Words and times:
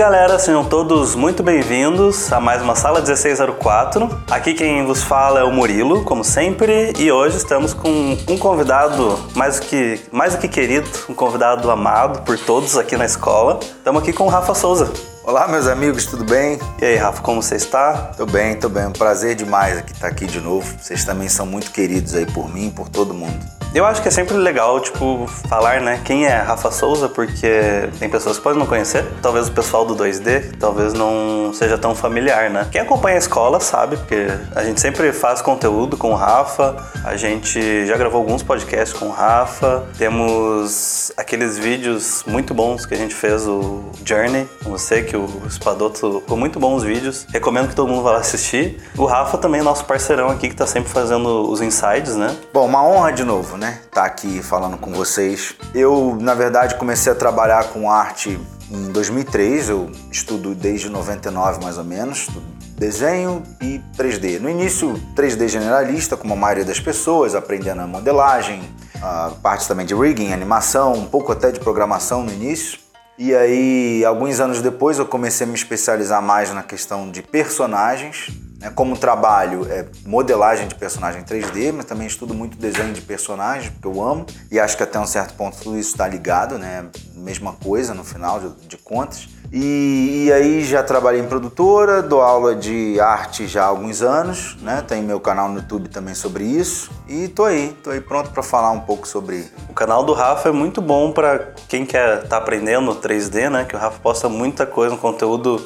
galera, 0.00 0.38
sejam 0.38 0.64
todos 0.64 1.14
muito 1.14 1.42
bem-vindos 1.42 2.32
a 2.32 2.40
mais 2.40 2.62
uma 2.62 2.74
Sala 2.74 3.00
1604. 3.00 4.08
Aqui 4.30 4.54
quem 4.54 4.86
vos 4.86 5.02
fala 5.02 5.40
é 5.40 5.44
o 5.44 5.52
Murilo, 5.52 6.02
como 6.04 6.24
sempre, 6.24 6.94
e 6.98 7.12
hoje 7.12 7.36
estamos 7.36 7.74
com 7.74 8.16
um 8.26 8.38
convidado 8.38 9.18
mais 9.34 9.60
do 9.60 9.66
que, 9.66 10.00
mais 10.10 10.34
do 10.34 10.40
que 10.40 10.48
querido, 10.48 10.88
um 11.06 11.12
convidado 11.12 11.70
amado 11.70 12.22
por 12.22 12.38
todos 12.38 12.78
aqui 12.78 12.96
na 12.96 13.04
escola. 13.04 13.60
Estamos 13.60 14.02
aqui 14.02 14.10
com 14.10 14.24
o 14.24 14.28
Rafa 14.28 14.54
Souza. 14.54 14.90
Olá, 15.22 15.46
meus 15.46 15.66
amigos, 15.66 16.06
tudo 16.06 16.24
bem? 16.24 16.58
E 16.80 16.84
aí, 16.86 16.96
Rafa, 16.96 17.20
como 17.20 17.42
você 17.42 17.56
está? 17.56 17.92
Tô 18.16 18.24
bem, 18.24 18.58
tô 18.58 18.70
bem. 18.70 18.86
Um 18.86 18.92
prazer 18.92 19.34
demais 19.34 19.76
aqui 19.76 19.92
estar 19.92 20.08
aqui 20.08 20.24
de 20.24 20.40
novo. 20.40 20.66
Vocês 20.80 21.04
também 21.04 21.28
são 21.28 21.44
muito 21.44 21.70
queridos 21.70 22.14
aí 22.14 22.24
por 22.24 22.48
mim, 22.48 22.70
por 22.70 22.88
todo 22.88 23.12
mundo. 23.12 23.59
Eu 23.72 23.86
acho 23.86 24.02
que 24.02 24.08
é 24.08 24.10
sempre 24.10 24.36
legal, 24.36 24.80
tipo, 24.80 25.28
falar, 25.48 25.80
né, 25.80 26.00
quem 26.04 26.26
é 26.26 26.34
Rafa 26.34 26.72
Souza, 26.72 27.08
porque 27.08 27.88
tem 28.00 28.10
pessoas 28.10 28.36
que 28.36 28.42
podem 28.42 28.58
não 28.58 28.66
conhecer. 28.66 29.06
Talvez 29.22 29.46
o 29.46 29.52
pessoal 29.52 29.86
do 29.86 29.94
2D, 29.94 30.56
talvez 30.58 30.92
não 30.92 31.52
seja 31.54 31.78
tão 31.78 31.94
familiar, 31.94 32.50
né? 32.50 32.66
Quem 32.72 32.80
acompanha 32.80 33.14
a 33.14 33.18
escola 33.18 33.60
sabe, 33.60 33.96
porque 33.96 34.26
a 34.56 34.64
gente 34.64 34.80
sempre 34.80 35.12
faz 35.12 35.40
conteúdo 35.40 35.96
com 35.96 36.10
o 36.10 36.16
Rafa, 36.16 36.76
a 37.04 37.14
gente 37.16 37.86
já 37.86 37.96
gravou 37.96 38.20
alguns 38.20 38.42
podcasts 38.42 38.98
com 38.98 39.06
o 39.06 39.12
Rafa, 39.12 39.84
temos 39.96 41.12
aqueles 41.16 41.56
vídeos 41.56 42.24
muito 42.26 42.52
bons 42.52 42.84
que 42.84 42.94
a 42.94 42.96
gente 42.96 43.14
fez, 43.14 43.46
o 43.46 43.84
Journey, 44.04 44.48
você, 44.62 45.02
que 45.02 45.16
o 45.16 45.28
Espadoto 45.46 46.20
ficou 46.20 46.36
muito 46.36 46.58
bons 46.58 46.80
os 46.80 46.84
vídeos. 46.84 47.26
Recomendo 47.32 47.68
que 47.68 47.74
todo 47.74 47.88
mundo 47.88 48.02
vá 48.02 48.12
lá 48.12 48.18
assistir. 48.18 48.80
O 48.96 49.04
Rafa 49.04 49.38
também 49.38 49.60
é 49.60 49.64
nosso 49.64 49.84
parceirão 49.84 50.30
aqui, 50.30 50.48
que 50.48 50.56
tá 50.56 50.66
sempre 50.66 50.90
fazendo 50.90 51.50
os 51.50 51.60
insides, 51.60 52.16
né? 52.16 52.34
Bom, 52.52 52.66
uma 52.66 52.82
honra 52.84 53.12
de 53.12 53.24
novo, 53.24 53.56
né? 53.60 53.78
Estar 53.84 54.00
tá 54.00 54.06
aqui 54.06 54.42
falando 54.42 54.78
com 54.78 54.90
vocês. 54.90 55.54
Eu, 55.74 56.16
na 56.18 56.34
verdade, 56.34 56.74
comecei 56.76 57.12
a 57.12 57.14
trabalhar 57.14 57.68
com 57.68 57.90
arte 57.90 58.40
em 58.70 58.90
2003. 58.90 59.68
Eu 59.68 59.92
estudo 60.10 60.54
desde 60.54 60.88
99 60.88 61.62
mais 61.62 61.76
ou 61.76 61.84
menos, 61.84 62.28
desenho 62.76 63.42
e 63.60 63.80
3D. 63.96 64.40
No 64.40 64.48
início, 64.48 64.94
3D 65.14 65.46
generalista, 65.46 66.16
como 66.16 66.32
a 66.32 66.36
maioria 66.36 66.64
das 66.64 66.80
pessoas, 66.80 67.34
aprendendo 67.34 67.82
a 67.82 67.86
modelagem, 67.86 68.62
a 69.00 69.32
parte 69.42 69.68
também 69.68 69.84
de 69.84 69.94
rigging, 69.94 70.32
animação, 70.32 70.94
um 70.94 71.06
pouco 71.06 71.30
até 71.30 71.52
de 71.52 71.60
programação 71.60 72.24
no 72.24 72.32
início. 72.32 72.78
E 73.18 73.34
aí, 73.34 74.02
alguns 74.06 74.40
anos 74.40 74.62
depois, 74.62 74.98
eu 74.98 75.04
comecei 75.04 75.46
a 75.46 75.48
me 75.48 75.54
especializar 75.54 76.22
mais 76.22 76.54
na 76.54 76.62
questão 76.62 77.10
de 77.10 77.20
personagens. 77.20 78.30
Né? 78.60 78.70
Como 78.74 78.96
trabalho 78.96 79.66
é 79.70 79.86
modelagem 80.04 80.68
de 80.68 80.74
personagem 80.74 81.22
3D, 81.24 81.72
mas 81.72 81.86
também 81.86 82.06
estudo 82.06 82.34
muito 82.34 82.58
desenho 82.58 82.92
de 82.92 83.00
personagens, 83.00 83.70
porque 83.70 83.88
eu 83.88 84.02
amo. 84.02 84.26
E 84.50 84.60
acho 84.60 84.76
que 84.76 84.82
até 84.82 85.00
um 85.00 85.06
certo 85.06 85.34
ponto 85.34 85.56
tudo 85.56 85.78
isso 85.78 85.90
está 85.90 86.06
ligado, 86.06 86.58
né? 86.58 86.84
Mesma 87.14 87.54
coisa 87.54 87.94
no 87.94 88.04
final 88.04 88.38
de, 88.38 88.68
de 88.68 88.76
contas. 88.76 89.28
E, 89.52 90.26
e, 90.26 90.32
aí 90.32 90.62
já 90.62 90.80
trabalhei 90.80 91.20
em 91.20 91.26
produtora, 91.26 92.02
dou 92.02 92.22
aula 92.22 92.54
de 92.54 93.00
arte 93.00 93.48
já 93.48 93.64
há 93.64 93.66
alguns 93.66 94.00
anos, 94.00 94.56
né? 94.62 94.80
Tem 94.86 95.02
meu 95.02 95.18
canal 95.18 95.48
no 95.48 95.56
YouTube 95.56 95.88
também 95.88 96.14
sobre 96.14 96.44
isso. 96.44 96.90
E 97.08 97.26
tô 97.26 97.44
aí, 97.44 97.76
tô 97.82 97.90
aí 97.90 98.00
pronto 98.00 98.30
para 98.30 98.44
falar 98.44 98.70
um 98.70 98.80
pouco 98.80 99.08
sobre. 99.08 99.44
O 99.68 99.72
canal 99.72 100.04
do 100.04 100.12
Rafa 100.12 100.50
é 100.50 100.52
muito 100.52 100.80
bom 100.80 101.10
para 101.10 101.52
quem 101.68 101.84
quer 101.84 102.16
estar 102.16 102.28
tá 102.28 102.36
aprendendo 102.36 102.94
3D, 102.94 103.50
né? 103.50 103.64
Que 103.64 103.74
o 103.74 103.78
Rafa 103.78 103.98
posta 104.00 104.28
muita 104.28 104.64
coisa, 104.66 104.94
um 104.94 104.98
conteúdo 104.98 105.60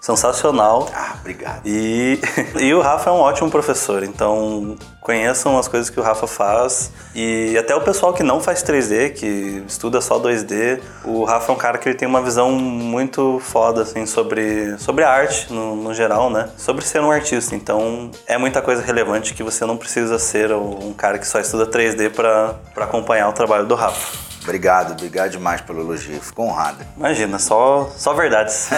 sensacional. 0.00 0.88
Ah, 0.94 1.16
obrigado. 1.20 1.60
E, 1.64 2.18
e 2.58 2.72
o 2.72 2.80
Rafa 2.80 3.10
é 3.10 3.12
um 3.12 3.18
ótimo 3.18 3.50
professor, 3.50 4.02
então 4.02 4.76
conheçam 5.00 5.58
as 5.58 5.68
coisas 5.68 5.90
que 5.90 6.00
o 6.00 6.02
Rafa 6.02 6.26
faz. 6.26 6.90
E 7.14 7.56
até 7.58 7.74
o 7.74 7.80
pessoal 7.80 8.14
que 8.14 8.22
não 8.22 8.40
faz 8.40 8.62
3D, 8.62 9.12
que 9.12 9.62
estuda 9.66 10.00
só 10.00 10.18
2D, 10.18 10.80
o 11.04 11.24
Rafa 11.24 11.52
é 11.52 11.54
um 11.54 11.58
cara 11.58 11.78
que 11.78 11.88
ele 11.88 11.96
tem 11.96 12.08
uma 12.08 12.22
visão 12.22 12.50
muito 12.52 13.40
foda, 13.40 13.82
assim, 13.82 14.06
sobre, 14.06 14.78
sobre 14.78 15.04
a 15.04 15.10
arte 15.10 15.52
no, 15.52 15.76
no 15.76 15.92
geral, 15.92 16.30
né? 16.30 16.48
Sobre 16.56 16.84
ser 16.84 17.00
um 17.00 17.10
artista. 17.10 17.54
Então 17.54 18.10
é 18.26 18.38
muita 18.38 18.62
coisa 18.62 18.82
relevante 18.82 19.34
que 19.34 19.42
você 19.42 19.66
não 19.66 19.76
precisa 19.76 20.18
ser 20.18 20.52
um 20.52 20.92
cara 20.92 21.18
que 21.18 21.26
só 21.26 21.40
estuda 21.40 21.66
3D 21.66 22.10
para 22.10 22.54
acompanhar 22.76 23.28
o 23.28 23.32
trabalho 23.32 23.66
do 23.66 23.74
Rafa. 23.74 24.29
Obrigado, 24.50 24.94
obrigado 24.94 25.30
demais 25.30 25.60
pelo 25.60 25.80
elogio. 25.80 26.20
Fico 26.20 26.42
honrado. 26.42 26.84
Imagina, 26.96 27.38
só, 27.38 27.88
só 27.96 28.12
verdades. 28.14 28.68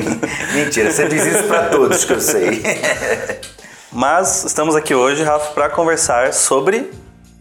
Mentira, 0.54 0.90
você 0.90 1.06
diz 1.06 1.26
isso 1.26 1.44
para 1.44 1.68
todos 1.68 2.02
que 2.02 2.14
eu 2.14 2.20
sei. 2.20 2.62
Mas 3.92 4.44
estamos 4.44 4.74
aqui 4.74 4.94
hoje, 4.94 5.22
Rafa, 5.22 5.52
para 5.52 5.68
conversar 5.68 6.32
sobre 6.32 6.90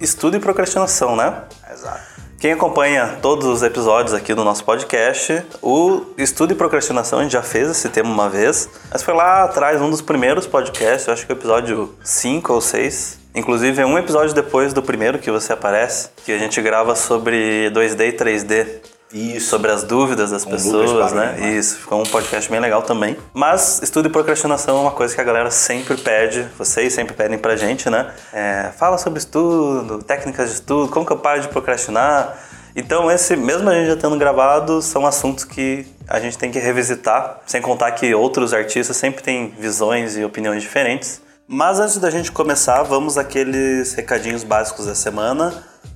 estudo 0.02 0.36
e 0.36 0.40
procrastinação, 0.42 1.16
né? 1.16 1.44
Exato. 1.72 2.02
Quem 2.42 2.52
acompanha 2.52 3.20
todos 3.22 3.48
os 3.48 3.64
episódios 3.64 4.14
aqui 4.14 4.34
do 4.34 4.44
nosso 4.44 4.66
podcast, 4.66 5.42
o 5.62 6.08
estudo 6.18 6.52
e 6.52 6.56
procrastinação 6.56 7.20
a 7.20 7.24
gente 7.24 7.32
já 7.32 7.42
fez 7.42 7.70
esse 7.70 7.88
tema 7.88 8.10
uma 8.10 8.30
vez, 8.30 8.70
mas 8.92 9.02
foi 9.02 9.14
lá 9.14 9.46
atrás, 9.46 9.82
um 9.82 9.90
dos 9.90 10.02
primeiros 10.02 10.46
podcasts, 10.46 11.08
eu 11.08 11.14
acho 11.14 11.26
que 11.26 11.32
o 11.32 11.36
episódio 11.36 11.96
5 12.04 12.54
ou 12.54 12.60
6, 12.60 13.18
Inclusive, 13.38 13.80
é 13.80 13.86
um 13.86 14.00
episódio 14.00 14.34
depois 14.34 14.74
do 14.74 14.82
primeiro 14.82 15.20
que 15.20 15.30
você 15.30 15.54
aparece, 15.54 16.10
que 16.26 16.32
a 16.32 16.40
gente 16.40 16.60
grava 16.60 16.96
sobre 16.96 17.70
2D 17.72 18.10
e 18.10 18.14
3D. 18.14 18.68
Isso. 19.14 19.52
Sobre 19.52 19.72
as 19.72 19.84
dúvidas 19.84 20.32
das 20.32 20.44
um 20.44 20.50
pessoas, 20.50 21.14
né? 21.14 21.38
né? 21.40 21.52
Isso, 21.52 21.78
ficou 21.78 22.02
um 22.02 22.04
podcast 22.04 22.50
bem 22.50 22.60
legal 22.60 22.82
também. 22.82 23.16
Mas 23.36 23.80
estudo 23.84 24.08
e 24.08 24.12
procrastinação 24.12 24.80
é 24.80 24.82
uma 24.82 24.92
coisa 24.92 25.14
que 25.14 25.22
a 25.22 25.24
galera 25.24 25.52
sempre 25.52 25.96
pede, 25.98 26.48
vocês 26.58 26.92
sempre 26.92 27.14
pedem 27.14 27.38
pra 27.38 27.56
gente, 27.56 27.92
né? 27.92 28.12
É, 28.34 28.72
fala 28.76 28.98
sobre 28.98 29.20
estudo, 29.20 30.04
técnicas 30.04 30.50
de 30.50 30.56
estudo, 30.56 30.92
como 30.92 31.06
que 31.06 31.14
eu 31.14 31.18
paro 31.18 31.40
de 31.40 31.48
procrastinar. 31.48 32.36
Então, 32.76 33.10
esse, 33.10 33.36
mesmo 33.36 33.70
a 33.70 33.74
gente 33.76 33.88
já 33.88 33.96
tendo 33.96 34.18
gravado, 34.18 34.82
são 34.82 35.06
assuntos 35.06 35.44
que 35.44 35.86
a 36.08 36.20
gente 36.20 36.40
tem 36.40 36.50
que 36.50 36.58
revisitar, 36.58 37.42
sem 37.46 37.62
contar 37.62 37.92
que 37.92 38.16
outros 38.16 38.52
artistas 38.52 38.98
sempre 38.98 39.22
têm 39.22 39.54
visões 39.60 40.18
e 40.18 40.24
opiniões 40.26 40.64
diferentes. 40.64 41.22
Mas 41.50 41.80
antes 41.80 41.98
da 41.98 42.10
gente 42.10 42.30
começar, 42.30 42.84
vamos 42.84 43.18
aqueles 43.18 43.94
recadinhos 43.94 44.44
básicos 44.44 44.86
da 44.86 44.94
semana. 44.94 45.54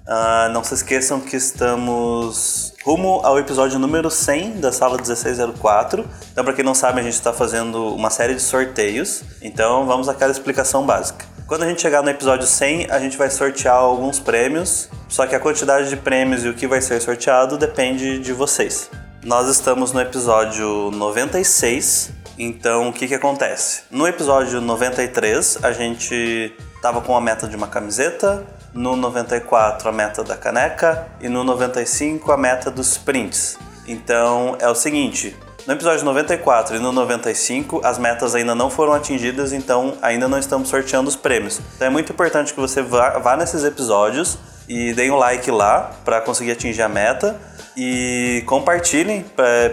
Uh, 0.07 0.49
não 0.53 0.63
se 0.63 0.73
esqueçam 0.73 1.19
que 1.19 1.35
estamos 1.35 2.73
rumo 2.85 3.19
ao 3.21 3.37
episódio 3.37 3.77
número 3.77 4.09
100 4.09 4.61
da 4.61 4.71
sala 4.71 4.95
1604. 4.95 6.07
Então, 6.31 6.45
para 6.45 6.53
quem 6.53 6.63
não 6.63 6.73
sabe, 6.73 7.01
a 7.01 7.03
gente 7.03 7.15
está 7.15 7.33
fazendo 7.33 7.93
uma 7.93 8.09
série 8.09 8.33
de 8.33 8.41
sorteios. 8.41 9.23
Então, 9.41 9.85
vamos 9.85 10.07
àquela 10.07 10.31
explicação 10.31 10.85
básica. 10.85 11.25
Quando 11.45 11.63
a 11.63 11.67
gente 11.67 11.81
chegar 11.81 12.01
no 12.01 12.09
episódio 12.09 12.47
100, 12.47 12.89
a 12.89 12.97
gente 12.97 13.17
vai 13.17 13.29
sortear 13.29 13.75
alguns 13.75 14.19
prêmios. 14.19 14.87
Só 15.09 15.27
que 15.27 15.35
a 15.35 15.39
quantidade 15.39 15.89
de 15.89 15.97
prêmios 15.97 16.45
e 16.45 16.47
o 16.47 16.53
que 16.53 16.65
vai 16.65 16.79
ser 16.79 17.01
sorteado 17.01 17.57
depende 17.57 18.19
de 18.19 18.31
vocês. 18.31 18.89
Nós 19.21 19.49
estamos 19.49 19.91
no 19.91 19.99
episódio 19.99 20.91
96 20.91 22.20
então, 22.43 22.89
o 22.89 22.93
que 22.93 23.07
que 23.07 23.13
acontece? 23.13 23.83
No 23.91 24.07
episódio 24.07 24.59
93, 24.59 25.59
a 25.61 25.71
gente 25.71 26.51
tava 26.81 26.99
com 26.99 27.15
a 27.15 27.21
meta 27.21 27.47
de 27.47 27.55
uma 27.55 27.67
camiseta, 27.67 28.43
no 28.73 28.95
94 28.95 29.87
a 29.87 29.91
meta 29.91 30.23
da 30.23 30.35
caneca 30.35 31.07
e 31.21 31.29
no 31.29 31.43
95 31.43 32.31
a 32.31 32.37
meta 32.37 32.71
dos 32.71 32.97
prints. 32.97 33.59
Então, 33.87 34.57
é 34.59 34.67
o 34.67 34.73
seguinte, 34.73 35.37
no 35.67 35.73
episódio 35.73 36.03
94 36.03 36.77
e 36.77 36.79
no 36.79 36.91
95, 36.91 37.81
as 37.83 37.99
metas 37.99 38.33
ainda 38.33 38.55
não 38.55 38.71
foram 38.71 38.93
atingidas, 38.93 39.53
então 39.53 39.93
ainda 40.01 40.27
não 40.27 40.39
estamos 40.39 40.67
sorteando 40.67 41.09
os 41.09 41.15
prêmios. 41.15 41.61
Então 41.75 41.85
é 41.85 41.91
muito 41.91 42.11
importante 42.11 42.55
que 42.55 42.59
você 42.59 42.81
vá, 42.81 43.19
vá 43.19 43.37
nesses 43.37 43.63
episódios 43.63 44.39
e 44.67 44.93
o 44.93 45.13
um 45.13 45.17
like 45.17 45.51
lá 45.51 45.91
para 46.03 46.19
conseguir 46.21 46.53
atingir 46.53 46.81
a 46.81 46.89
meta 46.89 47.39
e 47.75 48.43
compartilhem, 48.45 49.25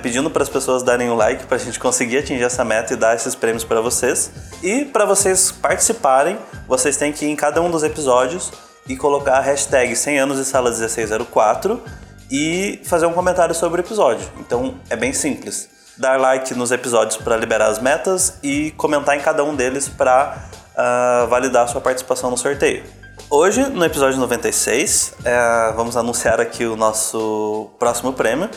pedindo 0.02 0.30
para 0.30 0.42
as 0.42 0.48
pessoas 0.48 0.82
darem 0.82 1.08
o 1.10 1.14
um 1.14 1.16
like 1.16 1.46
para 1.46 1.56
a 1.56 1.60
gente 1.60 1.78
conseguir 1.80 2.18
atingir 2.18 2.44
essa 2.44 2.64
meta 2.64 2.92
e 2.92 2.96
dar 2.96 3.14
esses 3.14 3.34
prêmios 3.34 3.64
para 3.64 3.80
vocês. 3.80 4.30
E 4.62 4.84
para 4.84 5.04
vocês 5.04 5.50
participarem, 5.50 6.38
vocês 6.66 6.96
têm 6.96 7.12
que 7.12 7.24
ir 7.24 7.30
em 7.30 7.36
cada 7.36 7.60
um 7.60 7.70
dos 7.70 7.82
episódios 7.82 8.52
e 8.88 8.96
colocar 8.96 9.38
a 9.38 9.40
hashtag 9.40 9.94
100 9.94 10.18
anos 10.18 10.38
de 10.38 10.44
sala 10.44 10.70
1604 10.70 11.82
e 12.30 12.80
fazer 12.84 13.06
um 13.06 13.12
comentário 13.12 13.54
sobre 13.54 13.80
o 13.80 13.84
episódio. 13.84 14.26
Então 14.38 14.80
é 14.88 14.96
bem 14.96 15.12
simples. 15.12 15.68
Dar 15.96 16.18
like 16.18 16.54
nos 16.54 16.70
episódios 16.70 17.16
para 17.16 17.36
liberar 17.36 17.66
as 17.66 17.80
metas 17.80 18.38
e 18.42 18.70
comentar 18.72 19.16
em 19.16 19.20
cada 19.20 19.42
um 19.42 19.54
deles 19.54 19.88
para 19.88 20.36
uh, 20.36 20.58
ah, 20.76 21.26
validar 21.28 21.64
a 21.64 21.66
sua 21.66 21.80
participação 21.80 22.30
no 22.30 22.36
sorteio. 22.36 22.84
Hoje, 23.30 23.60
no 23.68 23.84
episódio 23.84 24.18
96, 24.18 25.12
é, 25.22 25.72
vamos 25.76 25.98
anunciar 25.98 26.40
aqui 26.40 26.64
o 26.64 26.76
nosso 26.76 27.68
próximo 27.78 28.10
prêmio, 28.14 28.48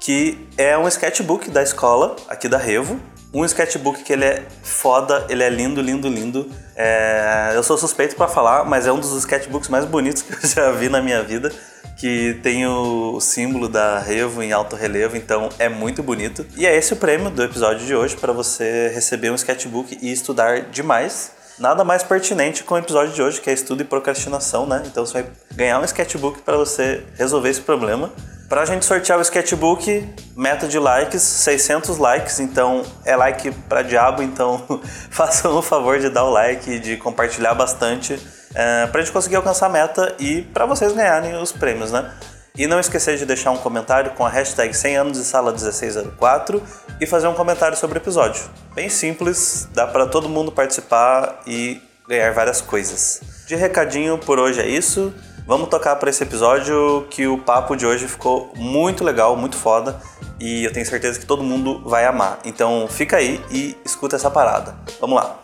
que 0.00 0.48
é 0.58 0.76
um 0.76 0.88
sketchbook 0.88 1.48
da 1.48 1.62
escola, 1.62 2.16
aqui 2.28 2.48
da 2.48 2.58
Revo. 2.58 3.00
Um 3.32 3.44
sketchbook 3.44 4.02
que 4.02 4.12
ele 4.12 4.24
é 4.24 4.42
foda, 4.64 5.24
ele 5.28 5.44
é 5.44 5.48
lindo, 5.48 5.80
lindo, 5.80 6.08
lindo. 6.08 6.50
É, 6.74 7.52
eu 7.54 7.62
sou 7.62 7.78
suspeito 7.78 8.16
para 8.16 8.26
falar, 8.26 8.64
mas 8.64 8.88
é 8.88 8.92
um 8.92 8.98
dos 8.98 9.16
sketchbooks 9.16 9.68
mais 9.68 9.84
bonitos 9.84 10.22
que 10.26 10.32
eu 10.32 10.48
já 10.48 10.72
vi 10.72 10.88
na 10.88 11.00
minha 11.00 11.22
vida 11.22 11.52
que 11.96 12.34
tem 12.42 12.66
o 12.66 13.18
símbolo 13.20 13.68
da 13.68 13.98
Revo 13.98 14.42
em 14.42 14.52
alto 14.52 14.76
relevo, 14.76 15.16
então 15.16 15.48
é 15.58 15.68
muito 15.68 16.02
bonito. 16.02 16.44
E 16.56 16.66
é 16.66 16.76
esse 16.76 16.92
o 16.92 16.96
prêmio 16.96 17.30
do 17.30 17.42
episódio 17.42 17.86
de 17.86 17.94
hoje 17.94 18.16
para 18.16 18.32
você 18.32 18.90
receber 18.92 19.30
um 19.30 19.34
sketchbook 19.34 19.96
e 20.02 20.12
estudar 20.12 20.62
demais 20.62 21.30
nada 21.58 21.84
mais 21.84 22.02
pertinente 22.02 22.64
com 22.64 22.74
o 22.74 22.78
episódio 22.78 23.12
de 23.12 23.22
hoje, 23.22 23.40
que 23.40 23.50
é 23.50 23.52
estudo 23.52 23.82
e 23.82 23.84
procrastinação, 23.84 24.66
né? 24.66 24.82
Então 24.86 25.04
você 25.04 25.22
vai 25.22 25.32
ganhar 25.54 25.80
um 25.80 25.84
sketchbook 25.84 26.42
para 26.42 26.56
você 26.56 27.04
resolver 27.16 27.50
esse 27.50 27.60
problema. 27.60 28.10
Pra 28.48 28.64
gente 28.64 28.84
sortear 28.84 29.18
o 29.18 29.22
sketchbook, 29.22 30.08
meta 30.36 30.68
de 30.68 30.78
likes, 30.78 31.20
600 31.20 31.98
likes, 31.98 32.38
então 32.38 32.84
é 33.04 33.16
like 33.16 33.50
pra 33.68 33.82
diabo, 33.82 34.22
então 34.22 34.62
façam 35.10 35.56
o 35.56 35.62
favor 35.62 35.98
de 35.98 36.08
dar 36.08 36.24
o 36.24 36.30
like 36.30 36.70
e 36.70 36.78
de 36.78 36.96
compartilhar 36.96 37.54
bastante 37.54 38.16
é, 38.54 38.86
pra 38.86 39.02
gente 39.02 39.12
conseguir 39.12 39.36
alcançar 39.36 39.66
a 39.66 39.68
meta 39.68 40.14
e 40.18 40.42
pra 40.42 40.64
vocês 40.64 40.92
ganharem 40.92 41.34
os 41.36 41.50
prêmios, 41.50 41.90
né? 41.90 42.10
E 42.56 42.66
não 42.66 42.80
esquecer 42.80 43.18
de 43.18 43.26
deixar 43.26 43.50
um 43.50 43.58
comentário 43.58 44.12
com 44.12 44.24
a 44.24 44.28
hashtag 44.28 44.72
100 44.72 44.96
anos 44.96 45.18
de 45.18 45.24
sala 45.24 45.50
1604 45.50 46.62
e 47.00 47.06
fazer 47.06 47.26
um 47.26 47.34
comentário 47.34 47.76
sobre 47.76 47.98
o 47.98 48.00
episódio. 48.00 48.42
Bem 48.74 48.88
simples, 48.88 49.68
dá 49.74 49.86
para 49.86 50.06
todo 50.06 50.28
mundo 50.28 50.50
participar 50.50 51.42
e 51.46 51.80
ganhar 52.08 52.32
várias 52.32 52.60
coisas. 52.60 53.20
De 53.46 53.54
recadinho 53.54 54.16
por 54.18 54.38
hoje 54.38 54.60
é 54.60 54.66
isso. 54.66 55.12
Vamos 55.46 55.68
tocar 55.68 55.94
para 55.96 56.10
esse 56.10 56.22
episódio 56.22 57.06
que 57.10 57.26
o 57.26 57.38
papo 57.38 57.76
de 57.76 57.86
hoje 57.86 58.08
ficou 58.08 58.52
muito 58.56 59.04
legal, 59.04 59.36
muito 59.36 59.56
foda 59.56 60.00
e 60.40 60.64
eu 60.64 60.72
tenho 60.72 60.84
certeza 60.84 61.20
que 61.20 61.26
todo 61.26 61.42
mundo 61.42 61.82
vai 61.88 62.04
amar. 62.04 62.38
Então 62.44 62.88
fica 62.88 63.18
aí 63.18 63.40
e 63.50 63.76
escuta 63.84 64.16
essa 64.16 64.30
parada. 64.30 64.74
Vamos 65.00 65.16
lá. 65.16 65.38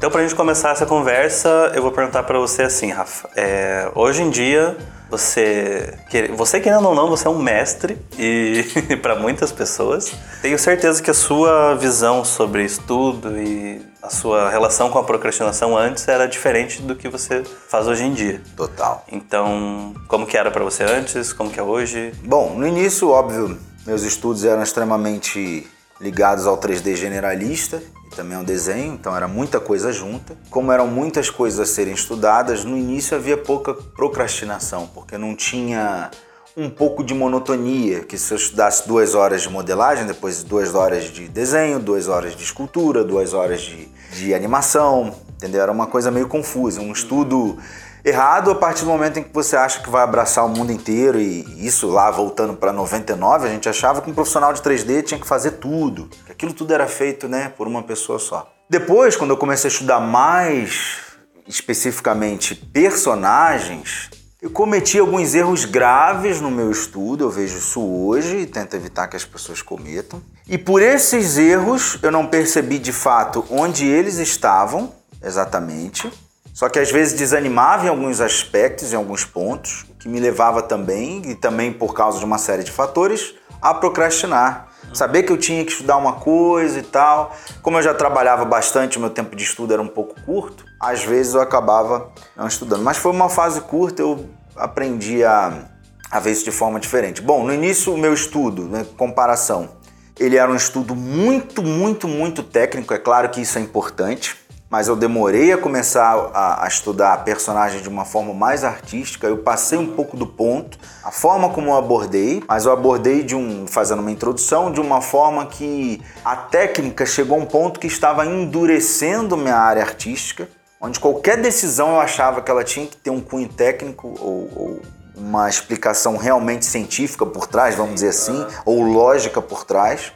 Então, 0.00 0.10
para 0.10 0.20
a 0.20 0.22
gente 0.22 0.34
começar 0.34 0.70
essa 0.70 0.86
conversa, 0.86 1.72
eu 1.74 1.82
vou 1.82 1.92
perguntar 1.92 2.22
para 2.22 2.38
você 2.38 2.62
assim, 2.62 2.90
Rafa. 2.90 3.28
É, 3.36 3.92
hoje 3.94 4.22
em 4.22 4.30
dia, 4.30 4.74
você, 5.10 5.92
você 6.34 6.58
querendo 6.58 6.88
ou 6.88 6.94
não, 6.94 7.06
você 7.10 7.26
é 7.26 7.30
um 7.30 7.38
mestre 7.38 7.98
e 8.18 8.64
para 9.02 9.14
muitas 9.14 9.52
pessoas. 9.52 10.10
Tenho 10.40 10.58
certeza 10.58 11.02
que 11.02 11.10
a 11.10 11.14
sua 11.14 11.74
visão 11.74 12.24
sobre 12.24 12.64
estudo 12.64 13.36
e 13.36 13.82
a 14.02 14.08
sua 14.08 14.48
relação 14.48 14.88
com 14.88 14.98
a 14.98 15.04
procrastinação 15.04 15.76
antes 15.76 16.08
era 16.08 16.26
diferente 16.26 16.80
do 16.80 16.96
que 16.96 17.06
você 17.06 17.44
faz 17.44 17.86
hoje 17.86 18.04
em 18.04 18.14
dia. 18.14 18.40
Total. 18.56 19.04
Então, 19.12 19.92
como 20.08 20.26
que 20.26 20.34
era 20.34 20.50
para 20.50 20.64
você 20.64 20.82
antes? 20.82 21.30
Como 21.34 21.50
que 21.50 21.60
é 21.60 21.62
hoje? 21.62 22.14
Bom, 22.24 22.54
no 22.54 22.66
início, 22.66 23.10
óbvio, 23.10 23.58
meus 23.86 24.02
estudos 24.02 24.46
eram 24.46 24.62
extremamente 24.62 25.66
ligados 26.00 26.46
ao 26.46 26.56
3D 26.56 26.96
generalista 26.96 27.82
também 28.14 28.36
ao 28.36 28.44
desenho, 28.44 28.94
então 28.94 29.16
era 29.16 29.28
muita 29.28 29.60
coisa 29.60 29.92
junta. 29.92 30.36
Como 30.50 30.72
eram 30.72 30.86
muitas 30.86 31.30
coisas 31.30 31.60
a 31.60 31.66
serem 31.66 31.94
estudadas, 31.94 32.64
no 32.64 32.76
início 32.76 33.16
havia 33.16 33.36
pouca 33.36 33.74
procrastinação, 33.74 34.88
porque 34.92 35.16
não 35.16 35.34
tinha 35.34 36.10
um 36.56 36.68
pouco 36.68 37.04
de 37.04 37.14
monotonia, 37.14 38.00
que 38.00 38.18
se 38.18 38.32
eu 38.32 38.36
estudasse 38.36 38.86
duas 38.86 39.14
horas 39.14 39.42
de 39.42 39.48
modelagem, 39.48 40.04
depois 40.06 40.42
duas 40.42 40.74
horas 40.74 41.04
de 41.04 41.28
desenho, 41.28 41.78
duas 41.78 42.08
horas 42.08 42.34
de 42.34 42.42
escultura, 42.42 43.04
duas 43.04 43.32
horas 43.32 43.60
de, 43.62 43.88
de 44.12 44.34
animação, 44.34 45.14
entendeu? 45.36 45.62
Era 45.62 45.72
uma 45.72 45.86
coisa 45.86 46.10
meio 46.10 46.28
confusa, 46.28 46.80
um 46.80 46.92
estudo 46.92 47.56
errado 48.04 48.50
a 48.50 48.54
partir 48.54 48.84
do 48.84 48.90
momento 48.90 49.18
em 49.18 49.22
que 49.22 49.32
você 49.32 49.56
acha 49.56 49.80
que 49.80 49.90
vai 49.90 50.02
abraçar 50.02 50.44
o 50.44 50.48
mundo 50.48 50.72
inteiro 50.72 51.20
e 51.20 51.66
isso 51.66 51.88
lá 51.88 52.10
voltando 52.10 52.54
para 52.54 52.72
99, 52.72 53.46
a 53.46 53.50
gente 53.50 53.68
achava 53.68 54.00
que 54.00 54.10
um 54.10 54.14
profissional 54.14 54.52
de 54.52 54.62
3D 54.62 55.02
tinha 55.02 55.20
que 55.20 55.26
fazer 55.26 55.52
tudo, 55.52 56.08
aquilo 56.40 56.54
tudo 56.54 56.72
era 56.72 56.86
feito, 56.86 57.28
né, 57.28 57.52
por 57.54 57.66
uma 57.66 57.82
pessoa 57.82 58.18
só. 58.18 58.50
Depois, 58.68 59.14
quando 59.14 59.30
eu 59.30 59.36
comecei 59.36 59.68
a 59.68 59.72
estudar 59.72 60.00
mais 60.00 60.98
especificamente 61.46 62.54
personagens, 62.54 64.08
eu 64.40 64.48
cometi 64.48 64.98
alguns 64.98 65.34
erros 65.34 65.66
graves 65.66 66.40
no 66.40 66.50
meu 66.50 66.70
estudo, 66.70 67.24
eu 67.24 67.30
vejo 67.30 67.58
isso 67.58 67.82
hoje 67.82 68.38
e 68.38 68.46
tento 68.46 68.74
evitar 68.74 69.06
que 69.06 69.16
as 69.16 69.24
pessoas 69.24 69.60
cometam. 69.60 70.22
E 70.48 70.56
por 70.56 70.80
esses 70.80 71.36
erros 71.36 71.98
eu 72.02 72.10
não 72.10 72.26
percebi 72.26 72.78
de 72.78 72.92
fato 72.92 73.44
onde 73.50 73.86
eles 73.86 74.16
estavam 74.16 74.94
exatamente 75.22 76.10
só 76.52 76.68
que 76.68 76.78
às 76.78 76.90
vezes 76.90 77.14
desanimava 77.14 77.86
em 77.86 77.88
alguns 77.88 78.20
aspectos, 78.20 78.92
em 78.92 78.96
alguns 78.96 79.24
pontos, 79.24 79.86
que 79.98 80.08
me 80.08 80.20
levava 80.20 80.60
também, 80.60 81.22
e 81.24 81.34
também 81.34 81.72
por 81.72 81.94
causa 81.94 82.18
de 82.18 82.24
uma 82.26 82.36
série 82.36 82.62
de 82.62 82.70
fatores, 82.70 83.34
a 83.62 83.72
procrastinar. 83.72 84.68
Saber 84.92 85.22
que 85.22 85.32
eu 85.32 85.36
tinha 85.36 85.64
que 85.64 85.70
estudar 85.72 85.96
uma 85.96 86.14
coisa 86.14 86.78
e 86.78 86.82
tal. 86.82 87.34
Como 87.62 87.78
eu 87.78 87.82
já 87.82 87.94
trabalhava 87.94 88.44
bastante, 88.44 88.98
meu 88.98 89.10
tempo 89.10 89.36
de 89.36 89.44
estudo 89.44 89.72
era 89.72 89.80
um 89.80 89.88
pouco 89.88 90.20
curto, 90.22 90.64
às 90.80 91.04
vezes 91.04 91.34
eu 91.34 91.40
acabava 91.40 92.10
não 92.36 92.46
estudando. 92.46 92.82
Mas 92.82 92.96
foi 92.96 93.12
uma 93.12 93.28
fase 93.28 93.60
curta, 93.60 94.02
eu 94.02 94.28
aprendi 94.56 95.24
a, 95.24 95.64
a 96.10 96.20
ver 96.20 96.32
isso 96.32 96.44
de 96.44 96.50
forma 96.50 96.80
diferente. 96.80 97.22
Bom, 97.22 97.44
no 97.44 97.54
início, 97.54 97.94
o 97.94 97.98
meu 97.98 98.12
estudo, 98.12 98.64
né, 98.64 98.84
comparação, 98.96 99.70
ele 100.18 100.36
era 100.36 100.50
um 100.50 100.56
estudo 100.56 100.94
muito, 100.94 101.62
muito, 101.62 102.08
muito 102.08 102.42
técnico. 102.42 102.92
É 102.92 102.98
claro 102.98 103.28
que 103.30 103.40
isso 103.40 103.58
é 103.58 103.60
importante 103.60 104.36
mas 104.70 104.86
eu 104.86 104.94
demorei 104.94 105.52
a 105.52 105.58
começar 105.58 106.30
a, 106.32 106.64
a, 106.64 106.68
estudar 106.68 107.12
a 107.12 107.18
personagem 107.18 107.82
de 107.82 107.88
uma 107.88 108.04
forma 108.04 108.32
mais 108.32 108.62
artística. 108.62 109.26
Eu 109.26 109.38
passei 109.38 109.76
um 109.76 109.94
pouco 109.96 110.16
do 110.16 110.24
ponto, 110.24 110.78
a 111.02 111.10
forma 111.10 111.50
como 111.50 111.70
eu 111.70 111.76
abordei, 111.76 112.40
mas 112.46 112.66
eu 112.66 112.72
abordei 112.72 113.24
de 113.24 113.34
um 113.34 113.66
fazendo 113.66 113.98
uma 113.98 114.12
introdução 114.12 114.70
de 114.70 114.80
uma 114.80 115.00
forma 115.00 115.46
que 115.46 116.00
a 116.24 116.36
técnica 116.36 117.04
chegou 117.04 117.36
a 117.36 117.42
um 117.42 117.46
ponto 117.46 117.80
que 117.80 117.88
estava 117.88 118.24
endurecendo 118.24 119.36
minha 119.36 119.56
área 119.56 119.82
artística, 119.82 120.48
onde 120.80 121.00
qualquer 121.00 121.36
decisão 121.42 121.94
eu 121.94 122.00
achava 122.00 122.40
que 122.40 122.48
ela 122.48 122.62
tinha 122.62 122.86
que 122.86 122.96
ter 122.96 123.10
um 123.10 123.20
cunho 123.20 123.48
técnico 123.48 124.14
ou, 124.20 124.48
ou 124.54 124.82
uma 125.16 125.48
explicação 125.48 126.16
realmente 126.16 126.64
científica 126.64 127.26
por 127.26 127.48
trás, 127.48 127.74
vamos 127.74 127.94
dizer 127.94 128.10
assim, 128.10 128.46
ou 128.64 128.84
lógica 128.84 129.42
por 129.42 129.64
trás. 129.64 130.12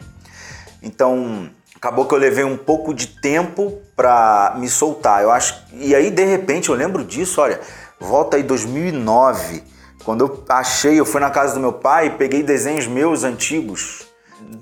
Então, 0.80 1.50
acabou 1.84 2.06
que 2.06 2.14
eu 2.14 2.18
levei 2.18 2.44
um 2.44 2.56
pouco 2.56 2.94
de 2.94 3.06
tempo 3.06 3.78
para 3.94 4.54
me 4.56 4.70
soltar. 4.70 5.22
Eu 5.22 5.30
acho 5.30 5.54
e 5.74 5.94
aí 5.94 6.10
de 6.10 6.24
repente 6.24 6.70
eu 6.70 6.74
lembro 6.74 7.04
disso, 7.04 7.42
olha, 7.42 7.60
volta 8.00 8.38
aí 8.38 8.42
2009, 8.42 9.62
quando 10.02 10.24
eu 10.24 10.44
achei, 10.48 10.98
eu 10.98 11.04
fui 11.04 11.20
na 11.20 11.30
casa 11.30 11.52
do 11.52 11.60
meu 11.60 11.74
pai 11.74 12.06
e 12.06 12.10
peguei 12.10 12.42
desenhos 12.42 12.86
meus 12.86 13.22
antigos. 13.22 14.06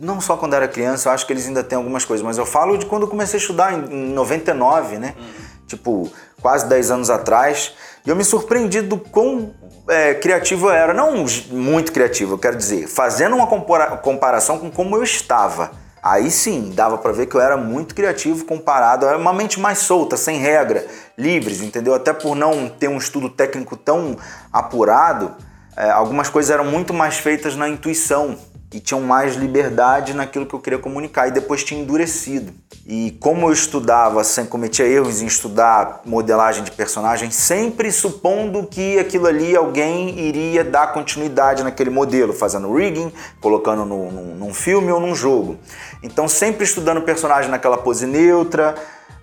Não 0.01 0.21
só 0.21 0.37
quando 0.37 0.55
era 0.55 0.67
criança, 0.67 1.09
eu 1.09 1.13
acho 1.13 1.25
que 1.25 1.33
eles 1.33 1.47
ainda 1.47 1.63
têm 1.63 1.77
algumas 1.77 2.05
coisas, 2.05 2.27
mas 2.27 2.39
eu 2.39 2.47
falo 2.47 2.77
de 2.77 2.87
quando 2.87 3.03
eu 3.03 3.09
comecei 3.09 3.39
a 3.39 3.41
estudar 3.41 3.73
em 3.73 4.13
99, 4.13 4.99
né? 4.99 5.15
Uhum. 5.17 5.25
Tipo, 5.69 6.13
quase 6.41 6.69
10 6.69 6.91
anos 6.91 7.11
atrás. 7.11 7.73
E 8.05 8.11
eu 8.11 8.17
me 8.17 8.25
surpreendi 8.25 8.81
do 8.81 8.99
quão 8.99 9.55
é, 9.89 10.15
criativo 10.15 10.67
eu 10.67 10.73
era. 10.73 10.93
Não 10.93 11.25
muito 11.51 11.93
criativo, 11.93 12.35
eu 12.35 12.39
quero 12.39 12.57
dizer, 12.57 12.89
fazendo 12.89 13.37
uma 13.37 13.47
comparação 13.47 14.59
com 14.59 14.71
como 14.71 14.97
eu 14.97 15.05
estava. 15.05 15.82
Aí 16.03 16.33
sim, 16.33 16.73
dava 16.75 16.99
para 16.99 17.13
ver 17.13 17.27
que 17.27 17.37
eu 17.37 17.41
era 17.41 17.57
muito 17.57 17.95
criativo 17.95 18.45
comparado, 18.45 19.07
era 19.07 19.17
uma 19.17 19.33
mente 19.33 19.61
mais 19.61 19.79
solta, 19.79 20.17
sem 20.17 20.39
regra, 20.39 20.85
livres, 21.17 21.63
entendeu? 21.63 21.95
Até 21.95 22.13
por 22.13 22.35
não 22.35 22.69
ter 22.69 22.89
um 22.89 22.99
estudo 22.99 23.31
técnico 23.31 23.77
tão 23.77 24.17
apurado, 24.53 25.33
é, 25.77 25.91
algumas 25.91 26.29
coisas 26.29 26.51
eram 26.51 26.65
muito 26.65 26.93
mais 26.93 27.19
feitas 27.19 27.55
na 27.55 27.69
intuição, 27.69 28.37
e 28.73 28.81
tinham 28.81 29.01
mais 29.01 29.37
liberdade 29.37 30.15
naquilo 30.15 30.47
que 30.47 30.55
eu 30.55 30.61
queria 30.61 30.79
comunicar 30.79 31.29
e 31.29 31.31
depois 31.31 31.63
tinha 31.63 31.81
endurecido. 31.81 32.53
E 32.87 33.17
como 33.21 33.49
eu 33.49 33.53
estudava, 33.53 34.25
sem 34.25 34.45
cometia 34.45 34.87
erros 34.87 35.23
em 35.23 35.27
estudar 35.27 36.01
modelagem 36.05 36.65
de 36.65 36.71
personagem, 36.71 37.31
sempre 37.31 37.93
supondo 37.93 38.67
que 38.67 38.99
aquilo 38.99 39.27
ali 39.27 39.55
alguém 39.55 40.19
iria 40.19 40.65
dar 40.65 40.93
continuidade 40.93 41.63
naquele 41.63 41.91
modelo, 41.91 42.33
fazendo 42.33 42.75
rigging, 42.75 43.13
colocando 43.41 43.85
no, 43.85 44.11
no, 44.11 44.35
num 44.35 44.55
filme 44.55 44.91
ou 44.91 44.99
num 44.99 45.15
jogo. 45.15 45.59
Então 46.03 46.27
sempre 46.27 46.65
estudando 46.65 47.03
personagem 47.03 47.51
naquela 47.51 47.79
pose 47.79 48.07
neutra, 48.07 48.75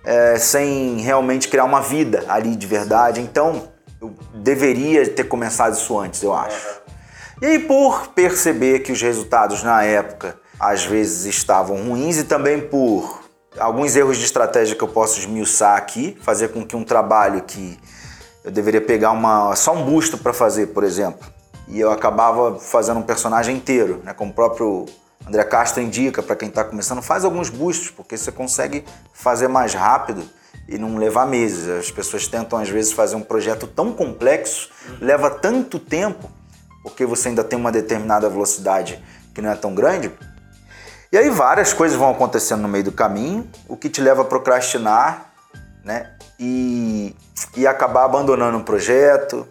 é, 0.04 0.38
sem 0.38 0.98
realmente 1.00 1.48
criar 1.48 1.64
uma 1.64 1.80
vida 1.80 2.24
ali 2.28 2.56
de 2.56 2.66
verdade. 2.66 3.20
Então 3.20 3.68
eu 4.00 4.14
deveria 4.32 5.06
ter 5.06 5.24
começado 5.24 5.74
isso 5.74 5.98
antes, 5.98 6.22
eu 6.22 6.32
acho. 6.32 6.79
E 7.42 7.58
por 7.58 8.08
perceber 8.08 8.80
que 8.80 8.92
os 8.92 9.00
resultados 9.00 9.62
na 9.62 9.82
época 9.82 10.38
às 10.58 10.84
vezes 10.84 11.24
estavam 11.24 11.76
ruins 11.88 12.18
e 12.18 12.24
também 12.24 12.60
por 12.60 13.22
alguns 13.58 13.96
erros 13.96 14.18
de 14.18 14.24
estratégia 14.24 14.76
que 14.76 14.84
eu 14.84 14.88
posso 14.88 15.18
esmiuçar 15.18 15.76
aqui, 15.76 16.18
fazer 16.20 16.48
com 16.48 16.66
que 16.66 16.76
um 16.76 16.84
trabalho 16.84 17.40
que 17.42 17.78
eu 18.44 18.50
deveria 18.50 18.80
pegar 18.80 19.12
uma, 19.12 19.56
só 19.56 19.74
um 19.74 19.84
busto 19.86 20.18
para 20.18 20.34
fazer, 20.34 20.66
por 20.68 20.84
exemplo, 20.84 21.26
e 21.66 21.80
eu 21.80 21.90
acabava 21.90 22.58
fazendo 22.58 23.00
um 23.00 23.02
personagem 23.02 23.56
inteiro, 23.56 24.02
né, 24.04 24.12
como 24.12 24.32
o 24.32 24.34
próprio 24.34 24.84
André 25.26 25.44
Castro 25.44 25.82
indica 25.82 26.22
para 26.22 26.36
quem 26.36 26.48
está 26.48 26.62
começando, 26.62 27.00
faz 27.00 27.24
alguns 27.24 27.48
bustos, 27.48 27.90
porque 27.90 28.18
você 28.18 28.30
consegue 28.30 28.84
fazer 29.14 29.48
mais 29.48 29.72
rápido 29.72 30.28
e 30.68 30.76
não 30.76 30.98
levar 30.98 31.26
meses. 31.26 31.68
As 31.68 31.90
pessoas 31.90 32.26
tentam 32.26 32.58
às 32.58 32.68
vezes 32.68 32.92
fazer 32.92 33.16
um 33.16 33.22
projeto 33.22 33.66
tão 33.66 33.92
complexo, 33.92 34.70
leva 35.00 35.30
tanto 35.30 35.78
tempo 35.78 36.30
porque 36.82 37.04
você 37.04 37.28
ainda 37.28 37.44
tem 37.44 37.58
uma 37.58 37.72
determinada 37.72 38.28
velocidade 38.28 39.02
que 39.34 39.40
não 39.40 39.50
é 39.50 39.54
tão 39.54 39.74
grande. 39.74 40.12
E 41.12 41.18
aí 41.18 41.28
várias 41.28 41.72
coisas 41.72 41.96
vão 41.98 42.10
acontecendo 42.10 42.62
no 42.62 42.68
meio 42.68 42.84
do 42.84 42.92
caminho, 42.92 43.48
o 43.68 43.76
que 43.76 43.88
te 43.88 44.00
leva 44.00 44.22
a 44.22 44.24
procrastinar, 44.24 45.32
né? 45.84 46.10
E, 46.38 47.14
e 47.56 47.66
acabar 47.66 48.04
abandonando 48.04 48.56
um 48.56 48.62
projeto, 48.62 49.46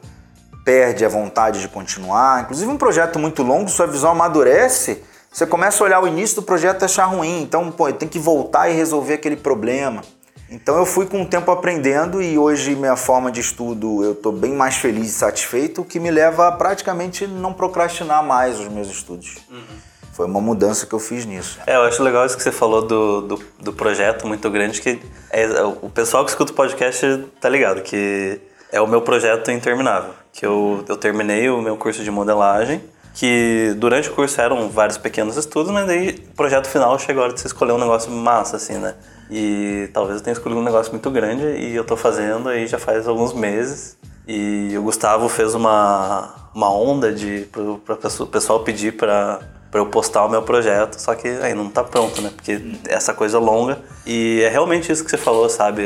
perde 0.63 1.03
a 1.03 1.09
vontade 1.09 1.59
de 1.59 1.67
continuar. 1.67 2.43
Inclusive 2.43 2.71
um 2.71 2.77
projeto 2.77 3.19
muito 3.19 3.43
longo, 3.43 3.69
sua 3.69 3.87
visão 3.87 4.11
amadurece, 4.11 5.03
você 5.31 5.45
começa 5.45 5.83
a 5.83 5.85
olhar 5.85 6.01
o 6.01 6.07
início 6.07 6.37
do 6.37 6.41
projeto 6.41 6.81
e 6.81 6.85
achar 6.85 7.05
ruim. 7.05 7.43
Então, 7.43 7.71
pô, 7.71 7.91
tem 7.93 8.07
que 8.07 8.17
voltar 8.17 8.69
e 8.69 8.73
resolver 8.73 9.13
aquele 9.13 9.35
problema. 9.35 10.01
Então 10.51 10.77
eu 10.77 10.85
fui 10.85 11.05
com 11.05 11.21
o 11.21 11.25
tempo 11.25 11.51
aprendendo 11.51 12.21
e 12.21 12.37
hoje 12.37 12.75
minha 12.75 12.95
forma 12.95 13.31
de 13.31 13.39
estudo 13.39 14.03
eu 14.03 14.13
estou 14.13 14.31
bem 14.31 14.53
mais 14.53 14.75
feliz 14.75 15.07
e 15.07 15.11
satisfeito, 15.11 15.81
o 15.81 15.85
que 15.85 15.99
me 15.99 16.09
leva 16.09 16.47
a 16.47 16.51
praticamente 16.51 17.27
não 17.27 17.53
procrastinar 17.53 18.23
mais 18.23 18.59
os 18.59 18.67
meus 18.67 18.89
estudos. 18.89 19.37
Uhum. 19.49 19.89
Foi 20.13 20.25
uma 20.25 20.41
mudança 20.41 20.85
que 20.85 20.93
eu 20.93 20.99
fiz 20.99 21.25
nisso. 21.25 21.59
É, 21.65 21.75
eu 21.75 21.83
acho 21.83 22.03
legal 22.03 22.25
isso 22.25 22.35
que 22.35 22.43
você 22.43 22.51
falou 22.51 22.81
do, 22.81 23.21
do, 23.21 23.43
do 23.59 23.71
projeto 23.71 24.27
muito 24.27 24.49
grande, 24.49 24.81
que 24.81 24.99
é, 25.29 25.47
o 25.81 25.89
pessoal 25.89 26.25
que 26.25 26.31
escuta 26.31 26.51
o 26.51 26.55
podcast 26.55 27.25
tá 27.39 27.47
ligado, 27.47 27.81
que 27.81 28.41
é 28.71 28.81
o 28.81 28.87
meu 28.87 29.01
projeto 29.01 29.49
interminável. 29.51 30.13
Que 30.33 30.45
eu, 30.45 30.83
eu 30.89 30.97
terminei 30.97 31.49
o 31.49 31.61
meu 31.61 31.77
curso 31.77 32.03
de 32.03 32.11
modelagem, 32.11 32.83
que 33.19 33.75
durante 33.75 34.07
o 34.07 34.13
curso 34.13 34.39
eram 34.39 34.69
vários 34.69 34.97
pequenos 34.97 35.35
estudos, 35.35 35.73
mas 35.73 35.85
daí 35.85 36.11
o 36.31 36.35
projeto 36.37 36.67
final 36.67 36.97
chegou 36.97 37.21
a 37.21 37.25
hora 37.25 37.33
de 37.33 37.41
você 37.41 37.47
escolher 37.47 37.73
um 37.73 37.77
negócio 37.77 38.09
massa, 38.09 38.55
assim, 38.55 38.77
né? 38.77 38.95
E 39.29 39.89
talvez 39.91 40.19
eu 40.19 40.23
tenha 40.23 40.31
escolhido 40.31 40.61
um 40.61 40.63
negócio 40.63 40.89
muito 40.93 41.11
grande 41.11 41.43
e 41.43 41.75
eu 41.75 41.83
tô 41.83 41.97
fazendo 41.97 42.47
aí 42.47 42.65
já 42.65 42.79
faz 42.79 43.09
alguns 43.09 43.33
meses. 43.33 43.97
E 44.25 44.73
o 44.77 44.83
Gustavo 44.83 45.27
fez 45.27 45.53
uma, 45.53 46.33
uma 46.55 46.73
onda 46.73 47.11
de 47.11 47.45
para 47.51 47.93
o 47.93 48.27
pessoal 48.27 48.61
pedir 48.61 48.93
para 48.93 49.41
para 49.69 49.81
eu 49.81 49.85
postar 49.85 50.25
o 50.25 50.29
meu 50.29 50.41
projeto, 50.41 50.99
só 50.99 51.13
que 51.13 51.27
aí 51.27 51.53
não 51.53 51.69
tá 51.69 51.83
pronto, 51.83 52.21
né? 52.23 52.31
Porque 52.35 52.59
essa 52.87 53.13
coisa 53.13 53.37
longa 53.37 53.77
e 54.03 54.41
é 54.41 54.49
realmente 54.49 54.91
isso 54.91 55.03
que 55.03 55.11
você 55.11 55.17
falou, 55.17 55.47
sabe? 55.47 55.83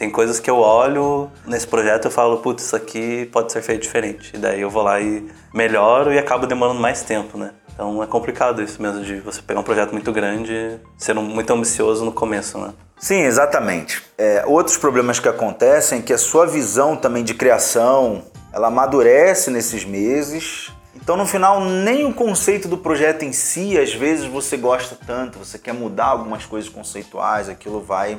Tem 0.00 0.08
coisas 0.08 0.40
que 0.40 0.48
eu 0.48 0.56
olho 0.56 1.30
nesse 1.44 1.66
projeto 1.66 2.08
e 2.08 2.10
falo, 2.10 2.38
putz, 2.38 2.64
isso 2.64 2.74
aqui 2.74 3.26
pode 3.26 3.52
ser 3.52 3.60
feito 3.60 3.82
diferente. 3.82 4.34
E 4.34 4.38
daí 4.38 4.62
eu 4.62 4.70
vou 4.70 4.82
lá 4.82 4.98
e 4.98 5.30
melhoro 5.52 6.10
e 6.10 6.18
acabo 6.18 6.46
demorando 6.46 6.80
mais 6.80 7.02
tempo, 7.02 7.36
né? 7.36 7.50
Então 7.74 8.02
é 8.02 8.06
complicado 8.06 8.62
isso 8.62 8.80
mesmo 8.80 9.02
de 9.04 9.20
você 9.20 9.42
pegar 9.42 9.60
um 9.60 9.62
projeto 9.62 9.92
muito 9.92 10.10
grande, 10.10 10.80
ser 10.96 11.12
muito 11.12 11.52
ambicioso 11.52 12.02
no 12.02 12.12
começo, 12.12 12.56
né? 12.56 12.72
Sim, 12.98 13.20
exatamente. 13.20 14.02
É, 14.16 14.42
outros 14.46 14.78
problemas 14.78 15.20
que 15.20 15.28
acontecem 15.28 15.98
é 15.98 16.02
que 16.02 16.14
a 16.14 16.18
sua 16.18 16.46
visão 16.46 16.96
também 16.96 17.22
de 17.22 17.34
criação, 17.34 18.22
ela 18.54 18.68
amadurece 18.68 19.50
nesses 19.50 19.84
meses. 19.84 20.72
Então, 20.96 21.14
no 21.14 21.26
final, 21.26 21.60
nem 21.60 22.06
o 22.06 22.14
conceito 22.14 22.68
do 22.68 22.78
projeto 22.78 23.22
em 23.26 23.32
si, 23.32 23.78
às 23.78 23.92
vezes 23.92 24.24
você 24.24 24.56
gosta 24.56 24.96
tanto, 25.06 25.38
você 25.38 25.58
quer 25.58 25.74
mudar 25.74 26.06
algumas 26.06 26.46
coisas 26.46 26.70
conceituais, 26.70 27.50
aquilo 27.50 27.82
vai, 27.82 28.18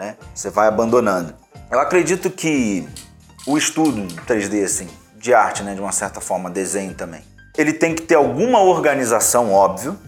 né? 0.00 0.16
Você 0.34 0.48
vai 0.48 0.66
abandonando. 0.66 1.34
Eu 1.70 1.78
acredito 1.78 2.30
que 2.30 2.88
o 3.46 3.58
estudo 3.58 4.08
3D, 4.26 4.64
assim, 4.64 4.88
de 5.16 5.34
arte, 5.34 5.62
né, 5.62 5.74
de 5.74 5.80
uma 5.80 5.92
certa 5.92 6.22
forma, 6.22 6.48
desenho 6.48 6.94
também, 6.94 7.22
ele 7.56 7.74
tem 7.74 7.94
que 7.94 8.02
ter 8.02 8.14
alguma 8.14 8.62
organização, 8.62 9.52
óbvio, 9.52 9.98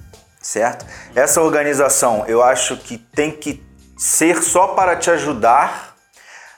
certo? 0.40 0.86
Essa 1.14 1.42
organização 1.42 2.24
eu 2.26 2.42
acho 2.42 2.78
que 2.78 2.96
tem 2.96 3.30
que 3.30 3.62
ser 3.98 4.42
só 4.42 4.68
para 4.68 4.96
te 4.96 5.10
ajudar 5.10 5.94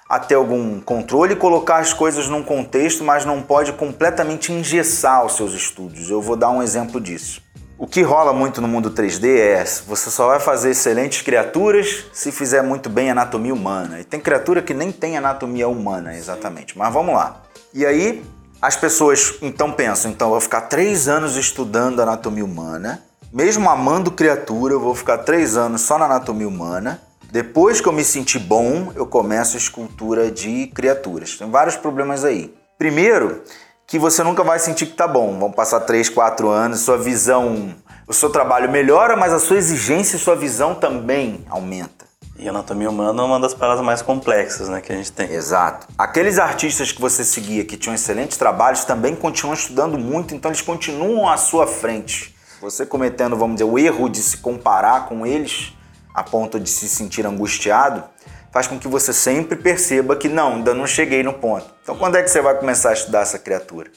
a 0.08 0.20
ter 0.20 0.36
algum 0.36 0.80
controle 0.80 1.34
colocar 1.34 1.78
as 1.78 1.92
coisas 1.92 2.28
num 2.28 2.42
contexto, 2.42 3.02
mas 3.02 3.24
não 3.24 3.42
pode 3.42 3.72
completamente 3.72 4.52
engessar 4.52 5.26
os 5.26 5.34
seus 5.34 5.52
estudos. 5.54 6.08
Eu 6.08 6.22
vou 6.22 6.36
dar 6.36 6.50
um 6.50 6.62
exemplo 6.62 7.00
disso. 7.00 7.42
O 7.76 7.88
que 7.88 8.02
rola 8.02 8.32
muito 8.32 8.60
no 8.60 8.68
mundo 8.68 8.92
3D 8.92 9.36
é 9.36 9.64
você 9.86 10.08
só 10.08 10.28
vai 10.28 10.38
fazer 10.38 10.70
excelentes 10.70 11.22
criaturas 11.22 12.04
se 12.12 12.30
fizer 12.30 12.62
muito 12.62 12.88
bem 12.88 13.10
anatomia 13.10 13.52
humana. 13.52 14.00
E 14.00 14.04
tem 14.04 14.20
criatura 14.20 14.62
que 14.62 14.72
nem 14.72 14.92
tem 14.92 15.16
anatomia 15.16 15.66
humana 15.66 16.16
exatamente. 16.16 16.78
Mas 16.78 16.92
vamos 16.92 17.16
lá. 17.16 17.42
E 17.72 17.84
aí 17.84 18.24
as 18.62 18.76
pessoas 18.76 19.34
então 19.42 19.72
pensam, 19.72 20.10
então 20.10 20.28
eu 20.28 20.32
vou 20.32 20.40
ficar 20.40 20.62
três 20.62 21.08
anos 21.08 21.36
estudando 21.36 22.00
anatomia 22.00 22.44
humana, 22.44 23.02
mesmo 23.32 23.68
amando 23.68 24.12
criatura, 24.12 24.74
eu 24.74 24.80
vou 24.80 24.94
ficar 24.94 25.18
três 25.18 25.56
anos 25.56 25.80
só 25.80 25.98
na 25.98 26.04
anatomia 26.04 26.46
humana. 26.46 27.02
Depois 27.32 27.80
que 27.80 27.88
eu 27.88 27.92
me 27.92 28.04
sentir 28.04 28.38
bom, 28.38 28.92
eu 28.94 29.04
começo 29.04 29.56
a 29.56 29.58
escultura 29.58 30.30
de 30.30 30.68
criaturas. 30.68 31.36
Tem 31.36 31.50
vários 31.50 31.74
problemas 31.74 32.24
aí. 32.24 32.54
Primeiro, 32.78 33.42
que 33.86 33.98
você 33.98 34.22
nunca 34.22 34.42
vai 34.42 34.58
sentir 34.58 34.86
que 34.86 34.94
tá 34.94 35.06
bom. 35.06 35.38
Vão 35.38 35.52
passar 35.52 35.80
três, 35.80 36.08
quatro 36.08 36.48
anos, 36.48 36.80
sua 36.80 36.98
visão, 36.98 37.74
o 38.06 38.12
seu 38.12 38.30
trabalho 38.30 38.70
melhora, 38.70 39.16
mas 39.16 39.32
a 39.32 39.38
sua 39.38 39.56
exigência 39.56 40.16
e 40.16 40.18
sua 40.18 40.36
visão 40.36 40.74
também 40.74 41.44
aumenta. 41.48 42.04
E 42.36 42.48
a 42.48 42.50
anatomia 42.50 42.90
humana 42.90 43.22
é 43.22 43.24
uma 43.24 43.38
das 43.38 43.54
paradas 43.54 43.84
mais 43.84 44.02
complexas 44.02 44.68
né, 44.68 44.80
que 44.80 44.92
a 44.92 44.96
gente 44.96 45.12
tem. 45.12 45.30
Exato. 45.30 45.86
Aqueles 45.96 46.38
artistas 46.38 46.90
que 46.90 47.00
você 47.00 47.24
seguia 47.24 47.64
que 47.64 47.76
tinham 47.76 47.94
excelentes 47.94 48.36
trabalhos 48.36 48.84
também 48.84 49.14
continuam 49.14 49.54
estudando 49.54 49.96
muito, 49.96 50.34
então 50.34 50.50
eles 50.50 50.60
continuam 50.60 51.28
à 51.28 51.36
sua 51.36 51.66
frente. 51.66 52.34
Você 52.60 52.84
cometendo, 52.84 53.36
vamos 53.36 53.56
dizer, 53.56 53.70
o 53.70 53.78
erro 53.78 54.08
de 54.08 54.18
se 54.18 54.38
comparar 54.38 55.06
com 55.06 55.24
eles 55.24 55.72
a 56.12 56.22
ponto 56.22 56.58
de 56.58 56.70
se 56.70 56.88
sentir 56.88 57.26
angustiado, 57.26 58.04
faz 58.54 58.68
com 58.68 58.78
que 58.78 58.86
você 58.86 59.12
sempre 59.12 59.56
perceba 59.56 60.14
que 60.14 60.28
não, 60.28 60.54
ainda 60.54 60.72
não 60.72 60.86
cheguei 60.86 61.24
no 61.24 61.32
ponto. 61.32 61.66
Então 61.82 61.96
quando 61.96 62.14
é 62.14 62.22
que 62.22 62.30
você 62.30 62.40
vai 62.40 62.56
começar 62.56 62.90
a 62.90 62.92
estudar 62.92 63.22
essa 63.22 63.36
criatura? 63.36 63.90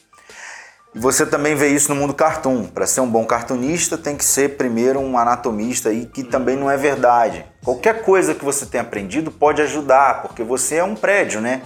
E 0.96 1.00
você 1.00 1.28
também 1.28 1.54
vê 1.54 1.68
isso 1.68 1.94
no 1.94 2.00
mundo 2.00 2.12
cartoon. 2.12 2.66
Para 2.66 2.88
ser 2.88 3.02
um 3.02 3.08
bom 3.08 3.24
cartunista, 3.24 4.00
tem 4.00 4.16
que 4.16 4.26
ser 4.26 4.58
primeiro 4.58 5.00
um 5.00 5.16
anatomista, 5.16 5.94
e 5.94 6.08
que 6.08 6.24
também 6.24 6.56
não 6.56 6.72
é 6.72 6.76
verdade. 6.76 7.46
Qualquer 7.64 8.02
coisa 8.02 8.34
que 8.34 8.44
você 8.44 8.66
tenha 8.66 8.82
aprendido 8.82 9.30
pode 9.30 9.62
ajudar, 9.62 10.24
porque 10.24 10.42
você 10.42 10.78
é 10.78 10.84
um 10.84 10.96
prédio, 10.96 11.40
né? 11.40 11.62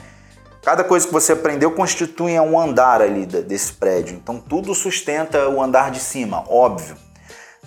Cada 0.62 0.84
coisa 0.84 1.08
que 1.08 1.14
você 1.14 1.32
aprendeu 1.32 1.72
constitui 1.72 2.38
um 2.42 2.60
andar 2.60 3.02
ali 3.02 3.26
desse 3.26 3.72
prédio. 3.72 4.20
Então 4.22 4.38
tudo 4.38 4.76
sustenta 4.76 5.48
o 5.48 5.62
andar 5.62 5.92
de 5.92 6.00
cima, 6.00 6.44
óbvio. 6.50 6.98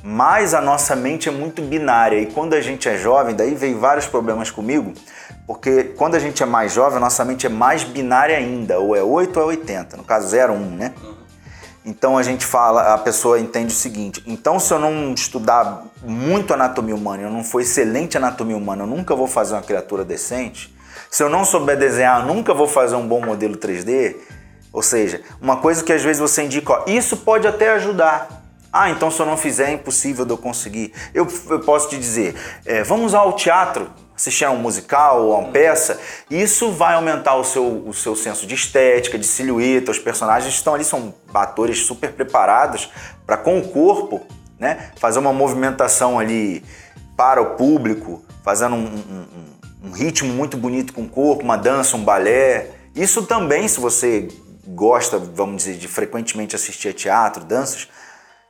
Mas 0.06 0.52
a 0.52 0.60
nossa 0.60 0.94
mente 0.94 1.30
é 1.30 1.32
muito 1.32 1.62
binária 1.62 2.20
e 2.20 2.26
quando 2.26 2.52
a 2.52 2.60
gente 2.60 2.86
é 2.86 2.98
jovem, 2.98 3.34
daí 3.34 3.54
veio 3.54 3.78
vários 3.78 4.06
problemas 4.06 4.50
comigo, 4.50 4.92
porque 5.46 5.84
quando 5.96 6.14
a 6.14 6.18
gente 6.18 6.42
é 6.42 6.46
mais 6.46 6.74
jovem, 6.74 6.98
a 6.98 7.00
nossa 7.00 7.24
mente 7.24 7.46
é 7.46 7.48
mais 7.48 7.84
binária 7.84 8.36
ainda, 8.36 8.78
ou 8.78 8.94
é 8.94 9.02
8 9.02 9.34
ou 9.40 9.44
é 9.44 9.48
80, 9.56 9.96
no 9.96 10.04
caso 10.04 10.28
0 10.28 10.52
1, 10.52 10.56
né? 10.76 10.92
Então 11.86 12.18
a 12.18 12.22
gente 12.22 12.44
fala, 12.44 12.92
a 12.92 12.98
pessoa 12.98 13.40
entende 13.40 13.72
o 13.72 13.76
seguinte: 13.76 14.22
então 14.26 14.60
se 14.60 14.74
eu 14.74 14.78
não 14.78 15.14
estudar 15.14 15.84
muito 16.02 16.52
anatomia 16.52 16.94
humana, 16.94 17.22
eu 17.22 17.30
não 17.30 17.42
for 17.42 17.62
excelente 17.62 18.18
anatomia 18.18 18.58
humana, 18.58 18.82
eu 18.82 18.86
nunca 18.86 19.16
vou 19.16 19.26
fazer 19.26 19.54
uma 19.54 19.62
criatura 19.62 20.04
decente. 20.04 20.76
Se 21.10 21.22
eu 21.22 21.30
não 21.30 21.46
souber 21.46 21.78
desenhar, 21.78 22.20
eu 22.20 22.26
nunca 22.26 22.52
vou 22.52 22.68
fazer 22.68 22.96
um 22.96 23.08
bom 23.08 23.24
modelo 23.24 23.56
3D. 23.56 24.16
Ou 24.70 24.82
seja, 24.82 25.22
uma 25.40 25.56
coisa 25.56 25.82
que 25.82 25.92
às 25.92 26.02
vezes 26.02 26.20
você 26.20 26.42
indica, 26.42 26.74
ó, 26.74 26.84
isso 26.86 27.16
pode 27.16 27.46
até 27.46 27.70
ajudar. 27.70 28.43
Ah, 28.76 28.90
então 28.90 29.08
se 29.08 29.20
eu 29.20 29.26
não 29.26 29.36
fizer 29.36 29.70
é 29.70 29.72
impossível 29.74 30.24
de 30.24 30.32
eu 30.32 30.36
conseguir. 30.36 30.92
Eu, 31.14 31.28
eu 31.48 31.60
posso 31.60 31.88
te 31.88 31.96
dizer, 31.96 32.34
é, 32.66 32.82
vamos 32.82 33.14
ao 33.14 33.32
teatro 33.34 33.88
assistir 34.16 34.44
a 34.44 34.50
um 34.50 34.56
musical 34.56 35.26
ou 35.26 35.32
a 35.32 35.38
uma 35.38 35.52
peça, 35.52 36.00
isso 36.28 36.72
vai 36.72 36.94
aumentar 36.94 37.36
o 37.36 37.44
seu, 37.44 37.64
o 37.86 37.94
seu 37.94 38.16
senso 38.16 38.48
de 38.48 38.56
estética, 38.56 39.16
de 39.16 39.26
silhueta. 39.26 39.92
Os 39.92 40.00
personagens 40.00 40.52
estão 40.52 40.74
ali, 40.74 40.84
são 40.84 41.14
atores 41.32 41.86
super 41.86 42.12
preparados 42.12 42.90
para, 43.24 43.36
com 43.36 43.60
o 43.60 43.68
corpo, 43.68 44.26
né, 44.58 44.90
fazer 44.96 45.20
uma 45.20 45.32
movimentação 45.32 46.18
ali 46.18 46.64
para 47.16 47.40
o 47.40 47.54
público, 47.54 48.24
fazendo 48.42 48.74
um, 48.74 48.86
um, 48.86 49.88
um 49.88 49.92
ritmo 49.92 50.32
muito 50.32 50.56
bonito 50.56 50.92
com 50.92 51.02
o 51.02 51.08
corpo, 51.08 51.44
uma 51.44 51.56
dança, 51.56 51.96
um 51.96 52.02
balé. 52.02 52.70
Isso 52.92 53.22
também, 53.22 53.68
se 53.68 53.78
você 53.78 54.26
gosta, 54.66 55.16
vamos 55.16 55.58
dizer, 55.58 55.76
de 55.76 55.86
frequentemente 55.86 56.56
assistir 56.56 56.88
a 56.88 56.92
teatro, 56.92 57.44
danças, 57.44 57.88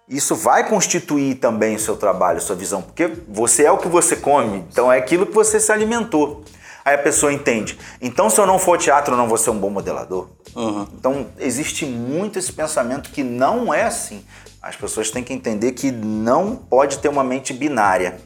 isso 0.08 0.34
vai 0.34 0.68
constituir 0.68 1.36
também 1.36 1.76
o 1.76 1.80
seu 1.80 1.96
trabalho, 1.96 2.38
a 2.38 2.40
sua 2.40 2.56
visão, 2.56 2.82
porque 2.82 3.10
você 3.28 3.64
é 3.64 3.70
o 3.70 3.78
que 3.78 3.88
você 3.88 4.16
come, 4.16 4.64
então 4.70 4.92
é 4.92 4.98
aquilo 4.98 5.26
que 5.26 5.34
você 5.34 5.58
se 5.58 5.72
alimentou. 5.72 6.44
Aí 6.84 6.94
a 6.94 6.98
pessoa 6.98 7.32
entende. 7.32 7.78
Então, 7.98 8.28
se 8.28 8.38
eu 8.38 8.46
não 8.46 8.58
for 8.58 8.76
teatro, 8.76 9.14
eu 9.14 9.16
não 9.16 9.26
vou 9.26 9.38
ser 9.38 9.48
um 9.48 9.58
bom 9.58 9.70
modelador. 9.70 10.28
Uhum. 10.54 10.86
Então, 10.92 11.26
existe 11.38 11.86
muito 11.86 12.38
esse 12.38 12.52
pensamento 12.52 13.08
que 13.10 13.22
não 13.22 13.72
é 13.72 13.84
assim. 13.84 14.22
As 14.60 14.76
pessoas 14.76 15.10
têm 15.10 15.24
que 15.24 15.32
entender 15.32 15.72
que 15.72 15.90
não 15.90 16.54
pode 16.54 16.98
ter 16.98 17.08
uma 17.08 17.24
mente 17.24 17.54
binária. 17.54 18.18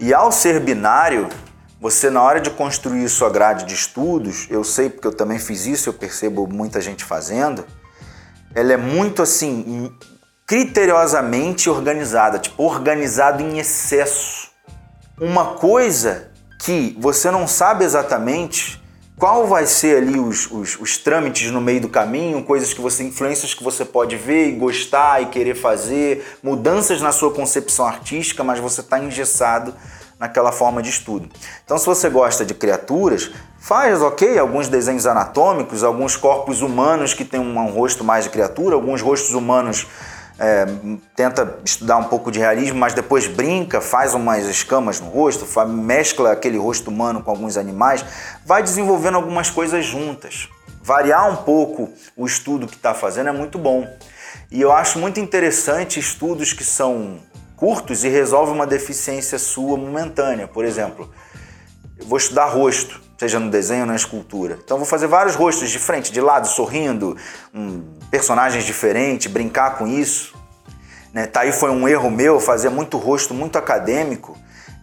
E 0.00 0.14
ao 0.14 0.32
ser 0.32 0.60
binário, 0.60 1.28
você, 1.78 2.08
na 2.08 2.22
hora 2.22 2.40
de 2.40 2.48
construir 2.48 3.06
sua 3.10 3.28
grade 3.28 3.66
de 3.66 3.74
estudos, 3.74 4.46
eu 4.48 4.64
sei 4.64 4.88
porque 4.88 5.06
eu 5.06 5.12
também 5.12 5.38
fiz 5.38 5.66
isso, 5.66 5.90
eu 5.90 5.92
percebo 5.92 6.46
muita 6.46 6.80
gente 6.80 7.04
fazendo, 7.04 7.66
ela 8.54 8.72
é 8.72 8.76
muito 8.78 9.20
assim 9.20 9.92
criteriosamente 10.48 11.68
organizada, 11.68 12.38
tipo 12.38 12.62
organizado 12.62 13.42
em 13.42 13.58
excesso. 13.58 14.48
Uma 15.20 15.56
coisa 15.56 16.30
que 16.58 16.96
você 16.98 17.30
não 17.30 17.46
sabe 17.46 17.84
exatamente 17.84 18.82
qual 19.18 19.46
vai 19.46 19.66
ser 19.66 19.98
ali 19.98 20.18
os, 20.18 20.50
os, 20.50 20.80
os, 20.80 20.96
trâmites 20.96 21.50
no 21.50 21.60
meio 21.60 21.82
do 21.82 21.88
caminho, 21.90 22.42
coisas 22.44 22.72
que 22.72 22.80
você, 22.80 23.02
influências 23.02 23.52
que 23.52 23.62
você 23.62 23.84
pode 23.84 24.16
ver 24.16 24.48
e 24.48 24.52
gostar 24.52 25.20
e 25.20 25.26
querer 25.26 25.54
fazer, 25.54 26.24
mudanças 26.42 27.02
na 27.02 27.12
sua 27.12 27.30
concepção 27.30 27.86
artística, 27.86 28.42
mas 28.42 28.58
você 28.58 28.80
está 28.80 28.98
engessado 28.98 29.74
naquela 30.18 30.50
forma 30.50 30.80
de 30.80 30.88
estudo. 30.88 31.28
Então, 31.64 31.76
se 31.76 31.84
você 31.84 32.08
gosta 32.08 32.44
de 32.44 32.54
criaturas, 32.54 33.30
faz, 33.60 34.00
ok, 34.00 34.38
alguns 34.38 34.66
desenhos 34.66 35.06
anatômicos, 35.06 35.84
alguns 35.84 36.16
corpos 36.16 36.62
humanos 36.62 37.12
que 37.12 37.24
têm 37.24 37.38
um, 37.38 37.58
um 37.58 37.70
rosto 37.70 38.02
mais 38.02 38.24
de 38.24 38.30
criatura, 38.30 38.76
alguns 38.76 39.02
rostos 39.02 39.34
humanos 39.34 39.86
é, 40.38 40.66
tenta 41.16 41.58
estudar 41.64 41.96
um 41.96 42.04
pouco 42.04 42.30
de 42.30 42.38
realismo, 42.38 42.78
mas 42.78 42.94
depois 42.94 43.26
brinca, 43.26 43.80
faz 43.80 44.14
umas 44.14 44.46
escamas 44.46 45.00
no 45.00 45.08
rosto, 45.08 45.46
mescla 45.66 46.32
aquele 46.32 46.56
rosto 46.56 46.90
humano 46.90 47.22
com 47.22 47.30
alguns 47.30 47.56
animais, 47.56 48.04
vai 48.46 48.62
desenvolvendo 48.62 49.16
algumas 49.16 49.50
coisas 49.50 49.84
juntas. 49.84 50.48
Variar 50.80 51.30
um 51.30 51.36
pouco 51.36 51.90
o 52.16 52.24
estudo 52.24 52.66
que 52.66 52.76
está 52.76 52.94
fazendo 52.94 53.28
é 53.28 53.32
muito 53.32 53.58
bom. 53.58 53.86
E 54.50 54.60
eu 54.60 54.72
acho 54.72 54.98
muito 54.98 55.18
interessante 55.20 55.98
estudos 55.98 56.52
que 56.52 56.64
são 56.64 57.18
curtos 57.56 58.04
e 58.04 58.08
resolvem 58.08 58.54
uma 58.54 58.66
deficiência 58.66 59.38
sua 59.38 59.76
momentânea. 59.76 60.46
Por 60.46 60.64
exemplo, 60.64 61.12
eu 61.98 62.06
vou 62.06 62.16
estudar 62.16 62.46
rosto, 62.46 63.00
seja 63.18 63.40
no 63.40 63.50
desenho 63.50 63.80
ou 63.80 63.86
na 63.86 63.96
escultura. 63.96 64.58
Então 64.64 64.76
vou 64.76 64.86
fazer 64.86 65.08
vários 65.08 65.34
rostos 65.34 65.70
de 65.70 65.78
frente, 65.78 66.12
de 66.12 66.20
lado, 66.20 66.46
sorrindo, 66.46 67.16
um, 67.52 67.82
personagens 68.10 68.64
diferentes, 68.64 69.30
brincar 69.30 69.76
com 69.76 69.86
isso. 69.86 70.34
Né? 71.12 71.26
Tá 71.26 71.40
aí 71.40 71.52
foi 71.52 71.70
um 71.70 71.88
erro 71.88 72.10
meu 72.10 72.38
fazer 72.38 72.68
muito 72.68 72.96
rosto 72.96 73.34
muito 73.34 73.58
acadêmico 73.58 74.38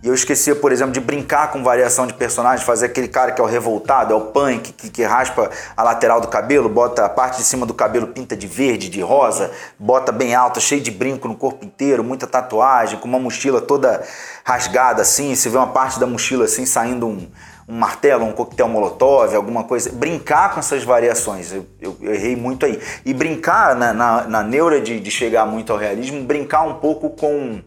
e 0.06 0.08
eu 0.08 0.13
esquecia, 0.13 0.56
por 0.56 0.72
exemplo, 0.72 0.94
de 0.94 1.00
brincar 1.00 1.50
com 1.50 1.63
variação 1.63 2.06
de 2.06 2.13
personagem, 2.13 2.63
fazer 2.63 2.86
aquele 2.86 3.08
cara 3.08 3.32
que 3.32 3.42
é 3.42 3.44
o 3.44 3.48
revoltado, 3.48 4.13
é 4.13 4.15
o 4.15 4.22
punk, 4.22 4.72
que, 4.74 4.92
que 4.92 5.04
raspa 5.04 5.50
a 5.75 5.82
lateral 5.82 6.22
do 6.22 6.27
cabelo, 6.27 6.70
bota 6.70 7.04
a 7.04 7.10
parte 7.10 7.38
de 7.38 7.44
cima 7.44 7.65
do 7.65 7.74
cabelo 7.74 8.06
pinta 8.06 8.38
de 8.38 8.46
verde, 8.46 8.88
de 8.88 9.01
rosa, 9.01 9.50
bota 9.80 10.12
bem 10.12 10.36
alta, 10.36 10.60
cheio 10.60 10.80
de 10.80 10.92
brinco 10.92 11.27
no 11.27 11.36
corpo 11.36 11.65
inteiro, 11.65 12.04
muita 12.04 12.27
tatuagem, 12.27 13.00
com 13.00 13.08
uma 13.08 13.18
mochila 13.18 13.60
toda 13.60 14.04
rasgada 14.44 15.01
assim, 15.01 15.34
se 15.34 15.50
vê 15.50 15.58
uma 15.58 15.72
parte 15.72 16.00
da 16.00 16.06
mochila 16.06 16.46
assim 16.46 16.68
saindo 16.68 17.08
um, 17.08 17.27
um 17.68 17.76
martelo, 17.76 18.26
um 18.26 18.32
coquetel 18.32 18.68
molotov, 18.68 19.36
alguma 19.36 19.64
coisa. 19.64 19.92
Brincar 19.92 20.54
com 20.54 20.60
essas 20.60 20.84
variações, 20.84 21.52
eu, 21.52 21.66
eu, 21.82 21.98
eu 22.00 22.14
errei 22.14 22.36
muito 22.36 22.66
aí. 22.66 22.80
E 23.04 23.14
brincar 23.14 23.76
na, 23.76 23.94
na, 23.94 24.28
na 24.28 24.44
neura 24.44 24.80
de, 24.80 25.00
de 25.00 25.12
chegar 25.12 25.46
muito 25.46 25.72
ao 25.74 25.80
realismo, 25.80 26.24
brincar 26.24 26.62
um 26.62 26.76
pouco 26.76 27.10
com 27.10 27.62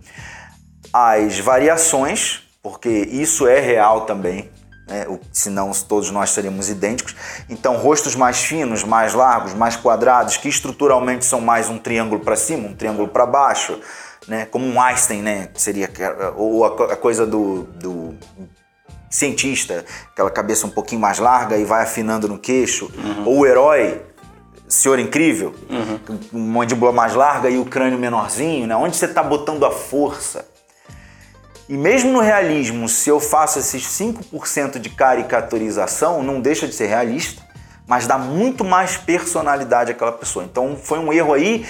as 0.93 1.39
variações, 1.41 2.43
porque 2.63 2.89
isso 2.89 3.47
é 3.47 3.59
real 3.59 4.03
também, 4.03 4.51
né? 4.87 5.07
senão 5.33 5.73
todos 5.89 6.11
nós 6.11 6.31
seríamos 6.31 6.71
idênticos. 6.71 7.17
Então, 7.49 7.77
rostos 7.77 8.15
mais 8.15 8.39
finos, 8.39 8.85
mais 8.85 9.15
largos, 9.15 9.53
mais 9.53 9.75
quadrados, 9.75 10.37
que 10.37 10.49
estruturalmente 10.49 11.25
são 11.25 11.41
mais 11.41 11.69
um 11.69 11.79
triângulo 11.79 12.21
para 12.21 12.37
cima, 12.37 12.69
um 12.69 12.75
triângulo 12.75 13.09
para 13.09 13.27
baixo, 13.27 13.81
né? 14.29 14.47
como 14.47 14.65
um 14.65 14.81
Einstein, 14.81 15.23
né? 15.23 15.49
seria 15.55 15.91
ou 16.37 16.65
a, 16.65 16.97
coisa 16.97 17.27
do, 17.27 17.65
do 17.75 18.15
cientista, 19.11 19.85
aquela 20.13 20.31
cabeça 20.31 20.67
um 20.67 20.71
pouquinho 20.71 21.01
mais 21.01 21.19
larga 21.19 21.57
e 21.57 21.65
vai 21.65 21.83
afinando 21.83 22.29
no 22.29 22.39
queixo, 22.39 22.91
uhum. 22.97 23.25
ou 23.27 23.39
o 23.41 23.47
herói, 23.47 24.03
Senhor 24.69 24.99
Incrível, 24.99 25.55
uhum. 25.71 26.19
uma 26.33 26.59
mandíbula 26.61 26.93
mais 26.93 27.15
larga 27.15 27.49
e 27.49 27.59
o 27.59 27.65
crânio 27.65 27.99
menorzinho, 27.99 28.67
né? 28.67 28.77
Onde 28.77 28.97
você 28.97 29.07
está 29.07 29.23
botando 29.23 29.65
a 29.65 29.71
força? 29.71 30.47
E 31.69 31.77
mesmo 31.77 32.13
no 32.13 32.21
realismo, 32.21 32.89
se 32.89 33.11
eu 33.11 33.21
faço 33.21 33.59
esses 33.59 33.83
5% 33.85 34.79
de 34.79 34.89
caricaturização, 34.89 36.23
não 36.23 36.41
deixa 36.41 36.67
de 36.67 36.75
ser 36.75 36.87
realista, 36.87 37.43
mas 37.87 38.07
dá 38.07 38.17
muito 38.17 38.65
mais 38.65 38.97
personalidade 38.97 39.93
àquela 39.93 40.13
pessoa. 40.13 40.45
Então 40.45 40.79
foi 40.83 40.99
um 40.99 41.13
erro 41.13 41.33
aí 41.33 41.67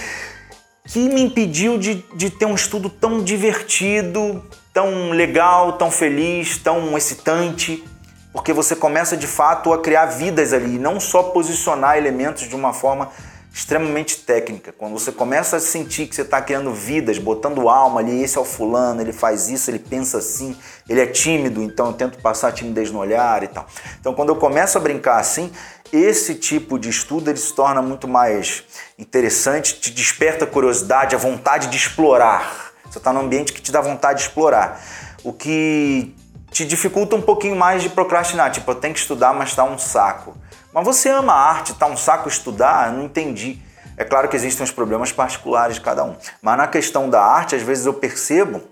que 0.89 0.99
me 1.09 1.21
impediu 1.21 1.79
de, 1.79 2.03
de 2.15 2.31
ter 2.31 2.47
um 2.47 2.55
estudo 2.55 2.89
tão 2.89 3.23
divertido, 3.23 4.43
tão 4.73 5.11
legal, 5.11 5.75
tão 5.75 5.91
feliz, 5.91 6.57
tão 6.57 6.97
excitante, 6.97 7.85
porque 8.33 8.55
você 8.55 8.75
começa 8.75 9.17
de 9.17 9.27
fato 9.27 9.73
a 9.73 9.79
criar 9.79 10.07
vidas 10.07 10.53
ali, 10.53 10.79
não 10.79 10.99
só 10.99 11.25
posicionar 11.25 11.99
elementos 11.99 12.49
de 12.49 12.57
uma 12.57 12.73
forma 12.73 13.11
extremamente 13.53 14.19
técnica. 14.19 14.73
Quando 14.73 14.93
você 14.93 15.11
começa 15.11 15.57
a 15.57 15.61
sentir 15.61 16.07
que 16.07 16.15
você 16.15 16.23
está 16.23 16.41
criando 16.41 16.73
vidas, 16.73 17.19
botando 17.19 17.69
alma 17.69 18.01
ali, 18.01 18.23
esse 18.23 18.39
é 18.39 18.41
o 18.41 18.45
fulano, 18.45 19.01
ele 19.01 19.13
faz 19.13 19.49
isso, 19.49 19.71
ele 19.71 19.81
pensa 19.81 20.19
assim, 20.19 20.57
ele 20.89 21.01
é 21.01 21.07
tímido, 21.07 21.63
então 21.63 21.89
eu 21.89 21.93
tento 21.93 22.19
passar 22.19 22.49
a 22.49 22.53
timidez 22.53 22.91
no 22.91 22.99
olhar 22.99 23.43
e 23.43 23.49
tal. 23.49 23.67
Então 24.01 24.15
quando 24.15 24.29
eu 24.29 24.37
começo 24.37 24.79
a 24.79 24.81
brincar 24.81 25.19
assim, 25.19 25.51
esse 25.93 26.35
tipo 26.35 26.79
de 26.79 26.89
estudo 26.89 27.31
ele 27.31 27.39
se 27.39 27.53
torna 27.53 27.81
muito 27.83 28.07
mais 28.07 28.65
interessante, 28.99 29.81
te 29.81 29.91
desperta 29.91 30.45
a 30.45 30.49
curiosidade, 30.49 31.15
a 31.15 31.19
vontade 31.19 31.69
de 31.69 31.77
explorar. 31.77 32.73
Você 32.85 32.99
está 32.99 33.13
num 33.13 33.21
ambiente 33.21 33.53
que 33.53 33.61
te 33.61 33.71
dá 33.71 33.81
vontade 33.81 34.21
de 34.21 34.27
explorar. 34.27 34.81
O 35.23 35.33
que 35.33 36.15
te 36.51 36.65
dificulta 36.65 37.17
um 37.17 37.23
pouquinho 37.23 37.57
mais 37.57 37.83
de 37.83 37.89
procrastinar, 37.89 38.51
tipo, 38.51 38.71
eu 38.71 38.75
tenho 38.75 38.95
que 38.95 39.01
estudar, 39.01 39.35
mas 39.35 39.51
está 39.51 39.65
um 39.65 39.79
saco. 39.79 40.37
Mas 40.73 40.85
você 40.85 41.09
ama 41.11 41.33
a 41.33 41.51
arte, 41.51 41.75
tá 41.75 41.87
um 41.87 41.97
saco 41.97 42.29
estudar? 42.29 42.93
Não 42.93 43.05
entendi. 43.05 43.61
É 43.97 44.05
claro 44.05 44.29
que 44.29 44.37
existem 44.37 44.65
os 44.65 44.71
problemas 44.71 45.11
particulares 45.11 45.77
de 45.77 45.81
cada 45.81 46.05
um. 46.05 46.17
Mas 46.41 46.57
na 46.57 46.67
questão 46.67 47.11
da 47.11 47.23
arte, 47.23 47.57
às 47.57 47.63
vezes 47.63 47.85
eu 47.85 47.95
percebo 47.95 48.63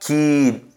que 0.00 0.71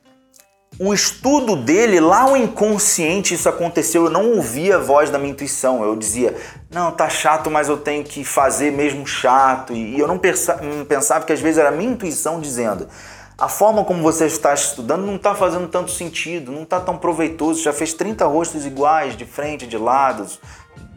o 0.77 0.93
estudo 0.93 1.55
dele, 1.55 1.99
lá 1.99 2.29
o 2.29 2.35
inconsciente, 2.35 3.33
isso 3.33 3.47
aconteceu, 3.47 4.05
eu 4.05 4.09
não 4.09 4.31
ouvia 4.31 4.75
a 4.75 4.79
voz 4.79 5.09
da 5.09 5.17
minha 5.17 5.31
intuição. 5.31 5.83
Eu 5.83 5.95
dizia, 5.95 6.35
não, 6.69 6.91
tá 6.91 7.07
chato, 7.07 7.49
mas 7.49 7.69
eu 7.69 7.77
tenho 7.77 8.03
que 8.03 8.25
fazer 8.25 8.71
mesmo 8.71 9.07
chato. 9.07 9.73
E 9.73 9.97
eu 9.97 10.07
não 10.07 10.19
pensava 10.85 11.25
que 11.25 11.31
às 11.31 11.39
vezes 11.39 11.59
era 11.59 11.69
a 11.69 11.71
minha 11.71 11.91
intuição 11.91 12.41
dizendo, 12.41 12.87
a 13.37 13.47
forma 13.47 13.85
como 13.85 14.01
você 14.01 14.25
está 14.25 14.53
estudando 14.53 15.05
não 15.05 15.15
está 15.15 15.33
fazendo 15.33 15.67
tanto 15.67 15.91
sentido, 15.91 16.51
não 16.51 16.63
está 16.63 16.79
tão 16.79 16.97
proveitoso. 16.97 17.63
Já 17.63 17.71
fez 17.71 17.93
30 17.93 18.25
rostos 18.25 18.65
iguais, 18.65 19.15
de 19.15 19.25
frente, 19.25 19.65
de 19.65 19.77
lados. 19.77 20.39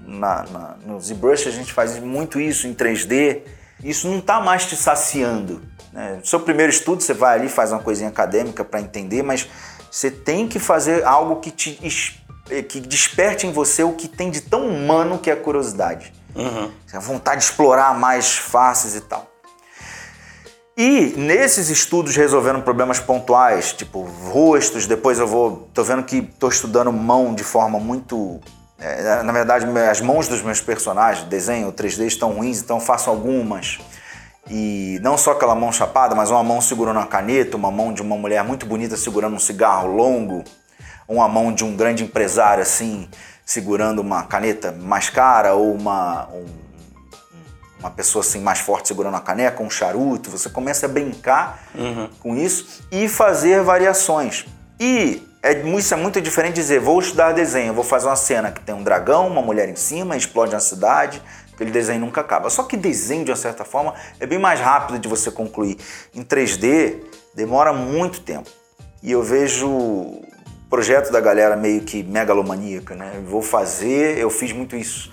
Na, 0.04 0.44
na, 0.50 0.76
no 0.86 1.00
ZBrush 1.00 1.46
a 1.46 1.52
gente 1.52 1.72
faz 1.72 1.98
muito 2.00 2.40
isso 2.40 2.66
em 2.66 2.74
3D. 2.74 3.42
Isso 3.82 4.08
não 4.08 4.18
está 4.18 4.40
mais 4.40 4.66
te 4.66 4.74
saciando. 4.74 5.62
Né? 5.98 6.20
Seu 6.22 6.38
primeiro 6.38 6.70
estudo 6.70 7.02
você 7.02 7.12
vai 7.12 7.36
ali 7.36 7.48
faz 7.48 7.72
uma 7.72 7.80
coisinha 7.80 8.08
acadêmica 8.08 8.64
para 8.64 8.80
entender, 8.80 9.24
mas 9.24 9.48
você 9.90 10.08
tem 10.12 10.46
que 10.46 10.60
fazer 10.60 11.04
algo 11.04 11.40
que 11.40 11.50
te 11.50 11.74
que 12.68 12.80
desperte 12.80 13.46
em 13.46 13.52
você 13.52 13.82
o 13.82 13.92
que 13.92 14.08
tem 14.08 14.30
de 14.30 14.40
tão 14.40 14.66
humano 14.68 15.18
que 15.18 15.28
é 15.28 15.34
a 15.34 15.36
curiosidade. 15.36 16.12
Uhum. 16.34 16.70
A 16.94 16.98
vontade 16.98 17.40
de 17.40 17.44
explorar 17.44 17.98
mais 17.98 18.38
faces 18.38 18.94
e 18.94 19.00
tal. 19.02 19.26
E 20.74 21.14
nesses 21.16 21.68
estudos 21.68 22.16
resolvendo 22.16 22.62
problemas 22.62 23.00
pontuais, 23.00 23.72
tipo 23.72 24.02
rostos, 24.02 24.86
depois 24.86 25.18
eu 25.18 25.26
vou. 25.26 25.68
tô 25.74 25.82
vendo 25.82 26.04
que 26.04 26.22
tô 26.22 26.48
estudando 26.48 26.92
mão 26.92 27.34
de 27.34 27.42
forma 27.42 27.80
muito. 27.80 28.40
É, 28.78 29.22
na 29.24 29.32
verdade, 29.32 29.66
as 29.90 30.00
mãos 30.00 30.28
dos 30.28 30.40
meus 30.40 30.60
personagens, 30.60 31.26
desenho 31.28 31.72
3D, 31.72 32.06
estão 32.06 32.30
ruins, 32.32 32.62
então 32.62 32.78
faço 32.78 33.10
algumas. 33.10 33.78
E 34.50 34.98
não 35.02 35.18
só 35.18 35.32
aquela 35.32 35.54
mão 35.54 35.70
chapada, 35.70 36.14
mas 36.14 36.30
uma 36.30 36.42
mão 36.42 36.60
segurando 36.60 36.96
uma 36.96 37.06
caneta, 37.06 37.56
uma 37.56 37.70
mão 37.70 37.92
de 37.92 38.00
uma 38.00 38.16
mulher 38.16 38.42
muito 38.42 38.64
bonita 38.64 38.96
segurando 38.96 39.36
um 39.36 39.38
cigarro 39.38 39.88
longo, 39.94 40.42
uma 41.06 41.28
mão 41.28 41.52
de 41.52 41.64
um 41.64 41.76
grande 41.76 42.02
empresário 42.02 42.62
assim, 42.62 43.08
segurando 43.44 44.00
uma 44.00 44.22
caneta 44.22 44.72
mais 44.72 45.10
cara, 45.10 45.54
ou 45.54 45.74
uma. 45.74 46.28
Um, 46.28 46.68
uma 47.78 47.90
pessoa 47.90 48.24
assim 48.24 48.40
mais 48.40 48.58
forte 48.58 48.88
segurando 48.88 49.16
a 49.16 49.20
caneca, 49.20 49.62
um 49.62 49.70
charuto, 49.70 50.30
você 50.30 50.50
começa 50.50 50.86
a 50.86 50.88
brincar 50.88 51.62
uhum. 51.76 52.08
com 52.18 52.36
isso 52.36 52.82
e 52.90 53.08
fazer 53.08 53.62
variações. 53.62 54.46
E 54.80 55.22
é, 55.42 55.52
isso 55.52 55.94
é 55.94 55.96
muito 55.96 56.20
diferente 56.20 56.54
de 56.54 56.60
dizer, 56.60 56.80
vou 56.80 56.98
estudar 56.98 57.32
desenho, 57.32 57.72
vou 57.72 57.84
fazer 57.84 58.06
uma 58.06 58.16
cena 58.16 58.50
que 58.50 58.60
tem 58.60 58.74
um 58.74 58.82
dragão, 58.82 59.28
uma 59.28 59.40
mulher 59.40 59.68
em 59.68 59.76
cima, 59.76 60.16
explode 60.16 60.54
uma 60.54 60.60
cidade, 60.60 61.22
aquele 61.58 61.70
desenho 61.70 62.00
nunca 62.00 62.20
acaba. 62.20 62.48
Só 62.50 62.62
que 62.62 62.76
desenho, 62.76 63.24
de 63.24 63.30
uma 63.30 63.36
certa 63.36 63.64
forma, 63.64 63.94
é 64.20 64.26
bem 64.26 64.38
mais 64.38 64.60
rápido 64.60 64.98
de 64.98 65.08
você 65.08 65.30
concluir. 65.30 65.76
Em 66.14 66.22
3D, 66.22 67.02
demora 67.34 67.72
muito 67.72 68.20
tempo. 68.20 68.48
E 69.02 69.12
eu 69.12 69.22
vejo 69.22 69.68
o 69.68 70.22
projeto 70.70 71.10
da 71.10 71.20
galera 71.20 71.56
meio 71.56 71.82
que 71.82 72.02
megalomaníaca, 72.02 72.94
né? 72.94 73.22
Vou 73.26 73.42
fazer, 73.42 74.18
eu 74.18 74.30
fiz 74.30 74.52
muito 74.52 74.76
isso 74.76 75.10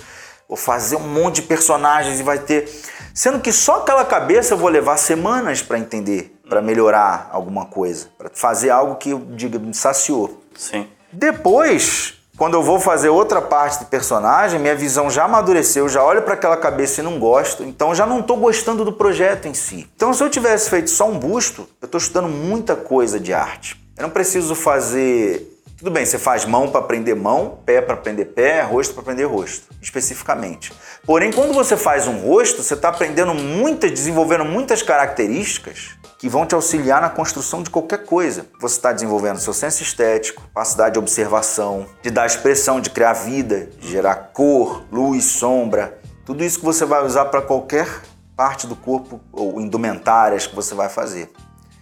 Vou 0.47 0.57
fazer 0.57 0.95
um 0.95 1.07
monte 1.07 1.37
de 1.37 1.41
personagens 1.43 2.19
e 2.19 2.23
vai 2.23 2.37
ter. 2.37 2.69
Sendo 3.13 3.39
que 3.39 3.51
só 3.51 3.81
aquela 3.81 4.05
cabeça 4.05 4.53
eu 4.53 4.57
vou 4.57 4.69
levar 4.69 4.97
semanas 4.97 5.61
para 5.61 5.79
entender, 5.79 6.37
para 6.47 6.61
melhorar 6.61 7.29
alguma 7.31 7.65
coisa, 7.65 8.07
para 8.17 8.29
fazer 8.31 8.69
algo 8.69 8.95
que 8.95 9.09
eu 9.09 9.19
diga 9.19 9.57
me 9.57 9.73
saciou. 9.73 10.43
Sim. 10.55 10.87
Depois, 11.11 12.21
quando 12.37 12.55
eu 12.55 12.63
vou 12.63 12.79
fazer 12.79 13.09
outra 13.09 13.41
parte 13.41 13.79
do 13.79 13.85
personagem, 13.85 14.59
minha 14.59 14.75
visão 14.75 15.09
já 15.09 15.23
amadureceu, 15.23 15.87
já 15.87 16.03
olho 16.03 16.21
para 16.21 16.33
aquela 16.33 16.57
cabeça 16.57 16.99
e 16.99 17.03
não 17.03 17.17
gosto, 17.17 17.63
então 17.63 17.95
já 17.95 18.05
não 18.05 18.19
estou 18.19 18.37
gostando 18.37 18.83
do 18.83 18.91
projeto 18.91 19.47
em 19.47 19.53
si. 19.53 19.89
Então, 19.95 20.13
se 20.13 20.21
eu 20.21 20.29
tivesse 20.29 20.69
feito 20.69 20.89
só 20.89 21.07
um 21.09 21.17
busto, 21.17 21.67
eu 21.81 21.85
estou 21.85 21.97
estudando 21.97 22.27
muita 22.27 22.75
coisa 22.75 23.19
de 23.19 23.33
arte. 23.33 23.81
Eu 23.97 24.03
não 24.03 24.09
preciso 24.09 24.53
fazer 24.53 25.54
tudo 25.77 25.91
bem, 25.91 26.05
você 26.05 26.17
faz 26.17 26.45
mão 26.45 26.69
para 26.69 26.81
prender 26.81 27.15
mão, 27.15 27.59
pé 27.65 27.81
para 27.81 27.97
prender 27.97 28.27
pé, 28.27 28.61
rosto 28.61 28.93
para 28.93 29.03
prender 29.03 29.29
rosto, 29.29 29.67
especificamente. 29.81 30.71
Porém, 31.05 31.31
quando 31.31 31.53
você 31.53 31.75
faz 31.75 32.07
um 32.07 32.17
rosto, 32.17 32.63
você 32.63 32.75
está 32.75 32.89
aprendendo 32.89 33.33
muitas, 33.33 33.91
desenvolvendo 33.91 34.45
muitas 34.45 34.81
características 34.81 35.97
que 36.17 36.29
vão 36.29 36.45
te 36.45 36.55
auxiliar 36.55 37.01
na 37.01 37.09
construção 37.09 37.61
de 37.61 37.69
qualquer 37.69 38.05
coisa. 38.05 38.45
Você 38.61 38.77
está 38.77 38.93
desenvolvendo 38.93 39.37
seu 39.37 39.53
senso 39.53 39.83
estético, 39.83 40.41
capacidade 40.43 40.93
de 40.93 40.99
observação, 40.99 41.85
de 42.01 42.09
dar 42.09 42.25
expressão, 42.25 42.79
de 42.79 42.89
criar 42.89 43.13
vida, 43.13 43.69
de 43.77 43.89
gerar 43.89 44.31
cor, 44.33 44.85
luz, 44.91 45.25
sombra. 45.25 45.99
Tudo 46.25 46.43
isso 46.43 46.59
que 46.59 46.65
você 46.65 46.85
vai 46.85 47.05
usar 47.05 47.25
para 47.25 47.41
qualquer 47.41 48.01
parte 48.35 48.65
do 48.65 48.75
corpo 48.75 49.19
ou 49.31 49.59
indumentárias 49.59 50.47
que 50.47 50.55
você 50.55 50.73
vai 50.73 50.87
fazer. 50.87 51.29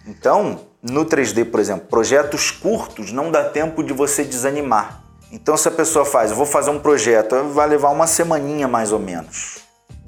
Então, 0.06 0.60
no 0.84 1.06
3D, 1.06 1.50
por 1.50 1.60
exemplo, 1.60 1.86
projetos 1.88 2.50
curtos 2.50 3.10
não 3.10 3.30
dá 3.30 3.42
tempo 3.42 3.82
de 3.82 3.94
você 3.94 4.22
desanimar. 4.22 5.02
Então, 5.32 5.56
se 5.56 5.66
a 5.66 5.70
pessoa 5.70 6.04
faz, 6.04 6.30
eu 6.30 6.36
vou 6.36 6.44
fazer 6.44 6.70
um 6.70 6.78
projeto, 6.78 7.42
vai 7.54 7.66
levar 7.66 7.88
uma 7.88 8.06
semaninha 8.06 8.68
mais 8.68 8.92
ou 8.92 8.98
menos. 8.98 9.58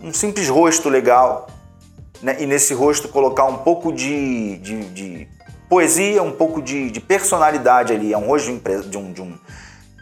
Um 0.00 0.12
simples 0.12 0.48
rosto 0.48 0.90
legal, 0.90 1.46
né? 2.22 2.36
e 2.38 2.46
nesse 2.46 2.74
rosto 2.74 3.08
colocar 3.08 3.44
um 3.46 3.56
pouco 3.56 3.90
de, 3.90 4.58
de, 4.58 4.84
de 4.90 5.28
poesia, 5.68 6.22
um 6.22 6.30
pouco 6.30 6.60
de, 6.60 6.90
de, 6.90 7.00
personalidade 7.00 7.94
ali. 7.94 8.12
É 8.12 8.18
um 8.18 8.26
rosto 8.26 8.52
de 8.88 8.98
um, 8.98 9.12
de 9.12 9.22
um 9.22 9.34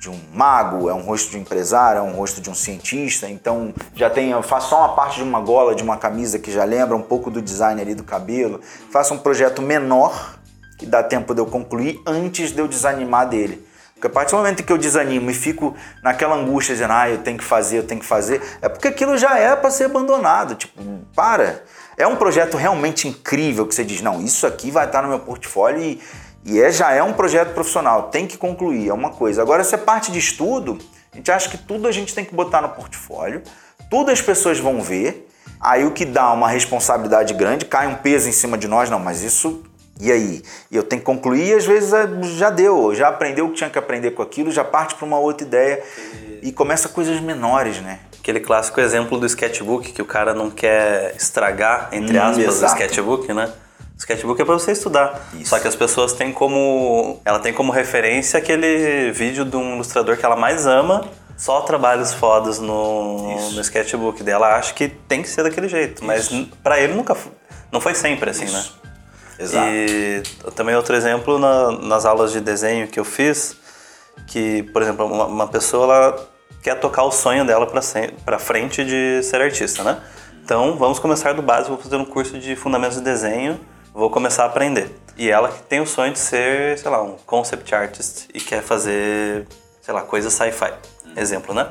de 0.04 0.10
um 0.10 0.20
mago, 0.34 0.90
é 0.90 0.92
um 0.92 1.00
rosto 1.00 1.30
de 1.30 1.38
um 1.38 1.40
empresário, 1.40 2.00
é 2.00 2.02
um 2.02 2.12
rosto 2.12 2.38
de 2.38 2.50
um 2.50 2.54
cientista. 2.54 3.26
Então 3.26 3.72
já 3.94 4.10
tem, 4.10 4.32
eu 4.32 4.42
faço 4.42 4.70
só 4.70 4.80
uma 4.80 4.94
parte 4.94 5.16
de 5.16 5.22
uma 5.22 5.40
gola 5.40 5.74
de 5.74 5.82
uma 5.82 5.96
camisa 5.96 6.38
que 6.38 6.52
já 6.52 6.64
lembra 6.64 6.94
um 6.94 7.00
pouco 7.00 7.30
do 7.30 7.40
design 7.40 7.80
ali 7.80 7.94
do 7.94 8.04
cabelo. 8.04 8.60
Faço 8.90 9.14
um 9.14 9.18
projeto 9.18 9.62
menor 9.62 10.38
que 10.78 10.86
dá 10.86 11.02
tempo 11.02 11.34
de 11.34 11.40
eu 11.40 11.46
concluir 11.46 12.00
antes 12.06 12.52
de 12.52 12.58
eu 12.58 12.68
desanimar 12.68 13.28
dele. 13.28 13.66
Porque 13.94 14.08
a 14.08 14.10
partir 14.10 14.32
do 14.32 14.38
momento 14.38 14.62
que 14.62 14.72
eu 14.72 14.78
desanimo 14.78 15.30
e 15.30 15.34
fico 15.34 15.74
naquela 16.02 16.34
angústia 16.34 16.74
dizendo, 16.74 16.92
ah, 16.92 17.08
eu 17.08 17.18
tenho 17.18 17.38
que 17.38 17.44
fazer, 17.44 17.78
eu 17.78 17.86
tenho 17.86 18.00
que 18.00 18.06
fazer, 18.06 18.42
é 18.60 18.68
porque 18.68 18.88
aquilo 18.88 19.16
já 19.16 19.38
é 19.38 19.54
para 19.54 19.70
ser 19.70 19.84
abandonado. 19.84 20.56
Tipo, 20.56 20.82
para. 21.14 21.62
É 21.96 22.06
um 22.06 22.16
projeto 22.16 22.56
realmente 22.56 23.06
incrível 23.06 23.66
que 23.66 23.74
você 23.74 23.84
diz, 23.84 24.00
não, 24.02 24.20
isso 24.20 24.46
aqui 24.46 24.70
vai 24.70 24.86
estar 24.86 25.00
no 25.00 25.08
meu 25.08 25.20
portfólio 25.20 25.80
e, 25.80 26.02
e 26.44 26.60
é, 26.60 26.70
já 26.70 26.92
é 26.92 27.02
um 27.02 27.12
projeto 27.12 27.54
profissional, 27.54 28.04
tem 28.10 28.26
que 28.26 28.36
concluir, 28.36 28.88
é 28.88 28.92
uma 28.92 29.10
coisa. 29.10 29.40
Agora, 29.40 29.62
se 29.62 29.74
é 29.74 29.78
parte 29.78 30.10
de 30.10 30.18
estudo, 30.18 30.78
a 31.12 31.16
gente 31.16 31.30
acha 31.30 31.48
que 31.48 31.56
tudo 31.56 31.86
a 31.86 31.92
gente 31.92 32.12
tem 32.12 32.24
que 32.24 32.34
botar 32.34 32.60
no 32.60 32.70
portfólio, 32.70 33.42
tudo 33.88 34.10
as 34.10 34.20
pessoas 34.20 34.58
vão 34.58 34.82
ver, 34.82 35.28
aí 35.60 35.84
o 35.84 35.92
que 35.92 36.04
dá 36.04 36.32
uma 36.32 36.48
responsabilidade 36.48 37.32
grande, 37.32 37.64
cai 37.64 37.86
um 37.86 37.94
peso 37.94 38.28
em 38.28 38.32
cima 38.32 38.58
de 38.58 38.66
nós, 38.66 38.90
não, 38.90 38.98
mas 38.98 39.22
isso. 39.22 39.62
E 40.00 40.10
aí? 40.10 40.42
Eu 40.70 40.82
tenho 40.82 41.00
que 41.00 41.06
concluir 41.06 41.48
e 41.48 41.54
às 41.54 41.64
vezes 41.64 41.92
é, 41.92 42.08
já 42.36 42.50
deu, 42.50 42.94
já 42.94 43.08
aprendeu 43.08 43.46
o 43.46 43.50
que 43.50 43.56
tinha 43.56 43.70
que 43.70 43.78
aprender 43.78 44.10
com 44.10 44.22
aquilo, 44.22 44.50
já 44.50 44.64
parte 44.64 44.94
para 44.96 45.06
uma 45.06 45.18
outra 45.18 45.46
ideia 45.46 45.82
e 46.42 46.50
começa 46.52 46.88
coisas 46.88 47.20
menores, 47.20 47.80
né? 47.80 48.00
Aquele 48.18 48.40
clássico 48.40 48.80
exemplo 48.80 49.18
do 49.18 49.26
sketchbook, 49.26 49.92
que 49.92 50.02
o 50.02 50.04
cara 50.04 50.34
não 50.34 50.50
quer 50.50 51.14
estragar, 51.16 51.90
entre 51.92 52.18
hum, 52.18 52.22
aspas, 52.22 52.62
o 52.62 52.66
sketchbook, 52.66 53.32
né? 53.32 53.52
Sketchbook 53.96 54.40
é 54.40 54.44
para 54.44 54.54
você 54.54 54.72
estudar. 54.72 55.28
Isso. 55.34 55.50
Só 55.50 55.58
que 55.60 55.68
as 55.68 55.76
pessoas 55.76 56.12
têm 56.12 56.32
como. 56.32 57.20
Ela 57.24 57.38
tem 57.38 57.52
como 57.52 57.70
referência 57.70 58.38
aquele 58.38 59.12
vídeo 59.12 59.44
de 59.44 59.56
um 59.56 59.74
ilustrador 59.74 60.16
que 60.16 60.24
ela 60.26 60.36
mais 60.36 60.66
ama, 60.66 61.08
só 61.36 61.60
trabalhos 61.60 62.12
fodas 62.12 62.58
no, 62.58 63.52
no 63.52 63.60
sketchbook 63.60 64.22
dela. 64.22 64.56
Acha 64.56 64.74
que 64.74 64.88
tem 64.88 65.22
que 65.22 65.28
ser 65.28 65.44
daquele 65.44 65.68
jeito. 65.68 66.04
Mas 66.04 66.28
para 66.62 66.80
ele 66.80 66.94
nunca. 66.94 67.16
Não 67.70 67.80
foi 67.80 67.94
sempre 67.94 68.30
assim, 68.30 68.44
Isso. 68.44 68.54
né? 68.54 68.83
Exato. 69.38 69.68
E 69.68 70.22
também 70.54 70.74
outro 70.74 70.94
exemplo 70.94 71.38
na, 71.38 71.72
nas 71.72 72.04
aulas 72.04 72.32
de 72.32 72.40
desenho 72.40 72.86
que 72.86 72.98
eu 72.98 73.04
fiz, 73.04 73.56
que, 74.26 74.62
por 74.64 74.82
exemplo, 74.82 75.06
uma, 75.06 75.26
uma 75.26 75.48
pessoa 75.48 75.84
ela 75.84 76.28
quer 76.62 76.78
tocar 76.80 77.02
o 77.04 77.10
sonho 77.10 77.44
dela 77.44 77.66
para 78.24 78.38
frente 78.38 78.84
de 78.84 79.22
ser 79.22 79.40
artista, 79.40 79.82
né? 79.82 80.00
Então, 80.44 80.76
vamos 80.76 80.98
começar 80.98 81.32
do 81.32 81.42
básico, 81.42 81.74
vou 81.74 81.82
fazer 81.82 81.96
um 81.96 82.04
curso 82.04 82.38
de 82.38 82.54
fundamentos 82.54 82.98
de 82.98 83.04
desenho 83.04 83.58
vou 83.94 84.10
começar 84.10 84.42
a 84.42 84.46
aprender. 84.46 84.90
E 85.16 85.30
ela 85.30 85.48
que 85.48 85.62
tem 85.62 85.80
o 85.80 85.86
sonho 85.86 86.12
de 86.12 86.18
ser, 86.18 86.76
sei 86.76 86.90
lá, 86.90 87.00
um 87.00 87.16
concept 87.24 87.72
artist 87.72 88.26
e 88.34 88.40
quer 88.40 88.60
fazer, 88.60 89.46
sei 89.80 89.94
lá, 89.94 90.02
coisa 90.02 90.28
sci-fi. 90.28 90.72
Exemplo, 91.16 91.54
né? 91.54 91.68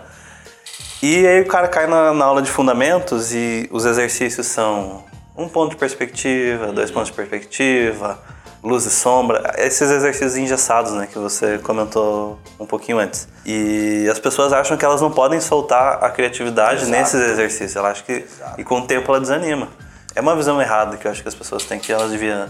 E 1.02 1.28
aí 1.28 1.42
o 1.42 1.48
cara 1.48 1.68
cai 1.68 1.86
na, 1.86 2.14
na, 2.14 2.24
aula 2.24 2.42
de 2.42 2.50
fundamentos 2.50 3.34
e 3.34 3.68
os 3.70 3.84
exercícios 3.84 4.48
são 4.48 5.04
um 5.36 5.48
ponto 5.48 5.72
de 5.72 5.78
perspectiva, 5.78 6.72
dois 6.72 6.92
pontos 6.92 7.10
de 7.10 7.16
perspectiva, 7.16 8.20
luz 8.64 8.86
e 8.86 8.92
sombra, 8.92 9.54
esses 9.58 9.90
exercícios 9.92 10.38
engessados, 10.38 10.94
né, 10.94 11.08
que 11.12 11.20
você 11.20 11.58
comentou 11.58 12.40
um 12.60 12.66
pouquinho 12.66 12.98
antes. 12.98 13.28
E 13.46 14.08
as 14.10 14.20
pessoas 14.20 14.54
acham 14.54 14.78
que 14.78 14.86
elas 14.86 15.02
não 15.02 15.12
podem 15.12 15.42
soltar 15.42 16.04
a 16.04 16.10
criatividade 16.10 16.84
Exato. 16.84 16.92
nesses 16.92 17.22
exercícios. 17.22 17.76
Ela 17.76 17.90
acha 17.92 18.04
que 18.04 18.14
Exato. 18.14 18.62
e 18.62 18.64
com 18.64 18.80
o 18.80 18.88
tempo 18.88 19.12
ela 19.12 19.20
desanima. 19.20 19.68
É 20.16 20.22
uma 20.22 20.36
visão 20.36 20.62
errada 20.62 20.96
que 20.96 21.08
eu 21.08 21.12
acho 21.12 21.22
que 21.22 21.28
as 21.28 21.36
pessoas 21.36 21.66
têm, 21.66 21.80
que 21.80 21.92
elas 21.92 22.12
deviam 22.12 22.48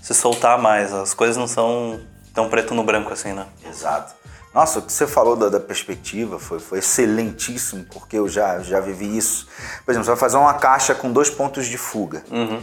se 0.00 0.14
soltar 0.14 0.58
mais. 0.58 0.92
As 0.92 1.14
coisas 1.14 1.36
não 1.36 1.48
são 1.48 1.98
tão 2.34 2.48
preto 2.48 2.74
no 2.74 2.84
branco 2.84 3.12
assim, 3.12 3.32
né? 3.32 3.46
Exato. 3.68 4.14
Nossa, 4.54 4.80
o 4.80 4.82
que 4.82 4.92
você 4.92 5.06
falou 5.06 5.34
da, 5.34 5.48
da, 5.48 5.60
perspectiva 5.60 6.38
foi, 6.38 6.58
foi 6.58 6.78
excelentíssimo, 6.80 7.86
porque 7.92 8.18
eu 8.18 8.28
já, 8.28 8.60
já 8.60 8.80
vivi 8.80 9.16
isso. 9.16 9.46
Por 9.84 9.92
exemplo, 9.92 10.04
você 10.04 10.10
vai 10.10 10.20
fazer 10.20 10.36
uma 10.36 10.54
caixa 10.54 10.94
com 10.94 11.10
dois 11.10 11.30
pontos 11.30 11.66
de 11.66 11.78
fuga. 11.78 12.22
Uhum. 12.30 12.60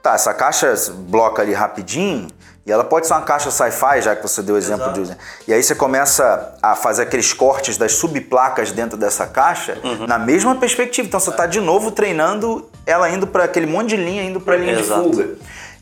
Tá, 0.00 0.14
essa 0.14 0.32
caixa 0.32 0.72
bloca 1.08 1.42
ali 1.42 1.52
rapidinho, 1.52 2.28
e 2.66 2.72
ela 2.72 2.82
pode 2.82 3.06
ser 3.06 3.12
uma 3.12 3.22
caixa 3.22 3.50
sci-fi, 3.50 4.00
já 4.00 4.16
que 4.16 4.22
você 4.22 4.42
deu 4.42 4.54
o 4.54 4.58
exemplo 4.58 4.86
Exato. 4.86 5.02
de. 5.02 5.16
E 5.46 5.52
aí 5.52 5.62
você 5.62 5.74
começa 5.74 6.56
a 6.62 6.74
fazer 6.74 7.02
aqueles 7.02 7.32
cortes 7.32 7.76
das 7.76 7.92
subplacas 7.92 8.72
dentro 8.72 8.96
dessa 8.96 9.26
caixa 9.26 9.78
uhum. 9.84 10.06
na 10.06 10.18
mesma 10.18 10.54
perspectiva. 10.54 11.06
Então 11.06 11.20
você 11.20 11.28
está 11.28 11.44
de 11.44 11.60
novo 11.60 11.90
treinando 11.90 12.66
ela 12.86 13.10
indo 13.10 13.26
para 13.26 13.44
aquele 13.44 13.66
monte 13.66 13.90
de 13.90 13.96
linha, 13.96 14.22
indo 14.22 14.40
para 14.40 14.54
a 14.54 14.56
linha 14.56 14.78
Exato. 14.78 15.10
de 15.10 15.16
fuga. 15.16 15.28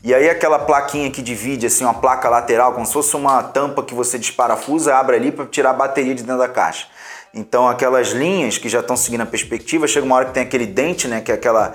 E 0.03 0.13
aí 0.13 0.29
aquela 0.29 0.59
plaquinha 0.59 1.09
que 1.09 1.21
divide, 1.21 1.65
assim, 1.65 1.85
uma 1.85 1.93
placa 1.93 2.27
lateral, 2.29 2.73
como 2.73 2.85
se 2.85 2.91
fosse 2.91 3.15
uma 3.15 3.41
tampa 3.41 3.81
que 3.81 3.93
você 3.93 4.19
desparafusa, 4.19 4.93
abre 4.95 5.15
ali 5.15 5.31
para 5.31 5.45
tirar 5.45 5.69
a 5.69 5.73
bateria 5.73 6.13
de 6.13 6.23
dentro 6.23 6.39
da 6.39 6.49
caixa. 6.49 6.87
Então 7.33 7.67
aquelas 7.69 8.09
linhas 8.09 8.57
que 8.57 8.67
já 8.67 8.81
estão 8.81 8.97
seguindo 8.97 9.21
a 9.21 9.25
perspectiva, 9.25 9.87
chega 9.87 10.05
uma 10.05 10.15
hora 10.15 10.25
que 10.25 10.33
tem 10.33 10.43
aquele 10.43 10.67
dente, 10.67 11.07
né, 11.07 11.21
que 11.21 11.31
é 11.31 11.35
aquela 11.35 11.73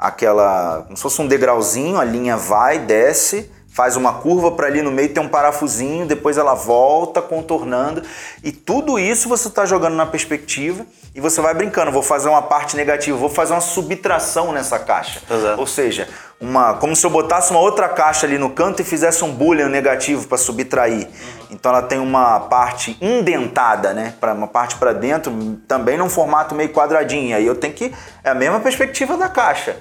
aquela, 0.00 0.84
como 0.84 0.96
se 0.96 1.02
fosse 1.02 1.20
um 1.20 1.26
degrauzinho, 1.26 1.98
a 1.98 2.04
linha 2.04 2.34
vai, 2.34 2.78
desce, 2.78 3.50
faz 3.68 3.96
uma 3.96 4.14
curva 4.14 4.50
para 4.52 4.66
ali 4.66 4.80
no 4.80 4.90
meio 4.90 5.12
tem 5.12 5.22
um 5.22 5.28
parafusinho, 5.28 6.06
depois 6.06 6.38
ela 6.38 6.54
volta 6.54 7.20
contornando 7.20 8.02
e 8.42 8.50
tudo 8.50 8.98
isso 8.98 9.28
você 9.28 9.48
está 9.48 9.66
jogando 9.66 9.94
na 9.94 10.06
perspectiva 10.06 10.86
e 11.14 11.20
você 11.20 11.40
vai 11.40 11.52
brincando. 11.54 11.92
Vou 11.92 12.02
fazer 12.02 12.28
uma 12.28 12.42
parte 12.42 12.76
negativa, 12.76 13.16
vou 13.16 13.28
fazer 13.28 13.52
uma 13.52 13.60
subtração 13.60 14.52
nessa 14.52 14.78
caixa. 14.78 15.20
Exato. 15.30 15.60
Ou 15.60 15.66
seja, 15.66 16.08
uma, 16.40 16.74
como 16.74 16.96
se 16.96 17.04
eu 17.04 17.10
botasse 17.10 17.50
uma 17.50 17.60
outra 17.60 17.88
caixa 17.88 18.26
ali 18.26 18.38
no 18.38 18.50
canto 18.50 18.80
e 18.80 18.84
fizesse 18.84 19.22
um 19.22 19.30
boolean 19.30 19.68
negativo 19.68 20.26
para 20.26 20.38
subtrair. 20.38 21.06
Então 21.50 21.70
ela 21.70 21.82
tem 21.82 21.98
uma 21.98 22.40
parte 22.40 22.96
indentada, 23.00 23.92
né? 23.92 24.14
Para 24.18 24.32
uma 24.32 24.48
parte 24.48 24.76
para 24.76 24.94
dentro, 24.94 25.32
também 25.68 25.98
num 25.98 26.08
formato 26.08 26.54
meio 26.54 26.70
quadradinho. 26.70 27.36
Aí 27.36 27.44
eu 27.44 27.54
tenho 27.54 27.74
que 27.74 27.92
é 28.24 28.30
a 28.30 28.34
mesma 28.34 28.58
perspectiva 28.58 29.18
da 29.18 29.28
caixa. 29.28 29.76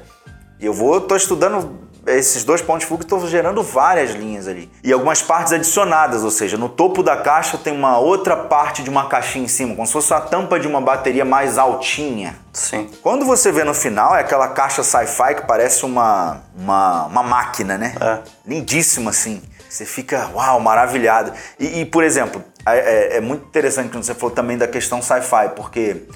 Eu 0.60 0.74
vou, 0.74 1.00
tô 1.00 1.16
estudando 1.16 1.89
esses 2.08 2.44
dois 2.44 2.62
pontos 2.62 2.82
de 2.82 2.88
fuga 2.88 3.04
estão 3.04 3.26
gerando 3.28 3.62
várias 3.62 4.12
linhas 4.12 4.48
ali. 4.48 4.70
E 4.84 4.92
algumas 4.92 5.22
partes 5.22 5.54
adicionadas, 5.54 6.24
ou 6.24 6.32
seja, 6.32 6.58
no 6.58 6.70
topo 6.70 7.04
da 7.04 7.18
caixa 7.18 7.58
tem 7.58 7.74
uma 7.74 7.98
outra 7.98 8.36
parte 8.36 8.84
de 8.84 8.90
uma 8.90 9.08
caixinha 9.08 9.46
em 9.46 9.48
cima, 9.48 9.76
como 9.76 9.86
se 9.86 9.94
fosse 9.94 10.14
a 10.14 10.20
tampa 10.20 10.60
de 10.60 10.68
uma 10.68 10.82
bateria 10.82 11.26
mais 11.26 11.58
altinha. 11.58 12.36
Sim. 12.54 12.90
Quando 13.02 13.26
você 13.26 13.52
vê 13.52 13.64
no 13.64 13.74
final, 13.74 14.16
é 14.16 14.22
aquela 14.22 14.48
caixa 14.50 14.84
sci-fi 14.84 15.36
que 15.36 15.46
parece 15.46 15.86
uma, 15.86 16.42
uma, 16.58 17.06
uma 17.06 17.24
máquina, 17.24 17.78
né? 17.78 17.96
É. 18.00 18.20
Lindíssima 18.46 19.12
assim. 19.12 19.42
Você 19.70 19.86
fica, 19.86 20.30
uau, 20.34 20.60
maravilhado. 20.60 21.32
E, 21.60 21.82
e 21.82 21.86
por 21.86 22.04
exemplo, 22.04 22.44
é, 22.66 22.78
é, 22.78 23.18
é 23.18 23.22
muito 23.22 23.46
interessante 23.46 23.90
quando 23.90 24.04
você 24.04 24.16
falou 24.16 24.32
também 24.32 24.58
da 24.58 24.68
questão 24.68 25.02
sci-fi, 25.02 25.50
porque 25.56 26.08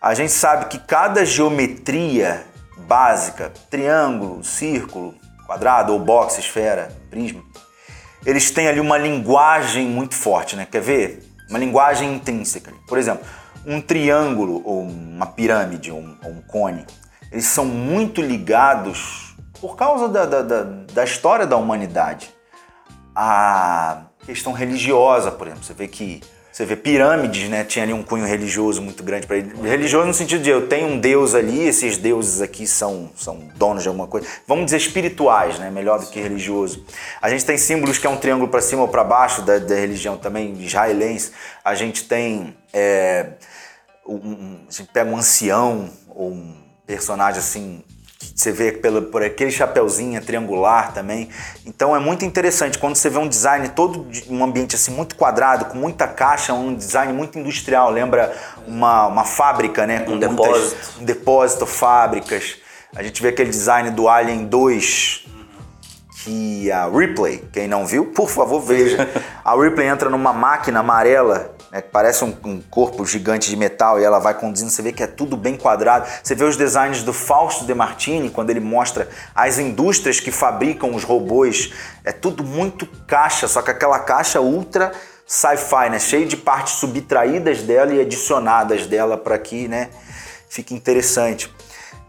a 0.00 0.14
gente 0.14 0.32
sabe 0.32 0.66
que 0.66 0.78
cada 0.78 1.24
geometria 1.24 2.44
básica, 2.86 3.52
triângulo, 3.70 4.44
círculo, 4.44 5.14
quadrado 5.46 5.92
ou 5.92 5.98
box, 5.98 6.38
esfera, 6.38 6.88
prisma, 7.10 7.42
eles 8.24 8.50
têm 8.50 8.68
ali 8.68 8.80
uma 8.80 8.98
linguagem 8.98 9.86
muito 9.86 10.14
forte, 10.14 10.56
né? 10.56 10.66
Quer 10.70 10.82
ver? 10.82 11.22
Uma 11.48 11.58
linguagem 11.58 12.14
intrínseca. 12.14 12.72
Por 12.86 12.98
exemplo, 12.98 13.24
um 13.64 13.80
triângulo 13.80 14.62
ou 14.64 14.82
uma 14.82 15.26
pirâmide 15.26 15.90
ou 15.90 15.98
um, 15.98 16.16
ou 16.24 16.30
um 16.30 16.42
cone, 16.42 16.84
eles 17.32 17.46
são 17.46 17.64
muito 17.64 18.20
ligados 18.20 19.36
por 19.60 19.76
causa 19.76 20.08
da, 20.08 20.24
da, 20.24 20.42
da, 20.42 20.62
da 20.62 21.04
história 21.04 21.46
da 21.46 21.56
humanidade. 21.56 22.34
A 23.14 24.02
questão 24.24 24.52
religiosa, 24.52 25.30
por 25.30 25.46
exemplo. 25.46 25.64
Você 25.64 25.74
vê 25.74 25.88
que 25.88 26.20
você 26.58 26.66
vê 26.66 26.74
pirâmides, 26.74 27.48
né? 27.48 27.62
Tinha 27.62 27.84
ali 27.84 27.92
um 27.92 28.02
cunho 28.02 28.26
religioso 28.26 28.82
muito 28.82 29.04
grande 29.04 29.28
para 29.28 29.36
ele. 29.36 29.54
Religioso 29.62 30.08
no 30.08 30.12
sentido 30.12 30.42
de 30.42 30.50
eu 30.50 30.66
tenho 30.66 30.88
um 30.88 30.98
deus 30.98 31.32
ali, 31.32 31.68
esses 31.68 31.96
deuses 31.96 32.40
aqui 32.40 32.66
são, 32.66 33.12
são 33.14 33.38
donos 33.54 33.84
de 33.84 33.88
alguma 33.88 34.08
coisa. 34.08 34.26
Vamos 34.44 34.64
dizer 34.64 34.78
espirituais, 34.78 35.56
né? 35.60 35.70
Melhor 35.70 36.00
do 36.00 36.06
que 36.06 36.20
religioso. 36.20 36.84
A 37.22 37.30
gente 37.30 37.44
tem 37.44 37.56
símbolos 37.56 37.96
que 37.96 38.08
é 38.08 38.10
um 38.10 38.16
triângulo 38.16 38.50
para 38.50 38.60
cima 38.60 38.82
ou 38.82 38.88
para 38.88 39.04
baixo 39.04 39.42
da, 39.42 39.60
da, 39.60 39.76
religião 39.76 40.16
também 40.16 40.52
israelense. 40.60 41.30
A 41.64 41.76
gente 41.76 42.08
tem. 42.08 42.56
É, 42.72 43.34
um, 44.04 44.58
a 44.68 44.72
gente 44.72 44.90
pega 44.92 45.08
um 45.08 45.16
ancião 45.16 45.88
ou 46.08 46.32
um 46.32 46.56
personagem 46.84 47.38
assim 47.38 47.84
você 48.20 48.50
vê 48.50 48.72
pelo, 48.72 49.02
por 49.02 49.22
aquele 49.22 49.50
chapeuzinho 49.50 50.20
triangular 50.20 50.92
também. 50.92 51.28
Então 51.64 51.94
é 51.94 52.00
muito 52.00 52.24
interessante 52.24 52.78
quando 52.78 52.96
você 52.96 53.08
vê 53.08 53.18
um 53.18 53.28
design 53.28 53.68
todo 53.68 54.06
um 54.28 54.42
ambiente 54.42 54.74
assim 54.74 54.92
muito 54.92 55.14
quadrado, 55.14 55.66
com 55.66 55.78
muita 55.78 56.08
caixa, 56.08 56.52
um 56.52 56.74
design 56.74 57.12
muito 57.12 57.38
industrial, 57.38 57.90
lembra 57.90 58.36
uma, 58.66 59.06
uma 59.06 59.24
fábrica, 59.24 59.86
né? 59.86 60.00
Com 60.00 60.12
um 60.12 60.18
depósito. 60.18 61.00
um 61.00 61.04
depósito, 61.04 61.66
fábricas. 61.66 62.56
A 62.94 63.02
gente 63.02 63.22
vê 63.22 63.28
aquele 63.28 63.50
design 63.50 63.90
do 63.90 64.08
Alien 64.08 64.46
2 64.46 65.26
que 66.24 66.70
a 66.72 66.88
Ripley, 66.88 67.44
quem 67.52 67.68
não 67.68 67.86
viu, 67.86 68.06
por 68.06 68.28
favor 68.28 68.60
veja. 68.60 69.08
A 69.44 69.54
Ripley 69.54 69.86
entra 69.86 70.10
numa 70.10 70.32
máquina 70.32 70.80
amarela 70.80 71.56
né, 71.70 71.82
que 71.82 71.90
parece 71.90 72.24
um, 72.24 72.34
um, 72.44 72.60
corpo 72.60 73.04
gigante 73.04 73.50
de 73.50 73.56
metal 73.56 74.00
e 74.00 74.04
ela 74.04 74.18
vai 74.18 74.34
conduzindo, 74.34 74.70
você 74.70 74.82
vê 74.82 74.92
que 74.92 75.02
é 75.02 75.06
tudo 75.06 75.36
bem 75.36 75.56
quadrado. 75.56 76.08
Você 76.22 76.34
vê 76.34 76.44
os 76.44 76.56
designs 76.56 77.02
do 77.02 77.12
Fausto 77.12 77.64
De 77.64 77.74
Martini, 77.74 78.30
quando 78.30 78.50
ele 78.50 78.60
mostra 78.60 79.08
as 79.34 79.58
indústrias 79.58 80.20
que 80.20 80.30
fabricam 80.30 80.94
os 80.94 81.04
robôs, 81.04 81.72
é 82.04 82.12
tudo 82.12 82.42
muito 82.42 82.86
caixa, 83.06 83.46
só 83.46 83.62
que 83.62 83.70
aquela 83.70 83.98
caixa 83.98 84.40
ultra 84.40 84.92
sci-fi, 85.26 85.90
né, 85.90 85.98
cheio 85.98 86.26
de 86.26 86.36
partes 86.36 86.74
subtraídas 86.74 87.62
dela 87.62 87.92
e 87.92 88.00
adicionadas 88.00 88.86
dela 88.86 89.18
para 89.18 89.38
que, 89.38 89.68
né, 89.68 89.90
fique 90.48 90.74
interessante. 90.74 91.52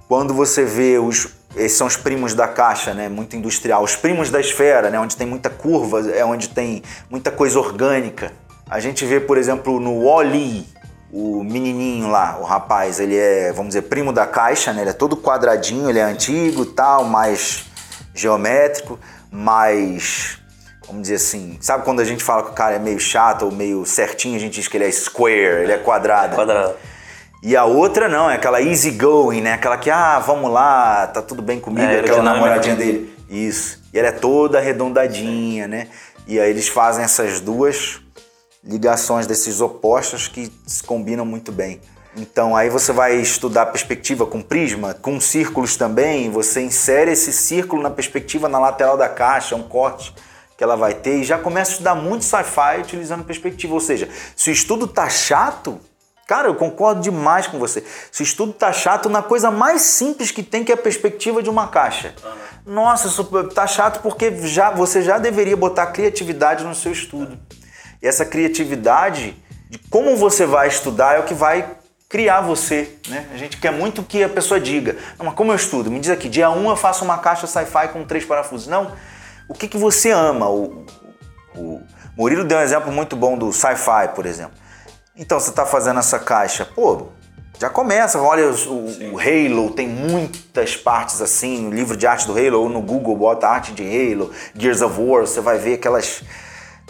Quando 0.08 0.34
você 0.34 0.64
vê 0.64 0.98
os 0.98 1.38
esses 1.56 1.78
são 1.78 1.88
os 1.88 1.98
primos 1.98 2.36
da 2.36 2.48
caixa, 2.48 2.94
né? 2.94 3.10
Muito 3.10 3.36
industrial. 3.36 3.84
Os 3.84 3.96
primos 3.96 4.30
da 4.30 4.40
esfera, 4.40 4.92
né? 4.92 5.00
Onde 5.00 5.18
tem 5.18 5.26
muita 5.26 5.50
curva, 5.50 6.08
é 6.12 6.24
onde 6.24 6.50
tem 6.50 6.84
muita 7.10 7.32
coisa 7.32 7.58
orgânica. 7.58 8.32
A 8.70 8.80
gente 8.80 9.04
vê, 9.06 9.20
por 9.20 9.38
exemplo, 9.38 9.80
no 9.80 10.06
Wally, 10.06 10.66
o 11.12 11.44
menininho 11.44 12.08
lá, 12.08 12.38
o 12.40 12.44
rapaz, 12.44 13.00
ele 13.00 13.18
é, 13.18 13.52
vamos 13.52 13.70
dizer, 13.70 13.84
primo 13.84 14.14
da 14.14 14.28
caixa, 14.28 14.72
né? 14.72 14.82
Ele 14.82 14.92
é 14.92 14.94
todo 14.94 15.18
quadradinho, 15.18 15.90
ele 15.90 15.98
é 15.98 16.04
antigo, 16.04 16.66
tal, 16.66 17.04
mais 17.04 17.66
geométrico, 18.14 19.00
mais 19.32 20.38
vamos 20.86 21.04
dizer 21.04 21.16
assim, 21.16 21.58
sabe 21.62 21.84
quando 21.84 22.00
a 22.00 22.04
gente 22.04 22.24
fala 22.24 22.44
que 22.44 22.50
o 22.50 22.54
cara 22.54 22.76
é 22.76 22.80
meio 22.80 23.00
chato 23.00 23.46
ou 23.46 23.52
meio 23.52 23.86
certinho, 23.86 24.36
a 24.36 24.40
gente 24.40 24.56
diz 24.56 24.68
que 24.68 24.76
ele 24.76 24.86
é 24.86 24.92
square, 24.92 25.64
ele 25.64 25.72
é 25.72 25.78
quadrado. 25.78 26.36
Quadrado. 26.36 26.76
E 27.42 27.56
a 27.56 27.64
outra 27.64 28.10
não, 28.10 28.30
é 28.30 28.36
aquela 28.36 28.62
easy 28.62 28.92
going, 28.92 29.42
né? 29.42 29.54
Aquela 29.54 29.78
que, 29.78 29.90
ah, 29.90 30.20
vamos 30.20 30.52
lá, 30.52 31.08
tá 31.08 31.22
tudo 31.22 31.42
bem 31.42 31.60
comigo, 31.60 31.88
é, 31.88 32.00
aquela 32.00 32.22
namoradinha 32.22 32.76
dele. 32.76 33.16
Isso. 33.30 33.82
E 33.94 34.00
ela 34.00 34.10
é 34.10 34.12
toda 34.12 34.58
arredondadinha, 34.58 35.68
né? 35.68 35.88
E 36.28 36.40
aí 36.40 36.50
eles 36.50 36.68
fazem 36.68 37.04
essas 37.04 37.40
duas 37.40 38.02
ligações 38.64 39.26
desses 39.26 39.62
opostos 39.62 40.28
que 40.28 40.52
se 40.66 40.84
combinam 40.84 41.26
muito 41.26 41.52
bem. 41.52 41.80
Então 42.16 42.56
aí 42.56 42.70
você 42.70 42.92
vai 42.92 43.16
estudar 43.16 43.68
perspectiva 43.68 44.26
com 44.26 44.42
prisma, 44.42 44.94
com 44.94 45.20
círculos 45.20 45.78
também, 45.78 46.30
você 46.30 46.62
insere 46.62 47.12
esse 47.12 47.32
círculo 47.32 47.82
na 47.82 47.90
perspectiva 47.90 48.50
na 48.50 48.60
lateral 48.60 48.98
da 48.98 49.08
caixa, 49.08 49.56
um 49.56 49.64
corte 49.64 50.14
que 50.58 50.64
ela 50.64 50.76
vai 50.76 50.94
ter 50.94 51.20
e 51.20 51.24
já 51.24 51.38
começa 51.38 51.72
a 51.72 51.74
estudar 51.74 51.96
muito 51.96 52.26
sci-fi 52.26 52.82
utilizando 52.82 53.24
perspectiva. 53.24 53.74
Ou 53.74 53.80
seja, 53.80 54.10
se 54.36 54.50
o 54.50 54.54
estudo 54.54 54.88
tá 54.88 55.08
chato, 55.08 55.80
cara, 56.28 56.50
eu 56.50 56.56
concordo 56.56 57.00
demais 57.00 57.48
com 57.48 57.58
você. 57.58 57.82
Se 58.12 58.22
o 58.22 58.26
estudo 58.26 58.52
tá 58.52 58.74
chato 58.74 59.08
na 59.08 59.22
coisa 59.22 59.50
mais 59.50 59.84
simples 59.84 60.32
que 60.32 60.44
tem, 60.44 60.66
que 60.66 60.72
é 60.74 60.76
a 60.76 60.78
perspectiva 60.78 61.42
de 61.42 61.50
uma 61.50 61.68
caixa. 61.68 62.14
Nossa, 62.66 63.08
isso 63.08 63.24
tá 63.54 63.66
chato 63.66 64.02
porque 64.02 64.46
já, 64.46 64.70
você 64.70 65.02
já 65.02 65.18
deveria 65.18 65.56
botar 65.56 65.88
criatividade 65.88 66.66
no 66.66 66.76
seu 66.76 66.92
estudo. 66.92 67.40
E 68.02 68.08
essa 68.08 68.26
criatividade 68.26 69.36
de 69.70 69.78
como 69.78 70.16
você 70.16 70.46
vai 70.46 70.68
estudar 70.68 71.16
é 71.16 71.20
o 71.20 71.24
que 71.24 71.34
vai 71.34 71.78
criar 72.08 72.42
você, 72.42 72.98
né? 73.08 73.28
A 73.32 73.38
gente 73.38 73.58
quer 73.58 73.72
muito 73.72 74.02
que 74.02 74.24
a 74.24 74.30
pessoa 74.30 74.60
diga, 74.60 74.98
não, 75.18 75.28
mas 75.28 75.36
como 75.36 75.52
eu 75.52 75.56
estudo? 75.56 75.92
Me 75.92 76.00
diz 76.00 76.10
aqui, 76.10 76.28
dia 76.28 76.50
1 76.50 76.58
um 76.58 76.70
eu 76.70 76.76
faço 76.76 77.06
uma 77.06 77.20
caixa 77.20 77.46
sci-fi 77.46 77.88
com 77.94 78.04
três 78.04 78.26
parafusos. 78.26 78.68
Não, 78.68 78.92
o 79.48 79.54
que, 79.54 79.68
que 79.68 79.78
você 79.78 80.10
ama? 80.10 80.50
O, 80.50 80.86
o 81.56 81.82
Murilo 82.18 82.44
deu 82.44 82.58
um 82.58 82.62
exemplo 82.62 82.92
muito 82.92 83.16
bom 83.16 83.38
do 83.38 83.54
sci-fi, 83.54 84.10
por 84.16 84.26
exemplo. 84.26 84.58
Então, 85.16 85.40
você 85.40 85.52
está 85.52 85.66
fazendo 85.66 86.00
essa 86.00 86.18
caixa, 86.18 86.66
pô, 86.66 87.08
já 87.60 87.70
começa, 87.70 88.20
olha 88.22 88.48
o, 88.48 89.14
o, 89.14 89.20
Halo, 89.20 89.72
tem 89.72 89.88
muitas 89.88 90.78
partes 90.78 91.22
assim, 91.22 91.64
no 91.64 91.72
livro 91.72 91.98
de 91.98 92.08
arte 92.08 92.26
do 92.26 92.32
Halo, 92.32 92.62
ou 92.62 92.70
no 92.70 92.82
Google, 92.82 93.18
bota 93.18 93.48
arte 93.48 93.74
de 93.74 93.84
Halo, 93.84 94.32
Gears 94.56 94.82
of 94.82 95.00
War, 95.00 95.28
você 95.28 95.42
vai 95.42 95.58
ver 95.58 95.74
aquelas 95.74 96.24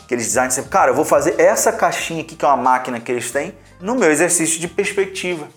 aqueles 0.10 0.26
designs 0.26 0.56
sempre, 0.56 0.72
cara, 0.72 0.90
eu 0.90 0.96
vou 0.96 1.06
fazer 1.06 1.40
essa 1.40 1.72
caixinha 1.72 2.22
aqui, 2.22 2.36
que 2.36 2.44
é 2.44 2.48
uma 2.48 2.58
máquina 2.58 3.00
que 3.00 3.12
eles 3.12 3.30
têm, 3.30 3.54
no 3.80 3.94
meu 3.94 4.12
exercício 4.12 4.60
de 4.60 4.68
perspectiva. 4.68 5.48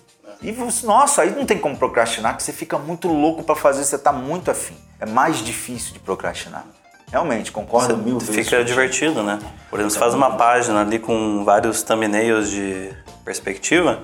E 0.43 0.53
você, 0.53 0.85
nossa, 0.87 1.23
aí 1.23 1.31
não 1.31 1.47
tem 1.47 1.57
como 1.57 1.75
procrastinar, 1.75 2.37
que 2.37 2.43
você 2.43 2.53
fica 2.53 2.77
muito 2.77 3.09
louco 3.09 3.43
para 3.43 3.55
fazer, 3.55 3.83
você 3.83 3.97
tá 3.97 4.13
muito 4.13 4.51
afim. 4.51 4.77
É 5.01 5.07
mais 5.07 5.39
difícil 5.39 5.95
de 5.95 6.01
procrastinar. 6.01 6.67
Realmente, 7.11 7.51
concordo 7.51 7.97
você 7.97 8.03
mil 8.03 8.19
vezes. 8.19 8.35
Fica 8.35 8.63
divertido, 8.63 9.23
né? 9.23 9.39
Por 9.71 9.79
exemplo, 9.79 9.95
você 9.95 9.99
faz 9.99 10.13
uma 10.13 10.37
página 10.37 10.83
ali 10.83 10.99
com 10.99 11.45
vários 11.45 11.83
thumbnails 11.83 12.51
de 12.51 12.93
perspectiva, 13.25 14.03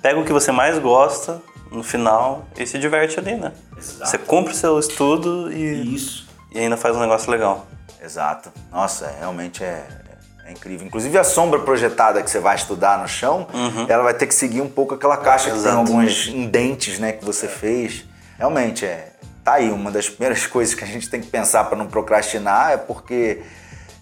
pega 0.00 0.18
o 0.18 0.24
que 0.24 0.32
você 0.32 0.50
mais 0.50 0.78
gosta 0.78 1.42
no 1.70 1.82
final 1.82 2.46
e 2.56 2.66
se 2.66 2.78
diverte 2.78 3.20
ali, 3.20 3.34
né? 3.34 3.52
Exato. 3.76 4.10
Você 4.10 4.16
cumpre 4.16 4.54
o 4.54 4.56
seu 4.56 4.78
estudo 4.78 5.52
e, 5.52 5.94
Isso. 5.94 6.26
e 6.52 6.58
ainda 6.58 6.78
faz 6.78 6.96
um 6.96 7.00
negócio 7.00 7.30
legal. 7.30 7.66
Exato. 8.02 8.52
Nossa, 8.70 9.06
é, 9.06 9.18
realmente 9.18 9.62
é, 9.62 9.86
é, 10.44 10.52
incrível. 10.52 10.86
Inclusive 10.86 11.16
a 11.18 11.24
sombra 11.24 11.60
projetada 11.60 12.22
que 12.22 12.30
você 12.30 12.38
vai 12.38 12.56
estudar 12.56 12.98
no 12.98 13.08
chão, 13.08 13.46
uhum. 13.52 13.86
ela 13.88 14.02
vai 14.02 14.14
ter 14.14 14.26
que 14.26 14.34
seguir 14.34 14.60
um 14.60 14.68
pouco 14.68 14.94
aquela 14.94 15.16
caixa 15.16 15.50
que 15.50 15.62
tem 15.62 15.72
alguns 15.72 16.28
indentes, 16.28 16.98
né, 16.98 17.12
que 17.12 17.24
você 17.24 17.46
fez. 17.46 18.04
Realmente 18.38 18.84
é. 18.84 19.12
Tá 19.42 19.54
aí 19.54 19.70
uma 19.70 19.90
das 19.90 20.08
primeiras 20.08 20.44
coisas 20.48 20.74
que 20.74 20.84
a 20.84 20.86
gente 20.86 21.08
tem 21.08 21.20
que 21.20 21.28
pensar 21.28 21.64
para 21.64 21.76
não 21.76 21.86
procrastinar 21.86 22.72
é 22.72 22.76
porque 22.76 23.42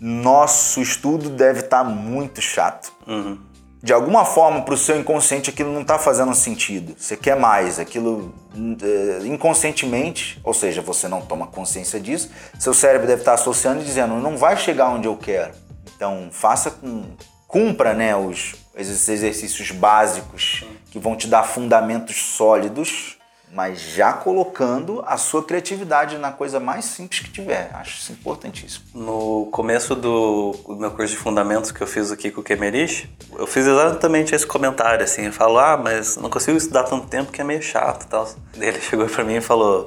nosso 0.00 0.80
estudo 0.80 1.30
deve 1.30 1.60
estar 1.60 1.84
tá 1.84 1.84
muito 1.84 2.40
chato. 2.40 2.92
Uhum 3.06 3.48
de 3.82 3.92
alguma 3.92 4.24
forma 4.24 4.62
para 4.62 4.74
o 4.74 4.76
seu 4.76 4.98
inconsciente 4.98 5.50
aquilo 5.50 5.72
não 5.72 5.82
está 5.82 5.98
fazendo 5.98 6.34
sentido. 6.34 6.94
Você 6.98 7.16
quer 7.16 7.36
mais, 7.36 7.78
aquilo 7.78 8.34
é, 8.82 9.26
inconscientemente, 9.26 10.40
ou 10.42 10.52
seja, 10.52 10.82
você 10.82 11.06
não 11.06 11.20
toma 11.20 11.46
consciência 11.46 12.00
disso, 12.00 12.30
seu 12.58 12.74
cérebro 12.74 13.06
deve 13.06 13.22
estar 13.22 13.36
tá 13.36 13.40
associando 13.40 13.80
e 13.80 13.84
dizendo 13.84 14.14
não 14.14 14.36
vai 14.36 14.56
chegar 14.56 14.88
onde 14.88 15.06
eu 15.06 15.16
quero. 15.16 15.52
Então 15.94 16.28
faça 16.32 16.70
com 16.70 17.04
cumpra 17.46 17.94
né, 17.94 18.14
os 18.14 18.54
exercícios 18.76 19.70
básicos 19.70 20.64
que 20.90 20.98
vão 20.98 21.16
te 21.16 21.26
dar 21.26 21.44
fundamentos 21.44 22.16
sólidos 22.16 23.17
mas 23.52 23.80
já 23.80 24.12
colocando 24.12 25.02
a 25.06 25.16
sua 25.16 25.42
criatividade 25.42 26.18
na 26.18 26.30
coisa 26.30 26.60
mais 26.60 26.84
simples 26.84 27.20
que 27.20 27.30
tiver. 27.30 27.70
Acho 27.74 27.98
isso 27.98 28.12
importantíssimo. 28.12 28.84
No 28.94 29.46
começo 29.50 29.94
do, 29.94 30.54
meu 30.78 30.90
curso 30.90 31.14
de 31.14 31.18
fundamentos 31.18 31.70
que 31.70 31.80
eu 31.80 31.86
fiz 31.86 32.12
aqui 32.12 32.30
com 32.30 32.40
o 32.40 32.44
Kemerich, 32.44 33.10
eu 33.36 33.46
fiz 33.46 33.66
exatamente 33.66 34.34
esse 34.34 34.46
comentário, 34.46 35.04
assim, 35.04 35.26
eu 35.26 35.32
falo, 35.32 35.58
ah, 35.58 35.76
mas 35.76 36.16
não 36.16 36.30
consigo 36.30 36.56
estudar 36.56 36.84
tanto 36.84 37.06
tempo 37.06 37.32
que 37.32 37.40
é 37.40 37.44
meio 37.44 37.62
chato 37.62 38.04
e 38.04 38.08
tal. 38.08 38.28
Ele 38.54 38.80
chegou 38.80 39.06
para 39.06 39.24
mim 39.24 39.36
e 39.36 39.40
falou, 39.40 39.86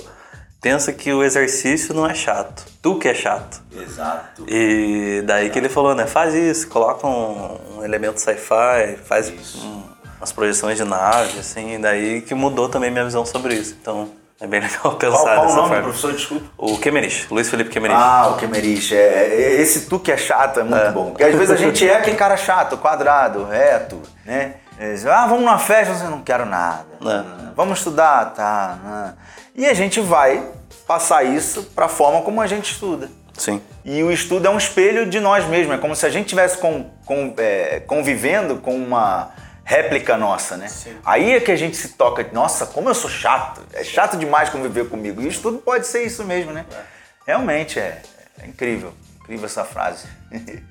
pensa 0.60 0.92
que 0.92 1.14
o 1.14 1.24
exercício 1.24 1.94
não 1.94 2.08
é 2.08 2.14
chato, 2.14 2.66
tu 2.82 2.98
que 2.98 3.08
é 3.08 3.14
chato. 3.14 3.62
Exato. 3.76 4.46
E 4.48 5.22
daí 5.26 5.44
Exato. 5.44 5.54
que 5.54 5.60
ele 5.60 5.70
falou, 5.70 5.96
né, 5.96 6.08
faz 6.08 6.34
isso, 6.34 6.68
coloca 6.68 7.06
um, 7.08 7.78
um 7.78 7.84
elemento 7.84 8.20
sci-fi, 8.20 8.98
faz 9.04 9.30
isso. 9.30 9.66
um 9.66 10.01
as 10.22 10.32
projeções 10.32 10.78
de 10.78 10.84
nave, 10.84 11.40
assim, 11.40 11.80
daí 11.82 12.22
que 12.22 12.36
mudou 12.36 12.70
também 12.70 12.92
minha 12.92 13.04
visão 13.04 13.26
sobre 13.26 13.56
isso. 13.56 13.76
Então, 13.82 14.10
é 14.40 14.48
bem 14.48 14.60
legal 14.60 14.94
pensar 14.98 15.18
qual, 15.18 15.26
qual 15.26 15.42
dessa 15.42 15.54
o 15.54 15.56
nome, 15.56 15.70
forma. 15.70 15.84
professor? 15.84 16.14
Desculpa. 16.14 16.46
O 16.58 16.78
Kemerich, 16.78 17.28
Luiz 17.32 17.50
Felipe 17.50 17.70
Kemerich. 17.70 18.00
Ah, 18.00 18.30
o 18.30 18.38
Kemerich. 18.38 18.96
É, 18.96 19.00
é, 19.00 19.62
esse 19.62 19.88
tu 19.88 20.00
que 20.00 20.12
é 20.12 20.18
chato 20.18 20.60
é 20.60 20.64
muito 20.64 20.86
é. 20.86 20.92
bom. 20.92 21.10
Porque 21.10 21.24
às 21.24 21.36
vezes 21.36 21.52
a 21.52 21.56
gente 21.58 21.88
é 21.88 21.96
aquele 21.96 22.16
cara 22.16 22.38
chato, 22.38 22.78
quadrado, 22.78 23.46
reto, 23.46 24.02
né? 24.26 24.56
Diz, 24.80 25.06
ah, 25.06 25.28
vamos 25.28 25.44
numa 25.44 25.60
festa, 25.60 25.94
você 25.94 26.06
não 26.06 26.24
quero 26.24 26.44
nada. 26.44 26.88
É. 27.06 27.54
Vamos 27.56 27.78
estudar, 27.78 28.34
tá. 28.34 28.80
Né? 28.84 29.14
E 29.56 29.68
a 29.68 29.76
gente 29.76 30.00
vai 30.00 30.44
passar 30.88 31.24
isso 31.24 31.64
para 31.76 31.86
a 31.86 31.90
forma 31.90 32.24
como 32.24 32.42
a 32.42 32.48
gente 32.48 32.72
estuda. 32.72 33.08
Sim. 33.38 33.62
E 33.86 34.02
o 34.02 34.12
estudo 34.12 34.48
é 34.48 34.50
um 34.50 34.58
espelho 34.58 35.06
de 35.08 35.20
nós 35.20 35.46
mesmos. 35.46 35.76
É 35.76 35.78
como 35.78 35.96
se 35.96 36.04
a 36.06 36.10
gente 36.10 36.26
estivesse 36.26 36.58
com, 36.58 36.90
com, 37.06 37.34
é, 37.38 37.80
convivendo 37.82 38.56
com 38.58 38.76
uma 38.76 39.30
réplica 39.72 40.18
nossa, 40.18 40.58
né? 40.58 40.68
Sim. 40.68 40.98
Aí 41.06 41.32
é 41.32 41.40
que 41.40 41.50
a 41.50 41.56
gente 41.56 41.78
se 41.78 41.94
toca, 41.94 42.30
nossa, 42.34 42.66
como 42.66 42.90
eu 42.90 42.94
sou 42.94 43.10
chato, 43.10 43.62
é 43.72 43.86
chato 43.86 44.18
demais 44.18 44.50
conviver 44.50 44.90
comigo. 44.90 45.22
E 45.22 45.28
isso 45.30 45.42
tudo 45.42 45.60
pode 45.60 45.88
ser 45.88 46.04
isso 46.04 46.26
mesmo, 46.26 46.52
né? 46.52 46.66
É. 46.70 46.82
Realmente 47.28 47.80
é, 47.80 48.02
é 48.42 48.48
incrível, 48.48 48.94
incrível 49.22 49.46
essa 49.46 49.64
frase. 49.64 50.08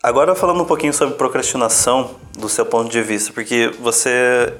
Agora 0.00 0.36
falando 0.36 0.62
um 0.62 0.66
pouquinho 0.66 0.92
sobre 0.92 1.16
procrastinação 1.16 2.20
do 2.38 2.48
seu 2.48 2.64
ponto 2.64 2.88
de 2.88 3.02
vista, 3.02 3.32
porque 3.32 3.74
você 3.80 4.54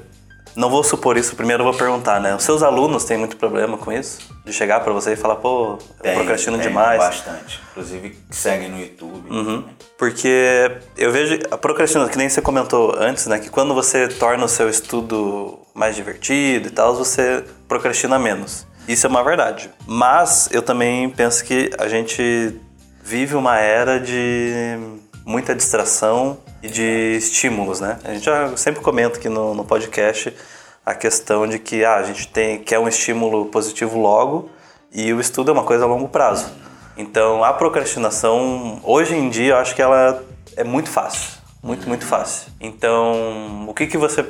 não 0.57 0.71
vou 0.71 0.83
supor 0.83 1.17
isso, 1.17 1.35
primeiro 1.35 1.61
eu 1.61 1.65
vou 1.65 1.77
perguntar, 1.77 2.19
né? 2.19 2.35
Os 2.35 2.43
seus 2.43 2.63
alunos 2.63 3.03
têm 3.03 3.15
muito 3.15 3.37
problema 3.37 3.77
com 3.77 3.91
isso? 3.91 4.33
De 4.43 4.51
chegar 4.51 4.79
para 4.79 4.91
você 4.91 5.13
e 5.13 5.15
falar, 5.15 5.35
pô, 5.35 5.77
eu 6.03 6.13
procrastino 6.15 6.57
tem, 6.57 6.67
demais. 6.67 6.97
bastante. 6.97 7.61
Inclusive, 7.71 8.17
seguem 8.31 8.69
no 8.69 8.79
YouTube. 8.79 9.29
Uhum. 9.29 9.63
Porque 9.99 10.71
eu 10.97 11.11
vejo 11.11 11.39
a 11.51 11.57
procrastinação, 11.57 12.11
que 12.11 12.17
nem 12.17 12.27
você 12.27 12.41
comentou 12.41 12.95
antes, 12.97 13.27
né? 13.27 13.37
Que 13.37 13.51
quando 13.51 13.75
você 13.75 14.07
torna 14.07 14.45
o 14.45 14.47
seu 14.47 14.67
estudo 14.67 15.59
mais 15.75 15.95
divertido 15.95 16.69
e 16.69 16.71
tal, 16.71 16.95
você 16.95 17.43
procrastina 17.67 18.17
menos. 18.17 18.65
Isso 18.87 19.05
é 19.05 19.09
uma 19.09 19.23
verdade. 19.23 19.69
Mas 19.85 20.49
eu 20.51 20.63
também 20.63 21.07
penso 21.11 21.45
que 21.45 21.69
a 21.77 21.87
gente 21.87 22.59
vive 23.03 23.35
uma 23.35 23.59
era 23.59 23.99
de 23.99 24.75
muita 25.27 25.53
distração 25.53 26.37
e 26.63 26.69
de 26.69 27.17
estímulos, 27.17 27.81
né? 27.81 27.99
A 28.05 28.13
gente 28.13 28.23
já 28.23 28.55
sempre 28.55 28.81
comenta 28.81 29.17
aqui 29.17 29.27
no, 29.27 29.53
no 29.53 29.65
podcast 29.65 30.33
a 30.85 30.95
questão 30.95 31.45
de 31.45 31.59
que 31.59 31.83
ah, 31.83 31.95
a 31.95 32.03
gente 32.03 32.29
tem 32.29 32.59
quer 32.59 32.79
um 32.79 32.87
estímulo 32.87 33.47
positivo 33.47 33.99
logo 33.99 34.49
e 34.89 35.11
o 35.11 35.19
estudo 35.19 35.51
é 35.51 35.53
uma 35.53 35.65
coisa 35.65 35.83
a 35.83 35.87
longo 35.87 36.07
prazo. 36.07 36.49
Então, 36.95 37.43
a 37.43 37.51
procrastinação, 37.51 38.79
hoje 38.85 39.15
em 39.15 39.29
dia, 39.29 39.51
eu 39.51 39.57
acho 39.57 39.75
que 39.75 39.81
ela 39.81 40.23
é 40.55 40.63
muito 40.63 40.89
fácil. 40.89 41.37
Muito, 41.61 41.89
muito 41.89 42.05
fácil. 42.05 42.49
Então, 42.61 43.65
o 43.67 43.73
que, 43.73 43.85
que 43.85 43.97
você 43.97 44.25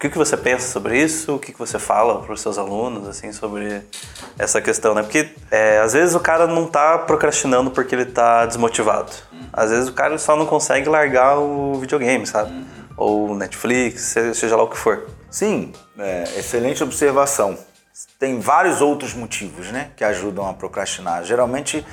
que, 0.00 0.08
que 0.08 0.16
você 0.16 0.34
pensa 0.34 0.66
sobre 0.66 0.98
isso? 0.98 1.34
O 1.34 1.38
que, 1.38 1.52
que 1.52 1.58
você 1.58 1.78
fala 1.78 2.22
para 2.22 2.32
os 2.32 2.40
seus 2.40 2.56
alunos, 2.56 3.06
assim, 3.06 3.32
sobre 3.32 3.82
essa 4.38 4.60
questão, 4.60 4.94
né? 4.94 5.02
Porque 5.02 5.28
é, 5.50 5.78
às 5.78 5.92
vezes 5.92 6.14
o 6.14 6.20
cara 6.20 6.46
não 6.46 6.64
está 6.64 6.96
procrastinando 6.98 7.70
porque 7.70 7.94
ele 7.94 8.04
está 8.04 8.46
desmotivado. 8.46 9.12
Às 9.52 9.70
vezes 9.70 9.88
o 9.88 9.92
cara 9.92 10.16
só 10.16 10.34
não 10.36 10.46
consegue 10.46 10.88
largar 10.88 11.38
o 11.38 11.74
videogame, 11.74 12.26
sabe? 12.26 12.64
Ou 12.96 13.36
Netflix, 13.36 14.16
seja 14.34 14.56
lá 14.56 14.62
o 14.62 14.68
que 14.68 14.78
for. 14.78 15.06
Sim, 15.30 15.72
é, 15.98 16.24
excelente 16.38 16.82
observação. 16.82 17.58
Tem 18.18 18.40
vários 18.40 18.80
outros 18.80 19.12
motivos, 19.12 19.66
né, 19.66 19.90
que 19.96 20.02
ajudam 20.02 20.48
a 20.48 20.54
procrastinar. 20.54 21.24
Geralmente 21.24 21.84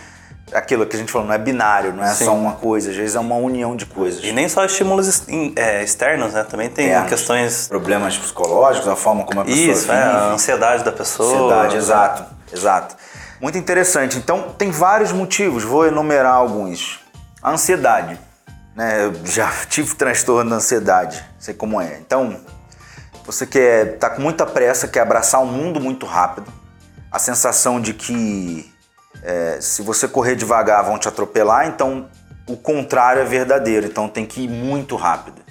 aquilo 0.53 0.86
que 0.86 0.95
a 0.95 0.99
gente 0.99 1.12
falou, 1.12 1.27
não 1.27 1.33
é 1.33 1.38
binário, 1.38 1.93
não 1.93 2.03
é 2.03 2.13
Sim. 2.13 2.25
só 2.25 2.36
uma 2.36 2.53
coisa, 2.53 2.89
às 2.89 2.95
vezes 2.95 3.15
é 3.15 3.19
uma 3.19 3.36
união 3.36 3.75
de 3.75 3.86
coisas. 3.86 4.23
E 4.23 4.31
nem 4.31 4.47
só 4.47 4.63
estímulos 4.65 5.23
é, 5.55 5.83
externos, 5.83 6.33
né? 6.33 6.43
Também 6.43 6.69
tem 6.69 6.88
Internos. 6.88 7.10
questões. 7.10 7.67
Problemas 7.67 8.17
psicológicos, 8.17 8.88
a 8.88 8.95
forma 8.95 9.25
como 9.25 9.41
a 9.41 9.45
pessoa 9.45 9.71
Isso, 9.71 9.81
vive. 9.81 9.93
É, 9.93 10.03
a 10.03 10.31
ansiedade 10.31 10.83
da 10.83 10.91
pessoa. 10.91 11.33
Ansiedade, 11.33 11.75
exato, 11.75 12.25
exato. 12.51 12.95
Muito 13.41 13.57
interessante. 13.57 14.17
Então, 14.17 14.55
tem 14.57 14.71
vários 14.71 15.12
motivos, 15.12 15.63
vou 15.63 15.86
enumerar 15.86 16.33
alguns. 16.33 16.99
A 17.41 17.51
ansiedade. 17.51 18.19
Né? 18.75 19.05
Eu 19.05 19.25
já 19.25 19.51
tive 19.69 19.95
transtorno 19.95 20.49
da 20.49 20.55
ansiedade, 20.57 21.23
sei 21.38 21.53
como 21.53 21.79
é. 21.81 21.97
Então, 21.99 22.39
você 23.25 23.45
quer, 23.45 23.97
tá 23.97 24.10
com 24.10 24.21
muita 24.21 24.45
pressa, 24.45 24.88
quer 24.88 25.01
abraçar 25.01 25.41
o 25.41 25.45
mundo 25.45 25.79
muito 25.81 26.05
rápido. 26.05 26.51
A 27.12 27.19
sensação 27.19 27.79
de 27.79 27.93
que 27.93 28.71
é, 29.23 29.58
se 29.60 29.82
você 29.82 30.08
correr 30.08 30.36
devagar, 30.36 30.84
vão 30.84 30.97
te 30.97 31.08
atropelar, 31.08 31.67
então 31.67 32.08
o 32.47 32.56
contrário 32.56 33.21
é 33.21 33.25
verdadeiro, 33.25 33.86
então 33.86 34.08
tem 34.08 34.25
que 34.25 34.41
ir 34.41 34.47
muito 34.47 34.95
rápido. 34.95 35.41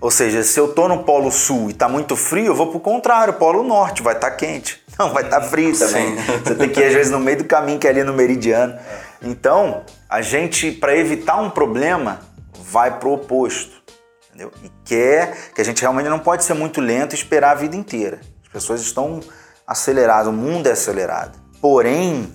Ou 0.00 0.10
seja, 0.10 0.42
se 0.42 0.60
eu 0.60 0.68
tô 0.68 0.86
no 0.86 1.02
Polo 1.02 1.32
Sul 1.32 1.70
e 1.70 1.72
tá 1.72 1.88
muito 1.88 2.14
frio, 2.14 2.46
eu 2.46 2.54
vou 2.54 2.66
pro 2.66 2.78
contrário, 2.78 3.34
Polo 3.34 3.62
Norte, 3.62 4.02
vai 4.02 4.14
estar 4.14 4.30
tá 4.30 4.36
quente. 4.36 4.82
Não, 4.98 5.12
vai 5.12 5.24
estar 5.24 5.40
tá 5.40 5.46
frio 5.46 5.76
também. 5.76 6.16
Sim. 6.16 6.38
Você 6.44 6.54
tem 6.54 6.68
que 6.68 6.78
ir 6.78 6.84
às 6.84 6.92
vezes 6.92 7.10
no 7.10 7.18
meio 7.18 7.38
do 7.38 7.44
caminho 7.44 7.78
que 7.78 7.86
é 7.86 7.90
ali 7.90 8.04
no 8.04 8.12
meridiano. 8.12 8.78
Então, 9.22 9.82
a 10.08 10.20
gente 10.20 10.70
para 10.70 10.94
evitar 10.94 11.40
um 11.40 11.48
problema, 11.48 12.20
vai 12.52 12.98
pro 12.98 13.12
oposto. 13.12 13.82
Entendeu? 14.28 14.52
E 14.62 14.70
quer 14.84 15.52
que 15.54 15.60
a 15.60 15.64
gente 15.64 15.80
realmente 15.80 16.08
não 16.08 16.18
pode 16.18 16.44
ser 16.44 16.54
muito 16.54 16.80
lento 16.80 17.12
e 17.12 17.14
esperar 17.14 17.52
a 17.52 17.54
vida 17.54 17.74
inteira. 17.74 18.20
As 18.42 18.52
pessoas 18.52 18.82
estão 18.82 19.20
aceleradas, 19.66 20.26
o 20.26 20.32
mundo 20.32 20.66
é 20.66 20.72
acelerado. 20.72 21.38
Porém, 21.62 22.30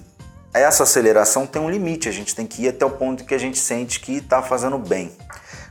essa 0.54 0.84
aceleração 0.84 1.46
tem 1.46 1.62
um 1.62 1.70
limite, 1.70 2.10
a 2.10 2.12
gente 2.12 2.36
tem 2.36 2.46
que 2.46 2.64
ir 2.64 2.70
até 2.70 2.86
o 2.86 2.90
ponto 2.90 3.24
que 3.24 3.36
a 3.36 3.38
gente 3.38 3.58
sente 3.58 4.00
que 4.00 4.18
está 4.18 4.42
fazendo 4.42 4.78
bem. 4.78 5.12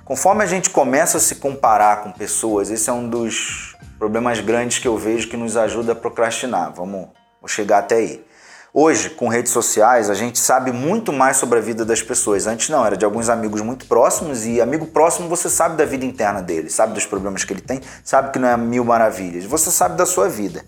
Conforme 0.05 0.43
a 0.43 0.47
gente 0.47 0.71
começa 0.71 1.19
a 1.19 1.21
se 1.21 1.35
comparar 1.35 2.03
com 2.03 2.13
pessoas, 2.13 2.71
esse 2.71 2.89
é 2.89 2.93
um 2.93 3.09
dos 3.09 3.77
problemas 3.99 4.41
grandes 4.41 4.79
que 4.79 4.89
eu 4.89 4.97
vejo 4.97 5.29
que 5.29 5.37
nos 5.37 5.57
ajuda 5.57 5.93
a 5.93 5.95
procrastinar. 5.95 6.73
Vamos, 6.73 7.09
vou 7.41 7.49
chegar 7.49 7.79
até 7.79 7.97
aí. 7.97 8.25
Hoje, 8.73 9.11
com 9.11 9.29
redes 9.29 9.51
sociais, 9.51 10.09
a 10.09 10.15
gente 10.15 10.39
sabe 10.39 10.71
muito 10.73 11.13
mais 11.13 11.37
sobre 11.39 11.59
a 11.59 11.63
vida 11.63 11.85
das 11.85 12.01
pessoas. 12.01 12.47
Antes 12.47 12.69
não, 12.69 12.87
era 12.87 12.97
de 12.97 13.05
alguns 13.05 13.29
amigos 13.29 13.61
muito 13.61 13.87
próximos 13.87 14.47
e 14.47 14.61
amigo 14.61 14.87
próximo 14.87 15.29
você 15.29 15.49
sabe 15.51 15.77
da 15.77 15.85
vida 15.85 16.05
interna 16.05 16.41
dele, 16.41 16.71
sabe 16.71 16.95
dos 16.95 17.05
problemas 17.05 17.45
que 17.45 17.53
ele 17.53 17.63
tem, 17.63 17.81
sabe 18.05 18.31
que 18.31 18.39
não 18.39 18.47
é 18.47 18.57
mil 18.57 18.85
maravilhas, 18.85 19.45
você 19.45 19.71
sabe 19.71 19.97
da 19.97 20.07
sua 20.07 20.29
vida. 20.29 20.65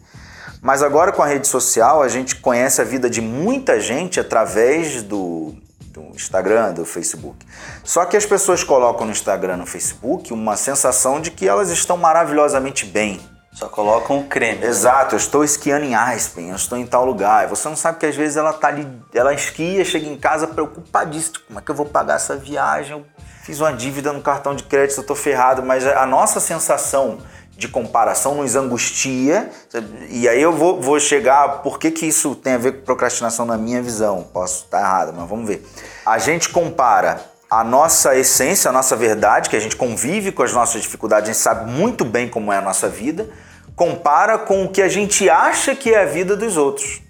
Mas 0.62 0.82
agora 0.82 1.10
com 1.10 1.22
a 1.22 1.26
rede 1.26 1.48
social, 1.48 2.02
a 2.02 2.08
gente 2.08 2.36
conhece 2.36 2.80
a 2.80 2.84
vida 2.84 3.08
de 3.08 3.20
muita 3.20 3.80
gente 3.80 4.20
através 4.20 5.02
do, 5.02 5.54
do 5.86 6.02
Instagram, 6.14 6.74
do 6.74 6.84
Facebook. 6.84 7.46
Só 7.82 8.04
que 8.04 8.16
as 8.16 8.26
pessoas 8.26 8.62
colocam 8.62 9.06
no 9.06 9.12
Instagram, 9.12 9.56
no 9.56 9.66
Facebook, 9.66 10.32
uma 10.32 10.56
sensação 10.56 11.20
de 11.20 11.30
que 11.30 11.48
elas 11.48 11.70
estão 11.70 11.96
maravilhosamente 11.96 12.84
bem. 12.84 13.20
Só 13.52 13.68
colocam 13.68 14.20
o 14.20 14.24
creme. 14.24 14.64
Exato, 14.64 15.14
eu 15.14 15.18
estou 15.18 15.42
esquiando 15.42 15.84
em 15.84 15.94
Aspen, 15.94 16.50
eu 16.50 16.56
estou 16.56 16.78
em 16.78 16.86
tal 16.86 17.04
lugar. 17.04 17.48
Você 17.48 17.68
não 17.68 17.74
sabe 17.74 17.98
que 17.98 18.06
às 18.06 18.14
vezes 18.14 18.36
ela 18.36 18.52
tá 18.52 18.68
ali, 18.68 18.86
ela 19.12 19.34
esquia, 19.34 19.84
chega 19.84 20.06
em 20.06 20.16
casa 20.16 20.46
preocupadíssima. 20.46 21.40
Como 21.46 21.58
é 21.58 21.62
que 21.62 21.70
eu 21.70 21.74
vou 21.74 21.86
pagar 21.86 22.14
essa 22.14 22.36
viagem? 22.36 22.92
Eu 22.92 23.04
fiz 23.42 23.58
uma 23.60 23.72
dívida 23.72 24.12
no 24.12 24.22
cartão 24.22 24.54
de 24.54 24.62
crédito, 24.62 24.98
eu 24.98 25.00
estou 25.00 25.16
ferrado. 25.16 25.64
Mas 25.64 25.84
a 25.84 26.06
nossa 26.06 26.38
sensação 26.38 27.18
de 27.60 27.68
comparação 27.68 28.36
nos 28.36 28.56
angustia. 28.56 29.50
E 30.08 30.26
aí 30.26 30.40
eu 30.40 30.50
vou, 30.50 30.80
vou 30.80 30.98
chegar 30.98 31.60
por 31.62 31.78
que, 31.78 31.90
que 31.90 32.06
isso 32.06 32.34
tem 32.34 32.54
a 32.54 32.58
ver 32.58 32.72
com 32.72 32.84
procrastinação 32.86 33.44
na 33.44 33.58
minha 33.58 33.82
visão. 33.82 34.26
Posso 34.32 34.64
estar 34.64 34.80
errado, 34.80 35.12
mas 35.14 35.28
vamos 35.28 35.46
ver. 35.46 35.62
A 36.06 36.16
gente 36.16 36.48
compara 36.48 37.20
a 37.50 37.62
nossa 37.62 38.16
essência, 38.16 38.70
a 38.70 38.72
nossa 38.72 38.96
verdade, 38.96 39.50
que 39.50 39.56
a 39.56 39.60
gente 39.60 39.76
convive 39.76 40.32
com 40.32 40.42
as 40.42 40.54
nossas 40.54 40.80
dificuldades, 40.80 41.28
a 41.28 41.32
gente 41.34 41.42
sabe 41.42 41.70
muito 41.70 42.02
bem 42.02 42.28
como 42.30 42.50
é 42.50 42.56
a 42.56 42.62
nossa 42.62 42.88
vida, 42.88 43.28
compara 43.76 44.38
com 44.38 44.64
o 44.64 44.68
que 44.70 44.80
a 44.80 44.88
gente 44.88 45.28
acha 45.28 45.74
que 45.74 45.92
é 45.92 46.02
a 46.02 46.06
vida 46.06 46.34
dos 46.34 46.56
outros. 46.56 47.02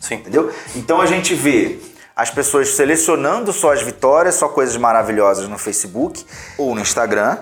Sim. 0.00 0.14
Entendeu? 0.14 0.50
Então 0.74 1.02
a 1.02 1.06
gente 1.06 1.34
vê 1.34 1.78
as 2.16 2.30
pessoas 2.30 2.70
selecionando 2.70 3.52
só 3.52 3.74
as 3.74 3.82
vitórias, 3.82 4.36
só 4.36 4.48
coisas 4.48 4.76
maravilhosas 4.78 5.46
no 5.48 5.58
Facebook 5.58 6.24
ou 6.56 6.74
no 6.74 6.80
Instagram. 6.80 7.38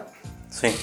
Sim. 0.50 0.74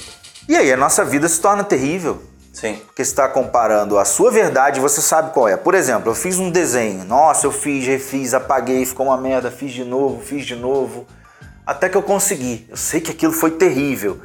E 0.47 0.55
aí 0.57 0.71
a 0.73 0.77
nossa 0.77 1.05
vida 1.05 1.27
se 1.29 1.39
torna 1.39 1.63
terrível. 1.63 2.21
Sim. 2.51 2.75
Porque 2.85 3.03
você 3.03 3.11
está 3.11 3.27
comparando 3.27 3.97
a 3.97 4.05
sua 4.05 4.29
verdade, 4.29 4.79
você 4.79 5.01
sabe 5.01 5.33
qual 5.33 5.47
é. 5.47 5.57
Por 5.57 5.73
exemplo, 5.73 6.11
eu 6.11 6.15
fiz 6.15 6.37
um 6.37 6.51
desenho. 6.51 7.03
Nossa, 7.03 7.47
eu 7.47 7.51
fiz, 7.51 7.85
refiz, 7.87 8.33
apaguei, 8.33 8.85
ficou 8.85 9.07
uma 9.07 9.17
merda, 9.17 9.49
fiz 9.49 9.71
de 9.71 9.83
novo, 9.83 10.21
fiz 10.21 10.45
de 10.45 10.55
novo. 10.55 11.07
Até 11.65 11.89
que 11.89 11.97
eu 11.97 12.03
consegui. 12.03 12.67
Eu 12.69 12.77
sei 12.77 13.01
que 13.01 13.11
aquilo 13.11 13.33
foi 13.33 13.51
terrível. 13.51 14.19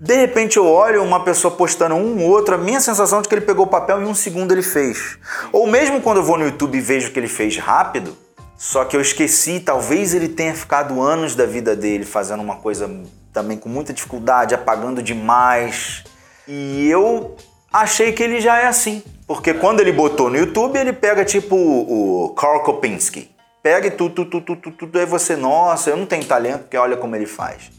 De 0.00 0.14
repente 0.16 0.56
eu 0.56 0.66
olho 0.66 1.02
uma 1.02 1.24
pessoa 1.24 1.54
postando 1.54 1.94
um 1.94 2.22
outro, 2.24 2.54
a 2.54 2.58
minha 2.58 2.80
sensação 2.80 3.20
é 3.20 3.22
de 3.22 3.28
que 3.28 3.34
ele 3.34 3.44
pegou 3.44 3.64
o 3.64 3.68
papel 3.68 4.00
e 4.00 4.04
em 4.04 4.08
um 4.08 4.14
segundo 4.14 4.52
ele 4.52 4.62
fez. 4.62 5.18
Ou 5.52 5.66
mesmo 5.66 6.00
quando 6.00 6.18
eu 6.18 6.24
vou 6.24 6.36
no 6.36 6.44
YouTube 6.44 6.76
e 6.76 6.80
vejo 6.80 7.10
que 7.12 7.18
ele 7.18 7.28
fez 7.28 7.56
rápido, 7.58 8.16
só 8.56 8.84
que 8.84 8.96
eu 8.96 9.00
esqueci, 9.00 9.60
talvez 9.60 10.14
ele 10.14 10.28
tenha 10.28 10.54
ficado 10.54 11.00
anos 11.00 11.34
da 11.34 11.46
vida 11.46 11.76
dele 11.76 12.04
fazendo 12.04 12.42
uma 12.42 12.56
coisa 12.56 12.90
também 13.34 13.58
com 13.58 13.68
muita 13.68 13.92
dificuldade, 13.92 14.54
apagando 14.54 15.02
demais. 15.02 16.04
E 16.46 16.88
eu 16.88 17.36
achei 17.70 18.12
que 18.12 18.22
ele 18.22 18.40
já 18.40 18.58
é 18.60 18.66
assim. 18.66 19.02
Porque 19.26 19.52
quando 19.52 19.80
ele 19.80 19.92
botou 19.92 20.30
no 20.30 20.36
YouTube, 20.36 20.78
ele 20.78 20.92
pega 20.92 21.24
tipo 21.24 21.56
o, 21.56 22.32
Carl 22.34 22.60
Kopinski. 22.60 23.34
Pega 23.62 23.88
e 23.88 23.90
tudo, 23.90 24.24
tudo, 24.24 24.40
tudo, 24.40 24.60
tudo, 24.60 24.76
tudo, 24.76 24.98
aí 24.98 25.06
você, 25.06 25.36
nossa, 25.36 25.90
eu 25.90 25.96
não 25.96 26.06
tenho 26.06 26.24
talento, 26.24 26.62
porque 26.62 26.76
olha 26.76 26.96
como 26.96 27.16
ele 27.16 27.26
faz. 27.26 27.70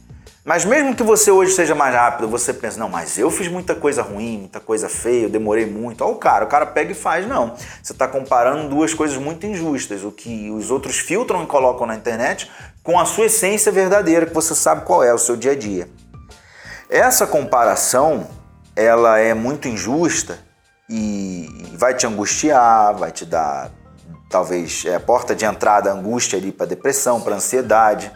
Mas 0.44 0.66
mesmo 0.66 0.96
que 0.96 1.04
você 1.04 1.32
hoje 1.32 1.54
seja 1.54 1.74
mais 1.74 1.94
rápido, 1.94 2.28
você 2.28 2.54
pensa, 2.54 2.80
não, 2.80 2.90
mas 2.90 3.18
eu 3.18 3.32
fiz 3.32 3.48
muita 3.48 3.74
coisa 3.74 4.02
ruim, 4.02 4.40
muita 4.40 4.60
coisa 4.60 4.90
feia, 4.90 5.24
eu 5.24 5.30
demorei 5.30 5.66
muito. 5.66 6.04
Olha 6.04 6.14
o 6.14 6.18
cara, 6.18 6.46
o 6.46 6.48
cara 6.48 6.66
pega 6.68 6.92
e 6.92 6.96
faz. 6.96 7.28
Não. 7.28 7.56
Você 7.82 7.94
está 7.94 8.08
comparando 8.08 8.70
duas 8.70 8.94
coisas 8.94 9.18
muito 9.18 9.46
injustas. 9.46 10.04
O 10.04 10.12
que 10.12 10.52
os 10.52 10.70
outros 10.70 10.98
filtram 10.98 11.44
e 11.44 11.48
colocam 11.48 11.88
na 11.88 11.96
internet 11.96 12.50
com 12.86 13.00
a 13.00 13.04
sua 13.04 13.26
essência 13.26 13.72
verdadeira, 13.72 14.28
que 14.28 14.34
você 14.34 14.54
sabe 14.54 14.86
qual 14.86 15.04
é, 15.04 15.12
o 15.12 15.18
seu 15.18 15.36
dia 15.36 15.54
a 15.54 15.56
dia. 15.56 15.90
Essa 16.88 17.26
comparação, 17.26 18.28
ela 18.76 19.18
é 19.18 19.34
muito 19.34 19.68
injusta 19.68 20.38
e 20.88 21.50
vai 21.74 21.96
te 21.96 22.06
angustiar, 22.06 22.96
vai 22.96 23.12
te 23.12 23.26
dar, 23.26 23.72
talvez, 24.30 24.86
é, 24.86 25.00
porta 25.00 25.36
de 25.36 25.46
entrada, 25.46 25.92
angústia 25.92 26.38
ali 26.38 26.52
para 26.52 26.68
depressão, 26.68 27.20
para 27.20 27.36
ansiedade. 27.36 28.12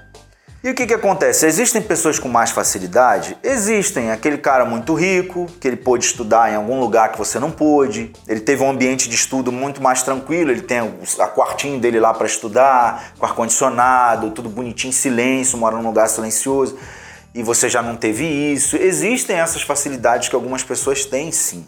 E 0.62 0.70
o 0.70 0.76
que, 0.76 0.86
que 0.86 0.94
acontece? 0.94 1.46
Existem 1.46 1.82
pessoas 1.82 2.20
com 2.20 2.28
mais 2.28 2.52
facilidade? 2.52 3.38
Existem. 3.42 4.12
Aquele 4.12 4.38
cara 4.38 4.66
muito 4.66 4.94
rico, 4.94 5.48
que 5.58 5.66
ele 5.66 5.78
pôde 5.78 6.04
estudar 6.04 6.52
em 6.52 6.56
algum 6.56 6.82
lugar 6.82 7.14
que 7.14 7.18
você 7.18 7.40
não 7.40 7.50
pôde, 7.50 8.12
ele 8.28 8.42
teve 8.42 8.62
um 8.62 8.70
ambiente 8.70 9.08
de 9.08 9.16
estudo 9.16 9.54
muito 9.54 9.82
mais 9.82 10.04
tranquilo, 10.04 10.52
ele 10.52 10.62
tem 10.62 10.80
a 10.80 11.28
quartinho 11.28 11.80
dele 11.80 11.98
lá 11.98 12.14
para 12.14 12.28
estudar, 12.28 13.14
com 13.18 13.26
ar-condicionado, 13.26 14.32
tudo 14.32 14.50
bonitinho, 14.50 14.92
silêncio, 14.92 15.58
mora 15.58 15.78
num 15.78 15.88
lugar 15.88 16.10
silencioso, 16.10 16.78
e 17.34 17.42
você 17.42 17.70
já 17.70 17.82
não 17.82 17.96
teve 17.96 18.26
isso. 18.26 18.76
Existem 18.76 19.38
essas 19.38 19.62
facilidades 19.62 20.28
que 20.28 20.36
algumas 20.36 20.62
pessoas 20.62 21.06
têm, 21.06 21.32
sim. 21.32 21.66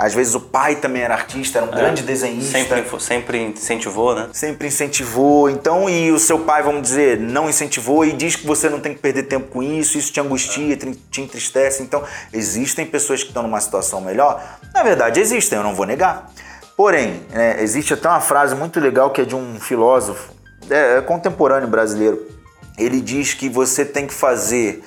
Às 0.00 0.14
vezes 0.14 0.34
o 0.34 0.40
pai 0.40 0.76
também 0.76 1.02
era 1.02 1.12
artista, 1.12 1.58
era 1.58 1.66
um 1.66 1.74
é, 1.74 1.76
grande 1.76 2.02
desenhista. 2.02 2.58
Sempre, 2.58 3.00
sempre 3.00 3.38
incentivou, 3.38 4.14
né? 4.14 4.30
Sempre 4.32 4.68
incentivou. 4.68 5.50
Então, 5.50 5.90
e 5.90 6.10
o 6.10 6.18
seu 6.18 6.38
pai, 6.38 6.62
vamos 6.62 6.80
dizer, 6.80 7.20
não 7.20 7.50
incentivou 7.50 8.02
e 8.02 8.12
diz 8.14 8.34
que 8.34 8.46
você 8.46 8.70
não 8.70 8.80
tem 8.80 8.94
que 8.94 9.00
perder 9.00 9.24
tempo 9.24 9.48
com 9.48 9.62
isso, 9.62 9.98
isso 9.98 10.10
te 10.10 10.18
angustia, 10.18 10.74
te 11.10 11.20
entristece. 11.20 11.82
Então, 11.82 12.02
existem 12.32 12.86
pessoas 12.86 13.22
que 13.22 13.28
estão 13.28 13.42
numa 13.42 13.60
situação 13.60 14.00
melhor? 14.00 14.42
Na 14.72 14.82
verdade, 14.82 15.20
existem, 15.20 15.58
eu 15.58 15.62
não 15.62 15.74
vou 15.74 15.84
negar. 15.84 16.32
Porém, 16.74 17.20
é, 17.34 17.62
existe 17.62 17.92
até 17.92 18.08
uma 18.08 18.22
frase 18.22 18.54
muito 18.54 18.80
legal 18.80 19.10
que 19.10 19.20
é 19.20 19.24
de 19.26 19.36
um 19.36 19.60
filósofo 19.60 20.32
é, 20.70 20.96
é 20.96 21.00
contemporâneo 21.02 21.68
brasileiro. 21.68 22.26
Ele 22.78 23.02
diz 23.02 23.34
que 23.34 23.50
você 23.50 23.84
tem 23.84 24.06
que 24.06 24.14
fazer 24.14 24.82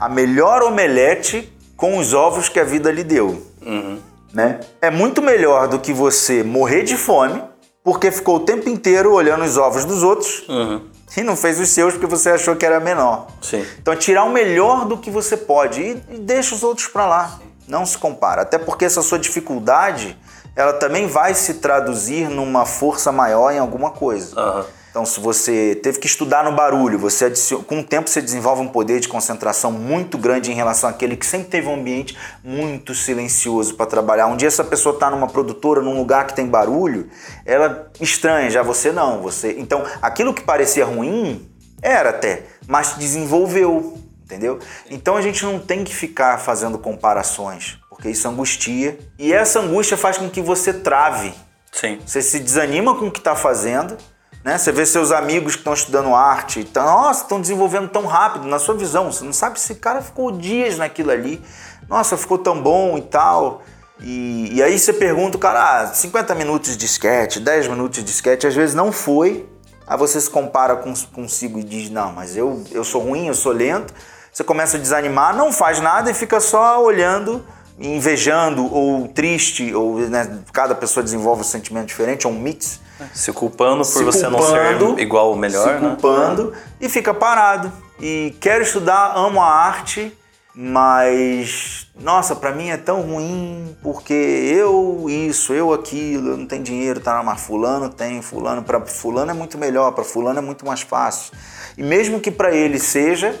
a 0.00 0.08
melhor 0.08 0.64
omelete 0.64 1.52
com 1.76 1.98
os 1.98 2.12
ovos 2.12 2.48
que 2.48 2.58
a 2.58 2.64
vida 2.64 2.90
lhe 2.90 3.04
deu. 3.04 3.46
Uhum. 3.64 4.15
Né? 4.36 4.60
É 4.82 4.90
muito 4.90 5.22
melhor 5.22 5.66
do 5.66 5.78
que 5.78 5.94
você 5.94 6.42
morrer 6.42 6.82
de 6.82 6.94
fome 6.96 7.42
porque 7.82 8.10
ficou 8.10 8.36
o 8.36 8.40
tempo 8.40 8.68
inteiro 8.68 9.12
olhando 9.14 9.44
os 9.44 9.56
ovos 9.56 9.84
dos 9.86 10.02
outros 10.02 10.44
Uhum. 10.48 10.82
e 11.16 11.22
não 11.22 11.34
fez 11.36 11.58
os 11.58 11.70
seus 11.70 11.94
porque 11.94 12.06
você 12.06 12.28
achou 12.30 12.54
que 12.54 12.66
era 12.66 12.78
menor. 12.78 13.28
Sim. 13.40 13.64
Então 13.80 13.94
é 13.94 13.96
tirar 13.96 14.24
o 14.24 14.30
melhor 14.30 14.84
do 14.84 14.98
que 14.98 15.10
você 15.10 15.36
pode 15.38 15.80
e, 15.80 16.02
e 16.10 16.18
deixa 16.18 16.54
os 16.54 16.62
outros 16.62 16.86
para 16.88 17.06
lá. 17.06 17.38
Não 17.66 17.86
se 17.86 17.96
compara. 17.96 18.42
Até 18.42 18.58
porque 18.58 18.84
essa 18.84 19.00
sua 19.02 19.18
dificuldade, 19.18 20.16
ela 20.54 20.74
também 20.74 21.06
vai 21.06 21.32
se 21.34 21.54
traduzir 21.54 22.28
numa 22.28 22.66
força 22.66 23.10
maior 23.10 23.50
em 23.52 23.58
alguma 23.58 23.90
coisa. 23.90 24.38
Aham. 24.38 24.66
Então, 24.96 25.04
se 25.04 25.20
você 25.20 25.78
teve 25.82 25.98
que 25.98 26.06
estudar 26.06 26.42
no 26.42 26.52
barulho, 26.52 26.98
você 26.98 27.26
adiciona- 27.26 27.62
com 27.64 27.80
o 27.80 27.84
tempo 27.84 28.08
você 28.08 28.22
desenvolve 28.22 28.62
um 28.62 28.68
poder 28.68 28.98
de 28.98 29.08
concentração 29.08 29.70
muito 29.70 30.16
grande 30.16 30.50
em 30.50 30.54
relação 30.54 30.88
àquele 30.88 31.18
que 31.18 31.26
sempre 31.26 31.48
teve 31.48 31.68
um 31.68 31.74
ambiente 31.74 32.16
muito 32.42 32.94
silencioso 32.94 33.74
para 33.74 33.84
trabalhar. 33.84 34.26
Um 34.26 34.38
dia 34.38 34.48
essa 34.48 34.64
pessoa 34.64 34.94
está 34.94 35.10
numa 35.10 35.26
produtora, 35.26 35.82
num 35.82 35.98
lugar 35.98 36.26
que 36.26 36.34
tem 36.34 36.46
barulho, 36.46 37.10
ela 37.44 37.90
estranha, 38.00 38.48
já 38.48 38.62
você 38.62 38.90
não. 38.90 39.20
Você, 39.20 39.56
então, 39.58 39.84
aquilo 40.00 40.32
que 40.32 40.40
parecia 40.40 40.86
ruim 40.86 41.46
era 41.82 42.08
até, 42.08 42.44
mas 42.66 42.96
desenvolveu, 42.96 43.98
entendeu? 44.24 44.58
Então 44.88 45.14
a 45.14 45.20
gente 45.20 45.44
não 45.44 45.58
tem 45.58 45.84
que 45.84 45.94
ficar 45.94 46.38
fazendo 46.38 46.78
comparações, 46.78 47.78
porque 47.90 48.08
isso 48.08 48.26
angustia 48.26 48.98
e 49.18 49.30
essa 49.30 49.60
angústia 49.60 49.98
faz 49.98 50.16
com 50.16 50.30
que 50.30 50.40
você 50.40 50.72
trave. 50.72 51.34
Sim. 51.70 51.98
Você 52.06 52.22
se 52.22 52.40
desanima 52.40 52.96
com 52.96 53.08
o 53.08 53.10
que 53.10 53.18
está 53.18 53.36
fazendo, 53.36 53.98
né? 54.46 54.56
Você 54.56 54.70
vê 54.70 54.86
seus 54.86 55.10
amigos 55.10 55.54
que 55.54 55.58
estão 55.58 55.74
estudando 55.74 56.14
arte, 56.14 56.60
então, 56.60 56.84
nossa, 56.84 57.22
estão 57.22 57.40
desenvolvendo 57.40 57.88
tão 57.88 58.06
rápido 58.06 58.46
na 58.46 58.60
sua 58.60 58.76
visão. 58.76 59.10
Você 59.10 59.24
não 59.24 59.32
sabe 59.32 59.58
se 59.58 59.72
o 59.72 59.76
cara 59.76 60.00
ficou 60.00 60.30
dias 60.30 60.78
naquilo 60.78 61.10
ali. 61.10 61.42
Nossa, 61.88 62.16
ficou 62.16 62.38
tão 62.38 62.62
bom 62.62 62.96
e 62.96 63.02
tal. 63.02 63.62
E, 64.00 64.54
e 64.54 64.62
aí 64.62 64.78
você 64.78 64.92
pergunta, 64.92 65.36
cara, 65.36 65.80
ah, 65.80 65.86
50 65.88 66.32
minutos 66.36 66.76
de 66.76 66.86
sketch, 66.86 67.38
10 67.38 67.66
minutos 67.66 68.04
de 68.04 68.10
sketch, 68.12 68.44
às 68.44 68.54
vezes 68.54 68.72
não 68.72 68.92
foi. 68.92 69.48
Aí 69.84 69.98
você 69.98 70.20
se 70.20 70.30
compara 70.30 70.76
com, 70.76 70.94
consigo 71.12 71.58
e 71.58 71.64
diz, 71.64 71.90
não, 71.90 72.12
mas 72.12 72.36
eu, 72.36 72.62
eu 72.70 72.84
sou 72.84 73.02
ruim, 73.02 73.26
eu 73.26 73.34
sou 73.34 73.50
lento. 73.50 73.92
Você 74.32 74.44
começa 74.44 74.76
a 74.76 74.80
desanimar, 74.80 75.34
não 75.34 75.52
faz 75.52 75.80
nada 75.80 76.08
e 76.08 76.14
fica 76.14 76.38
só 76.38 76.80
olhando, 76.84 77.44
invejando 77.78 78.72
ou 78.72 79.06
triste, 79.08 79.74
ou 79.74 79.98
né, 79.98 80.38
cada 80.52 80.74
pessoa 80.74 81.04
desenvolve 81.04 81.42
um 81.42 81.44
sentimento 81.44 81.86
diferente, 81.86 82.26
é 82.26 82.28
um 82.28 82.38
mix 82.38 82.80
Se 83.12 83.32
culpando 83.32 83.78
por 83.78 83.84
se 83.84 84.04
você 84.04 84.28
não 84.28 84.38
culpando, 84.38 84.94
ser 84.94 85.02
igual 85.02 85.28
ou 85.28 85.36
melhor, 85.36 85.68
se 85.68 85.74
né? 85.74 85.88
culpando 85.88 86.52
e 86.80 86.88
fica 86.88 87.12
parado. 87.12 87.70
E 88.00 88.34
quero 88.40 88.62
estudar, 88.62 89.12
amo 89.14 89.40
a 89.40 89.48
arte, 89.48 90.16
mas 90.54 91.86
nossa, 91.98 92.34
pra 92.34 92.52
mim 92.52 92.70
é 92.70 92.76
tão 92.78 93.02
ruim 93.02 93.76
porque 93.82 94.12
eu 94.14 95.06
isso, 95.08 95.52
eu 95.52 95.72
aquilo, 95.72 96.30
eu 96.30 96.36
não 96.36 96.46
tenho 96.46 96.62
dinheiro, 96.62 97.00
tá? 97.00 97.22
Mas 97.22 97.42
fulano 97.42 97.90
tem, 97.90 98.22
fulano 98.22 98.62
para 98.62 98.80
fulano 98.86 99.30
é 99.30 99.34
muito 99.34 99.58
melhor, 99.58 99.92
para 99.92 100.04
fulano 100.04 100.38
é 100.38 100.42
muito 100.42 100.64
mais 100.64 100.80
fácil. 100.80 101.32
E 101.76 101.82
mesmo 101.82 102.20
que 102.20 102.30
pra 102.30 102.54
ele 102.54 102.78
seja, 102.78 103.38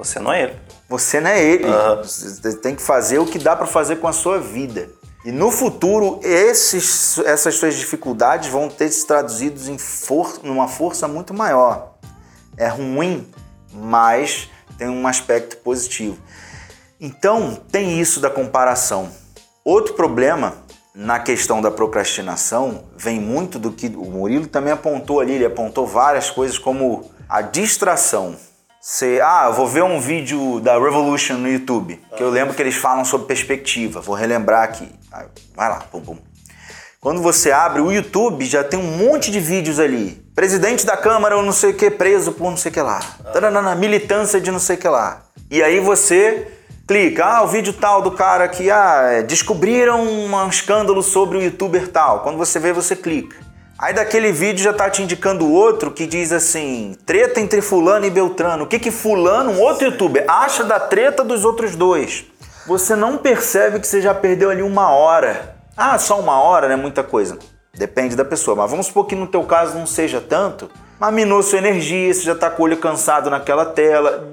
Você 0.00 0.18
não 0.18 0.32
é 0.32 0.44
ele. 0.44 0.56
Você 0.90 1.20
não 1.20 1.30
é 1.30 1.40
ele. 1.40 1.66
Aham. 1.66 2.02
Você 2.02 2.56
tem 2.56 2.74
que 2.74 2.82
fazer 2.82 3.20
o 3.20 3.24
que 3.24 3.38
dá 3.38 3.54
pra 3.54 3.66
fazer 3.66 3.96
com 3.96 4.08
a 4.08 4.12
sua 4.12 4.40
vida. 4.40 4.90
E 5.24 5.30
no 5.30 5.52
futuro, 5.52 6.18
esses, 6.20 7.16
essas 7.18 7.54
suas 7.54 7.76
dificuldades 7.76 8.48
vão 8.50 8.68
ter 8.68 8.90
se 8.90 9.06
traduzidos 9.06 9.68
em 9.68 9.78
for, 9.78 10.40
numa 10.42 10.66
força 10.66 11.06
muito 11.06 11.32
maior. 11.32 11.94
É 12.56 12.66
ruim, 12.66 13.30
mas 13.72 14.50
tem 14.76 14.88
um 14.88 15.06
aspecto 15.06 15.58
positivo. 15.58 16.18
Então, 17.00 17.54
tem 17.70 18.00
isso 18.00 18.18
da 18.18 18.28
comparação. 18.28 19.10
Outro 19.64 19.94
problema 19.94 20.56
na 20.92 21.20
questão 21.20 21.62
da 21.62 21.70
procrastinação 21.70 22.82
vem 22.96 23.20
muito 23.20 23.60
do 23.60 23.70
que 23.70 23.86
o 23.86 24.06
Murilo 24.06 24.48
também 24.48 24.72
apontou 24.72 25.20
ali, 25.20 25.34
ele 25.34 25.46
apontou 25.46 25.86
várias 25.86 26.30
coisas 26.30 26.58
como 26.58 27.08
a 27.28 27.42
distração. 27.42 28.34
Você, 28.82 29.20
ah, 29.22 29.44
eu 29.48 29.52
vou 29.52 29.68
ver 29.68 29.82
um 29.82 30.00
vídeo 30.00 30.58
da 30.58 30.72
Revolution 30.78 31.34
no 31.34 31.46
YouTube, 31.46 32.00
que 32.16 32.22
eu 32.22 32.30
lembro 32.30 32.54
que 32.54 32.62
eles 32.62 32.76
falam 32.76 33.04
sobre 33.04 33.26
perspectiva. 33.26 34.00
Vou 34.00 34.14
relembrar 34.14 34.62
aqui. 34.62 34.90
Vai 35.54 35.68
lá, 35.68 35.80
pum 35.92 36.00
pum. 36.00 36.16
Quando 36.98 37.20
você 37.20 37.52
abre 37.52 37.82
o 37.82 37.92
YouTube, 37.92 38.42
já 38.46 38.64
tem 38.64 38.80
um 38.80 38.96
monte 38.96 39.30
de 39.30 39.38
vídeos 39.38 39.78
ali. 39.78 40.24
Presidente 40.34 40.86
da 40.86 40.96
Câmara 40.96 41.36
ou 41.36 41.42
não 41.42 41.52
sei 41.52 41.72
o 41.72 41.74
que, 41.74 41.90
preso 41.90 42.32
por 42.32 42.48
não 42.48 42.56
sei 42.56 42.70
o 42.70 42.72
que 42.72 42.80
lá. 42.80 43.00
Taranana, 43.34 43.74
militância 43.74 44.40
de 44.40 44.50
não 44.50 44.58
sei 44.58 44.76
o 44.76 44.78
que 44.78 44.88
lá. 44.88 45.24
E 45.50 45.62
aí 45.62 45.78
você 45.78 46.48
clica, 46.88 47.26
ah, 47.26 47.42
o 47.42 47.48
vídeo 47.48 47.74
tal 47.74 48.00
do 48.00 48.12
cara 48.12 48.48
que, 48.48 48.70
ah, 48.70 49.22
descobriram 49.28 50.02
um 50.02 50.48
escândalo 50.48 51.02
sobre 51.02 51.36
o 51.36 51.42
youtuber 51.42 51.86
tal. 51.88 52.20
Quando 52.20 52.38
você 52.38 52.58
vê, 52.58 52.72
você 52.72 52.96
clica. 52.96 53.36
Aí 53.82 53.94
daquele 53.94 54.30
vídeo 54.30 54.62
já 54.62 54.74
tá 54.74 54.90
te 54.90 55.02
indicando 55.02 55.50
outro 55.50 55.90
que 55.90 56.06
diz 56.06 56.32
assim, 56.32 56.94
treta 57.06 57.40
entre 57.40 57.62
fulano 57.62 58.04
e 58.04 58.10
Beltrano. 58.10 58.64
O 58.64 58.66
que 58.66 58.78
que 58.78 58.90
fulano, 58.90 59.52
um 59.52 59.58
outro 59.58 59.86
youtuber, 59.86 60.22
acha 60.28 60.62
da 60.62 60.78
treta 60.78 61.24
dos 61.24 61.46
outros 61.46 61.74
dois? 61.74 62.26
Você 62.66 62.94
não 62.94 63.16
percebe 63.16 63.80
que 63.80 63.86
você 63.86 64.02
já 64.02 64.12
perdeu 64.12 64.50
ali 64.50 64.60
uma 64.60 64.90
hora. 64.90 65.56
Ah, 65.74 65.96
só 65.98 66.20
uma 66.20 66.42
hora 66.42 66.68
não 66.68 66.74
é 66.74 66.76
muita 66.76 67.02
coisa. 67.02 67.38
Depende 67.72 68.14
da 68.14 68.24
pessoa, 68.24 68.54
mas 68.54 68.70
vamos 68.70 68.88
supor 68.88 69.06
que 69.06 69.14
no 69.14 69.26
teu 69.26 69.44
caso 69.44 69.78
não 69.78 69.86
seja 69.86 70.20
tanto. 70.20 70.70
Mas 71.00 71.14
minou 71.14 71.42
sua 71.42 71.58
energia, 71.58 72.12
você 72.12 72.20
já 72.20 72.34
tá 72.34 72.50
com 72.50 72.62
o 72.62 72.66
olho 72.66 72.76
cansado 72.76 73.30
naquela 73.30 73.64
tela. 73.64 74.28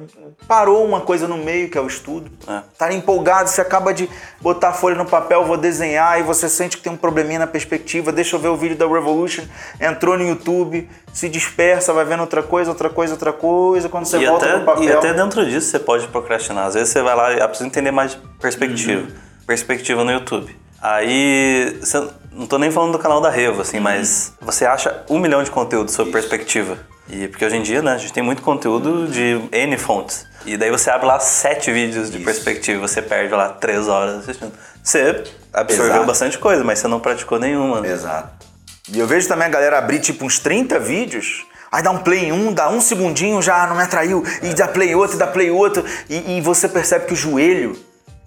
Parou 0.47 0.85
uma 0.85 0.99
coisa 0.99 1.25
no 1.27 1.37
meio, 1.37 1.69
que 1.69 1.77
é 1.77 1.81
o 1.81 1.87
estudo. 1.87 2.29
É. 2.45 2.61
Tá 2.77 2.91
empolgado, 2.93 3.49
você 3.49 3.61
acaba 3.61 3.93
de 3.93 4.09
botar 4.41 4.69
a 4.69 4.73
folha 4.73 4.95
no 4.95 5.05
papel, 5.05 5.45
vou 5.45 5.55
desenhar, 5.55 6.19
e 6.19 6.23
você 6.23 6.49
sente 6.49 6.75
que 6.75 6.83
tem 6.83 6.91
um 6.91 6.97
probleminha 6.97 7.39
na 7.39 7.47
perspectiva, 7.47 8.11
deixa 8.11 8.35
eu 8.35 8.39
ver 8.39 8.49
o 8.49 8.57
vídeo 8.57 8.77
da 8.77 8.85
Revolution, 8.85 9.43
entrou 9.79 10.17
no 10.17 10.27
YouTube, 10.27 10.89
se 11.13 11.29
dispersa, 11.29 11.93
vai 11.93 12.03
vendo 12.03 12.19
outra 12.21 12.43
coisa, 12.43 12.69
outra 12.69 12.89
coisa, 12.89 13.13
outra 13.13 13.31
coisa, 13.31 13.87
quando 13.89 14.05
você 14.05 14.17
E 14.17 14.25
volta 14.25 14.45
até, 14.45 14.59
papel... 14.65 14.83
e 14.83 14.91
até 14.91 15.13
dentro 15.13 15.45
disso 15.45 15.67
você 15.69 15.79
pode 15.79 16.07
procrastinar. 16.07 16.67
Às 16.67 16.73
vezes 16.73 16.89
você 16.89 17.01
vai 17.01 17.15
lá 17.15 17.33
e 17.33 17.41
ah, 17.41 17.47
precisa 17.47 17.67
entender 17.67 17.91
mais 17.91 18.17
perspectiva. 18.41 19.01
Uhum. 19.03 19.07
Perspectiva 19.45 20.03
no 20.03 20.11
YouTube. 20.11 20.53
Aí, 20.81 21.77
você- 21.81 22.07
não 22.37 22.47
tô 22.47 22.57
nem 22.57 22.71
falando 22.71 22.91
do 22.93 22.99
canal 22.99 23.19
da 23.19 23.29
Revo, 23.29 23.55
Uhum. 23.55 23.61
assim, 23.61 23.79
mas 23.79 24.33
você 24.39 24.65
acha 24.65 25.03
um 25.09 25.19
milhão 25.19 25.43
de 25.43 25.51
conteúdo 25.51 25.91
sobre 25.91 26.11
perspectiva. 26.13 26.77
E 27.09 27.27
porque 27.27 27.43
hoje 27.45 27.55
em 27.55 27.61
dia, 27.61 27.81
né, 27.81 27.93
a 27.93 27.97
gente 27.97 28.11
tem 28.13 28.21
muito 28.21 28.41
conteúdo 28.41 29.07
de 29.07 29.39
N 29.51 29.77
fontes. 29.77 30.25
E 30.45 30.57
daí 30.57 30.69
você 30.69 30.89
abre 30.89 31.07
lá 31.07 31.19
sete 31.19 31.71
vídeos 31.71 32.11
de 32.11 32.19
perspectiva, 32.19 32.85
você 32.85 33.01
perde 33.01 33.33
lá 33.33 33.49
três 33.49 33.87
horas 33.87 34.19
assistindo. 34.19 34.51
Você 34.83 35.23
absorveu 35.53 35.93
Exato. 35.93 36.05
bastante 36.05 36.37
coisa, 36.37 36.63
mas 36.63 36.79
você 36.79 36.87
não 36.87 36.99
praticou 36.99 37.39
nenhuma. 37.39 37.85
Exato. 37.85 38.45
E 38.91 38.99
eu 38.99 39.07
vejo 39.07 39.27
também 39.27 39.47
a 39.47 39.49
galera 39.49 39.77
abrir 39.77 39.99
tipo 39.99 40.23
uns 40.25 40.39
30 40.39 40.79
vídeos, 40.79 41.45
aí 41.71 41.81
dá 41.81 41.91
um 41.91 41.97
play 41.99 42.25
em 42.25 42.31
um, 42.31 42.53
dá 42.53 42.69
um 42.69 42.79
segundinho, 42.79 43.41
já 43.41 43.65
não 43.67 43.75
me 43.75 43.83
atraiu, 43.83 44.23
e 44.41 44.53
dá 44.53 44.67
play 44.67 44.93
outro, 44.95 45.15
e 45.15 45.19
dá 45.19 45.27
play 45.27 45.49
outro, 45.49 45.83
e, 46.09 46.37
e 46.37 46.41
você 46.41 46.69
percebe 46.69 47.05
que 47.07 47.13
o 47.13 47.15
joelho, 47.17 47.77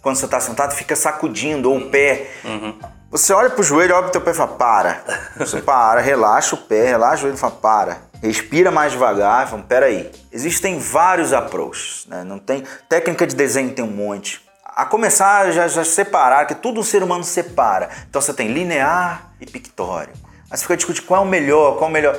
quando 0.03 0.17
você 0.17 0.27
tá 0.27 0.41
sentado, 0.41 0.75
fica 0.75 0.97
sacudindo, 0.97 1.71
ou 1.71 1.79
o 1.79 1.91
pé. 1.91 2.27
Você 3.11 3.33
olha 3.33 3.51
pro 3.51 3.65
joelho, 3.65 3.93
olha 3.93 4.05
pro 4.05 4.13
teu 4.13 4.21
pé 4.21 4.31
e 4.31 4.35
fala, 4.35 4.53
para. 4.53 5.03
Você 5.37 5.61
para, 5.61 6.01
relaxa 6.01 6.55
o 6.55 6.59
pé, 6.59 6.87
relaxa 6.87 7.17
o 7.17 7.21
joelho 7.23 7.35
e 7.35 7.39
fala, 7.39 7.55
para. 7.55 7.99
Respira 8.23 8.71
mais 8.71 8.93
devagar, 8.93 9.49
fala, 9.49 9.65
peraí. 9.65 10.09
Existem 10.31 10.79
vários 10.79 11.33
approaches, 11.33 12.07
né? 12.07 12.23
Não 12.23 12.39
tem... 12.39 12.63
Técnica 12.89 13.27
de 13.27 13.35
desenho 13.35 13.75
tem 13.75 13.85
um 13.85 13.91
monte. 13.91 14.41
A 14.65 14.85
começar 14.85 15.51
já, 15.51 15.67
já 15.67 15.85
separar, 15.85 16.47
que 16.47 16.55
tudo 16.55 16.79
o 16.79 16.85
ser 16.85 17.03
humano 17.03 17.25
separa. 17.25 17.91
Então 18.09 18.23
você 18.23 18.33
tem 18.33 18.53
linear 18.53 19.33
e 19.41 19.47
pictórico. 19.47 20.17
Aí 20.49 20.57
você 20.57 20.63
fica 20.63 20.77
discutindo 20.77 21.05
qual 21.07 21.25
é 21.25 21.27
o 21.27 21.29
melhor, 21.29 21.79
qual 21.79 21.89
é 21.89 21.91
o 21.91 21.93
melhor. 21.93 22.17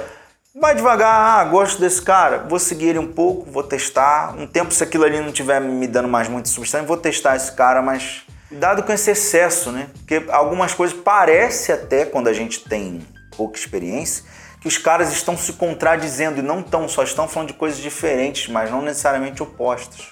Vai 0.53 0.75
devagar, 0.75 1.39
ah, 1.39 1.43
gosto 1.45 1.79
desse 1.79 2.01
cara, 2.01 2.39
vou 2.39 2.59
seguir 2.59 2.87
ele 2.87 2.99
um 2.99 3.07
pouco, 3.13 3.49
vou 3.49 3.63
testar. 3.63 4.35
Um 4.37 4.45
tempo, 4.45 4.73
se 4.73 4.83
aquilo 4.83 5.05
ali 5.05 5.21
não 5.21 5.29
estiver 5.29 5.61
me 5.61 5.87
dando 5.87 6.09
mais 6.09 6.27
muita 6.27 6.49
substância, 6.49 6.85
vou 6.85 6.97
testar 6.97 7.37
esse 7.37 7.53
cara, 7.53 7.81
mas 7.81 8.25
cuidado 8.51 8.83
com 8.83 8.91
esse 8.91 9.09
excesso, 9.09 9.71
né? 9.71 9.87
Porque 9.99 10.25
algumas 10.29 10.73
coisas 10.73 10.95
parece 10.95 11.71
até, 11.71 12.03
quando 12.03 12.27
a 12.27 12.33
gente 12.33 12.59
tem 12.59 12.99
pouca 13.37 13.57
experiência, 13.57 14.25
que 14.59 14.67
os 14.67 14.77
caras 14.77 15.13
estão 15.13 15.37
se 15.37 15.53
contradizendo 15.53 16.39
e 16.39 16.41
não 16.41 16.59
estão, 16.59 16.87
só 16.89 17.01
estão 17.01 17.29
falando 17.29 17.47
de 17.47 17.53
coisas 17.53 17.79
diferentes, 17.79 18.49
mas 18.49 18.69
não 18.69 18.81
necessariamente 18.81 19.41
opostas. 19.41 20.09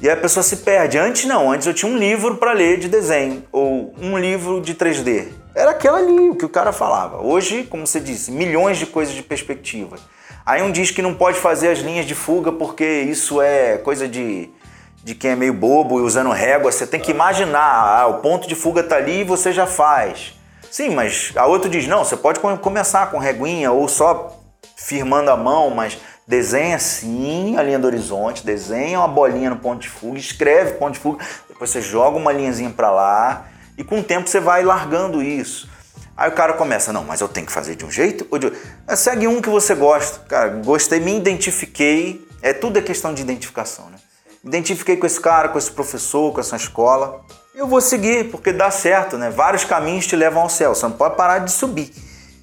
E 0.00 0.08
aí 0.08 0.14
a 0.14 0.16
pessoa 0.16 0.44
se 0.44 0.58
perde. 0.58 0.96
Antes 0.96 1.24
não, 1.24 1.50
antes 1.50 1.66
eu 1.66 1.74
tinha 1.74 1.90
um 1.90 1.98
livro 1.98 2.36
para 2.36 2.52
ler 2.52 2.78
de 2.78 2.88
desenho 2.88 3.42
ou 3.50 3.92
um 4.00 4.16
livro 4.16 4.60
de 4.60 4.76
3D. 4.76 5.32
Era 5.52 5.72
aquilo 5.72 5.96
ali, 5.96 6.30
o 6.30 6.36
que 6.36 6.44
o 6.44 6.48
cara 6.48 6.72
falava. 6.72 7.20
Hoje, 7.20 7.64
como 7.64 7.84
você 7.84 7.98
disse, 7.98 8.30
milhões 8.30 8.78
de 8.78 8.86
coisas 8.86 9.12
de 9.12 9.22
perspectiva. 9.24 9.96
Aí 10.46 10.62
um 10.62 10.70
diz 10.70 10.92
que 10.92 11.02
não 11.02 11.14
pode 11.14 11.38
fazer 11.38 11.68
as 11.68 11.80
linhas 11.80 12.06
de 12.06 12.14
fuga 12.14 12.52
porque 12.52 12.84
isso 12.84 13.42
é 13.42 13.76
coisa 13.78 14.08
de, 14.08 14.50
de 15.02 15.14
quem 15.14 15.32
é 15.32 15.36
meio 15.36 15.52
bobo 15.52 15.98
e 16.00 16.02
usando 16.02 16.30
régua. 16.30 16.70
Você 16.70 16.86
tem 16.86 17.00
que 17.00 17.10
imaginar, 17.10 18.00
ah, 18.00 18.06
o 18.06 18.14
ponto 18.20 18.46
de 18.46 18.54
fuga 18.54 18.82
tá 18.82 18.96
ali 18.96 19.20
e 19.20 19.24
você 19.24 19.52
já 19.52 19.66
faz. 19.66 20.34
Sim, 20.70 20.90
mas 20.90 21.32
a 21.36 21.46
outro 21.46 21.68
diz, 21.68 21.86
não, 21.86 22.04
você 22.04 22.16
pode 22.16 22.40
come- 22.40 22.58
começar 22.58 23.10
com 23.10 23.18
reguinha 23.18 23.70
ou 23.72 23.88
só 23.88 24.38
firmando 24.76 25.30
a 25.30 25.36
mão, 25.36 25.70
mas 25.70 25.98
desenha 26.26 26.78
sim 26.78 27.56
a 27.58 27.62
linha 27.62 27.78
do 27.78 27.86
horizonte, 27.86 28.44
desenha 28.44 28.98
uma 28.98 29.08
bolinha 29.08 29.50
no 29.50 29.56
ponto 29.56 29.80
de 29.82 29.88
fuga, 29.88 30.18
escreve 30.18 30.72
ponto 30.74 30.94
de 30.94 30.98
fuga, 30.98 31.24
depois 31.48 31.70
você 31.70 31.82
joga 31.82 32.16
uma 32.16 32.32
linhazinha 32.32 32.70
para 32.70 32.90
lá 32.90 33.46
E 33.76 33.84
com 33.84 34.00
o 34.00 34.02
tempo 34.02 34.28
você 34.28 34.40
vai 34.40 34.62
largando 34.64 35.22
isso. 35.22 35.68
Aí 36.16 36.28
o 36.28 36.32
cara 36.32 36.52
começa, 36.52 36.92
não, 36.92 37.04
mas 37.04 37.20
eu 37.20 37.28
tenho 37.28 37.46
que 37.46 37.52
fazer 37.52 37.74
de 37.74 37.84
um 37.84 37.90
jeito 37.90 38.26
ou 38.30 38.38
de 38.38 38.46
outro. 38.46 38.60
Segue 38.96 39.26
um 39.26 39.40
que 39.40 39.48
você 39.48 39.74
gosta. 39.74 40.20
Cara, 40.28 40.48
gostei, 40.64 41.00
me 41.00 41.16
identifiquei. 41.16 42.26
É 42.42 42.52
tudo 42.52 42.78
é 42.78 42.82
questão 42.82 43.14
de 43.14 43.22
identificação, 43.22 43.86
né? 43.90 43.96
Me 44.42 44.48
identifiquei 44.48 44.96
com 44.96 45.06
esse 45.06 45.20
cara, 45.20 45.48
com 45.48 45.56
esse 45.56 45.70
professor, 45.70 46.32
com 46.32 46.40
essa 46.40 46.56
escola. 46.56 47.20
Eu 47.54 47.68
vou 47.68 47.80
seguir, 47.80 48.28
porque 48.28 48.52
dá 48.52 48.72
certo, 48.72 49.16
né? 49.16 49.30
Vários 49.30 49.64
caminhos 49.64 50.04
te 50.06 50.16
levam 50.16 50.42
ao 50.42 50.48
céu. 50.48 50.74
Você 50.74 50.84
não 50.84 50.92
pode 50.92 51.14
parar 51.16 51.38
de 51.38 51.52
subir. 51.52 51.92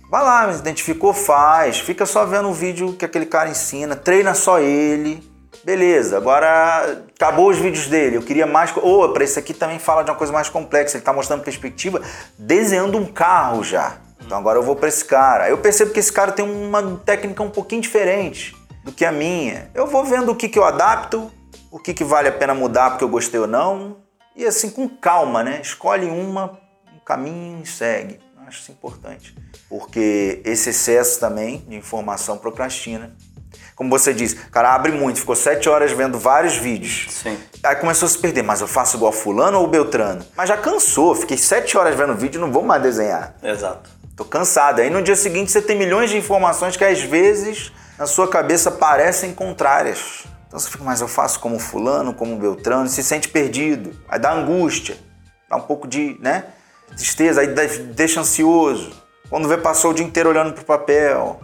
Vai 0.10 0.24
lá, 0.24 0.54
se 0.54 0.60
identificou, 0.60 1.14
faz. 1.14 1.80
Fica 1.80 2.06
só 2.06 2.26
vendo 2.26 2.48
o 2.48 2.54
vídeo 2.54 2.94
que 2.94 3.04
aquele 3.04 3.26
cara 3.26 3.50
ensina. 3.50 3.98
Treina 3.98 4.34
só 4.34 4.60
ele. 4.60 5.22
Beleza, 5.66 6.16
agora 6.16 7.04
acabou 7.14 7.50
os 7.50 7.58
vídeos 7.58 7.88
dele. 7.88 8.16
Eu 8.16 8.22
queria 8.22 8.48
mais. 8.48 8.72
Ou 8.78 9.04
oh, 9.04 9.10
para 9.10 9.26
esse 9.26 9.38
aqui 9.38 9.54
também 9.54 9.78
fala 9.78 10.02
de 10.02 10.10
uma 10.10 10.16
coisa 10.16 10.32
mais 10.32 10.48
complexa. 10.48 10.96
Ele 10.96 11.02
está 11.02 11.12
mostrando 11.12 11.44
perspectiva 11.44 12.02
desenhando 12.38 12.98
um 12.98 13.06
carro 13.06 13.62
já. 13.62 13.98
Então 14.26 14.38
agora 14.38 14.58
eu 14.58 14.64
vou 14.64 14.76
para 14.76 14.88
esse 14.88 15.04
cara. 15.04 15.50
Eu 15.50 15.58
percebo 15.58 15.92
que 15.92 16.00
esse 16.00 16.14
cara 16.14 16.32
tem 16.32 16.46
uma 16.46 17.02
técnica 17.06 17.44
um 17.44 17.50
pouquinho 17.50 17.82
diferente 17.82 18.56
do 18.86 18.92
que 18.94 19.04
a 19.04 19.12
minha. 19.12 19.70
Eu 19.74 19.86
vou 19.86 20.06
vendo 20.06 20.32
o 20.32 20.36
que, 20.36 20.48
que 20.48 20.58
eu 20.58 20.64
adapto, 20.64 21.30
o 21.72 21.80
que, 21.80 21.94
que 21.94 22.04
vale 22.04 22.28
a 22.28 22.32
pena 22.32 22.54
mudar 22.54 22.92
porque 22.92 23.04
eu 23.04 23.10
gostei 23.10 23.40
ou 23.40 23.48
não. 23.48 23.98
E 24.36 24.46
assim, 24.46 24.70
com 24.70 24.88
calma, 24.88 25.44
né? 25.44 25.60
Escolhe 25.62 26.06
uma, 26.06 26.60
um 26.96 27.00
caminho 27.06 27.62
e 27.64 27.68
segue. 27.68 28.20
Acho 28.48 28.62
isso 28.62 28.72
importante. 28.72 29.36
Porque 29.68 30.42
esse 30.44 30.72
excesso 30.72 31.20
também 31.20 31.64
de 31.68 31.76
informação 31.76 32.38
procrastina. 32.38 33.16
Como 33.76 33.90
você 33.90 34.14
disse, 34.14 34.36
o 34.36 34.52
cara 34.52 34.74
abre 34.74 34.92
muito, 34.92 35.20
ficou 35.20 35.36
sete 35.36 35.70
horas 35.70 35.92
vendo 35.92 36.20
vários 36.20 36.58
vídeos. 36.58 37.08
Sim. 37.10 37.38
Aí 37.64 37.76
começou 37.78 38.08
a 38.08 38.10
se 38.10 38.18
perder, 38.18 38.42
mas 38.42 38.60
eu 38.60 38.68
faço 38.68 38.98
igual 38.98 39.12
fulano 39.12 39.60
ou 39.60 39.68
Beltrano? 39.68 40.26
Mas 40.36 40.50
já 40.50 40.58
cansou, 40.58 41.16
fiquei 41.16 41.38
sete 41.38 41.78
horas 41.78 41.96
vendo 41.96 42.14
vídeo 42.16 42.40
e 42.40 42.42
não 42.42 42.52
vou 42.52 42.64
mais 42.64 42.82
desenhar. 42.82 43.36
Exato. 43.42 43.90
Tô 44.18 44.26
cansado. 44.26 44.82
Aí 44.82 44.90
no 44.90 45.02
dia 45.02 45.16
seguinte 45.16 45.52
você 45.52 45.62
tem 45.62 45.78
milhões 45.78 46.10
de 46.10 46.18
informações 46.18 46.76
que 46.76 46.84
às 46.84 47.00
vezes 47.02 47.72
na 47.98 48.06
sua 48.06 48.28
cabeça 48.28 48.70
parecem 48.70 49.34
contrárias. 49.34 50.26
Então 50.50 50.60
você 50.60 50.68
fica, 50.68 50.84
mas 50.84 51.00
eu 51.00 51.08
faço 51.08 51.40
como 51.40 51.60
fulano, 51.60 52.12
como 52.12 52.36
Beltrano, 52.36 52.90
se 52.90 53.04
sente 53.04 53.30
perdido. 53.30 53.92
Aí 54.10 54.18
dá 54.18 54.34
angústia, 54.34 54.98
dá 55.48 55.56
um 55.56 55.62
pouco 55.62 55.88
de, 55.88 56.18
né? 56.20 56.46
Tristeza, 56.98 57.42
aí 57.42 57.48
deixa 57.94 58.20
ansioso. 58.20 58.92
Quando 59.30 59.48
vê, 59.48 59.58
passou 59.58 59.92
o 59.92 59.94
dia 59.94 60.04
inteiro 60.04 60.28
olhando 60.28 60.54
pro 60.54 60.66
papel. 60.66 61.40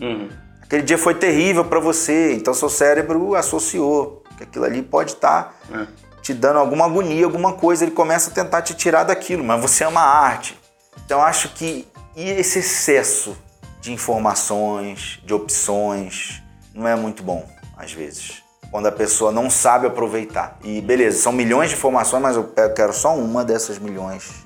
Uhum. 0.00 0.30
Aquele 0.62 0.82
dia 0.82 0.96
foi 0.96 1.16
terrível 1.16 1.64
para 1.64 1.80
você, 1.80 2.32
então 2.32 2.54
seu 2.54 2.68
cérebro 2.68 3.34
associou 3.34 4.22
que 4.38 4.44
aquilo 4.44 4.64
ali 4.64 4.82
pode 4.82 5.12
estar 5.12 5.54
tá 5.68 5.80
é. 5.80 5.86
te 6.22 6.32
dando 6.32 6.60
alguma 6.60 6.84
agonia, 6.84 7.24
alguma 7.24 7.54
coisa, 7.54 7.84
ele 7.84 7.92
começa 7.92 8.30
a 8.30 8.32
tentar 8.32 8.62
te 8.62 8.72
tirar 8.74 9.02
daquilo, 9.02 9.42
mas 9.42 9.60
você 9.60 9.82
ama 9.82 10.00
a 10.00 10.18
arte. 10.18 10.58
Então 11.04 11.20
acho 11.20 11.50
que 11.50 11.86
e 12.16 12.30
esse 12.30 12.60
excesso 12.60 13.36
de 13.80 13.92
informações, 13.92 15.20
de 15.24 15.34
opções, 15.34 16.40
não 16.72 16.86
é 16.86 16.94
muito 16.94 17.24
bom 17.24 17.46
às 17.76 17.92
vezes. 17.92 18.43
Quando 18.74 18.86
a 18.86 18.90
pessoa 18.92 19.30
não 19.30 19.48
sabe 19.48 19.86
aproveitar. 19.86 20.58
E 20.64 20.80
beleza, 20.80 21.22
são 21.22 21.30
milhões 21.30 21.70
de 21.70 21.76
informações, 21.76 22.20
mas 22.20 22.34
eu 22.34 22.52
quero 22.74 22.92
só 22.92 23.14
uma 23.14 23.44
dessas 23.44 23.78
milhões. 23.78 24.44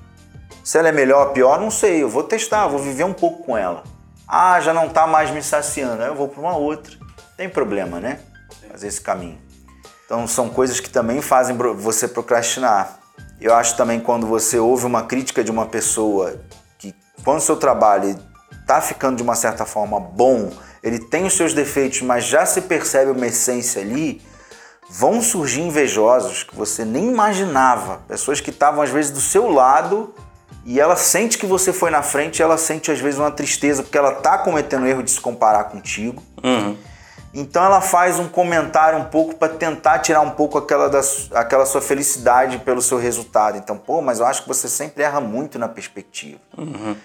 Se 0.63 0.77
ela 0.77 0.89
é 0.89 0.91
melhor 0.91 1.29
ou 1.29 1.33
pior, 1.33 1.59
não 1.59 1.71
sei. 1.71 2.03
Eu 2.03 2.09
vou 2.09 2.21
testar, 2.21 2.67
vou 2.67 2.77
viver 2.77 3.05
um 3.05 3.11
pouco 3.11 3.41
com 3.41 3.57
ela. 3.57 3.83
Ah, 4.27 4.61
já 4.61 4.71
não 4.71 4.85
está 4.85 5.07
mais 5.07 5.31
me 5.31 5.41
saciando, 5.41 6.03
aí 6.03 6.09
eu 6.09 6.13
vou 6.13 6.27
para 6.27 6.41
uma 6.41 6.55
outra. 6.55 6.95
Tem 7.35 7.49
problema, 7.49 7.99
né? 7.99 8.19
Fazer 8.71 8.89
esse 8.89 9.01
caminho. 9.01 9.39
Então 10.05 10.27
são 10.27 10.47
coisas 10.47 10.79
que 10.79 10.91
também 10.91 11.23
fazem 11.23 11.57
você 11.57 12.07
procrastinar. 12.07 12.99
Eu 13.41 13.55
acho 13.55 13.75
também 13.75 13.99
quando 13.99 14.27
você 14.27 14.59
ouve 14.59 14.85
uma 14.85 15.01
crítica 15.01 15.43
de 15.43 15.49
uma 15.49 15.65
pessoa 15.65 16.39
que 16.77 16.93
quando 17.25 17.39
o 17.39 17.41
seu 17.41 17.57
trabalho 17.57 18.15
está 18.61 18.79
ficando 18.79 19.17
de 19.17 19.23
uma 19.23 19.33
certa 19.33 19.65
forma 19.65 19.99
bom, 19.99 20.51
ele 20.83 20.99
tem 20.99 21.25
os 21.25 21.33
seus 21.33 21.53
defeitos, 21.53 22.01
mas 22.01 22.25
já 22.25 22.45
se 22.45 22.61
percebe 22.61 23.11
uma 23.11 23.27
essência 23.27 23.81
ali, 23.81 24.21
vão 24.89 25.21
surgir 25.21 25.61
invejosos 25.61 26.43
que 26.43 26.55
você 26.55 26.83
nem 26.83 27.09
imaginava, 27.09 28.01
pessoas 28.07 28.41
que 28.41 28.49
estavam 28.49 28.81
às 28.81 28.89
vezes 28.89 29.11
do 29.11 29.21
seu 29.21 29.49
lado 29.49 30.13
e 30.65 30.79
ela 30.79 30.95
sente 30.95 31.37
que 31.37 31.45
você 31.45 31.71
foi 31.71 31.89
na 31.89 32.01
frente, 32.01 32.41
ela 32.41 32.57
sente 32.57 32.91
às 32.91 32.99
vezes 32.99 33.19
uma 33.19 33.31
tristeza 33.31 33.83
porque 33.83 33.97
ela 33.97 34.13
tá 34.13 34.37
cometendo 34.39 34.83
o 34.83 34.87
erro 34.87 35.03
de 35.03 35.11
se 35.11 35.21
comparar 35.21 35.65
contigo. 35.65 36.21
Uhum. 36.43 36.75
Então 37.33 37.63
ela 37.63 37.79
faz 37.79 38.17
um 38.17 38.27
comentário 38.27 38.97
um 38.97 39.05
pouco 39.05 39.35
para 39.35 39.53
tentar 39.53 39.99
tirar 39.99 40.21
um 40.21 40.31
pouco 40.31 40.57
aquela, 40.57 40.89
da, 40.89 41.01
aquela 41.35 41.65
sua 41.65 41.81
felicidade 41.81 42.57
pelo 42.59 42.81
seu 42.81 42.97
resultado. 42.97 43.57
Então, 43.57 43.77
pô, 43.77 44.01
mas 44.01 44.19
eu 44.19 44.25
acho 44.25 44.41
que 44.41 44.47
você 44.47 44.67
sempre 44.67 45.03
erra 45.03 45.21
muito 45.21 45.59
na 45.59 45.67
perspectiva. 45.67 46.39
Uhum. 46.57 46.95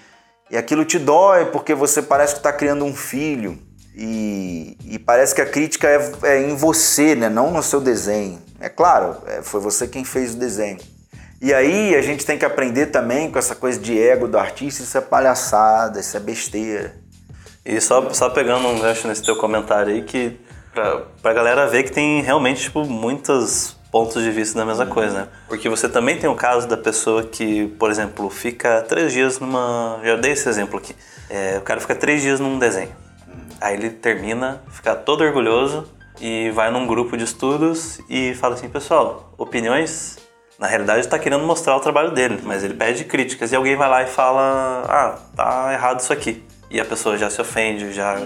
E 0.51 0.57
aquilo 0.57 0.85
te 0.85 0.99
dói 0.99 1.47
porque 1.47 1.75
você 1.75 2.03
parece 2.03 2.35
que 2.35 2.41
está 2.41 2.53
criando 2.53 2.85
um 2.85 2.95
filho. 2.95 3.59
E, 3.97 4.77
e, 4.85 4.99
parece 4.99 5.35
que 5.35 5.41
a 5.41 5.47
crítica 5.47 5.89
é, 5.89 6.13
é, 6.25 6.43
em 6.43 6.57
você, 6.57 7.15
né? 7.15 7.29
não 7.29 7.53
no 7.53 7.63
seu 7.63 7.81
desenho. 7.81 8.43
É 8.59 8.69
claro, 8.69 9.17
é, 9.27 9.41
foi 9.41 9.61
você 9.61 9.87
quem 9.87 10.05
fez 10.05 10.35
o 10.35 10.37
desenho. 10.37 10.79
E 11.41 11.55
aí 11.55 11.95
a 11.95 12.03
gente 12.03 12.27
tem 12.27 12.37
que 12.37 12.45
aprender 12.45 12.87
também 12.87 13.31
com 13.31 13.39
essa 13.39 13.55
coisa 13.55 13.79
de 13.79 13.97
ego 14.01 14.27
do 14.27 14.39
artista, 14.39 14.83
isso 14.83 14.99
é 14.99 15.01
palhaçada, 15.01 16.01
isso 16.01 16.17
é 16.17 16.21
besteira. 16.21 16.97
E 17.65 17.81
só, 17.81 18.13
só 18.13 18.31
pegando 18.31 18.67
um 18.67 18.81
gancho 18.81 19.07
nesse 19.07 19.23
teu 19.23 19.37
comentário 19.37 19.93
aí, 19.93 20.03
que 20.03 20.41
pra, 20.73 21.03
pra 21.23 21.33
galera 21.33 21.67
ver 21.69 21.85
que 21.85 21.93
tem 21.93 22.21
realmente, 22.21 22.63
tipo, 22.63 22.85
muitos 22.85 23.77
pontos 23.95 24.25
de 24.25 24.31
vista 24.33 24.59
da 24.59 24.67
mesma 24.67 24.87
coisa, 24.87 25.21
né? 25.21 25.29
Porque 25.47 25.69
você 25.69 25.89
também 25.89 26.19
tem 26.19 26.29
o 26.29 26.35
caso 26.35 26.67
da 26.67 26.77
pessoa 26.77 27.23
que, 27.23 27.69
por 27.79 27.93
exemplo, 27.93 28.29
fica 28.29 28.83
três 28.83 29.13
dias 29.13 29.39
numa... 29.39 30.01
Já 30.03 30.17
dei 30.17 30.33
esse 30.33 30.49
exemplo 30.49 30.81
aqui. 30.81 30.97
É, 31.31 31.59
o 31.59 31.61
cara 31.61 31.81
fica 31.81 31.95
três 31.95 32.21
dias 32.21 32.41
num 32.41 32.59
desenho. 32.59 32.91
Aí 33.61 33.75
ele 33.77 33.91
termina, 33.91 34.61
fica 34.69 34.97
todo 34.97 35.23
orgulhoso 35.23 35.87
e 36.21 36.51
vai 36.51 36.73
num 36.73 36.89
grupo 36.89 37.17
de 37.17 37.23
estudos 37.23 38.01
e 38.11 38.35
fala 38.35 38.55
assim, 38.55 38.69
pessoal, 38.69 39.33
opiniões 39.39 40.19
na 40.59 40.67
realidade 40.67 40.99
está 40.99 41.17
querendo 41.17 41.47
mostrar 41.47 41.77
o 41.77 41.81
trabalho 41.81 42.11
dele, 42.11 42.41
mas 42.43 42.65
ele 42.65 42.75
pede 42.75 43.05
críticas 43.05 43.53
e 43.53 43.57
alguém 43.57 43.77
vai 43.77 43.89
lá 43.89 44.03
e 44.03 44.07
fala: 44.07 44.85
"Ah, 44.89 45.19
tá 45.37 45.73
errado 45.73 46.01
isso 46.01 46.13
aqui". 46.13 46.43
E 46.69 46.81
a 46.81 46.85
pessoa 46.85 47.17
já 47.17 47.31
se 47.31 47.41
ofende, 47.41 47.93
já 47.93 48.21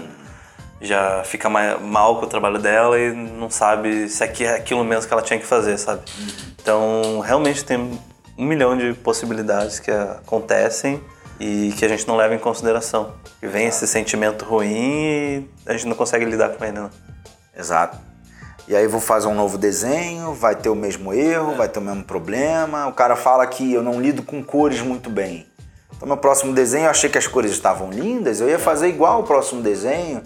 já 0.81 1.23
fica 1.23 1.49
mal 1.49 2.19
com 2.19 2.25
o 2.25 2.29
trabalho 2.29 2.59
dela 2.59 2.97
e 2.97 3.11
não 3.11 3.49
sabe 3.49 4.07
se 4.07 4.23
é 4.23 4.55
aquilo 4.55 4.83
mesmo 4.83 5.07
que 5.07 5.13
ela 5.13 5.21
tinha 5.21 5.39
que 5.39 5.45
fazer, 5.45 5.77
sabe? 5.77 6.01
Então, 6.61 7.19
realmente 7.19 7.63
tem 7.65 7.99
um 8.37 8.45
milhão 8.45 8.77
de 8.77 8.93
possibilidades 8.93 9.79
que 9.79 9.91
acontecem 9.91 11.03
e 11.39 11.73
que 11.77 11.83
a 11.83 11.87
gente 11.87 12.07
não 12.07 12.15
leva 12.15 12.33
em 12.33 12.39
consideração. 12.39 13.13
E 13.41 13.47
vem 13.47 13.67
esse 13.67 13.85
sentimento 13.87 14.45
ruim 14.45 14.69
e 14.73 15.49
a 15.65 15.73
gente 15.73 15.87
não 15.87 15.95
consegue 15.95 16.25
lidar 16.25 16.49
com 16.49 16.63
ele, 16.63 16.73
não. 16.73 16.89
Exato. 17.57 17.97
E 18.67 18.75
aí 18.75 18.87
vou 18.87 19.01
fazer 19.01 19.27
um 19.27 19.33
novo 19.33 19.57
desenho, 19.57 20.33
vai 20.33 20.55
ter 20.55 20.69
o 20.69 20.75
mesmo 20.75 21.11
erro, 21.11 21.53
é. 21.53 21.55
vai 21.55 21.67
ter 21.67 21.79
o 21.79 21.81
mesmo 21.81 22.03
problema. 22.03 22.87
O 22.87 22.93
cara 22.93 23.15
fala 23.15 23.45
que 23.47 23.73
eu 23.73 23.81
não 23.81 23.99
lido 23.99 24.21
com 24.21 24.43
cores 24.43 24.79
muito 24.79 25.09
bem. 25.09 25.47
Então, 25.95 26.07
meu 26.07 26.17
próximo 26.17 26.53
desenho, 26.53 26.85
eu 26.85 26.91
achei 26.91 27.09
que 27.09 27.17
as 27.17 27.27
cores 27.27 27.51
estavam 27.51 27.89
lindas, 27.89 28.39
eu 28.39 28.47
ia 28.47 28.59
fazer 28.59 28.87
igual 28.87 29.21
o 29.21 29.23
próximo 29.23 29.61
desenho. 29.61 30.21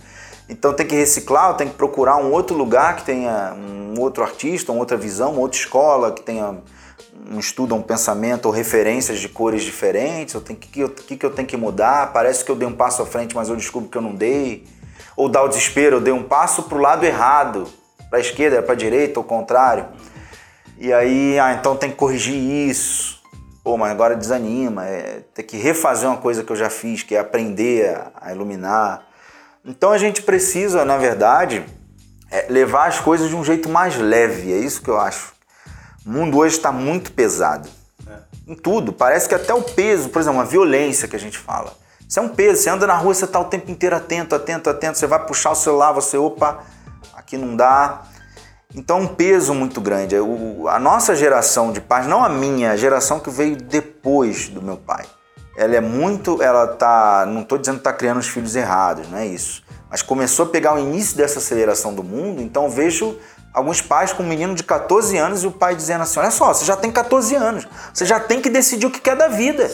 Então, 0.50 0.74
tem 0.74 0.86
que 0.86 0.96
reciclar, 0.96 1.56
tem 1.56 1.68
que 1.68 1.76
procurar 1.76 2.18
um 2.18 2.32
outro 2.32 2.56
lugar 2.56 2.96
que 2.96 3.04
tenha 3.04 3.54
um 3.54 4.00
outro 4.00 4.24
artista, 4.24 4.72
uma 4.72 4.80
outra 4.80 4.98
visão, 4.98 5.32
uma 5.32 5.42
outra 5.42 5.58
escola 5.58 6.12
que 6.12 6.22
tenha 6.22 6.58
um 7.32 7.40
estudo, 7.40 7.74
um 7.76 7.82
pensamento 7.82 8.46
ou 8.46 8.52
referências 8.52 9.20
de 9.20 9.30
cores 9.30 9.64
diferentes. 9.64 10.36
O 10.36 10.42
que, 10.42 10.56
que, 11.18 11.26
eu 11.26 11.30
tenho 11.30 11.48
que 11.48 11.58
mudar? 11.58 12.12
Parece 12.12 12.44
que 12.44 12.52
eu 12.52 12.56
dei 12.56 12.68
um 12.68 12.76
passo 12.76 13.02
à 13.02 13.06
frente, 13.06 13.36
mas 13.36 13.50
eu 13.50 13.56
descubro 13.56 13.90
que 13.90 13.98
eu 13.98 14.02
não 14.02 14.14
dei. 14.14 14.66
Ou 15.16 15.30
dá 15.30 15.42
o 15.42 15.48
desespero, 15.48 15.98
eu 15.98 16.02
dei 16.02 16.14
um 16.14 16.24
passo 16.24 16.64
para 16.64 16.78
o 16.78 16.82
lado 16.82 17.06
errado 17.06 17.68
para 18.14 18.20
a 18.20 18.22
esquerda, 18.22 18.62
para 18.62 18.74
a 18.74 18.78
direita, 18.78 19.20
ou 19.20 19.24
contrário. 19.24 19.88
E 20.78 20.94
aí, 20.94 21.40
ah, 21.40 21.52
então 21.54 21.76
tem 21.76 21.90
que 21.90 21.96
corrigir 21.96 22.36
isso. 22.36 23.20
Pô, 23.64 23.76
mas 23.76 23.90
agora 23.90 24.16
desanima, 24.16 24.86
é 24.86 25.22
ter 25.34 25.42
que 25.42 25.58
refazer 25.58 26.08
uma 26.08 26.18
coisa 26.18 26.44
que 26.44 26.52
eu 26.52 26.56
já 26.56 26.70
fiz, 26.70 27.02
que 27.02 27.16
é 27.16 27.20
aprender 27.20 28.00
a 28.22 28.32
iluminar. 28.32 29.08
Então 29.66 29.92
a 29.92 29.98
gente 29.98 30.22
precisa, 30.22 30.84
na 30.84 30.98
verdade, 30.98 31.66
é 32.30 32.48
levar 32.50 32.88
as 32.88 33.00
coisas 33.00 33.30
de 33.30 33.36
um 33.36 33.44
jeito 33.44 33.70
mais 33.70 33.96
leve, 33.96 34.52
é 34.52 34.58
isso 34.58 34.82
que 34.82 34.90
eu 34.90 35.00
acho. 35.00 35.34
O 36.06 36.10
mundo 36.10 36.38
hoje 36.38 36.58
está 36.58 36.72
muito 36.72 37.14
pesado. 37.14 37.70
É. 38.08 38.52
Em 38.52 38.56
tudo. 38.56 38.92
Parece 38.92 39.30
que 39.30 39.36
até 39.36 39.54
o 39.54 39.62
peso, 39.62 40.10
por 40.10 40.22
exemplo, 40.22 40.42
a 40.42 40.44
violência 40.44 41.08
que 41.08 41.16
a 41.16 41.20
gente 41.20 41.38
fala. 41.38 41.74
Isso 42.08 42.20
é 42.20 42.22
um 42.22 42.30
peso. 42.30 42.62
Você 42.62 42.70
anda 42.70 42.86
na 42.86 42.96
rua, 42.96 43.14
você 43.14 43.24
está 43.24 43.40
o 43.40 43.46
tempo 43.46 43.72
inteiro 43.72 43.96
atento, 43.96 44.36
atento, 44.36 44.70
atento. 44.70 44.98
Você 44.98 45.08
vai 45.08 45.26
puxar 45.26 45.52
o 45.52 45.56
celular, 45.56 45.94
você, 45.94 46.18
opa, 46.18 46.64
aqui 47.16 47.38
não 47.38 47.56
dá. 47.56 48.02
Então, 48.76 49.02
um 49.02 49.08
peso 49.08 49.54
muito 49.54 49.80
grande. 49.80 50.16
O, 50.18 50.68
a 50.68 50.80
nossa 50.80 51.16
geração 51.16 51.72
de 51.72 51.80
pais, 51.80 52.06
não 52.06 52.24
a 52.24 52.30
minha, 52.30 52.72
a 52.72 52.76
geração 52.76 53.20
que 53.20 53.30
veio 53.30 53.56
depois 53.56 54.50
do 54.50 54.62
meu 54.62 54.76
pai, 54.76 55.06
ela 55.56 55.76
é 55.76 55.82
muito. 55.82 56.42
Ela 56.42 56.68
tá. 56.68 57.26
Não 57.28 57.42
estou 57.42 57.58
dizendo 57.58 57.76
que 57.76 57.82
está 57.82 57.94
criando 57.94 58.20
os 58.20 58.28
filhos 58.28 58.56
errados, 58.56 59.08
não 59.10 59.18
é 59.18 59.26
isso. 59.26 59.64
Mas 59.90 60.02
começou 60.02 60.46
a 60.46 60.50
pegar 60.50 60.74
o 60.74 60.80
início 60.80 61.16
dessa 61.16 61.40
aceleração 61.40 61.94
do 61.94 62.04
mundo, 62.04 62.42
então 62.42 62.70
vejo 62.70 63.18
Alguns 63.54 63.82
pais 63.82 64.12
com 64.12 64.24
um 64.24 64.28
menino 64.28 64.56
de 64.56 64.64
14 64.64 65.16
anos 65.16 65.44
e 65.44 65.48
o 65.48 65.52
pai 65.52 65.76
dizendo 65.76 66.02
assim: 66.02 66.20
Olha 66.20 66.32
só, 66.32 66.52
você 66.52 66.66
já 66.66 66.76
tem 66.76 66.92
14 66.92 67.36
anos, 67.36 67.68
você 67.94 68.04
já 68.04 68.20
tem 68.20 68.42
que 68.42 68.50
decidir 68.50 68.88
o 68.88 68.92
que 68.92 69.00
quer 69.00 69.16
da 69.16 69.28
vida. 69.28 69.70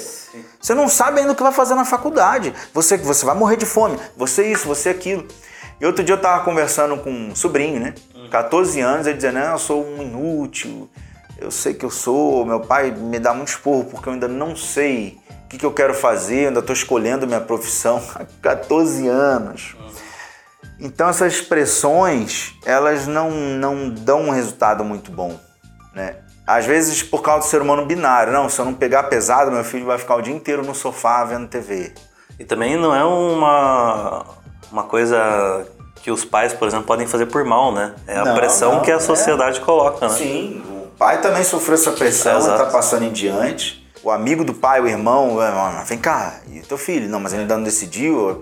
Você 0.60 0.74
não 0.74 0.90
sabe 0.90 1.22
ainda 1.22 1.32
o 1.32 1.36
que 1.36 1.42
vai 1.42 1.54
fazer 1.54 1.76
na 1.76 1.86
faculdade. 1.86 2.54
Você, 2.74 2.98
você 2.98 3.26
vai 3.26 3.36
morrer 3.36 3.56
de 3.56 3.66
fome. 3.66 3.98
Você 4.18 4.52
isso, 4.52 4.68
você 4.68 4.90
aquilo. 4.90 5.26
E 5.80 5.86
outro 5.86 6.04
dia 6.04 6.14
eu 6.14 6.22
tava 6.22 6.44
conversando 6.44 6.98
com 6.98 7.10
um 7.10 7.34
sobrinho, 7.34 7.80
né? 7.80 7.94
14 8.30 8.82
anos, 8.82 9.08
ele 9.08 9.16
dizendo: 9.16 9.36
Não, 9.36 9.54
eu 9.54 9.60
sou 9.60 9.86
um 9.86 10.02
inútil. 10.02 10.90
Eu 11.38 11.50
sei 11.50 11.74
que 11.74 11.86
eu 11.86 11.90
sou. 11.90 12.46
Meu 12.46 12.60
pai 12.60 12.92
me 12.92 13.18
dá 13.18 13.34
muito 13.34 13.48
esporro 13.48 13.86
porque 13.86 14.10
eu 14.10 14.14
ainda 14.14 14.28
não 14.28 14.58
sei 14.58 15.18
que, 15.50 15.58
que 15.58 15.66
eu 15.66 15.74
quero 15.74 15.94
fazer, 15.94 16.44
eu 16.44 16.48
ainda 16.50 16.60
estou 16.60 16.74
escolhendo 16.74 17.26
minha 17.26 17.42
profissão 17.42 18.02
há 18.16 18.26
14 18.42 19.08
anos. 19.08 19.76
Então 20.80 21.10
essas 21.10 21.34
expressões, 21.34 22.54
elas 22.66 23.06
não, 23.08 23.32
não 23.32 23.90
dão 23.90 24.22
um 24.22 24.30
resultado 24.30 24.84
muito 24.84 25.12
bom, 25.12 25.38
né? 25.94 26.18
Às 26.48 26.66
vezes 26.66 27.04
por 27.04 27.22
causa 27.22 27.46
do 27.46 27.50
ser 27.50 27.62
humano 27.62 27.86
binário, 27.86 28.32
não, 28.32 28.50
se 28.50 28.60
eu 28.60 28.66
não 28.66 28.74
pegar 28.74 29.04
pesado, 29.04 29.52
meu 29.52 29.64
filho 29.64 29.86
vai 29.86 29.98
ficar 29.98 30.16
o 30.16 30.22
dia 30.22 30.34
inteiro 30.34 30.64
no 30.64 30.74
sofá 30.74 31.24
vendo 31.26 31.48
TV. 31.48 31.94
E 32.40 32.46
também 32.46 32.78
não 32.78 32.96
é 32.96 33.04
uma, 33.04 34.26
uma 34.72 34.84
coisa 34.84 35.68
que 36.02 36.10
os 36.10 36.24
pais, 36.24 36.54
por 36.54 36.68
exemplo, 36.68 36.86
podem 36.86 37.06
fazer 37.06 37.26
por 37.26 37.44
mal, 37.44 37.74
né? 37.74 37.94
É 38.08 38.18
a 38.18 38.26
Não, 38.26 38.36
pressão 38.36 38.76
não, 38.76 38.82
que 38.82 38.92
a 38.92 38.96
é. 38.96 39.00
sociedade 39.00 39.60
coloca, 39.60 40.08
né? 40.08 40.14
Sim, 40.14 40.64
o 40.66 40.88
pai 40.98 41.22
também 41.22 41.44
sofreu 41.44 41.76
essa 41.76 41.92
pressão, 41.92 42.40
está 42.40 42.66
passando 42.68 43.04
em 43.04 43.12
diante. 43.12 43.89
O 44.02 44.12
amigo 44.12 44.46
do 44.46 44.54
pai, 44.54 44.80
o 44.80 44.88
irmão, 44.88 45.40
"Ah, 45.40 45.84
vem 45.86 45.98
cá, 45.98 46.40
e 46.52 46.60
teu 46.62 46.78
filho? 46.78 47.10
Não, 47.10 47.20
mas 47.20 47.34
ele 47.34 47.42
ainda 47.42 47.58
não 47.58 47.64
decidiu. 47.64 48.42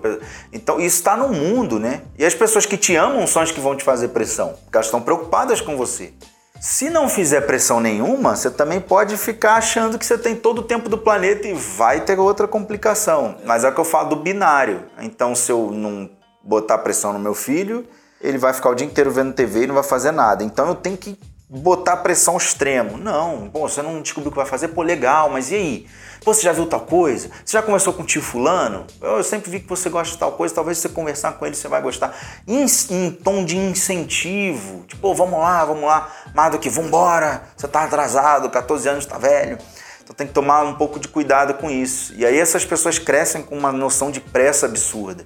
Então 0.52 0.78
isso 0.78 0.96
está 0.96 1.16
no 1.16 1.28
mundo, 1.28 1.78
né? 1.80 2.02
E 2.16 2.24
as 2.24 2.34
pessoas 2.34 2.64
que 2.64 2.76
te 2.76 2.94
amam 2.94 3.26
são 3.26 3.42
as 3.42 3.50
que 3.50 3.60
vão 3.60 3.76
te 3.76 3.82
fazer 3.82 4.08
pressão, 4.08 4.54
porque 4.64 4.76
elas 4.76 4.86
estão 4.86 5.00
preocupadas 5.00 5.60
com 5.60 5.76
você. 5.76 6.12
Se 6.60 6.90
não 6.90 7.08
fizer 7.08 7.42
pressão 7.42 7.78
nenhuma, 7.80 8.34
você 8.34 8.50
também 8.50 8.80
pode 8.80 9.16
ficar 9.16 9.54
achando 9.54 9.96
que 9.96 10.04
você 10.04 10.18
tem 10.18 10.34
todo 10.34 10.58
o 10.58 10.62
tempo 10.62 10.88
do 10.88 10.98
planeta 10.98 11.46
e 11.46 11.54
vai 11.54 12.00
ter 12.00 12.18
outra 12.18 12.48
complicação. 12.48 13.36
Mas 13.44 13.62
é 13.62 13.68
o 13.68 13.74
que 13.74 13.80
eu 13.80 13.84
falo 13.84 14.08
do 14.08 14.16
binário. 14.16 14.82
Então, 15.00 15.36
se 15.36 15.52
eu 15.52 15.70
não 15.70 16.10
botar 16.42 16.78
pressão 16.78 17.12
no 17.12 17.18
meu 17.18 17.32
filho, 17.32 17.86
ele 18.20 18.38
vai 18.38 18.52
ficar 18.52 18.70
o 18.70 18.74
dia 18.74 18.84
inteiro 18.86 19.08
vendo 19.10 19.32
TV 19.32 19.62
e 19.62 19.66
não 19.68 19.74
vai 19.76 19.84
fazer 19.84 20.10
nada. 20.10 20.42
Então, 20.42 20.66
eu 20.66 20.74
tenho 20.74 20.96
que 20.96 21.16
botar 21.48 21.98
pressão 21.98 22.36
extremo. 22.36 22.98
Não, 22.98 23.48
pô, 23.48 23.68
você 23.68 23.80
não 23.80 24.02
descobriu 24.02 24.28
o 24.28 24.32
que 24.32 24.36
vai 24.36 24.46
fazer? 24.46 24.68
Pô, 24.68 24.82
legal, 24.82 25.30
mas 25.30 25.50
e 25.50 25.54
aí? 25.54 25.86
Pô, 26.22 26.34
você 26.34 26.42
já 26.42 26.52
viu 26.52 26.66
tal 26.66 26.80
coisa? 26.80 27.30
Você 27.44 27.56
já 27.56 27.62
conversou 27.62 27.92
com 27.92 28.02
o 28.02 28.06
tio 28.06 28.20
fulano? 28.20 28.86
Eu, 29.00 29.16
eu 29.16 29.24
sempre 29.24 29.50
vi 29.50 29.60
que 29.60 29.68
você 29.68 29.88
gosta 29.88 30.12
de 30.12 30.18
tal 30.18 30.32
coisa, 30.32 30.54
talvez 30.54 30.78
você 30.78 30.88
conversar 30.88 31.32
com 31.32 31.46
ele 31.46 31.54
você 31.54 31.68
vai 31.68 31.80
gostar. 31.80 32.14
Em, 32.46 32.66
em 32.90 33.10
tom 33.10 33.44
de 33.44 33.56
incentivo, 33.56 34.84
tipo, 34.86 35.14
vamos 35.14 35.38
lá, 35.38 35.64
vamos 35.64 35.84
lá, 35.84 36.12
mais 36.34 36.52
do 36.52 36.58
que, 36.58 36.68
vambora, 36.68 37.42
você 37.56 37.66
tá 37.66 37.84
atrasado, 37.84 38.50
14 38.50 38.88
anos, 38.88 39.06
tá 39.06 39.16
velho. 39.16 39.58
Então 40.02 40.14
tem 40.14 40.26
que 40.26 40.32
tomar 40.32 40.64
um 40.64 40.74
pouco 40.74 40.98
de 40.98 41.08
cuidado 41.08 41.54
com 41.54 41.70
isso. 41.70 42.12
E 42.14 42.26
aí 42.26 42.38
essas 42.38 42.64
pessoas 42.64 42.98
crescem 42.98 43.42
com 43.42 43.56
uma 43.56 43.72
noção 43.72 44.10
de 44.10 44.20
pressa 44.20 44.66
absurda. 44.66 45.24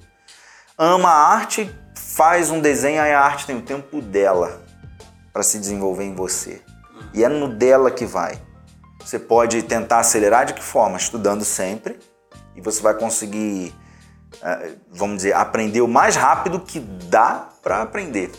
Ama 0.78 1.08
a 1.08 1.34
arte, 1.34 1.72
faz 1.94 2.50
um 2.50 2.60
desenho, 2.60 3.00
aí 3.00 3.12
a 3.12 3.20
arte 3.20 3.46
tem 3.46 3.56
o 3.56 3.62
tempo 3.62 4.00
dela 4.00 4.61
para 5.32 5.42
se 5.42 5.58
desenvolver 5.58 6.04
em 6.04 6.14
você. 6.14 6.60
E 7.14 7.24
é 7.24 7.28
no 7.28 7.48
dela 7.48 7.90
que 7.90 8.04
vai. 8.04 8.40
Você 9.04 9.18
pode 9.18 9.62
tentar 9.62 10.00
acelerar 10.00 10.46
de 10.46 10.54
que 10.54 10.62
forma? 10.62 10.96
Estudando 10.96 11.44
sempre. 11.44 11.98
E 12.54 12.60
você 12.60 12.80
vai 12.82 12.94
conseguir, 12.94 13.74
eh, 14.42 14.72
vamos 14.90 15.16
dizer, 15.16 15.34
aprender 15.34 15.80
o 15.80 15.88
mais 15.88 16.16
rápido 16.16 16.60
que 16.60 16.78
dá 16.78 17.48
para 17.62 17.82
aprender. 17.82 18.30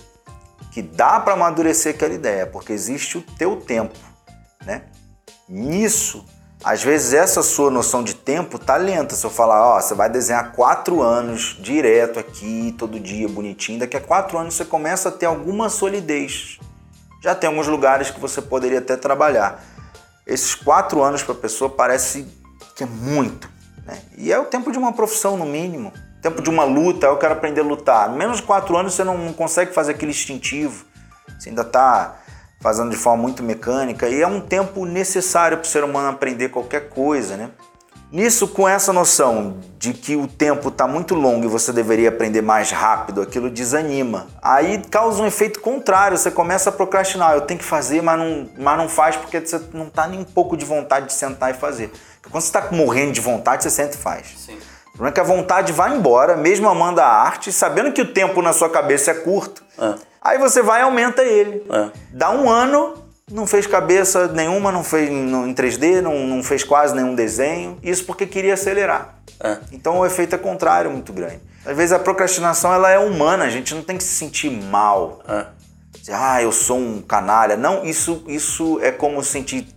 Que 0.72 0.82
dá 0.82 1.20
para 1.20 1.34
amadurecer 1.34 1.96
aquela 1.96 2.14
ideia, 2.14 2.48
porque 2.48 2.74
existe 2.74 3.18
o 3.18 3.22
teu 3.22 3.58
tempo, 3.58 3.98
né? 4.66 4.84
Nisso, 5.48 6.26
às 6.64 6.82
vezes 6.82 7.14
essa 7.14 7.44
sua 7.44 7.70
noção 7.70 8.04
de 8.04 8.16
tempo 8.16 8.58
tá 8.58 8.78
lenta. 8.78 9.16
Se 9.16 9.26
eu 9.26 9.30
falar, 9.30 9.76
ó, 9.76 9.82
você 9.82 9.94
vai 9.94 10.10
desenhar 10.10 10.54
quatro 10.54 11.02
anos 11.02 11.58
direto 11.60 12.20
aqui, 12.20 12.74
todo 12.78 13.00
dia, 13.00 13.28
bonitinho, 13.28 13.80
daqui 13.80 13.98
a 13.98 14.02
quatro 14.02 14.38
anos 14.38 14.56
você 14.56 14.66
começa 14.66 15.10
a 15.10 15.12
ter 15.12 15.26
alguma 15.26 15.70
solidez. 15.70 16.60
Já 17.24 17.34
tem 17.34 17.48
alguns 17.48 17.68
lugares 17.68 18.12
que 18.12 18.20
você 18.20 18.42
poderia 18.42 18.80
até 18.80 18.98
trabalhar. 18.98 19.64
Esses 20.28 20.54
quatro 20.54 21.02
anos 21.02 21.24
para 21.24 21.34
a 21.34 21.38
pessoa 21.38 21.70
parece 21.70 22.28
que 22.76 22.84
é 22.84 22.86
muito. 22.86 23.50
Né? 23.86 23.98
E 24.18 24.30
é 24.30 24.38
o 24.38 24.44
tempo 24.44 24.74
de 24.74 24.78
uma 24.78 24.92
profissão, 24.92 25.38
no 25.38 25.46
mínimo. 25.46 25.94
Tempo 26.22 26.42
de 26.42 26.50
uma 26.50 26.66
luta, 26.66 27.08
eu 27.08 27.18
quero 27.18 27.32
aprender 27.32 27.62
a 27.62 27.64
lutar. 27.64 28.10
Menos 28.10 28.38
de 28.38 28.44
quatro 28.44 28.76
anos 28.76 28.94
você 28.94 29.06
não 29.06 29.32
consegue 29.32 29.74
fazer 29.74 29.94
aquele 29.94 30.12
instintivo. 30.12 30.84
Você 31.40 31.48
ainda 31.48 31.62
está 31.62 32.18
fazendo 32.60 32.90
de 32.90 32.98
forma 32.98 33.22
muito 33.22 33.42
mecânica. 33.42 34.10
E 34.10 34.22
é 34.22 34.28
um 34.28 34.42
tempo 34.42 34.86
necessário 34.86 35.58
para 35.58 35.66
o 35.66 35.68
ser 35.68 35.86
humano 35.86 36.10
aprender 36.10 36.50
qualquer 36.50 36.90
coisa. 36.90 37.38
Né? 37.38 37.52
Nisso, 38.14 38.48
com 38.48 38.70
essa 38.70 38.94
noção 38.94 39.58
de 39.80 39.92
que 39.92 40.16
o 40.16 40.28
tempo 40.28 40.68
está 40.68 40.86
muito 40.86 41.16
longo 41.16 41.46
e 41.46 41.48
você 41.48 41.74
deveria 41.74 42.10
aprender 42.10 42.44
mais 42.44 42.70
rápido, 42.70 43.24
aquilo 43.24 43.50
desanima. 43.50 44.28
Aí 44.40 44.84
causa 44.92 45.24
um 45.24 45.26
efeito 45.26 45.60
contrário, 45.60 46.16
você 46.16 46.30
começa 46.30 46.70
a 46.70 46.72
procrastinar. 46.72 47.34
Eu 47.34 47.42
tenho 47.42 47.60
que 47.60 47.66
fazer, 47.66 48.04
mas 48.04 48.20
não, 48.20 48.48
mas 48.56 48.78
não 48.78 48.88
faz 48.88 49.16
porque 49.16 49.40
você 49.40 49.60
não 49.74 49.88
está 49.88 50.06
nem 50.06 50.20
um 50.20 50.24
pouco 50.24 50.56
de 50.56 50.64
vontade 50.64 51.08
de 51.08 51.14
sentar 51.14 51.50
e 51.50 51.56
fazer. 51.56 51.88
Porque 51.88 52.30
quando 52.30 52.44
você 52.44 52.56
está 52.56 52.68
morrendo 52.72 53.14
de 53.14 53.20
vontade, 53.20 53.64
você 53.64 53.72
senta 53.72 53.96
e 53.96 53.98
faz. 53.98 54.28
Sim. 54.38 54.60
O 54.90 54.92
problema 54.92 55.10
é 55.10 55.12
que 55.12 55.20
a 55.20 55.24
vontade 55.24 55.74
vai 55.74 55.96
embora, 55.96 56.38
mesmo 56.38 56.70
amando 56.70 57.02
a 57.02 57.08
arte, 57.08 57.52
sabendo 57.52 57.92
que 57.92 58.02
o 58.04 58.14
tempo 58.14 58.44
na 58.44 58.54
sua 58.54 58.70
cabeça 58.70 59.10
é 59.10 59.16
curto. 59.16 59.64
É. 59.76 59.96
Aí 60.22 60.38
você 60.38 60.62
vai 60.62 60.82
e 60.82 60.84
aumenta 60.84 61.24
ele. 61.24 61.66
É. 61.68 61.90
Dá 62.12 62.30
um 62.30 62.48
ano, 62.48 62.94
não 63.32 63.48
fez 63.48 63.66
cabeça 63.66 64.28
nenhuma, 64.28 64.72
não 64.72 64.84
fez 64.84 65.10
em 65.10 65.54
3D, 65.54 66.02
não, 66.02 66.28
não 66.28 66.44
fez 66.44 66.64
quase 66.64 66.96
nenhum 66.96 67.16
desenho. 67.16 67.78
Isso 67.82 68.06
porque 68.06 68.26
queria 68.26 68.54
acelerar. 68.54 69.16
É. 69.40 69.60
Então 69.72 70.00
o 70.00 70.06
efeito 70.06 70.36
é 70.36 70.38
contrário 70.38 70.92
muito 70.92 71.14
grande. 71.14 71.40
Às 71.66 71.76
vezes 71.76 71.94
a 71.94 72.00
procrastinação 72.00 72.74
ela 72.74 72.90
é 72.90 73.00
humana, 73.00 73.46
a 73.46 73.50
gente 73.50 73.74
não 73.74 73.82
tem 73.82 73.98
que 73.98 74.04
se 74.04 74.16
sentir 74.16 74.50
mal. 74.50 75.24
É. 75.28 75.46
Ah, 76.12 76.42
eu 76.42 76.52
sou 76.52 76.78
um 76.78 77.02
canalha. 77.02 77.56
Não, 77.56 77.86
isso, 77.86 78.24
isso 78.28 78.80
é 78.82 78.92
como 78.92 79.24
sentir 79.24 79.68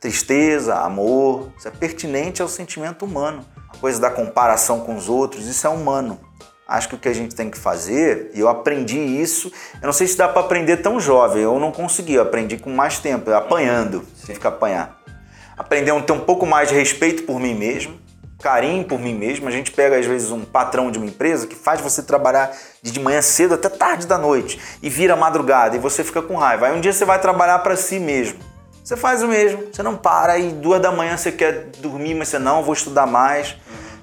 tristeza, 0.00 0.74
amor. 0.74 1.52
Isso 1.56 1.68
é 1.68 1.70
pertinente 1.70 2.42
ao 2.42 2.48
sentimento 2.48 3.04
humano. 3.04 3.44
A 3.72 3.76
coisa 3.78 4.00
da 4.00 4.10
comparação 4.10 4.80
com 4.80 4.96
os 4.96 5.08
outros, 5.08 5.46
isso 5.46 5.66
é 5.66 5.70
humano. 5.70 6.18
Acho 6.68 6.90
que 6.90 6.94
o 6.96 6.98
que 6.98 7.08
a 7.08 7.14
gente 7.14 7.34
tem 7.34 7.48
que 7.48 7.56
fazer, 7.56 8.30
e 8.34 8.40
eu 8.40 8.46
aprendi 8.46 8.98
isso, 8.98 9.50
eu 9.80 9.86
não 9.86 9.92
sei 9.92 10.06
se 10.06 10.18
dá 10.18 10.28
para 10.28 10.42
aprender 10.42 10.76
tão 10.76 11.00
jovem, 11.00 11.42
eu 11.42 11.58
não 11.58 11.72
consegui, 11.72 12.12
eu 12.12 12.22
aprendi 12.22 12.58
com 12.58 12.68
mais 12.68 12.98
tempo, 12.98 13.32
apanhando, 13.32 14.04
tive 14.26 14.38
que 14.38 14.46
apanhar. 14.46 15.00
Aprender 15.56 15.92
a 15.92 16.02
ter 16.02 16.12
um 16.12 16.20
pouco 16.20 16.44
mais 16.44 16.68
de 16.68 16.74
respeito 16.74 17.22
por 17.22 17.40
mim 17.40 17.54
mesmo, 17.54 17.98
carinho 18.38 18.84
por 18.84 19.00
mim 19.00 19.14
mesmo. 19.14 19.48
A 19.48 19.50
gente 19.50 19.72
pega 19.72 19.98
às 19.98 20.04
vezes 20.04 20.30
um 20.30 20.44
patrão 20.44 20.90
de 20.90 20.98
uma 20.98 21.06
empresa 21.06 21.46
que 21.46 21.56
faz 21.56 21.80
você 21.80 22.02
trabalhar 22.02 22.54
de 22.82 23.00
manhã 23.00 23.22
cedo 23.22 23.54
até 23.54 23.70
tarde 23.70 24.06
da 24.06 24.18
noite 24.18 24.60
e 24.82 24.90
vira 24.90 25.16
madrugada 25.16 25.74
e 25.74 25.78
você 25.78 26.04
fica 26.04 26.20
com 26.20 26.36
raiva. 26.36 26.66
Aí 26.66 26.76
um 26.76 26.82
dia 26.82 26.92
você 26.92 27.06
vai 27.06 27.18
trabalhar 27.18 27.60
para 27.60 27.76
si 27.76 27.98
mesmo. 27.98 28.38
Você 28.84 28.94
faz 28.94 29.22
o 29.22 29.28
mesmo, 29.28 29.68
você 29.72 29.82
não 29.82 29.96
para 29.96 30.38
e 30.38 30.50
duas 30.50 30.82
da 30.82 30.92
manhã 30.92 31.16
você 31.16 31.32
quer 31.32 31.70
dormir, 31.78 32.14
mas 32.14 32.28
você 32.28 32.38
não, 32.38 32.62
vou 32.62 32.74
estudar 32.74 33.06
mais. 33.06 33.56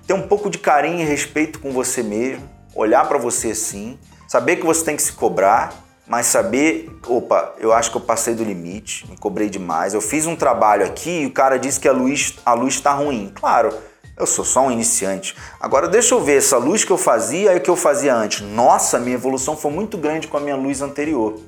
Ter 0.06 0.14
um 0.14 0.28
pouco 0.28 0.50
de 0.50 0.58
carinho 0.58 1.00
e 1.00 1.04
respeito 1.04 1.60
com 1.60 1.72
você 1.72 2.04
mesmo, 2.04 2.55
olhar 2.76 3.08
para 3.08 3.18
você 3.18 3.52
assim, 3.52 3.98
saber 4.28 4.58
que 4.58 4.66
você 4.66 4.84
tem 4.84 4.96
que 4.96 5.02
se 5.02 5.14
cobrar, 5.14 5.74
mas 6.06 6.28
saber, 6.28 6.92
opa, 7.08 7.56
eu 7.58 7.74
acho 7.74 7.90
que 7.90 7.98
eu 7.98 8.02
passei 8.02 8.36
do 8.36 8.44
limite, 8.44 9.10
me 9.10 9.18
cobrei 9.18 9.50
demais. 9.50 9.94
Eu 9.94 10.02
fiz 10.02 10.28
um 10.28 10.36
trabalho 10.36 10.86
aqui 10.86 11.22
e 11.22 11.26
o 11.26 11.32
cara 11.32 11.58
disse 11.58 11.80
que 11.80 11.88
a 11.88 11.92
luz 11.92 12.36
a 12.46 12.54
luz 12.54 12.76
está 12.76 12.94
ruim. 12.94 13.32
Claro, 13.34 13.74
eu 14.16 14.28
sou 14.28 14.46
só 14.46 14.68
um 14.68 14.72
iniciante. 14.72 15.36
Agora 15.60 15.88
deixa 15.88 16.14
eu 16.14 16.22
ver 16.22 16.38
essa 16.38 16.58
luz 16.58 16.84
que 16.84 16.92
eu 16.92 16.98
fazia 16.98 17.54
e 17.54 17.58
o 17.58 17.62
que 17.62 17.70
eu 17.70 17.76
fazia 17.76 18.14
antes. 18.14 18.42
Nossa, 18.42 19.00
minha 19.00 19.16
evolução 19.16 19.58
foi 19.58 19.72
muito 19.72 19.98
grande 19.98 20.28
com 20.28 20.38
a 20.38 20.40
minha 20.40 20.56
luz 20.56 20.82
anterior. 20.82 21.40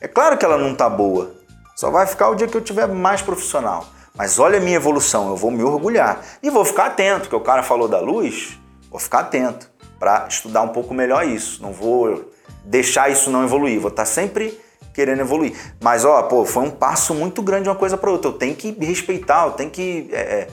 É 0.00 0.08
claro 0.08 0.38
que 0.38 0.44
ela 0.44 0.56
não 0.56 0.74
tá 0.74 0.88
boa. 0.88 1.34
Só 1.74 1.90
vai 1.90 2.06
ficar 2.06 2.30
o 2.30 2.34
dia 2.34 2.46
que 2.46 2.56
eu 2.56 2.62
tiver 2.62 2.86
mais 2.86 3.20
profissional. 3.20 3.86
Mas 4.14 4.38
olha 4.38 4.56
a 4.56 4.62
minha 4.62 4.76
evolução, 4.76 5.28
eu 5.28 5.36
vou 5.36 5.50
me 5.50 5.62
orgulhar. 5.62 6.24
E 6.42 6.48
vou 6.48 6.64
ficar 6.64 6.86
atento, 6.86 7.22
porque 7.22 7.36
o 7.36 7.40
cara 7.40 7.62
falou 7.62 7.86
da 7.86 8.00
luz, 8.00 8.58
vou 8.90 8.98
ficar 8.98 9.18
atento 9.18 9.75
para 9.98 10.26
estudar 10.28 10.62
um 10.62 10.68
pouco 10.68 10.94
melhor 10.94 11.26
isso. 11.26 11.62
Não 11.62 11.72
vou 11.72 12.30
deixar 12.64 13.10
isso 13.10 13.30
não 13.30 13.44
evoluir, 13.44 13.80
vou 13.80 13.90
estar 13.90 14.04
sempre 14.04 14.58
querendo 14.92 15.20
evoluir. 15.20 15.54
Mas 15.80 16.04
ó, 16.04 16.22
pô, 16.22 16.44
foi 16.44 16.64
um 16.64 16.70
passo 16.70 17.14
muito 17.14 17.42
grande 17.42 17.64
de 17.64 17.68
uma 17.68 17.76
coisa 17.76 17.96
para 17.96 18.10
outra. 18.10 18.30
Eu 18.30 18.34
tenho 18.34 18.54
que 18.54 18.70
respeitar, 18.72 19.46
eu 19.46 19.52
tenho 19.52 19.70
que 19.70 20.08
é, 20.10 20.20
é, 20.20 20.48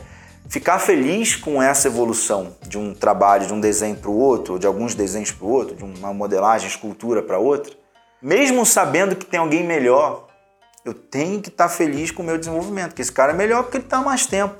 ficar 0.49 0.79
feliz 0.79 1.35
com 1.35 1.61
essa 1.61 1.87
evolução 1.87 2.55
de 2.67 2.77
um 2.77 2.93
trabalho, 2.93 3.47
de 3.47 3.53
um 3.53 3.59
desenho 3.59 3.95
para 3.95 4.09
o 4.09 4.17
outro, 4.17 4.53
ou 4.53 4.59
de 4.59 4.67
alguns 4.67 4.93
desenhos 4.93 5.31
para 5.31 5.45
o 5.45 5.49
outro, 5.49 5.75
de 5.75 5.83
uma 5.83 6.13
modelagem, 6.13 6.67
escultura 6.67 7.21
para 7.21 7.39
outra. 7.39 7.73
Mesmo 8.21 8.65
sabendo 8.65 9.15
que 9.15 9.25
tem 9.25 9.39
alguém 9.39 9.65
melhor, 9.65 10.27
eu 10.85 10.93
tenho 10.93 11.41
que 11.41 11.49
estar 11.49 11.69
feliz 11.69 12.11
com 12.11 12.21
o 12.21 12.25
meu 12.25 12.37
desenvolvimento, 12.37 12.89
porque 12.89 13.01
esse 13.01 13.11
cara 13.11 13.31
é 13.31 13.35
melhor 13.35 13.63
porque 13.63 13.77
ele 13.77 13.85
está 13.85 14.01
mais 14.01 14.25
tempo. 14.25 14.55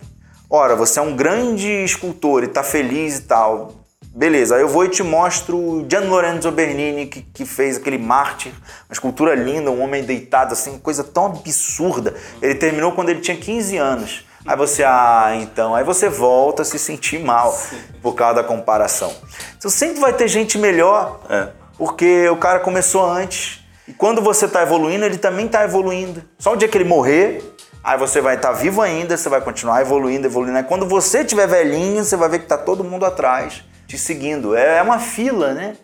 Ora, 0.50 0.76
você 0.76 1.00
é 1.00 1.02
um 1.02 1.16
grande 1.16 1.68
escultor 1.68 2.44
e 2.44 2.46
está 2.46 2.64
feliz 2.64 3.18
e 3.18 3.24
tal. 3.24 3.83
Beleza, 4.16 4.58
aí 4.58 4.62
eu 4.62 4.68
vou 4.68 4.86
e 4.86 4.90
te 4.90 5.02
mostro 5.02 5.88
Gian 5.90 6.02
Lorenzo 6.02 6.52
Bernini, 6.52 7.08
que, 7.08 7.24
que 7.24 7.46
fez 7.48 7.78
aquele 7.78 7.98
Mártir, 7.98 8.52
uma 8.88 8.94
escultura 8.94 9.34
linda, 9.34 9.72
um 9.72 9.82
homem 9.82 10.04
deitado 10.04 10.54
assim, 10.54 10.78
coisa 10.78 11.04
tão 11.04 11.26
absurda. 11.26 12.14
Ele 12.40 12.54
terminou 12.54 12.92
quando 12.92 13.10
ele 13.10 13.22
tinha 13.22 13.36
15 13.36 13.76
anos. 13.78 14.24
Aí 14.46 14.56
você, 14.56 14.84
ah, 14.84 15.32
então, 15.38 15.74
aí 15.74 15.84
você 15.84 16.10
volta 16.10 16.62
a 16.62 16.66
se 16.66 16.78
sentir 16.78 17.18
mal 17.18 17.54
Sim. 17.54 17.76
por 18.04 18.14
causa 18.14 18.36
da 18.36 18.44
comparação. 18.44 19.12
Então 19.58 19.72
sempre 19.72 20.00
vai 20.00 20.14
ter 20.14 20.28
gente 20.28 20.60
melhor, 20.60 21.22
é. 21.28 21.48
porque 21.76 22.30
o 22.30 22.38
cara 22.38 22.60
começou 22.60 23.04
antes. 23.04 23.66
E 23.88 23.94
quando 23.94 24.22
você 24.22 24.46
está 24.46 24.62
evoluindo, 24.62 25.06
ele 25.06 25.18
também 25.18 25.48
está 25.48 25.64
evoluindo. 25.64 26.24
Só 26.38 26.54
o 26.54 26.56
dia 26.56 26.68
que 26.68 26.78
ele 26.78 26.86
morrer, 26.86 27.42
aí 27.84 27.98
você 27.98 28.22
vai 28.22 28.36
estar 28.36 28.50
tá 28.50 28.54
vivo 28.54 28.80
ainda, 28.80 29.18
você 29.18 29.28
vai 29.28 29.42
continuar 29.42 29.82
evoluindo, 29.82 30.28
evoluindo. 30.28 30.60
Aí 30.60 30.64
quando 30.64 30.88
você 30.88 31.22
estiver 31.22 31.48
velhinho, 31.48 32.04
você 32.04 32.16
vai 32.16 32.30
ver 32.30 32.38
que 32.38 32.46
está 32.46 32.60
todo 32.60 32.84
mundo 32.84 33.08
atrás 33.08 33.64
te 33.94 33.98
seguindo. 34.00 34.56
É, 34.56 34.78
é 34.78 34.82
uma 34.82 34.98
fila, 34.98 35.54
né? 35.54 35.76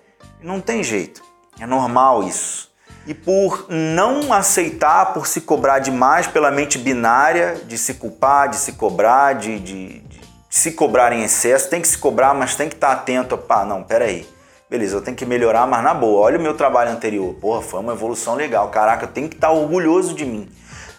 Não 0.41 0.59
tem 0.59 0.83
jeito. 0.83 1.21
É 1.59 1.65
normal 1.67 2.23
isso. 2.23 2.71
E 3.05 3.13
por 3.13 3.67
não 3.69 4.33
aceitar, 4.33 5.13
por 5.13 5.27
se 5.27 5.41
cobrar 5.41 5.79
demais 5.79 6.25
pela 6.25 6.49
mente 6.49 6.77
binária, 6.77 7.61
de 7.65 7.77
se 7.77 7.93
culpar, 7.93 8.49
de 8.49 8.55
se 8.55 8.73
cobrar, 8.73 9.33
de, 9.33 9.59
de, 9.59 9.99
de 9.99 10.21
se 10.49 10.71
cobrar 10.71 11.13
em 11.13 11.23
excesso, 11.23 11.69
tem 11.69 11.81
que 11.81 11.87
se 11.87 11.97
cobrar, 11.97 12.33
mas 12.33 12.55
tem 12.55 12.67
que 12.67 12.75
estar 12.75 12.91
atento. 12.91 13.37
Pá, 13.37 13.63
não, 13.63 13.83
peraí. 13.83 14.27
Beleza, 14.69 14.97
eu 14.97 15.01
tenho 15.01 15.17
que 15.17 15.25
melhorar, 15.25 15.67
mas 15.67 15.83
na 15.83 15.93
boa. 15.93 16.21
Olha 16.21 16.39
o 16.39 16.41
meu 16.41 16.55
trabalho 16.55 16.91
anterior. 16.91 17.35
Porra, 17.35 17.61
foi 17.61 17.79
uma 17.79 17.93
evolução 17.93 18.33
legal. 18.33 18.69
Caraca, 18.69 19.05
eu 19.05 19.09
tenho 19.09 19.29
que 19.29 19.35
estar 19.35 19.51
orgulhoso 19.51 20.15
de 20.15 20.25
mim. 20.25 20.49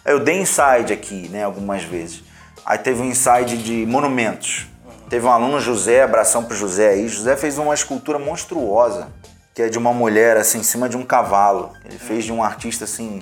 Eu 0.05 0.19
dei 0.19 0.39
inside 0.39 0.93
aqui, 0.93 1.27
né, 1.29 1.43
algumas 1.43 1.83
vezes. 1.83 2.23
Aí 2.65 2.77
teve 2.77 3.01
um 3.01 3.05
inside 3.05 3.57
de 3.57 3.85
monumentos. 3.85 4.70
Teve 5.11 5.25
um 5.25 5.29
aluno, 5.29 5.59
José, 5.59 6.03
abração 6.03 6.45
pro 6.45 6.55
José 6.55 6.87
aí. 6.87 7.05
José 7.09 7.35
fez 7.35 7.57
uma 7.57 7.73
escultura 7.73 8.17
monstruosa, 8.17 9.09
que 9.53 9.61
é 9.61 9.67
de 9.67 9.77
uma 9.77 9.91
mulher, 9.91 10.37
assim, 10.37 10.59
em 10.59 10.63
cima 10.63 10.87
de 10.87 10.95
um 10.95 11.03
cavalo. 11.03 11.73
Ele 11.83 11.97
fez 11.97 12.23
de 12.23 12.31
um 12.31 12.41
artista, 12.41 12.85
assim, 12.85 13.21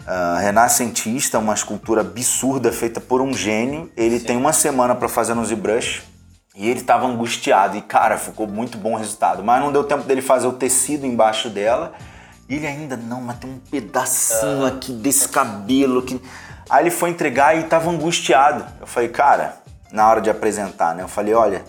uh, 0.00 0.38
renascentista, 0.40 1.38
uma 1.38 1.52
escultura 1.52 2.00
absurda 2.00 2.72
feita 2.72 3.02
por 3.02 3.20
um 3.20 3.34
gênio. 3.34 3.92
Ele 3.98 4.18
Sim. 4.18 4.24
tem 4.24 4.36
uma 4.38 4.54
semana 4.54 4.94
para 4.94 5.10
fazer 5.10 5.34
no 5.34 5.44
ZBrush. 5.44 6.04
E 6.56 6.70
ele 6.70 6.80
estava 6.80 7.06
angustiado. 7.06 7.76
E, 7.76 7.82
cara, 7.82 8.16
ficou 8.16 8.46
muito 8.46 8.78
bom 8.78 8.94
o 8.94 8.96
resultado. 8.96 9.44
Mas 9.44 9.60
não 9.60 9.70
deu 9.70 9.84
tempo 9.84 10.04
dele 10.04 10.22
fazer 10.22 10.46
o 10.46 10.54
tecido 10.54 11.04
embaixo 11.04 11.50
dela. 11.50 11.92
E 12.48 12.54
ele 12.54 12.66
ainda, 12.66 12.96
não, 12.96 13.20
mas 13.20 13.36
tem 13.36 13.50
um 13.50 13.58
pedacinho 13.70 14.64
aqui 14.64 14.90
desse 14.90 15.28
cabelo. 15.28 16.00
Que... 16.00 16.18
Aí 16.70 16.84
ele 16.84 16.90
foi 16.90 17.10
entregar 17.10 17.54
e 17.58 17.60
estava 17.60 17.90
angustiado. 17.90 18.64
Eu 18.80 18.86
falei, 18.86 19.10
cara, 19.10 19.59
na 19.92 20.08
hora 20.08 20.20
de 20.20 20.30
apresentar, 20.30 20.94
né? 20.94 21.02
Eu 21.02 21.08
falei, 21.08 21.34
olha, 21.34 21.64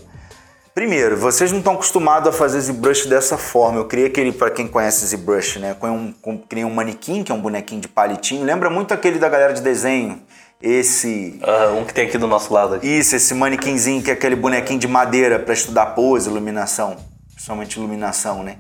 primeiro, 0.73 1.17
vocês 1.17 1.51
não 1.51 1.59
estão 1.59 1.73
acostumados 1.73 2.29
a 2.29 2.31
fazer 2.31 2.59
ZBrush 2.61 3.07
dessa 3.07 3.37
forma. 3.37 3.79
Eu 3.79 3.85
criei 3.85 4.07
aquele, 4.07 4.31
para 4.31 4.49
quem 4.49 4.67
conhece 4.67 5.05
ZBrush, 5.05 5.59
né? 5.59 5.75
Com 5.79 5.89
um, 5.89 6.11
com, 6.11 6.37
criei 6.37 6.65
um 6.65 6.73
manequim, 6.73 7.23
que 7.23 7.31
é 7.31 7.35
um 7.35 7.41
bonequinho 7.41 7.81
de 7.81 7.87
palitinho. 7.87 8.43
Lembra 8.43 8.69
muito 8.69 8.93
aquele 8.93 9.19
da 9.19 9.29
galera 9.29 9.53
de 9.53 9.61
desenho. 9.61 10.21
Esse. 10.61 11.39
Uh, 11.41 11.79
um 11.79 11.85
que 11.85 11.93
tem 11.93 12.07
aqui 12.07 12.17
do 12.17 12.27
nosso 12.27 12.53
lado. 12.53 12.75
Aqui. 12.75 12.87
Isso, 12.87 13.15
esse 13.15 13.33
manequinzinho 13.33 14.03
que 14.03 14.11
é 14.11 14.13
aquele 14.13 14.35
bonequinho 14.35 14.79
de 14.79 14.87
madeira 14.87 15.39
para 15.39 15.53
estudar 15.53 15.87
pose, 15.87 16.29
iluminação. 16.29 16.97
Principalmente 17.33 17.77
iluminação, 17.77 18.43
né? 18.43 18.57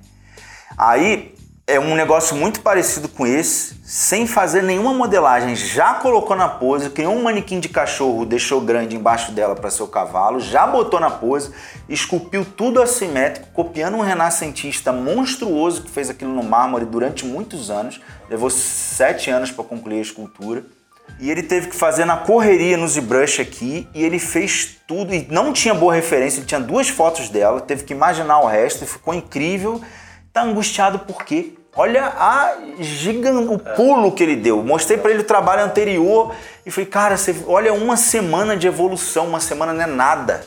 Aí 0.75 1.35
é 1.67 1.79
um 1.79 1.95
negócio 1.95 2.35
muito 2.35 2.61
parecido 2.61 3.07
com 3.07 3.25
esse, 3.25 3.75
sem 3.83 4.27
fazer 4.27 4.61
nenhuma 4.63 4.93
modelagem. 4.93 5.55
Já 5.55 5.93
colocou 5.95 6.35
na 6.35 6.49
pose, 6.49 6.89
criou 6.89 7.15
um 7.15 7.23
manequim 7.23 7.59
de 7.59 7.69
cachorro, 7.69 8.25
deixou 8.25 8.59
grande 8.59 8.95
embaixo 8.95 9.31
dela 9.31 9.55
para 9.55 9.69
seu 9.69 9.87
cavalo, 9.87 10.39
já 10.39 10.65
botou 10.65 10.99
na 10.99 11.09
pose, 11.09 11.51
esculpiu 11.87 12.43
tudo 12.43 12.81
assimétrico, 12.81 13.47
copiando 13.53 13.95
um 13.95 14.01
renascentista 14.01 14.91
monstruoso 14.91 15.83
que 15.83 15.91
fez 15.91 16.09
aquilo 16.09 16.33
no 16.33 16.43
mármore 16.43 16.85
durante 16.85 17.25
muitos 17.25 17.69
anos. 17.69 18.01
Levou 18.29 18.49
sete 18.49 19.29
anos 19.29 19.51
para 19.51 19.63
concluir 19.63 19.99
a 19.99 20.01
escultura. 20.01 20.63
E 21.19 21.29
ele 21.29 21.43
teve 21.43 21.67
que 21.67 21.75
fazer 21.75 22.05
na 22.05 22.17
correria 22.17 22.77
no 22.77 22.87
ZBrush 22.87 23.41
aqui 23.41 23.87
e 23.93 24.03
ele 24.03 24.17
fez 24.17 24.77
tudo 24.87 25.13
e 25.13 25.27
não 25.29 25.53
tinha 25.53 25.73
boa 25.73 25.93
referência, 25.93 26.39
ele 26.39 26.47
tinha 26.47 26.59
duas 26.59 26.89
fotos 26.89 27.29
dela, 27.29 27.61
teve 27.61 27.83
que 27.83 27.93
imaginar 27.93 28.39
o 28.39 28.47
resto 28.47 28.83
e 28.83 28.87
ficou 28.87 29.13
incrível. 29.13 29.81
Tá 30.33 30.43
angustiado 30.43 30.99
por 30.99 31.23
quê? 31.25 31.53
Olha 31.75 32.05
a 32.05 32.57
gigante, 32.79 33.47
o 33.51 33.57
pulo 33.57 34.11
que 34.11 34.23
ele 34.23 34.35
deu. 34.35 34.61
Mostrei 34.61 34.97
para 34.97 35.11
ele 35.11 35.21
o 35.21 35.25
trabalho 35.25 35.63
anterior 35.63 36.33
e 36.65 36.71
falei, 36.71 36.89
cara, 36.89 37.17
você 37.17 37.35
olha 37.47 37.73
uma 37.73 37.95
semana 37.95 38.57
de 38.57 38.67
evolução, 38.67 39.27
uma 39.27 39.39
semana 39.39 39.73
não 39.73 39.83
é 39.83 39.87
nada. 39.87 40.45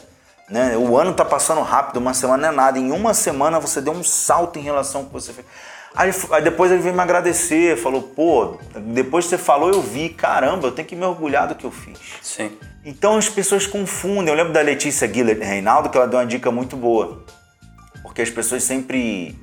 Né? 0.49 0.77
O 0.77 0.99
ano 0.99 1.15
tá 1.15 1.25
passando 1.25 1.63
rápido, 1.63 1.97
uma 1.97 2.13
semana 2.13 2.43
não 2.43 2.53
é 2.53 2.57
nada. 2.57 2.79
Em 2.79 2.91
uma 2.93 3.15
semana 3.15 3.59
você 3.59 3.81
deu 3.81 3.93
um 3.93 4.05
salto 4.05 4.59
em 4.59 4.63
relação 4.63 5.03
ao 5.03 5.07
que 5.07 5.13
você 5.13 5.33
fez. 5.33 5.47
Aí, 5.95 6.13
aí, 6.33 6.43
depois 6.43 6.73
ele 6.73 6.83
veio 6.83 6.95
me 6.95 7.01
agradecer, 7.01 7.77
falou, 7.77 8.03
pô, 8.03 8.59
depois 8.75 9.27
que 9.27 9.31
você 9.31 9.39
falou 9.39 9.71
eu 9.71 9.81
vi, 9.81 10.09
caramba, 10.09 10.67
eu 10.67 10.73
tenho 10.73 10.89
que 10.89 10.97
me 10.97 11.07
orgulhar 11.07 11.47
do 11.47 11.55
que 11.55 11.65
eu 11.65 11.71
fiz. 11.71 11.99
Sim. 12.21 12.51
Então 12.85 13.17
as 13.17 13.29
pessoas 13.29 13.67
confundem. 13.67 14.29
Eu 14.29 14.35
lembro 14.37 14.53
da 14.53 14.61
Letícia 14.61 15.07
Guilherme 15.07 15.45
Reinaldo 15.45 15.89
que 15.89 15.97
ela 15.97 16.07
deu 16.07 16.19
uma 16.19 16.27
dica 16.27 16.51
muito 16.51 16.77
boa. 16.77 17.25
Porque 18.03 18.21
as 18.21 18.29
pessoas 18.29 18.63
sempre 18.63 19.39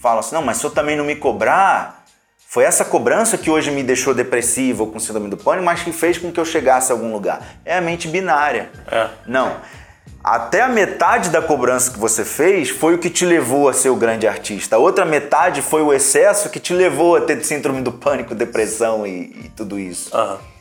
falam 0.00 0.20
assim: 0.20 0.34
não, 0.34 0.42
mas 0.42 0.58
se 0.58 0.64
eu 0.64 0.70
também 0.70 0.96
não 0.96 1.04
me 1.04 1.16
cobrar, 1.16 2.04
foi 2.48 2.64
essa 2.64 2.84
cobrança 2.84 3.36
que 3.36 3.50
hoje 3.50 3.70
me 3.70 3.82
deixou 3.82 4.14
depressivo 4.14 4.84
ou 4.84 4.90
com 4.90 4.98
síndrome 4.98 5.28
do 5.28 5.36
pânico, 5.36 5.64
mas 5.64 5.82
que 5.82 5.92
fez 5.92 6.16
com 6.16 6.32
que 6.32 6.40
eu 6.40 6.44
chegasse 6.44 6.92
a 6.92 6.94
algum 6.94 7.12
lugar. 7.12 7.40
É 7.64 7.76
a 7.76 7.80
mente 7.80 8.08
binária. 8.08 8.70
É. 8.90 9.08
Não. 9.26 9.56
Até 10.22 10.62
a 10.62 10.68
metade 10.68 11.30
da 11.30 11.40
cobrança 11.40 11.92
que 11.92 11.98
você 11.98 12.24
fez 12.24 12.68
foi 12.70 12.94
o 12.94 12.98
que 12.98 13.08
te 13.08 13.24
levou 13.24 13.68
a 13.68 13.72
ser 13.72 13.90
o 13.90 13.96
grande 13.96 14.26
artista. 14.26 14.76
A 14.76 14.78
outra 14.78 15.04
metade 15.04 15.62
foi 15.62 15.82
o 15.82 15.92
excesso 15.92 16.50
que 16.50 16.58
te 16.58 16.72
levou 16.72 17.16
a 17.16 17.20
ter 17.20 17.44
síndrome 17.44 17.80
do 17.80 17.92
pânico, 17.92 18.34
depressão 18.34 19.06
e, 19.06 19.44
e 19.44 19.52
tudo 19.54 19.78
isso. 19.78 20.16
Uhum. 20.16 20.55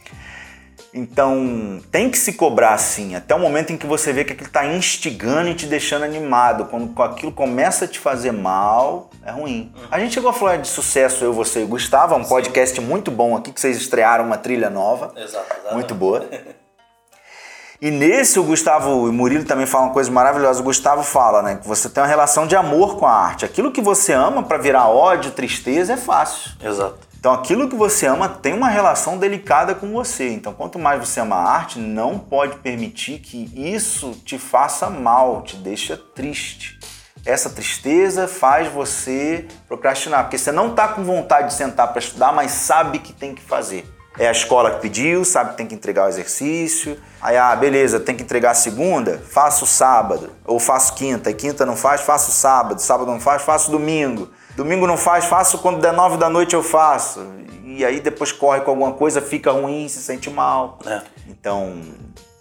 Então, 0.98 1.82
tem 1.92 2.10
que 2.10 2.18
se 2.18 2.32
cobrar 2.32 2.74
assim, 2.74 3.16
até 3.16 3.36
o 3.36 3.40
momento 3.40 3.74
em 3.74 3.78
que 3.78 3.86
você 3.86 4.14
vê 4.14 4.24
que 4.24 4.32
aquilo 4.32 4.48
está 4.48 4.66
instigando 4.66 5.50
e 5.50 5.54
te 5.54 5.66
deixando 5.66 6.06
animado. 6.06 6.68
Quando 6.68 7.04
aquilo 7.04 7.34
começa 7.34 7.84
a 7.84 7.88
te 7.88 8.00
fazer 8.00 8.32
mal, 8.32 9.10
é 9.22 9.30
ruim. 9.30 9.74
A 9.92 10.00
gente 10.00 10.14
chegou 10.14 10.30
a 10.30 10.34
falar 10.34 10.56
de 10.56 10.70
sucesso, 10.70 11.26
eu, 11.26 11.34
você 11.34 11.60
e 11.60 11.64
o 11.66 11.68
Gustavo, 11.68 12.16
um 12.16 12.24
Sim. 12.24 12.30
podcast 12.30 12.80
muito 12.80 13.12
bom 13.12 13.36
aqui, 13.36 13.52
que 13.52 13.60
vocês 13.60 13.76
estrearam 13.76 14.24
uma 14.24 14.38
trilha 14.38 14.70
nova. 14.70 15.12
Exato, 15.18 15.54
exato. 15.60 15.74
Muito 15.74 15.94
boa. 15.94 16.26
E 17.82 17.92
nesse 17.92 18.40
o 18.40 18.44
Gustavo 18.44 19.06
e 19.06 19.10
o 19.10 19.14
Murilo 19.14 19.44
também 19.44 19.66
falam 19.66 19.88
uma 19.88 19.94
coisa 19.94 20.10
maravilhosa. 20.10 20.62
O 20.62 20.64
Gustavo 20.64 21.04
fala, 21.04 21.42
né, 21.42 21.60
que 21.62 21.68
você 21.68 21.90
tem 21.90 22.02
uma 22.02 22.08
relação 22.08 22.48
de 22.48 22.56
amor 22.56 22.98
com 22.98 23.06
a 23.06 23.12
arte. 23.12 23.44
Aquilo 23.44 23.72
que 23.72 23.82
você 23.82 24.14
ama 24.14 24.42
para 24.42 24.58
virar 24.58 24.88
ódio, 24.88 25.32
tristeza 25.32 25.94
é 25.94 25.98
fácil. 25.98 26.52
Exato. 26.64 27.05
Então 27.26 27.34
aquilo 27.34 27.68
que 27.68 27.76
você 27.76 28.06
ama 28.06 28.30
tem 28.30 28.54
uma 28.54 28.70
relação 28.70 29.18
delicada 29.18 29.74
com 29.74 29.92
você. 29.92 30.30
Então 30.30 30.54
quanto 30.54 30.78
mais 30.78 31.00
você 31.00 31.20
ama 31.20 31.38
a 31.38 31.54
arte, 31.54 31.80
não 31.80 32.20
pode 32.20 32.58
permitir 32.58 33.18
que 33.18 33.52
isso 33.56 34.12
te 34.24 34.38
faça 34.38 34.92
mal, 34.92 35.42
te 35.42 35.56
deixa 35.56 35.98
triste. 35.98 36.80
Essa 37.26 37.50
tristeza 37.50 38.28
faz 38.28 38.72
você 38.72 39.48
procrastinar, 39.68 40.26
porque 40.26 40.38
você 40.38 40.52
não 40.52 40.70
está 40.70 40.90
com 40.90 41.04
vontade 41.04 41.48
de 41.48 41.56
sentar 41.56 41.88
para 41.88 41.98
estudar, 41.98 42.32
mas 42.32 42.52
sabe 42.52 43.00
que 43.00 43.12
tem 43.12 43.34
que 43.34 43.42
fazer. 43.42 43.92
É 44.20 44.28
a 44.28 44.32
escola 44.32 44.76
que 44.76 44.82
pediu, 44.82 45.26
sabe 45.26 45.50
que 45.50 45.58
tem 45.58 45.66
que 45.66 45.74
entregar 45.74 46.06
o 46.06 46.10
exercício. 46.10 46.96
Aí, 47.20 47.36
ah, 47.36 47.56
beleza, 47.56 48.00
tem 48.00 48.16
que 48.16 48.22
entregar 48.22 48.54
segunda, 48.54 49.20
faço 49.32 49.66
sábado. 49.66 50.30
Ou 50.46 50.60
faço 50.60 50.94
quinta, 50.94 51.32
e 51.32 51.34
quinta 51.34 51.66
não 51.66 51.76
faz, 51.76 52.02
faço 52.02 52.32
sábado. 52.32 52.80
Sábado 52.80 53.10
não 53.12 53.20
faz, 53.20 53.42
faço 53.42 53.72
domingo. 53.72 54.30
Domingo 54.56 54.88
não 54.88 54.98
faz, 54.98 55.26
faço 55.26 55.58
quando 55.60 55.80
der 55.80 55.94
nove 55.94 56.18
da 56.18 56.30
noite 56.30 56.56
eu 56.56 56.64
faço. 56.64 57.26
E 57.64 57.84
aí 57.84 58.00
depois 58.00 58.32
corre 58.32 58.62
com 58.62 58.72
alguma 58.72 58.94
coisa, 58.94 59.22
fica 59.22 59.52
ruim, 59.52 59.88
se 59.88 60.02
sente 60.02 60.30
mal. 60.30 60.80
É. 60.86 61.02
Então, 61.28 61.82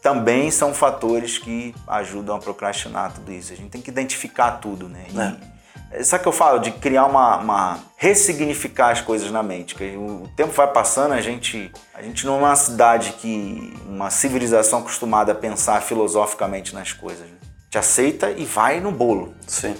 também 0.00 0.50
são 0.50 0.72
fatores 0.72 1.38
que 1.38 1.74
ajudam 1.88 2.36
a 2.36 2.38
procrastinar 2.38 3.12
tudo 3.12 3.32
isso. 3.32 3.52
A 3.52 3.56
gente 3.56 3.70
tem 3.70 3.80
que 3.80 3.90
identificar 3.90 4.52
tudo, 4.52 4.88
né? 4.88 5.06
E, 5.12 5.18
é. 5.18 6.02
Sabe 6.02 6.20
o 6.20 6.22
que 6.22 6.28
eu 6.28 6.32
falo? 6.32 6.58
De 6.58 6.72
criar 6.72 7.06
uma, 7.06 7.38
uma, 7.38 7.78
ressignificar 7.96 8.90
as 8.90 9.00
coisas 9.00 9.30
na 9.30 9.42
mente. 9.42 9.74
Que 9.74 9.96
o 9.96 10.28
tempo 10.36 10.52
vai 10.52 10.66
passando, 10.66 11.12
a 11.12 11.20
gente, 11.20 11.72
a 11.94 12.02
gente 12.02 12.26
não 12.26 12.36
é 12.36 12.38
uma 12.38 12.56
cidade 12.56 13.12
que. 13.12 13.72
uma 13.86 14.10
civilização 14.10 14.80
acostumada 14.80 15.32
a 15.32 15.34
pensar 15.34 15.80
filosoficamente 15.82 16.74
nas 16.74 16.92
coisas. 16.92 17.26
Né? 17.28 17.36
Te 17.70 17.78
aceita 17.78 18.30
e 18.30 18.44
vai 18.44 18.80
no 18.80 18.92
bolo. 18.92 19.34
Sim. 19.46 19.74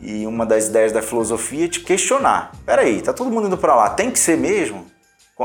E 0.00 0.26
uma 0.26 0.46
das 0.46 0.66
ideias 0.66 0.92
da 0.92 1.02
filosofia 1.02 1.64
é 1.64 1.68
te 1.68 1.80
questionar. 1.80 2.52
Peraí, 2.64 3.02
tá 3.02 3.12
todo 3.12 3.30
mundo 3.30 3.46
indo 3.48 3.58
para 3.58 3.74
lá, 3.74 3.90
tem 3.90 4.10
que 4.10 4.18
ser 4.18 4.36
mesmo? 4.36 4.86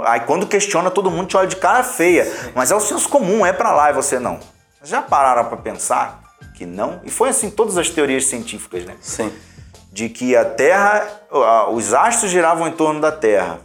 Aí 0.05 0.21
quando 0.21 0.47
questiona, 0.47 0.89
todo 0.89 1.11
mundo 1.11 1.27
te 1.27 1.37
olha 1.37 1.47
de 1.47 1.55
cara 1.55 1.83
feia. 1.83 2.31
Mas 2.55 2.71
é 2.71 2.75
o 2.75 2.79
senso 2.79 3.07
comum, 3.09 3.45
é 3.45 3.53
para 3.53 3.71
lá 3.71 3.89
e 3.89 3.93
você 3.93 4.19
não. 4.19 4.39
Já 4.83 5.01
pararam 5.01 5.45
para 5.45 5.57
pensar 5.57 6.21
que 6.55 6.65
não? 6.65 6.99
E 7.03 7.09
foi 7.09 7.29
assim 7.29 7.49
todas 7.49 7.77
as 7.77 7.89
teorias 7.89 8.25
científicas, 8.25 8.85
né? 8.85 8.95
Sim. 9.01 9.31
De 9.91 10.09
que 10.09 10.35
a 10.35 10.43
Terra, 10.43 11.07
os 11.71 11.93
astros 11.93 12.31
giravam 12.31 12.67
em 12.67 12.71
torno 12.71 12.99
da 12.99 13.11
Terra. 13.11 13.59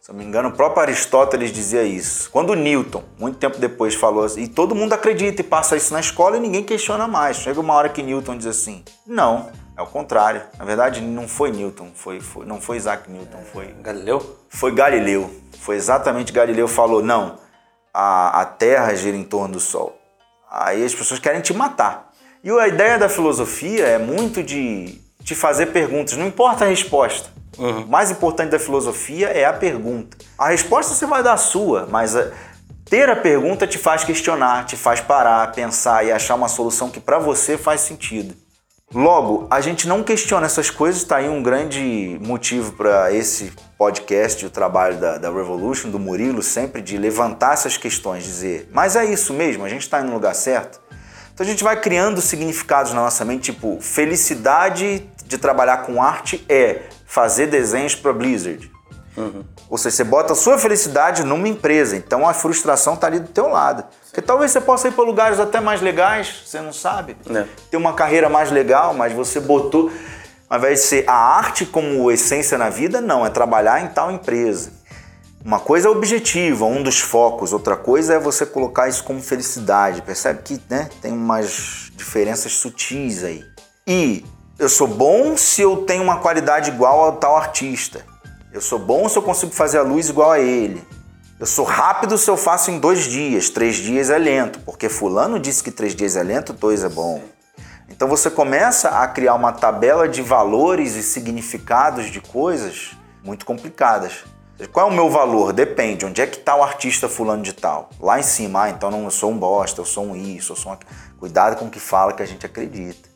Se 0.00 0.10
eu 0.10 0.14
não 0.14 0.20
me 0.20 0.28
engano, 0.28 0.48
o 0.48 0.52
próprio 0.52 0.82
Aristóteles 0.82 1.52
dizia 1.52 1.84
isso. 1.84 2.28
Quando 2.30 2.54
Newton, 2.54 3.04
muito 3.18 3.38
tempo 3.38 3.58
depois, 3.58 3.94
falou 3.94 4.24
assim, 4.24 4.42
e 4.42 4.48
todo 4.48 4.74
mundo 4.74 4.92
acredita 4.92 5.40
e 5.40 5.44
passa 5.44 5.76
isso 5.76 5.92
na 5.94 6.00
escola 6.00 6.36
e 6.36 6.40
ninguém 6.40 6.64
questiona 6.64 7.06
mais. 7.06 7.36
Chega 7.36 7.60
uma 7.60 7.72
hora 7.74 7.88
que 7.88 8.02
Newton 8.02 8.36
diz 8.36 8.46
assim: 8.46 8.84
não, 9.06 9.48
é 9.76 9.82
o 9.82 9.86
contrário. 9.86 10.42
Na 10.58 10.64
verdade, 10.64 11.00
não 11.00 11.26
foi 11.26 11.50
Newton, 11.50 11.90
foi, 11.94 12.20
foi 12.20 12.44
não 12.44 12.60
foi 12.60 12.76
Isaac 12.76 13.10
Newton, 13.10 13.38
foi. 13.52 13.74
Galileu? 13.80 14.38
Foi 14.48 14.72
Galileu. 14.74 15.30
Foi 15.60 15.76
exatamente 15.76 16.32
Galileu 16.32 16.68
falou: 16.68 17.02
não, 17.02 17.38
a, 17.92 18.42
a 18.42 18.44
Terra 18.44 18.94
gira 18.94 19.16
em 19.16 19.24
torno 19.24 19.54
do 19.54 19.60
Sol. 19.60 19.98
Aí 20.50 20.84
as 20.84 20.94
pessoas 20.94 21.20
querem 21.20 21.40
te 21.40 21.54
matar. 21.54 22.10
E 22.44 22.50
a 22.50 22.68
ideia 22.68 22.98
da 22.98 23.08
filosofia 23.08 23.86
é 23.86 23.98
muito 23.98 24.42
de 24.42 25.00
te 25.22 25.34
fazer 25.34 25.66
perguntas, 25.66 26.16
não 26.16 26.26
importa 26.26 26.64
a 26.64 26.68
resposta. 26.68 27.30
Uhum. 27.56 27.82
O 27.82 27.88
mais 27.88 28.10
importante 28.10 28.50
da 28.50 28.58
filosofia 28.58 29.28
é 29.28 29.44
a 29.44 29.52
pergunta. 29.52 30.16
A 30.36 30.48
resposta 30.48 30.94
você 30.94 31.06
vai 31.06 31.22
dar 31.22 31.34
a 31.34 31.36
sua, 31.36 31.86
mas 31.88 32.16
a, 32.16 32.22
eh, 32.22 32.32
ter 32.86 33.08
a 33.08 33.16
pergunta 33.16 33.66
te 33.66 33.78
faz 33.78 34.04
questionar, 34.04 34.66
te 34.66 34.76
faz 34.76 35.00
parar, 35.00 35.52
pensar 35.52 36.04
e 36.04 36.10
achar 36.10 36.34
uma 36.34 36.48
solução 36.48 36.90
que 36.90 36.98
para 36.98 37.18
você 37.18 37.56
faz 37.56 37.82
sentido. 37.82 38.34
Logo, 38.94 39.46
a 39.50 39.60
gente 39.62 39.88
não 39.88 40.02
questiona 40.02 40.44
essas 40.44 40.68
coisas, 40.68 41.00
está 41.00 41.16
aí 41.16 41.28
um 41.28 41.42
grande 41.42 42.18
motivo 42.20 42.72
para 42.72 43.10
esse 43.10 43.50
podcast, 43.78 44.44
o 44.44 44.50
trabalho 44.50 44.98
da, 44.98 45.16
da, 45.16 45.32
Revolution, 45.32 45.88
do 45.88 45.98
Murilo, 45.98 46.42
sempre 46.42 46.82
de 46.82 46.98
levantar 46.98 47.54
essas 47.54 47.78
questões, 47.78 48.22
dizer, 48.22 48.68
mas 48.70 48.94
é 48.94 49.04
isso 49.06 49.32
mesmo, 49.32 49.64
a 49.64 49.68
gente 49.68 49.80
está 49.80 50.02
no 50.02 50.12
lugar 50.12 50.34
certo? 50.34 50.78
Então 51.32 51.46
a 51.46 51.48
gente 51.48 51.64
vai 51.64 51.80
criando 51.80 52.20
significados 52.20 52.92
na 52.92 53.00
nossa 53.00 53.24
mente, 53.24 53.52
tipo, 53.52 53.78
felicidade 53.80 55.08
de 55.24 55.38
trabalhar 55.38 55.78
com 55.78 56.02
arte 56.02 56.44
é 56.46 56.82
fazer 57.06 57.46
desenhos 57.46 57.94
para 57.94 58.12
Blizzard. 58.12 58.70
Uhum. 59.16 59.44
Ou 59.68 59.76
seja, 59.76 59.96
você 59.96 60.04
bota 60.04 60.32
a 60.32 60.36
sua 60.36 60.58
felicidade 60.58 61.22
numa 61.24 61.46
empresa, 61.48 61.96
então 61.96 62.26
a 62.26 62.32
frustração 62.32 62.94
está 62.94 63.06
ali 63.06 63.20
do 63.20 63.28
teu 63.28 63.48
lado. 63.48 63.84
Porque 64.06 64.22
talvez 64.22 64.50
você 64.50 64.60
possa 64.60 64.88
ir 64.88 64.92
para 64.92 65.04
lugares 65.04 65.38
até 65.38 65.60
mais 65.60 65.80
legais, 65.80 66.42
você 66.46 66.60
não 66.60 66.72
sabe. 66.72 67.16
É. 67.30 67.44
Ter 67.70 67.76
uma 67.76 67.92
carreira 67.92 68.28
mais 68.28 68.50
legal, 68.50 68.94
mas 68.94 69.12
você 69.12 69.40
botou. 69.40 69.90
Ao 70.48 70.58
invés 70.58 70.80
de 70.80 70.86
ser 70.86 71.04
a 71.08 71.14
arte 71.14 71.64
como 71.64 72.10
essência 72.10 72.58
na 72.58 72.68
vida, 72.68 73.00
não, 73.00 73.24
é 73.24 73.30
trabalhar 73.30 73.82
em 73.82 73.88
tal 73.88 74.10
empresa. 74.10 74.72
Uma 75.44 75.58
coisa 75.58 75.88
é 75.88 75.90
objetiva, 75.90 76.66
um 76.66 76.82
dos 76.82 77.00
focos, 77.00 77.52
outra 77.52 77.74
coisa 77.74 78.14
é 78.14 78.18
você 78.18 78.46
colocar 78.46 78.88
isso 78.88 79.02
como 79.02 79.20
felicidade. 79.20 80.02
Percebe 80.02 80.42
que 80.42 80.62
né, 80.70 80.88
tem 81.00 81.12
umas 81.12 81.90
diferenças 81.96 82.52
sutis 82.52 83.24
aí. 83.24 83.42
E 83.86 84.24
eu 84.58 84.68
sou 84.68 84.86
bom 84.86 85.36
se 85.36 85.60
eu 85.60 85.78
tenho 85.78 86.02
uma 86.02 86.18
qualidade 86.18 86.70
igual 86.70 87.00
ao 87.00 87.16
tal 87.16 87.36
artista. 87.36 88.04
Eu 88.52 88.60
sou 88.60 88.78
bom 88.78 89.08
se 89.08 89.16
eu 89.16 89.22
consigo 89.22 89.50
fazer 89.50 89.78
a 89.78 89.82
luz 89.82 90.10
igual 90.10 90.30
a 90.30 90.38
ele. 90.38 90.86
Eu 91.40 91.46
sou 91.46 91.64
rápido 91.64 92.18
se 92.18 92.28
eu 92.30 92.36
faço 92.36 92.70
em 92.70 92.78
dois 92.78 93.04
dias. 93.04 93.48
Três 93.48 93.76
dias 93.76 94.10
é 94.10 94.18
lento, 94.18 94.60
porque 94.60 94.90
fulano 94.90 95.40
disse 95.40 95.64
que 95.64 95.70
três 95.70 95.96
dias 95.96 96.16
é 96.16 96.22
lento, 96.22 96.52
dois 96.52 96.84
é 96.84 96.88
bom. 96.90 97.22
Então 97.88 98.06
você 98.06 98.30
começa 98.30 98.90
a 98.90 99.08
criar 99.08 99.34
uma 99.36 99.52
tabela 99.52 100.06
de 100.06 100.20
valores 100.20 100.96
e 100.96 101.02
significados 101.02 102.10
de 102.10 102.20
coisas 102.20 102.90
muito 103.24 103.46
complicadas. 103.46 104.22
Qual 104.70 104.86
é 104.86 104.92
o 104.92 104.94
meu 104.94 105.08
valor? 105.08 105.54
Depende. 105.54 106.04
Onde 106.04 106.20
é 106.20 106.26
que 106.26 106.36
está 106.36 106.54
o 106.54 106.62
artista 106.62 107.08
fulano 107.08 107.42
de 107.42 107.54
tal? 107.54 107.88
Lá 107.98 108.20
em 108.20 108.22
cima, 108.22 108.64
ah, 108.64 108.70
então 108.70 108.90
não, 108.90 109.04
eu 109.04 109.10
sou 109.10 109.30
um 109.30 109.38
bosta, 109.38 109.80
eu 109.80 109.86
sou 109.86 110.04
um 110.04 110.14
isso, 110.14 110.52
eu 110.52 110.56
sou 110.56 110.72
um... 110.72 110.76
Cuidado 111.18 111.56
com 111.56 111.64
o 111.64 111.70
que 111.70 111.80
fala 111.80 112.12
que 112.12 112.22
a 112.22 112.26
gente 112.26 112.44
acredita. 112.44 113.11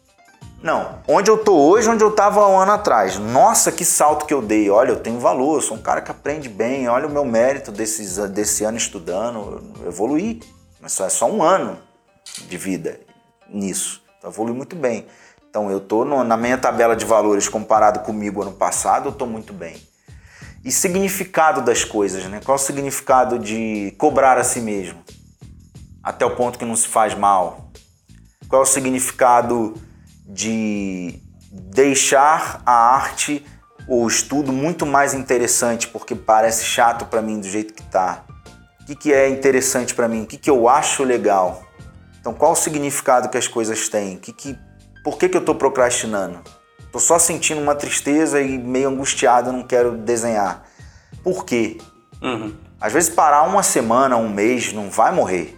Não. 0.62 0.98
Onde 1.06 1.30
eu 1.30 1.38
tô 1.38 1.54
hoje, 1.54 1.88
onde 1.88 2.02
eu 2.02 2.10
tava 2.10 2.46
um 2.48 2.58
ano 2.58 2.72
atrás. 2.72 3.18
Nossa, 3.18 3.70
que 3.70 3.84
salto 3.84 4.26
que 4.26 4.34
eu 4.34 4.42
dei. 4.42 4.70
Olha, 4.70 4.90
eu 4.90 5.00
tenho 5.00 5.20
valor, 5.20 5.56
eu 5.56 5.60
sou 5.60 5.76
um 5.76 5.82
cara 5.82 6.00
que 6.00 6.10
aprende 6.10 6.48
bem. 6.48 6.88
Olha 6.88 7.06
o 7.06 7.10
meu 7.10 7.24
mérito 7.24 7.70
desses, 7.70 8.16
desse 8.30 8.64
ano 8.64 8.76
estudando. 8.76 9.62
Eu 9.80 9.88
evoluí. 9.88 10.40
Mas 10.80 10.92
só 10.92 11.06
é 11.06 11.08
só 11.08 11.30
um 11.30 11.42
ano 11.42 11.78
de 12.48 12.56
vida 12.56 13.00
nisso. 13.48 14.02
Então, 14.18 14.30
eu 14.30 14.34
evolui 14.34 14.54
muito 14.54 14.76
bem. 14.76 15.06
Então, 15.48 15.70
eu 15.70 15.80
tô 15.80 16.04
no, 16.04 16.22
na 16.22 16.36
minha 16.36 16.58
tabela 16.58 16.94
de 16.94 17.04
valores 17.04 17.48
comparado 17.48 18.00
comigo 18.00 18.42
ano 18.42 18.52
passado, 18.52 19.08
eu 19.08 19.12
tô 19.12 19.26
muito 19.26 19.52
bem. 19.52 19.76
E 20.64 20.72
significado 20.72 21.62
das 21.62 21.84
coisas, 21.84 22.24
né? 22.24 22.40
Qual 22.44 22.56
o 22.56 22.58
significado 22.58 23.38
de 23.38 23.94
cobrar 23.98 24.36
a 24.36 24.44
si 24.44 24.60
mesmo? 24.60 24.98
Até 26.02 26.26
o 26.26 26.34
ponto 26.34 26.58
que 26.58 26.64
não 26.64 26.76
se 26.76 26.88
faz 26.88 27.14
mal. 27.14 27.70
Qual 28.48 28.62
é 28.62 28.64
o 28.64 28.68
significado 28.68 29.74
de 30.26 31.20
deixar 31.50 32.62
a 32.66 32.72
arte 32.72 33.44
ou 33.88 34.04
o 34.04 34.08
estudo 34.08 34.52
muito 34.52 34.84
mais 34.84 35.14
interessante, 35.14 35.88
porque 35.88 36.14
parece 36.14 36.64
chato 36.64 37.06
para 37.06 37.22
mim 37.22 37.40
do 37.40 37.48
jeito 37.48 37.72
que 37.72 37.82
tá. 37.84 38.24
O 38.80 38.84
que, 38.86 38.94
que 38.94 39.12
é 39.12 39.28
interessante 39.28 39.94
para 39.94 40.08
mim? 40.08 40.22
O 40.22 40.26
que, 40.26 40.36
que 40.36 40.50
eu 40.50 40.68
acho 40.68 41.02
legal? 41.04 41.62
Então, 42.20 42.34
qual 42.34 42.52
o 42.52 42.56
significado 42.56 43.28
que 43.28 43.38
as 43.38 43.46
coisas 43.46 43.88
têm? 43.88 44.16
Que 44.16 44.32
que, 44.32 44.58
por 45.04 45.16
que, 45.16 45.28
que 45.28 45.36
eu 45.36 45.40
estou 45.40 45.54
procrastinando? 45.54 46.40
Estou 46.80 47.00
só 47.00 47.18
sentindo 47.18 47.60
uma 47.60 47.74
tristeza 47.74 48.40
e 48.40 48.58
meio 48.58 48.88
angustiado, 48.88 49.52
não 49.52 49.62
quero 49.62 49.96
desenhar. 49.96 50.64
Por 51.22 51.44
quê? 51.44 51.78
Uhum. 52.22 52.54
Às 52.80 52.92
vezes 52.92 53.10
parar 53.10 53.42
uma 53.42 53.62
semana, 53.62 54.16
um 54.16 54.28
mês, 54.28 54.72
não 54.72 54.90
vai 54.90 55.12
morrer. 55.12 55.55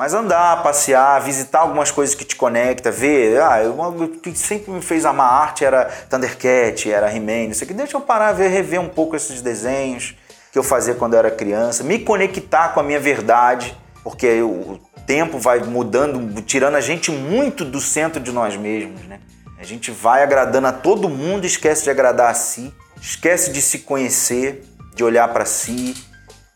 Mas 0.00 0.14
andar, 0.14 0.62
passear, 0.62 1.20
visitar 1.20 1.58
algumas 1.58 1.90
coisas 1.90 2.14
que 2.14 2.24
te 2.24 2.34
conecta, 2.34 2.90
ver. 2.90 3.38
Ah, 3.38 3.58
o 3.68 4.08
que 4.08 4.34
sempre 4.34 4.72
me 4.72 4.80
fez 4.80 5.04
amar 5.04 5.30
arte 5.30 5.62
era 5.62 5.84
Thundercat, 6.08 6.90
era 6.90 7.14
He-Man, 7.14 7.48
não 7.48 7.52
sei 7.52 7.66
o 7.66 7.68
que. 7.68 7.74
Deixa 7.74 7.98
eu 7.98 8.00
parar, 8.00 8.32
ver, 8.32 8.48
rever 8.48 8.80
um 8.80 8.88
pouco 8.88 9.14
esses 9.14 9.42
desenhos 9.42 10.14
que 10.50 10.58
eu 10.58 10.62
fazia 10.62 10.94
quando 10.94 11.12
eu 11.12 11.18
era 11.18 11.30
criança, 11.30 11.84
me 11.84 11.98
conectar 11.98 12.70
com 12.70 12.80
a 12.80 12.82
minha 12.82 12.98
verdade, 12.98 13.76
porque 14.02 14.40
o 14.40 14.80
tempo 15.06 15.38
vai 15.38 15.58
mudando, 15.58 16.40
tirando 16.40 16.76
a 16.76 16.80
gente 16.80 17.10
muito 17.10 17.62
do 17.62 17.78
centro 17.78 18.22
de 18.22 18.32
nós 18.32 18.56
mesmos, 18.56 19.02
né? 19.02 19.20
A 19.58 19.64
gente 19.64 19.90
vai 19.90 20.22
agradando 20.22 20.66
a 20.66 20.72
todo 20.72 21.10
mundo, 21.10 21.44
esquece 21.44 21.84
de 21.84 21.90
agradar 21.90 22.30
a 22.30 22.34
si, 22.34 22.72
esquece 22.98 23.52
de 23.52 23.60
se 23.60 23.80
conhecer, 23.80 24.64
de 24.94 25.04
olhar 25.04 25.28
para 25.28 25.44
si. 25.44 25.94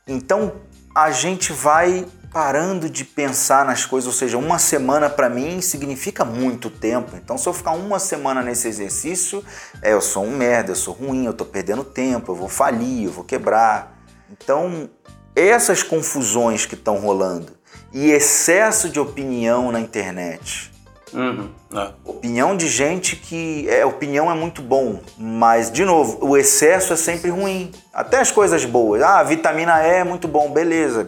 Então 0.09 0.51
a 0.95 1.11
gente 1.11 1.53
vai 1.53 2.07
parando 2.35 2.91
de 2.91 3.05
pensar 3.05 3.65
nas 3.65 3.87
coisas, 3.87 4.09
ou 4.09 4.13
seja, 4.13 4.37
uma 4.37 4.59
semana 4.59 5.09
para 5.09 5.31
mim 5.31 5.61
significa 5.61 6.25
muito 6.25 6.69
tempo. 6.69 7.15
Então, 7.15 7.39
se 7.39 7.49
eu 7.49 7.53
ficar 7.53 7.71
uma 7.71 8.01
semana 8.01 8.43
nesse 8.43 8.67
exercício, 8.67 9.45
é, 9.81 9.93
eu 9.93 10.01
sou 10.01 10.25
um 10.25 10.37
merda, 10.37 10.73
eu 10.73 10.75
sou 10.75 10.93
ruim, 10.93 11.27
eu 11.27 11.33
tô 11.33 11.45
perdendo 11.45 11.85
tempo, 11.85 12.33
eu 12.33 12.35
vou 12.35 12.49
falir, 12.49 13.05
eu 13.05 13.13
vou 13.13 13.23
quebrar. 13.23 13.97
Então, 14.33 14.91
essas 15.37 15.85
confusões 15.85 16.67
que 16.67 16.75
estão 16.75 16.97
rolando 16.97 17.53
e 17.93 18.11
excesso 18.11 18.89
de 18.89 18.99
opinião 18.99 19.71
na 19.71 19.79
internet. 19.79 20.73
Uhum, 21.13 21.49
é. 21.73 21.93
Opinião 22.05 22.57
de 22.57 22.67
gente 22.67 23.15
que. 23.15 23.69
É, 23.69 23.87
opinião 23.87 24.29
é 24.29 24.35
muito 24.35 24.61
bom, 24.61 25.01
mas, 25.17 25.71
de 25.71 25.85
novo, 25.85 26.19
o 26.27 26.37
excesso 26.37 26.93
é 26.93 26.97
sempre 26.97 27.31
ruim. 27.31 27.71
Até 27.93 28.19
as 28.19 28.33
coisas 28.33 28.65
boas. 28.65 29.01
Ah, 29.01 29.23
vitamina 29.23 29.81
E 29.87 30.01
é 30.01 30.03
muito 30.03 30.27
bom, 30.27 30.51
beleza 30.51 31.07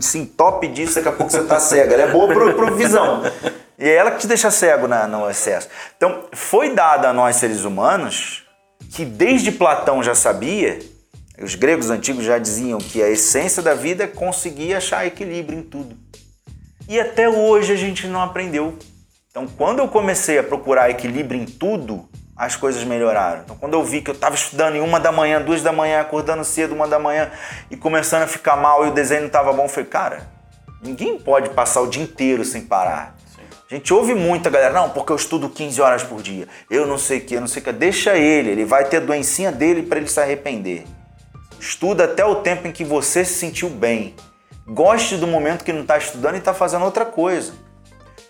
se 0.00 0.18
entope 0.18 0.68
disso, 0.68 0.96
daqui 0.96 1.08
a 1.08 1.12
pouco 1.12 1.30
você 1.30 1.40
está 1.40 1.60
cego. 1.60 1.92
Ela 1.92 2.02
é 2.02 2.10
boa 2.10 2.26
para 2.54 2.70
visão. 2.70 3.22
E 3.78 3.88
é 3.88 3.94
ela 3.94 4.10
que 4.12 4.18
te 4.18 4.26
deixa 4.26 4.50
cego 4.50 4.86
na, 4.86 5.06
no 5.06 5.28
excesso. 5.28 5.68
Então, 5.96 6.24
foi 6.32 6.74
dada 6.74 7.08
a 7.08 7.12
nós 7.12 7.36
seres 7.36 7.64
humanos 7.64 8.44
que 8.92 9.04
desde 9.04 9.50
Platão 9.50 10.02
já 10.02 10.14
sabia, 10.14 10.78
os 11.42 11.54
gregos 11.54 11.90
antigos 11.90 12.24
já 12.24 12.38
diziam 12.38 12.78
que 12.78 13.02
a 13.02 13.08
essência 13.08 13.62
da 13.62 13.74
vida 13.74 14.04
é 14.04 14.06
conseguir 14.06 14.74
achar 14.74 15.06
equilíbrio 15.06 15.58
em 15.58 15.62
tudo. 15.62 15.96
E 16.88 17.00
até 17.00 17.28
hoje 17.28 17.72
a 17.72 17.76
gente 17.76 18.06
não 18.06 18.20
aprendeu. 18.20 18.78
Então, 19.30 19.46
quando 19.46 19.80
eu 19.80 19.88
comecei 19.88 20.38
a 20.38 20.44
procurar 20.44 20.90
equilíbrio 20.90 21.40
em 21.40 21.44
tudo, 21.44 22.08
as 22.36 22.56
coisas 22.56 22.82
melhoraram. 22.82 23.42
Então, 23.44 23.56
quando 23.56 23.74
eu 23.74 23.84
vi 23.84 24.00
que 24.00 24.10
eu 24.10 24.14
estava 24.14 24.34
estudando 24.34 24.74
em 24.74 24.80
uma 24.80 24.98
da 24.98 25.12
manhã, 25.12 25.40
duas 25.40 25.62
da 25.62 25.72
manhã, 25.72 26.00
acordando 26.00 26.44
cedo, 26.44 26.74
uma 26.74 26.88
da 26.88 26.98
manhã 26.98 27.30
e 27.70 27.76
começando 27.76 28.22
a 28.22 28.26
ficar 28.26 28.56
mal 28.56 28.84
e 28.84 28.88
o 28.88 28.92
desenho 28.92 29.22
não 29.22 29.26
estava 29.28 29.52
bom, 29.52 29.64
eu 29.64 29.68
falei, 29.68 29.88
cara, 29.88 30.28
ninguém 30.82 31.18
pode 31.18 31.50
passar 31.50 31.80
o 31.80 31.86
dia 31.86 32.02
inteiro 32.02 32.44
sem 32.44 32.62
parar. 32.62 33.14
Sim. 33.34 33.42
A 33.70 33.74
gente 33.74 33.94
ouve 33.94 34.14
muita 34.14 34.50
galera, 34.50 34.74
não, 34.74 34.90
porque 34.90 35.12
eu 35.12 35.16
estudo 35.16 35.48
15 35.48 35.80
horas 35.80 36.02
por 36.02 36.20
dia, 36.20 36.48
eu 36.68 36.86
não 36.86 36.98
sei 36.98 37.18
o 37.18 37.20
que, 37.20 37.34
eu 37.34 37.40
não 37.40 37.48
sei 37.48 37.62
o 37.62 37.64
que. 37.64 37.72
Deixa 37.72 38.16
ele, 38.16 38.50
ele 38.50 38.64
vai 38.64 38.84
ter 38.84 38.96
a 38.96 39.00
doencinha 39.00 39.52
dele 39.52 39.84
para 39.84 39.98
ele 39.98 40.08
se 40.08 40.20
arrepender. 40.20 40.84
Estuda 41.60 42.04
até 42.04 42.24
o 42.24 42.36
tempo 42.36 42.66
em 42.66 42.72
que 42.72 42.84
você 42.84 43.24
se 43.24 43.34
sentiu 43.34 43.70
bem. 43.70 44.14
Goste 44.66 45.16
do 45.16 45.26
momento 45.26 45.62
que 45.62 45.72
não 45.72 45.82
está 45.82 45.96
estudando 45.96 46.34
e 46.34 46.38
está 46.38 46.52
fazendo 46.52 46.84
outra 46.84 47.04
coisa. 47.04 47.52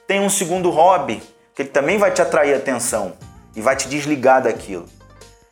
Tem 0.07 0.21
um 0.21 0.29
segundo 0.29 0.69
hobby, 0.69 1.23
que 1.55 1.63
ele 1.63 1.71
também 1.71 1.97
vai 1.97 2.11
te 2.11 2.21
atrair 2.21 2.55
atenção 2.55 3.15
e 3.55 3.61
vai 3.61 3.77
te 3.77 3.89
desligar 3.89 4.43
daquilo. 4.43 4.87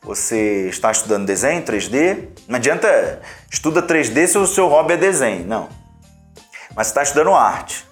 Você 0.01 0.67
está 0.67 0.91
estudando 0.91 1.25
desenho 1.25 1.63
3D, 1.63 2.27
não 2.47 2.57
adianta 2.57 3.21
estuda 3.49 3.81
3D 3.81 4.27
se 4.27 4.37
o 4.37 4.45
seu 4.45 4.67
hobby 4.67 4.93
é 4.93 4.97
desenho, 4.97 5.45
não. 5.45 5.69
Mas 6.75 6.87
está 6.87 7.03
estudando 7.03 7.33
arte. 7.33 7.85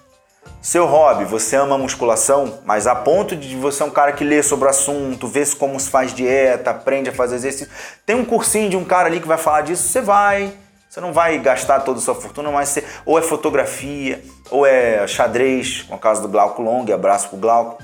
Seu 0.60 0.86
hobby, 0.86 1.24
você 1.24 1.56
ama 1.56 1.78
musculação, 1.78 2.60
mas 2.64 2.86
a 2.86 2.94
ponto 2.94 3.34
de 3.34 3.56
você 3.56 3.78
ser 3.78 3.84
um 3.84 3.90
cara 3.90 4.12
que 4.12 4.22
lê 4.22 4.42
sobre 4.42 4.66
o 4.66 4.70
assunto, 4.70 5.26
vê 5.26 5.44
como 5.58 5.78
se 5.80 5.88
faz 5.90 6.14
dieta, 6.14 6.70
aprende 6.70 7.10
a 7.10 7.12
fazer 7.12 7.36
exercício. 7.36 7.68
Tem 8.06 8.14
um 8.14 8.24
cursinho 8.24 8.70
de 8.70 8.76
um 8.76 8.84
cara 8.84 9.08
ali 9.08 9.18
que 9.18 9.26
vai 9.26 9.38
falar 9.38 9.62
disso, 9.62 9.88
você 9.88 10.00
vai, 10.00 10.52
Você 10.88 11.00
não 11.00 11.10
vai 11.10 11.38
gastar 11.38 11.80
toda 11.80 11.98
a 11.98 12.02
sua 12.02 12.14
fortuna, 12.14 12.50
mas 12.50 12.68
você, 12.68 12.84
ou 13.06 13.18
é 13.18 13.22
fotografia, 13.22 14.22
ou 14.50 14.66
é 14.66 15.06
xadrez, 15.06 15.82
com 15.82 15.94
a 15.94 15.98
casa 15.98 16.20
do 16.20 16.28
Glauco 16.28 16.60
Long, 16.60 16.84
abraço 16.92 17.30
pro 17.30 17.38
Glauco, 17.38 17.82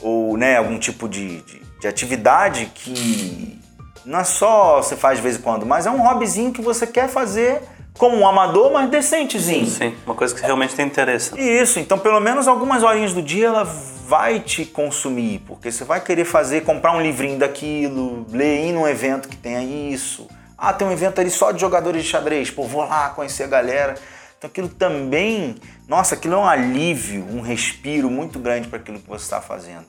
ou 0.00 0.36
né, 0.36 0.56
algum 0.56 0.78
tipo 0.78 1.08
de, 1.08 1.42
de, 1.42 1.62
de 1.80 1.88
atividade 1.88 2.70
que 2.74 3.60
não 4.04 4.20
é 4.20 4.24
só 4.24 4.82
você 4.82 4.96
faz 4.96 5.18
de 5.18 5.22
vez 5.22 5.36
em 5.36 5.40
quando, 5.40 5.64
mas 5.64 5.86
é 5.86 5.90
um 5.90 6.00
hobbyzinho 6.00 6.52
que 6.52 6.62
você 6.62 6.86
quer 6.86 7.08
fazer 7.08 7.62
como 7.98 8.16
um 8.16 8.26
amador, 8.26 8.72
mas 8.72 8.90
decentezinho. 8.90 9.66
Sim, 9.66 9.94
uma 10.06 10.14
coisa 10.14 10.34
que 10.34 10.40
realmente 10.40 10.74
tem 10.74 10.86
interesse. 10.86 11.38
Isso, 11.38 11.78
então 11.78 11.98
pelo 11.98 12.20
menos 12.20 12.48
algumas 12.48 12.82
horinhas 12.82 13.12
do 13.12 13.22
dia 13.22 13.46
ela 13.46 13.64
vai 13.64 14.40
te 14.40 14.64
consumir, 14.64 15.40
porque 15.46 15.70
você 15.70 15.84
vai 15.84 16.00
querer 16.00 16.24
fazer, 16.24 16.62
comprar 16.62 16.92
um 16.92 17.00
livrinho 17.00 17.38
daquilo, 17.38 18.26
ler 18.30 18.66
ir 18.66 18.72
num 18.72 18.86
evento 18.86 19.28
que 19.28 19.36
tenha 19.36 19.62
isso. 19.62 20.28
Ah, 20.56 20.72
tem 20.72 20.86
um 20.86 20.92
evento 20.92 21.20
ali 21.20 21.30
só 21.30 21.50
de 21.50 21.60
jogadores 21.60 22.02
de 22.02 22.08
xadrez, 22.08 22.50
pô, 22.50 22.64
vou 22.64 22.82
lá 22.82 23.10
conhecer 23.10 23.44
a 23.44 23.48
galera. 23.48 23.94
Então 24.42 24.50
aquilo 24.50 24.68
também, 24.68 25.54
nossa, 25.86 26.16
aquilo 26.16 26.34
é 26.34 26.36
um 26.36 26.44
alívio, 26.44 27.24
um 27.30 27.40
respiro 27.40 28.10
muito 28.10 28.40
grande 28.40 28.66
para 28.66 28.80
aquilo 28.80 28.98
que 28.98 29.08
você 29.08 29.22
está 29.22 29.40
fazendo, 29.40 29.86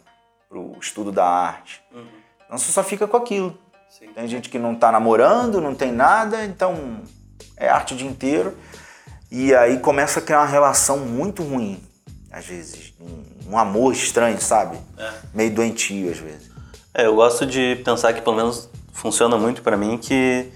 para 0.48 0.60
o 0.60 0.78
estudo 0.80 1.12
da 1.12 1.26
arte. 1.26 1.82
Uhum. 1.92 2.06
Então 2.46 2.60
você 2.60 2.72
só 2.72 2.84
fica 2.84 3.08
com 3.08 3.18
aquilo. 3.18 3.58
Sim. 3.90 4.10
Tem 4.14 4.28
gente 4.28 4.50
que 4.50 4.60
não 4.60 4.74
está 4.74 4.92
namorando, 4.92 5.60
não 5.60 5.74
tem 5.74 5.92
nada, 5.92 6.46
então 6.46 7.02
é 7.58 7.68
arte 7.68 7.96
o 7.96 7.98
dia 7.98 8.08
inteiro. 8.08 8.56
E 9.32 9.56
aí 9.56 9.80
começa 9.80 10.20
a 10.20 10.22
criar 10.22 10.42
uma 10.42 10.48
relação 10.48 11.00
muito 11.00 11.42
ruim, 11.42 11.82
às 12.32 12.46
vezes. 12.46 12.94
Um, 13.02 13.54
um 13.54 13.58
amor 13.58 13.92
estranho, 13.92 14.40
sabe? 14.40 14.78
É. 15.00 15.14
Meio 15.34 15.50
doentio, 15.50 16.12
às 16.12 16.20
vezes. 16.20 16.52
É, 16.94 17.08
eu 17.08 17.16
gosto 17.16 17.44
de 17.44 17.82
pensar 17.84 18.14
que 18.14 18.22
pelo 18.22 18.36
menos 18.36 18.70
funciona 18.92 19.36
muito 19.36 19.64
para 19.64 19.76
mim 19.76 19.98
que 19.98 20.52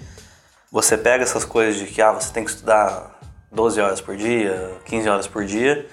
você 0.71 0.95
pega 0.95 1.23
essas 1.23 1.43
coisas 1.43 1.79
de 1.79 1.87
que 1.87 1.99
ah, 1.99 2.11
você 2.11 2.31
tem 2.31 2.43
que 2.43 2.51
estudar 2.51 3.16
12 3.51 3.81
horas 3.81 4.01
por 4.01 4.15
dia, 4.15 4.71
15 4.85 5.09
horas 5.09 5.27
por 5.27 5.45
dia. 5.45 5.87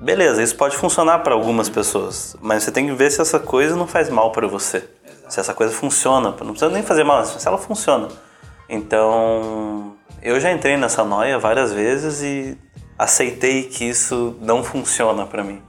Beleza, 0.00 0.42
isso 0.42 0.56
pode 0.56 0.76
funcionar 0.76 1.20
para 1.20 1.34
algumas 1.34 1.68
pessoas, 1.68 2.36
mas 2.40 2.62
você 2.62 2.70
tem 2.70 2.86
que 2.86 2.92
ver 2.92 3.10
se 3.10 3.20
essa 3.20 3.40
coisa 3.40 3.74
não 3.74 3.86
faz 3.86 4.08
mal 4.08 4.30
para 4.30 4.46
você. 4.46 4.88
Exato. 5.04 5.32
Se 5.32 5.40
essa 5.40 5.54
coisa 5.54 5.72
funciona, 5.72 6.28
não 6.28 6.52
precisa 6.52 6.70
nem 6.70 6.82
fazer 6.82 7.02
mal, 7.02 7.24
se 7.24 7.46
ela 7.48 7.58
funciona. 7.58 8.08
Então, 8.68 9.96
eu 10.22 10.38
já 10.38 10.52
entrei 10.52 10.76
nessa 10.76 11.02
noia 11.02 11.38
várias 11.38 11.72
vezes 11.72 12.22
e 12.22 12.56
aceitei 12.98 13.64
que 13.64 13.84
isso 13.84 14.36
não 14.40 14.62
funciona 14.62 15.26
para 15.26 15.42
mim. 15.42 15.60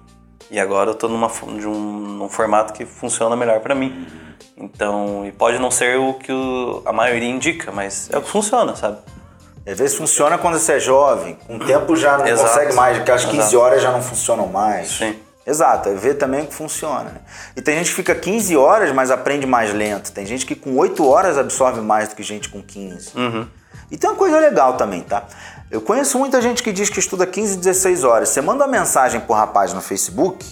E 0.52 0.60
agora 0.60 0.92
eu 0.92 0.96
tô 0.96 1.08
numa, 1.08 1.28
de 1.28 1.68
um, 1.68 1.80
num 2.18 2.30
formato 2.30 2.74
que 2.74 2.86
funciona 2.86 3.36
melhor 3.36 3.60
para 3.62 3.74
mim. 3.74 4.08
Então, 4.58 5.26
e 5.26 5.32
pode 5.32 5.58
não 5.60 5.72
ser 5.72 5.98
o 5.98 6.16
que 6.16 6.32
o, 6.32 6.82
a 6.86 6.92
maioria 6.92 7.30
indica, 7.30 7.72
mas 7.72 8.10
é 8.12 8.18
o 8.18 8.22
que 8.22 8.30
funciona, 8.30 8.76
sabe? 8.76 8.98
Às 9.66 9.78
vezes 9.78 9.96
funciona 9.96 10.38
quando 10.38 10.58
você 10.58 10.74
é 10.74 10.80
jovem, 10.80 11.38
com 11.48 11.58
o 11.58 11.60
tempo 11.60 11.96
já 11.96 12.18
não 12.18 12.26
Exato. 12.26 12.50
consegue 12.50 12.74
mais, 12.74 12.98
porque 12.98 13.12
as 13.12 13.26
15 13.26 13.38
Exato. 13.38 13.60
horas 13.60 13.82
já 13.82 13.92
não 13.92 14.02
funcionam 14.02 14.48
mais. 14.48 14.90
Sim. 14.90 15.16
Exato, 15.46 15.90
é 15.90 15.94
ver 15.96 16.16
também 16.16 16.46
que 16.46 16.54
funciona. 16.54 17.06
Né? 17.06 17.22
E 17.56 17.62
tem 17.62 17.78
gente 17.78 17.90
que 17.90 17.96
fica 17.96 18.14
15 18.14 18.56
horas, 18.56 18.92
mas 18.92 19.10
aprende 19.10 19.48
mais 19.48 19.74
lento. 19.74 20.12
Tem 20.12 20.26
gente 20.26 20.46
que 20.46 20.56
com 20.56 20.78
8 20.78 21.06
horas 21.08 21.38
absorve 21.38 21.82
mais 21.82 22.10
do 22.10 22.16
que 22.16 22.22
gente 22.24 22.50
com 22.50 22.62
15. 22.62 23.18
Uhum. 23.18 23.48
E 23.90 23.98
tem 23.98 24.10
uma 24.10 24.16
coisa 24.16 24.40
legal 24.40 24.74
também, 24.74 25.02
tá? 25.02 25.24
Eu 25.72 25.82
conheço 25.82 26.18
muita 26.20 26.42
gente 26.42 26.62
que 26.62 26.72
diz 26.72 26.90
que 26.90 27.00
estuda 27.00 27.26
15, 27.26 27.58
16 27.58 28.04
horas. 28.04 28.30
Você 28.30 28.42
manda 28.42 28.64
uma 28.64 28.72
mensagem 28.72 29.20
pro 29.22 29.34
rapaz 29.34 29.74
no 29.74 29.82
Facebook, 29.82 30.46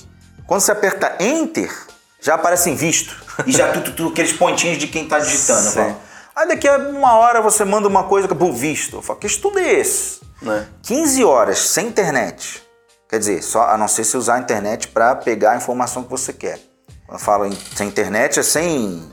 quando 0.48 0.62
você 0.62 0.72
aperta 0.72 1.16
Enter, 1.20 1.72
já 2.20 2.36
aparece 2.36 2.70
em 2.70 2.76
visto. 2.76 3.16
E 3.46 3.52
já 3.52 3.72
tudo, 3.72 3.92
tudo 3.92 4.10
aqueles 4.10 4.34
pontinhos 4.34 4.80
de 4.80 4.88
quem 4.88 5.08
tá 5.08 5.20
digitando. 5.20 5.96
Aí 6.38 6.48
daqui 6.48 6.68
a 6.68 6.78
uma 6.78 7.16
hora 7.16 7.42
você 7.42 7.66
manda 7.66 7.88
uma 7.88 8.04
coisa 8.04 8.28
por 8.28 8.54
visto. 8.54 8.98
Eu 8.98 9.02
falo, 9.02 9.18
que 9.18 9.26
estudo 9.26 9.58
é 9.58 9.74
esse? 9.74 10.22
É. 10.46 10.66
15 10.84 11.24
horas 11.26 11.58
sem 11.58 11.88
internet. 11.88 12.64
Quer 13.10 13.18
dizer, 13.20 13.42
só 13.42 13.64
a 13.64 13.78
não 13.78 13.88
ser 13.88 14.04
se 14.04 14.16
usar 14.16 14.36
a 14.36 14.40
internet 14.40 14.88
para 14.90 15.16
pegar 15.16 15.54
a 15.54 15.58
informação 15.58 16.04
que 16.04 16.10
você 16.10 16.32
quer. 16.32 16.60
Quando 17.08 17.20
eu 17.20 17.26
falo 17.26 17.46
em, 17.46 17.58
sem 17.76 17.88
internet 17.88 18.40
é 18.40 18.44
sem 18.44 19.04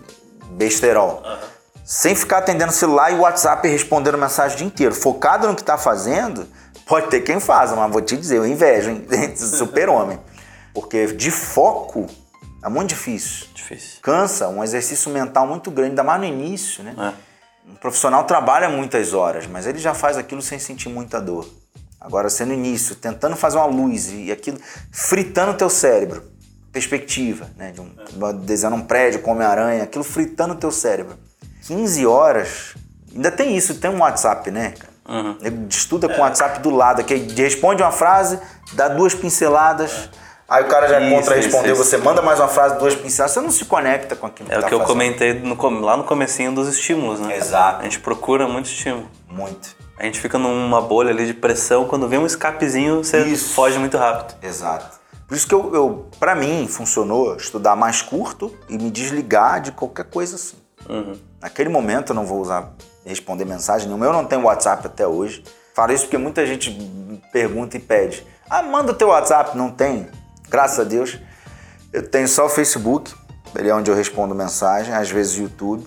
besterol. 0.50 1.22
Uhum 1.24 1.54
sem 1.84 2.14
ficar 2.14 2.38
atendendo 2.38 2.72
celular 2.72 3.12
e 3.12 3.16
WhatsApp 3.16 3.68
e 3.68 3.70
respondendo 3.70 4.16
mensagem 4.16 4.54
o 4.54 4.58
dia 4.58 4.66
inteiro. 4.66 4.94
Focado 4.94 5.46
no 5.46 5.54
que 5.54 5.60
está 5.60 5.76
fazendo, 5.76 6.48
pode 6.86 7.08
ter 7.08 7.20
quem 7.20 7.38
faça, 7.38 7.76
mas 7.76 7.92
vou 7.92 8.00
te 8.00 8.16
dizer, 8.16 8.38
eu 8.38 8.46
invejo, 8.46 8.90
hein? 8.90 9.06
Super-homem. 9.36 10.18
Porque 10.72 11.08
de 11.08 11.30
foco 11.30 12.06
é 12.64 12.68
muito 12.68 12.90
difícil. 12.90 13.46
Difícil. 13.54 14.00
Cansa, 14.02 14.48
um 14.48 14.64
exercício 14.64 15.10
mental 15.10 15.46
muito 15.46 15.70
grande, 15.70 15.90
ainda 15.90 16.02
mais 16.02 16.20
no 16.20 16.26
início, 16.26 16.82
né? 16.82 16.94
É. 16.98 17.70
Um 17.70 17.74
profissional 17.76 18.24
trabalha 18.24 18.68
muitas 18.68 19.12
horas, 19.12 19.46
mas 19.46 19.66
ele 19.66 19.78
já 19.78 19.94
faz 19.94 20.16
aquilo 20.16 20.42
sem 20.42 20.58
sentir 20.58 20.88
muita 20.88 21.20
dor. 21.20 21.48
Agora, 22.00 22.28
no 22.46 22.52
início, 22.52 22.94
tentando 22.94 23.36
fazer 23.36 23.56
uma 23.56 23.66
luz 23.66 24.10
e 24.12 24.30
aquilo 24.30 24.58
fritando 24.90 25.52
o 25.52 25.54
teu 25.54 25.70
cérebro, 25.70 26.22
perspectiva, 26.72 27.48
né? 27.56 27.72
De 27.72 27.80
um, 27.80 27.90
é. 28.28 28.32
desenhando 28.32 28.76
um 28.76 28.82
prédio 28.82 29.20
com 29.20 29.30
Homem-Aranha, 29.32 29.84
aquilo 29.84 30.04
fritando 30.04 30.54
o 30.54 30.56
teu 30.56 30.70
cérebro. 30.70 31.18
15 31.66 32.06
horas. 32.06 32.74
Ainda 33.14 33.30
tem 33.30 33.56
isso, 33.56 33.74
tem 33.76 33.90
um 33.90 34.00
WhatsApp, 34.00 34.50
né, 34.50 34.74
Uhum. 35.06 35.36
Ele 35.42 35.66
estuda 35.68 36.08
com 36.08 36.14
o 36.14 36.20
WhatsApp 36.20 36.60
do 36.60 36.70
lado, 36.70 37.04
que 37.04 37.14
responde 37.14 37.82
uma 37.82 37.92
frase, 37.92 38.40
dá 38.72 38.88
duas 38.88 39.14
pinceladas. 39.14 40.08
Aí 40.54 40.62
o 40.62 40.66
cara 40.68 40.86
já 40.86 41.00
contra 41.10 41.34
responder, 41.34 41.74
você 41.74 41.96
manda 41.96 42.22
mais 42.22 42.38
uma 42.38 42.46
frase, 42.46 42.78
duas 42.78 42.94
pinceladas, 42.94 43.34
você 43.34 43.40
não 43.40 43.50
se 43.50 43.64
conecta 43.64 44.14
com 44.14 44.26
aquilo 44.28 44.48
É 44.48 44.52
que 44.52 44.58
o 44.58 44.62
tá 44.62 44.68
que 44.68 44.74
eu 44.74 44.78
fazendo. 44.78 44.92
comentei 44.92 45.34
no, 45.40 45.80
lá 45.80 45.96
no 45.96 46.04
comecinho 46.04 46.54
dos 46.54 46.68
estímulos, 46.68 47.18
né? 47.18 47.36
Exato. 47.36 47.80
A 47.80 47.82
gente 47.82 47.98
procura 47.98 48.46
muito 48.46 48.66
estímulo. 48.66 49.08
Muito. 49.28 49.74
A 49.98 50.04
gente 50.04 50.20
fica 50.20 50.38
numa 50.38 50.80
bolha 50.80 51.10
ali 51.10 51.26
de 51.26 51.34
pressão, 51.34 51.86
quando 51.86 52.06
vem 52.06 52.20
um 52.20 52.26
escapezinho, 52.26 53.02
você 53.02 53.18
Isso. 53.24 53.52
foge 53.52 53.80
muito 53.80 53.98
rápido. 53.98 54.36
Exato. 54.40 55.00
Por 55.26 55.36
isso 55.36 55.48
que 55.48 55.54
eu, 55.54 55.74
eu 55.74 56.06
para 56.20 56.36
mim, 56.36 56.68
funcionou 56.68 57.34
estudar 57.34 57.74
mais 57.74 58.00
curto 58.00 58.56
e 58.68 58.78
me 58.78 58.92
desligar 58.92 59.60
de 59.60 59.72
qualquer 59.72 60.04
coisa 60.04 60.36
assim. 60.36 60.56
Uhum. 60.88 61.14
Naquele 61.42 61.68
momento 61.68 62.10
eu 62.10 62.14
não 62.14 62.26
vou 62.26 62.40
usar 62.40 62.72
responder 63.04 63.44
mensagem 63.44 63.88
nenhuma. 63.88 64.06
Eu 64.06 64.12
não 64.12 64.24
tenho 64.24 64.42
WhatsApp 64.42 64.86
até 64.86 65.04
hoje. 65.04 65.42
Falo 65.74 65.92
isso 65.92 66.04
porque 66.04 66.16
muita 66.18 66.46
gente 66.46 66.70
pergunta 67.32 67.76
e 67.76 67.80
pede. 67.80 68.24
Ah, 68.48 68.62
manda 68.62 68.94
teu 68.94 69.08
WhatsApp. 69.08 69.58
Não 69.58 69.68
tem. 69.68 70.06
Graças 70.54 70.78
a 70.78 70.84
Deus. 70.84 71.18
Eu 71.92 72.08
tenho 72.08 72.28
só 72.28 72.46
o 72.46 72.48
Facebook. 72.48 73.12
Ele 73.56 73.68
é 73.68 73.74
onde 73.74 73.90
eu 73.90 73.94
respondo 73.96 74.36
mensagem. 74.36 74.94
Às 74.94 75.10
vezes 75.10 75.36
o 75.36 75.42
YouTube. 75.42 75.84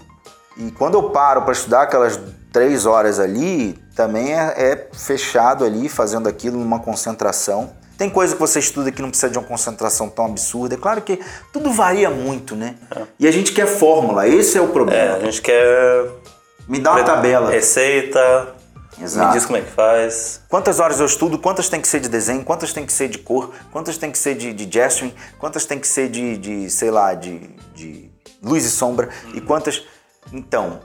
E 0.58 0.72
quando 0.72 0.96
eu 0.96 1.04
paro 1.12 1.44
para 1.44 1.54
estudar 1.54 1.84
aquelas 1.84 2.20
três 2.52 2.86
horas 2.86 3.18
ali, 3.18 3.80
também 3.96 4.34
é, 4.34 4.54
é 4.58 4.88
fechado 4.92 5.64
ali, 5.64 5.88
fazendo 5.88 6.28
aquilo 6.28 6.58
numa 6.60 6.80
concentração. 6.82 7.72
Tem 7.98 8.10
coisa 8.10 8.34
que 8.34 8.42
você 8.42 8.60
estuda 8.60 8.92
que 8.92 9.02
não 9.02 9.08
precisa 9.10 9.30
de 9.30 9.38
uma 9.38 9.48
concentração 9.48 10.10
tão 10.10 10.26
absurda. 10.26 10.76
É 10.76 10.78
claro 10.78 11.02
que 11.02 11.18
tudo 11.54 11.72
varia 11.72 12.10
muito, 12.10 12.54
né? 12.54 12.76
É. 12.94 13.04
E 13.22 13.26
a 13.26 13.32
gente 13.32 13.54
quer 13.54 13.68
fórmula, 13.68 14.28
esse 14.28 14.58
é 14.58 14.62
o 14.62 14.66
É, 14.66 14.68
problema. 14.68 15.16
a 15.16 15.20
gente 15.22 15.42
quer. 15.42 16.10
Me 16.68 16.78
dá 16.80 16.92
uma 16.92 17.04
tabela. 17.06 17.50
Receita. 17.52 18.57
Exato. 19.00 19.28
Me 19.28 19.34
diz 19.34 19.46
como 19.46 19.58
é 19.58 19.62
que 19.62 19.72
faz. 19.72 20.42
Quantas 20.50 20.80
horas 20.80 21.00
eu 21.00 21.06
estudo, 21.06 21.38
quantas 21.38 21.70
tem 21.70 21.80
que 21.80 21.88
ser 21.88 22.00
de 22.00 22.10
desenho, 22.10 22.44
quantas 22.44 22.74
tem 22.74 22.86
que 22.86 22.92
ser 22.92 23.08
de 23.08 23.20
cor, 23.20 23.54
quantas 23.72 23.98
tem 23.98 24.12
que 24.12 24.18
ser 24.18 24.36
de, 24.36 24.54
de 24.54 24.70
gesturing, 24.72 25.14
quantas 25.38 25.66
tem 25.66 25.80
que 25.80 25.88
ser 25.88 26.10
de, 26.10 26.38
de 26.38 26.70
sei 26.70 26.90
lá, 26.90 27.14
de, 27.14 27.40
de 27.76 28.12
luz 28.42 28.66
e 28.66 28.72
sombra, 28.72 29.10
e 29.34 29.42
quantas. 29.42 29.84
Então, 30.34 30.82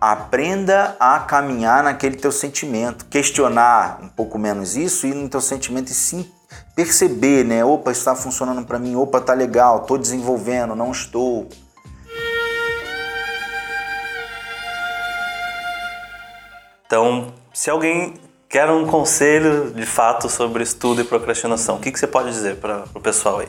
aprenda 0.00 0.96
a 1.00 1.18
caminhar 1.20 1.82
naquele 1.82 2.16
teu 2.16 2.30
sentimento, 2.30 3.06
questionar 3.06 4.00
um 4.02 4.08
pouco 4.08 4.38
menos 4.38 4.76
isso, 4.76 5.06
ir 5.06 5.14
no 5.14 5.28
teu 5.28 5.40
sentimento 5.40 5.90
e 5.90 5.94
sim 5.94 6.30
perceber, 6.74 7.44
né? 7.44 7.64
Opa, 7.64 7.90
isso 7.90 8.00
está 8.00 8.14
funcionando 8.14 8.64
para 8.64 8.78
mim, 8.78 8.94
opa, 8.96 9.20
tá 9.20 9.32
legal, 9.32 9.80
tô 9.80 9.96
desenvolvendo, 9.96 10.76
não 10.76 10.92
estou. 10.92 11.48
Então, 16.86 17.32
se 17.56 17.70
alguém 17.70 18.12
quer 18.50 18.68
um 18.68 18.86
conselho 18.86 19.70
de 19.70 19.86
fato 19.86 20.28
sobre 20.28 20.62
estudo 20.62 21.00
e 21.00 21.04
procrastinação, 21.04 21.76
o 21.76 21.80
que, 21.80 21.90
que 21.90 21.98
você 21.98 22.06
pode 22.06 22.28
dizer 22.28 22.56
para 22.56 22.84
o 22.94 23.00
pessoal 23.00 23.38
aí? 23.38 23.48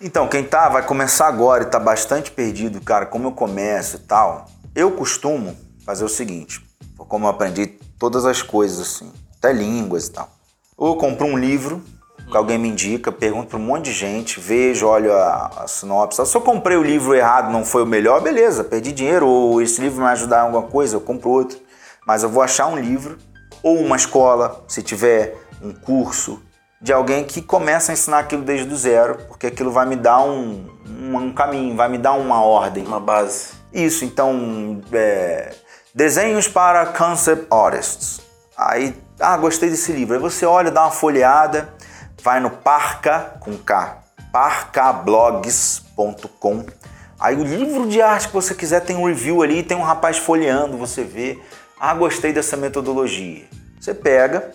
Então, 0.00 0.26
quem 0.26 0.42
tá, 0.42 0.70
vai 0.70 0.82
começar 0.86 1.26
agora 1.26 1.64
e 1.64 1.66
tá 1.66 1.78
bastante 1.78 2.30
perdido, 2.30 2.80
cara, 2.80 3.04
como 3.04 3.28
eu 3.28 3.32
começo 3.32 3.96
e 3.96 3.98
tal, 3.98 4.46
eu 4.74 4.92
costumo 4.92 5.54
fazer 5.84 6.02
o 6.02 6.08
seguinte, 6.08 6.64
como 6.96 7.26
eu 7.26 7.28
aprendi 7.28 7.66
todas 7.98 8.24
as 8.24 8.40
coisas 8.40 8.80
assim, 8.80 9.12
até 9.36 9.52
línguas 9.52 10.06
e 10.06 10.12
tal. 10.12 10.30
Ou 10.74 10.94
eu 10.94 10.96
compro 10.96 11.26
um 11.26 11.36
livro 11.36 11.84
que 12.30 12.34
alguém 12.34 12.56
me 12.56 12.68
indica, 12.68 13.12
pergunto 13.12 13.48
para 13.48 13.58
um 13.58 13.62
monte 13.62 13.84
de 13.84 13.92
gente, 13.92 14.40
vejo, 14.40 14.86
olho 14.86 15.12
a, 15.12 15.64
a 15.64 15.68
sinopse. 15.68 16.24
Se 16.24 16.34
eu 16.34 16.40
comprei 16.40 16.78
o 16.78 16.82
livro 16.82 17.14
errado, 17.14 17.52
não 17.52 17.66
foi 17.66 17.82
o 17.82 17.86
melhor, 17.86 18.22
beleza, 18.22 18.64
perdi 18.64 18.92
dinheiro, 18.92 19.28
ou 19.28 19.60
esse 19.60 19.78
livro 19.78 19.98
vai 19.98 20.06
me 20.06 20.12
ajudar 20.12 20.38
em 20.38 20.46
alguma 20.46 20.62
coisa, 20.62 20.96
eu 20.96 21.02
compro 21.02 21.28
outro. 21.28 21.58
Mas 22.06 22.22
eu 22.22 22.30
vou 22.30 22.42
achar 22.42 22.66
um 22.66 22.76
livro, 22.76 23.18
ou 23.62 23.78
uma 23.78 23.96
escola, 23.96 24.64
se 24.66 24.82
tiver 24.82 25.36
um 25.62 25.72
curso, 25.72 26.42
de 26.80 26.92
alguém 26.92 27.24
que 27.24 27.40
começa 27.40 27.92
a 27.92 27.92
ensinar 27.92 28.18
aquilo 28.18 28.42
desde 28.42 28.72
o 28.72 28.76
zero, 28.76 29.18
porque 29.28 29.46
aquilo 29.46 29.70
vai 29.70 29.86
me 29.86 29.94
dar 29.94 30.24
um, 30.24 30.66
um, 30.84 31.16
um 31.16 31.32
caminho, 31.32 31.76
vai 31.76 31.88
me 31.88 31.96
dar 31.96 32.14
uma 32.14 32.42
ordem. 32.42 32.84
Uma 32.84 32.98
base. 32.98 33.52
Isso, 33.72 34.04
então, 34.04 34.82
é, 34.92 35.54
desenhos 35.94 36.48
para 36.48 36.86
concept 36.86 37.46
artists. 37.50 38.20
Aí, 38.56 38.96
ah, 39.20 39.36
gostei 39.36 39.70
desse 39.70 39.92
livro. 39.92 40.16
Aí 40.16 40.20
você 40.20 40.44
olha, 40.44 40.72
dá 40.72 40.82
uma 40.82 40.90
folheada, 40.90 41.72
vai 42.22 42.40
no 42.40 42.50
Parca 42.50 43.36
com 43.40 43.56
K, 43.56 43.98
parcablogs.com. 44.32 46.66
Aí 47.20 47.36
o 47.36 47.44
livro 47.44 47.86
de 47.88 48.02
arte 48.02 48.26
que 48.26 48.34
você 48.34 48.52
quiser 48.52 48.80
tem 48.80 48.96
um 48.96 49.06
review 49.06 49.42
ali, 49.42 49.62
tem 49.62 49.76
um 49.76 49.82
rapaz 49.82 50.18
folheando, 50.18 50.76
você 50.76 51.04
vê. 51.04 51.40
Ah, 51.84 51.94
gostei 51.94 52.32
dessa 52.32 52.56
metodologia. 52.56 53.42
Você 53.80 53.92
pega 53.92 54.52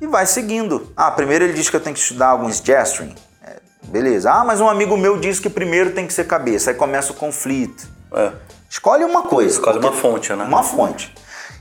e 0.00 0.06
vai 0.06 0.24
seguindo. 0.24 0.90
Ah, 0.96 1.10
primeiro 1.10 1.44
ele 1.44 1.52
diz 1.52 1.68
que 1.68 1.76
eu 1.76 1.80
tenho 1.80 1.94
que 1.94 2.00
estudar 2.00 2.28
alguns 2.28 2.56
gesturing. 2.56 3.14
É, 3.44 3.56
beleza. 3.82 4.32
Ah, 4.32 4.42
mas 4.46 4.62
um 4.62 4.66
amigo 4.66 4.96
meu 4.96 5.20
disse 5.20 5.42
que 5.42 5.50
primeiro 5.50 5.90
tem 5.90 6.06
que 6.06 6.14
ser 6.14 6.26
cabeça. 6.26 6.70
Aí 6.70 6.74
começa 6.74 7.12
o 7.12 7.14
conflito. 7.14 7.86
É. 8.14 8.32
Escolhe 8.66 9.04
uma 9.04 9.24
coisa. 9.24 9.50
Escolhe 9.50 9.78
uma 9.78 9.92
fonte, 9.92 10.32
né? 10.32 10.42
Uma 10.42 10.62
fonte. 10.62 11.14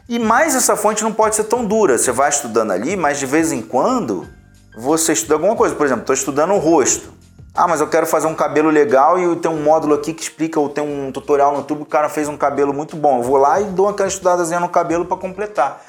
E 0.08 0.18
mais 0.18 0.56
essa 0.56 0.78
fonte 0.78 1.04
não 1.04 1.12
pode 1.12 1.36
ser 1.36 1.44
tão 1.44 1.66
dura. 1.66 1.98
Você 1.98 2.14
vai 2.14 2.30
estudando 2.30 2.72
ali, 2.72 2.96
mas 2.96 3.20
de 3.20 3.26
vez 3.26 3.52
em 3.52 3.62
quando 3.62 4.26
você 4.74 5.12
estuda 5.12 5.34
alguma 5.34 5.58
coisa. 5.58 5.76
Por 5.76 5.86
exemplo, 5.86 6.04
estou 6.04 6.16
estudando 6.16 6.54
o 6.54 6.60
rosto. 6.60 7.12
Ah, 7.54 7.68
mas 7.68 7.82
eu 7.82 7.88
quero 7.88 8.06
fazer 8.06 8.28
um 8.28 8.36
cabelo 8.36 8.70
legal 8.70 9.20
e 9.20 9.36
tem 9.38 9.52
um 9.52 9.62
módulo 9.62 9.94
aqui 9.94 10.14
que 10.14 10.22
explica, 10.22 10.60
ou 10.60 10.70
tem 10.70 10.84
um 10.84 11.12
tutorial 11.12 11.52
no 11.52 11.58
YouTube, 11.60 11.82
o 11.82 11.86
cara 11.86 12.08
fez 12.08 12.28
um 12.28 12.38
cabelo 12.38 12.74
muito 12.74 12.96
bom. 12.96 13.18
Eu 13.18 13.24
vou 13.24 13.38
lá 13.38 13.60
e 13.60 13.66
dou 13.66 13.88
aquela 13.88 14.08
estudadazinha 14.08 14.60
no 14.60 14.70
cabelo 14.70 15.06
para 15.06 15.18
completar. 15.18 15.82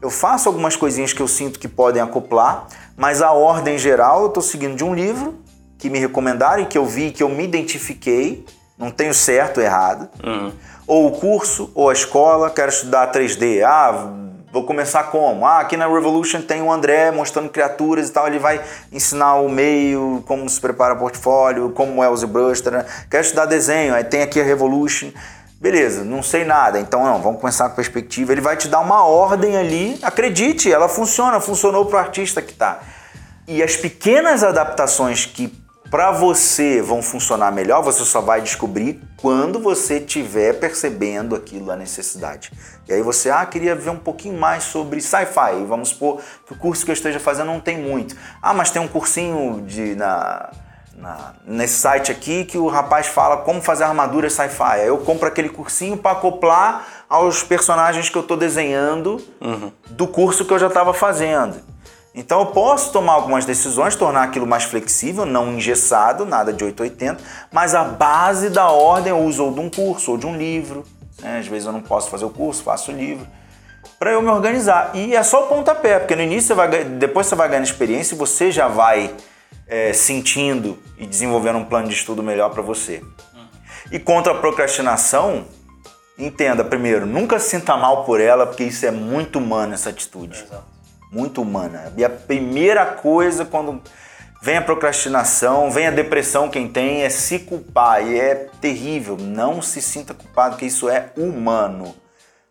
Eu 0.00 0.10
faço 0.10 0.48
algumas 0.48 0.76
coisinhas 0.76 1.12
que 1.12 1.20
eu 1.20 1.26
sinto 1.26 1.58
que 1.58 1.66
podem 1.66 2.00
acoplar, 2.00 2.66
mas 2.96 3.20
a 3.20 3.32
ordem 3.32 3.76
geral 3.78 4.22
eu 4.22 4.28
estou 4.28 4.42
seguindo 4.42 4.76
de 4.76 4.84
um 4.84 4.94
livro 4.94 5.34
que 5.76 5.90
me 5.90 5.98
recomendaram 5.98 6.62
e 6.62 6.66
que 6.66 6.78
eu 6.78 6.86
vi, 6.86 7.10
que 7.10 7.22
eu 7.22 7.28
me 7.28 7.42
identifiquei, 7.42 8.46
não 8.76 8.90
tenho 8.90 9.12
certo 9.12 9.58
ou 9.58 9.64
errado. 9.64 10.08
Uhum. 10.24 10.52
Ou 10.86 11.06
o 11.08 11.12
curso, 11.12 11.70
ou 11.74 11.90
a 11.90 11.92
escola, 11.92 12.48
quero 12.48 12.70
estudar 12.70 13.10
3D. 13.10 13.62
Ah, 13.62 14.27
Vou 14.50 14.64
começar 14.64 15.04
como? 15.04 15.44
Ah, 15.44 15.60
aqui 15.60 15.76
na 15.76 15.86
Revolution 15.86 16.40
tem 16.40 16.62
o 16.62 16.72
André 16.72 17.10
mostrando 17.10 17.50
criaturas 17.50 18.08
e 18.08 18.12
tal. 18.12 18.26
Ele 18.26 18.38
vai 18.38 18.60
ensinar 18.90 19.34
o 19.34 19.48
meio, 19.48 20.24
como 20.26 20.48
se 20.48 20.58
prepara 20.58 20.96
portfólio, 20.96 21.70
como 21.70 22.02
é 22.02 22.08
o 22.08 22.16
ZBrush. 22.16 22.62
Tá, 22.62 22.84
Quero 23.10 23.22
estudar 23.22 23.44
desenho, 23.44 23.94
aí 23.94 24.04
tem 24.04 24.22
aqui 24.22 24.40
a 24.40 24.44
Revolution. 24.44 25.10
Beleza, 25.60 26.02
não 26.02 26.22
sei 26.22 26.44
nada, 26.44 26.78
então 26.78 27.04
não, 27.04 27.20
vamos 27.20 27.40
começar 27.40 27.68
com 27.68 27.74
perspectiva. 27.74 28.32
Ele 28.32 28.40
vai 28.40 28.56
te 28.56 28.68
dar 28.68 28.80
uma 28.80 29.04
ordem 29.04 29.56
ali, 29.56 29.98
acredite, 30.02 30.72
ela 30.72 30.88
funciona, 30.88 31.40
funcionou 31.40 31.84
para 31.84 31.96
o 31.96 31.98
artista 31.98 32.40
que 32.40 32.52
está. 32.52 32.80
E 33.46 33.62
as 33.62 33.76
pequenas 33.76 34.44
adaptações 34.44 35.26
que 35.26 35.52
para 35.90 36.10
você 36.10 36.82
vão 36.82 37.00
funcionar 37.00 37.50
melhor, 37.50 37.82
você 37.82 38.04
só 38.04 38.20
vai 38.20 38.42
descobrir 38.42 39.00
quando 39.16 39.58
você 39.58 39.98
estiver 39.98 40.54
percebendo 40.54 41.34
aquilo, 41.34 41.70
a 41.70 41.76
necessidade. 41.76 42.52
E 42.86 42.92
aí 42.92 43.02
você, 43.02 43.30
ah, 43.30 43.44
queria 43.46 43.74
ver 43.74 43.90
um 43.90 43.98
pouquinho 43.98 44.38
mais 44.38 44.64
sobre 44.64 45.00
sci-fi. 45.00 45.64
Vamos 45.66 45.90
supor 45.90 46.20
que 46.46 46.52
o 46.52 46.56
curso 46.56 46.84
que 46.84 46.90
eu 46.90 46.94
esteja 46.94 47.18
fazendo 47.18 47.46
não 47.46 47.60
tem 47.60 47.78
muito. 47.78 48.14
Ah, 48.42 48.52
mas 48.52 48.70
tem 48.70 48.80
um 48.80 48.88
cursinho 48.88 49.62
de, 49.66 49.94
na, 49.94 50.50
na, 50.94 51.34
nesse 51.46 51.74
site 51.74 52.12
aqui 52.12 52.44
que 52.44 52.58
o 52.58 52.68
rapaz 52.68 53.06
fala 53.06 53.38
como 53.38 53.62
fazer 53.62 53.84
armadura 53.84 54.28
sci-fi. 54.28 54.80
Aí 54.80 54.88
eu 54.88 54.98
compro 54.98 55.26
aquele 55.26 55.48
cursinho 55.48 55.96
para 55.96 56.12
acoplar 56.12 56.86
aos 57.08 57.42
personagens 57.42 58.10
que 58.10 58.16
eu 58.16 58.22
estou 58.22 58.36
desenhando 58.36 59.16
uhum. 59.40 59.72
do 59.90 60.06
curso 60.06 60.44
que 60.44 60.52
eu 60.52 60.58
já 60.58 60.66
estava 60.66 60.92
fazendo. 60.92 61.56
Então 62.18 62.40
eu 62.40 62.46
posso 62.46 62.92
tomar 62.92 63.12
algumas 63.12 63.44
decisões, 63.44 63.94
tornar 63.94 64.24
aquilo 64.24 64.44
mais 64.44 64.64
flexível, 64.64 65.24
não 65.24 65.52
engessado, 65.52 66.26
nada 66.26 66.52
de 66.52 66.64
880, 66.64 67.22
mas 67.52 67.76
a 67.76 67.84
base 67.84 68.50
da 68.50 68.68
ordem 68.72 69.10
eu 69.10 69.20
uso 69.20 69.44
ou 69.44 69.52
de 69.52 69.60
um 69.60 69.70
curso 69.70 70.10
ou 70.10 70.18
de 70.18 70.26
um 70.26 70.36
livro. 70.36 70.84
Né? 71.22 71.38
Às 71.38 71.46
vezes 71.46 71.66
eu 71.66 71.72
não 71.72 71.80
posso 71.80 72.10
fazer 72.10 72.24
o 72.24 72.30
curso, 72.30 72.64
faço 72.64 72.90
o 72.90 72.94
livro. 72.94 73.24
Para 74.00 74.10
eu 74.10 74.20
me 74.20 74.28
organizar. 74.30 74.90
E 74.94 75.14
é 75.14 75.22
só 75.22 75.44
o 75.44 75.46
pontapé, 75.46 76.00
porque 76.00 76.16
no 76.16 76.22
início 76.22 76.48
você 76.48 76.54
vai, 76.54 76.84
depois 76.84 77.28
você 77.28 77.36
vai 77.36 77.48
ganhando 77.48 77.66
experiência 77.66 78.16
e 78.16 78.18
você 78.18 78.50
já 78.50 78.66
vai 78.66 79.14
é, 79.68 79.92
sentindo 79.92 80.76
e 80.98 81.06
desenvolvendo 81.06 81.58
um 81.58 81.64
plano 81.64 81.86
de 81.86 81.94
estudo 81.94 82.20
melhor 82.20 82.50
para 82.50 82.62
você. 82.62 83.00
E 83.92 83.98
contra 84.00 84.32
a 84.32 84.36
procrastinação, 84.36 85.44
entenda 86.18 86.64
primeiro, 86.64 87.06
nunca 87.06 87.38
se 87.38 87.50
sinta 87.50 87.76
mal 87.76 88.02
por 88.02 88.20
ela, 88.20 88.44
porque 88.44 88.64
isso 88.64 88.84
é 88.84 88.90
muito 88.90 89.38
humano 89.38 89.74
essa 89.74 89.90
atitude. 89.90 90.42
Exato 90.42 90.77
muito 91.10 91.42
humana. 91.42 91.92
E 91.96 92.04
a 92.04 92.10
primeira 92.10 92.86
coisa 92.86 93.44
quando 93.44 93.80
vem 94.40 94.56
a 94.56 94.62
procrastinação, 94.62 95.70
vem 95.70 95.86
a 95.86 95.90
depressão, 95.90 96.48
quem 96.48 96.68
tem, 96.68 97.02
é 97.02 97.10
se 97.10 97.40
culpar. 97.40 98.06
E 98.06 98.18
é 98.18 98.34
terrível. 98.60 99.16
Não 99.18 99.60
se 99.60 99.82
sinta 99.82 100.14
culpado, 100.14 100.52
porque 100.52 100.66
isso 100.66 100.88
é 100.88 101.10
humano. 101.16 101.94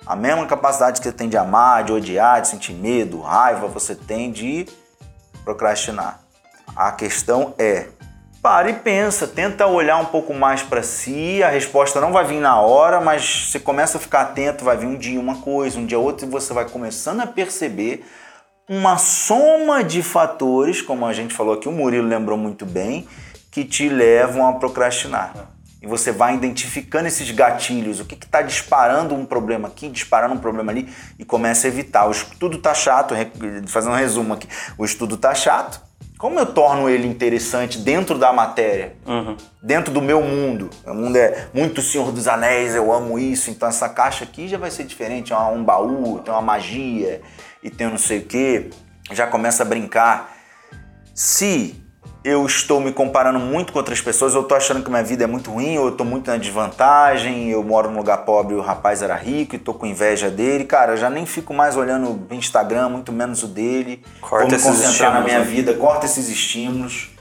A 0.06 0.16
mesma 0.16 0.46
capacidade 0.46 1.00
que 1.00 1.08
você 1.08 1.14
tem 1.14 1.28
de 1.28 1.38
amar, 1.38 1.84
de 1.84 1.92
odiar, 1.92 2.42
de 2.42 2.48
sentir 2.48 2.74
medo, 2.74 3.22
raiva, 3.22 3.68
você 3.68 3.94
tem 3.94 4.32
de 4.32 4.66
procrastinar. 5.44 6.22
A 6.76 6.92
questão 6.92 7.54
é 7.58 7.88
para 8.42 8.70
e 8.70 8.74
pensa, 8.74 9.28
tenta 9.28 9.66
olhar 9.68 9.98
um 9.98 10.06
pouco 10.06 10.34
mais 10.34 10.62
para 10.62 10.82
si. 10.82 11.44
A 11.44 11.50
resposta 11.50 12.00
não 12.00 12.14
vai 12.14 12.24
vir 12.24 12.40
na 12.40 12.62
hora, 12.62 13.02
mas 13.02 13.50
você 13.50 13.60
começa 13.60 13.98
a 13.98 14.02
ficar 14.02 14.22
atento, 14.22 14.64
vai 14.64 14.78
vir 14.78 14.86
um 14.86 14.98
dia 14.98 15.20
uma 15.20 15.38
coisa, 15.42 15.78
um 15.78 15.86
dia 15.86 16.00
outra, 16.00 16.26
e 16.26 16.30
você 16.30 16.54
vai 16.54 16.70
começando 16.70 17.22
a 17.22 17.28
perceber 17.28 18.06
uma 18.70 18.98
soma 18.98 19.84
de 19.84 20.04
fatores, 20.04 20.82
como 20.82 21.06
a 21.06 21.14
gente 21.14 21.34
falou 21.34 21.54
aqui, 21.54 21.70
o 21.70 21.72
Murilo 21.72 22.08
lembrou 22.08 22.38
muito 22.38 22.66
bem, 22.66 23.08
que 23.50 23.64
te 23.64 23.88
levam 23.88 24.46
a 24.46 24.54
procrastinar. 24.54 25.34
E 25.82 25.88
você 25.88 26.12
vai 26.12 26.36
identificando 26.36 27.08
esses 27.08 27.32
gatilhos, 27.32 28.00
o 28.00 28.06
que 28.06 28.16
está 28.16 28.42
disparando 28.42 29.16
um 29.16 29.26
problema 29.26 29.68
aqui, 29.68 29.88
disparando 29.88 30.34
um 30.34 30.40
problema 30.40 30.72
ali, 30.72 30.90
e 31.18 31.24
começa 31.24 31.66
a 31.66 31.70
evitar. 31.70 32.08
O 32.08 32.12
estudo 32.12 32.58
está 32.58 32.74
chato, 32.74 33.16
fazendo 33.68 33.94
um 33.94 33.98
resumo 33.98 34.34
aqui, 34.34 34.48
o 34.78 34.84
estudo 34.84 35.16
está 35.16 35.34
chato. 35.34 35.88
Como 36.18 36.40
eu 36.40 36.48
torno 36.48 36.90
ele 36.90 37.08
interessante 37.08 37.78
dentro 37.78 38.18
da 38.18 38.34
matéria, 38.34 38.96
uhum. 39.06 39.38
dentro 39.62 39.94
do 39.94 40.02
meu 40.02 40.20
mundo? 40.20 40.72
O 40.84 40.94
mundo 40.96 41.16
é 41.16 41.48
muito 41.54 41.80
Senhor 41.80 42.12
dos 42.12 42.28
Anéis, 42.28 42.74
eu 42.74 42.92
amo 42.92 43.20
isso, 43.20 43.52
então 43.52 43.70
essa 43.70 43.88
caixa 43.88 44.24
aqui 44.24 44.48
já 44.48 44.58
vai 44.58 44.72
ser 44.72 44.84
diferente, 44.84 45.32
é 45.32 45.38
um 45.38 45.64
baú, 45.64 46.20
tem 46.26 46.34
uma 46.34 46.42
magia, 46.42 47.22
e 47.68 47.70
tem 47.70 47.90
não 47.90 47.98
sei 47.98 48.20
o 48.20 48.26
que, 48.26 48.70
já 49.12 49.28
começa 49.28 49.64
a 49.64 49.66
brincar. 49.66 50.34
Se 51.14 51.76
eu 52.24 52.46
estou 52.46 52.80
me 52.80 52.92
comparando 52.92 53.40
muito 53.40 53.74
com 53.74 53.80
outras 53.80 54.00
pessoas, 54.00 54.34
eu 54.34 54.42
estou 54.42 54.56
achando 54.56 54.82
que 54.82 54.90
minha 54.90 55.04
vida 55.04 55.26
é 55.26 55.28
muito 55.28 55.52
ruim, 55.52 55.78
ou 55.78 55.86
eu 55.86 55.92
estou 55.92 56.06
muito 56.06 56.32
na 56.32 56.38
desvantagem, 56.38 57.50
eu 57.50 57.62
moro 57.64 57.92
num 57.92 57.98
lugar 57.98 58.20
pobre 58.20 58.56
e 58.56 58.58
o 58.58 58.62
rapaz 58.62 59.02
era 59.02 59.16
rico 59.16 59.56
e 59.56 59.58
estou 59.58 59.74
com 59.74 59.86
inveja 59.86 60.30
dele, 60.30 60.64
cara, 60.64 60.94
eu 60.94 60.98
já 60.98 61.10
nem 61.10 61.26
fico 61.26 61.54
mais 61.54 61.76
olhando 61.76 62.26
o 62.30 62.34
Instagram, 62.34 62.90
muito 62.90 63.12
menos 63.12 63.44
o 63.44 63.48
dele. 63.48 64.02
Corta 64.22 64.58
Vou 64.58 64.58
me 64.58 64.64
concentrar 64.64 65.14
na 65.14 65.22
minha 65.22 65.40
né? 65.40 65.46
vida, 65.46 65.74
corta 65.74 66.06
esses 66.06 66.30
estímulos. 66.30 67.12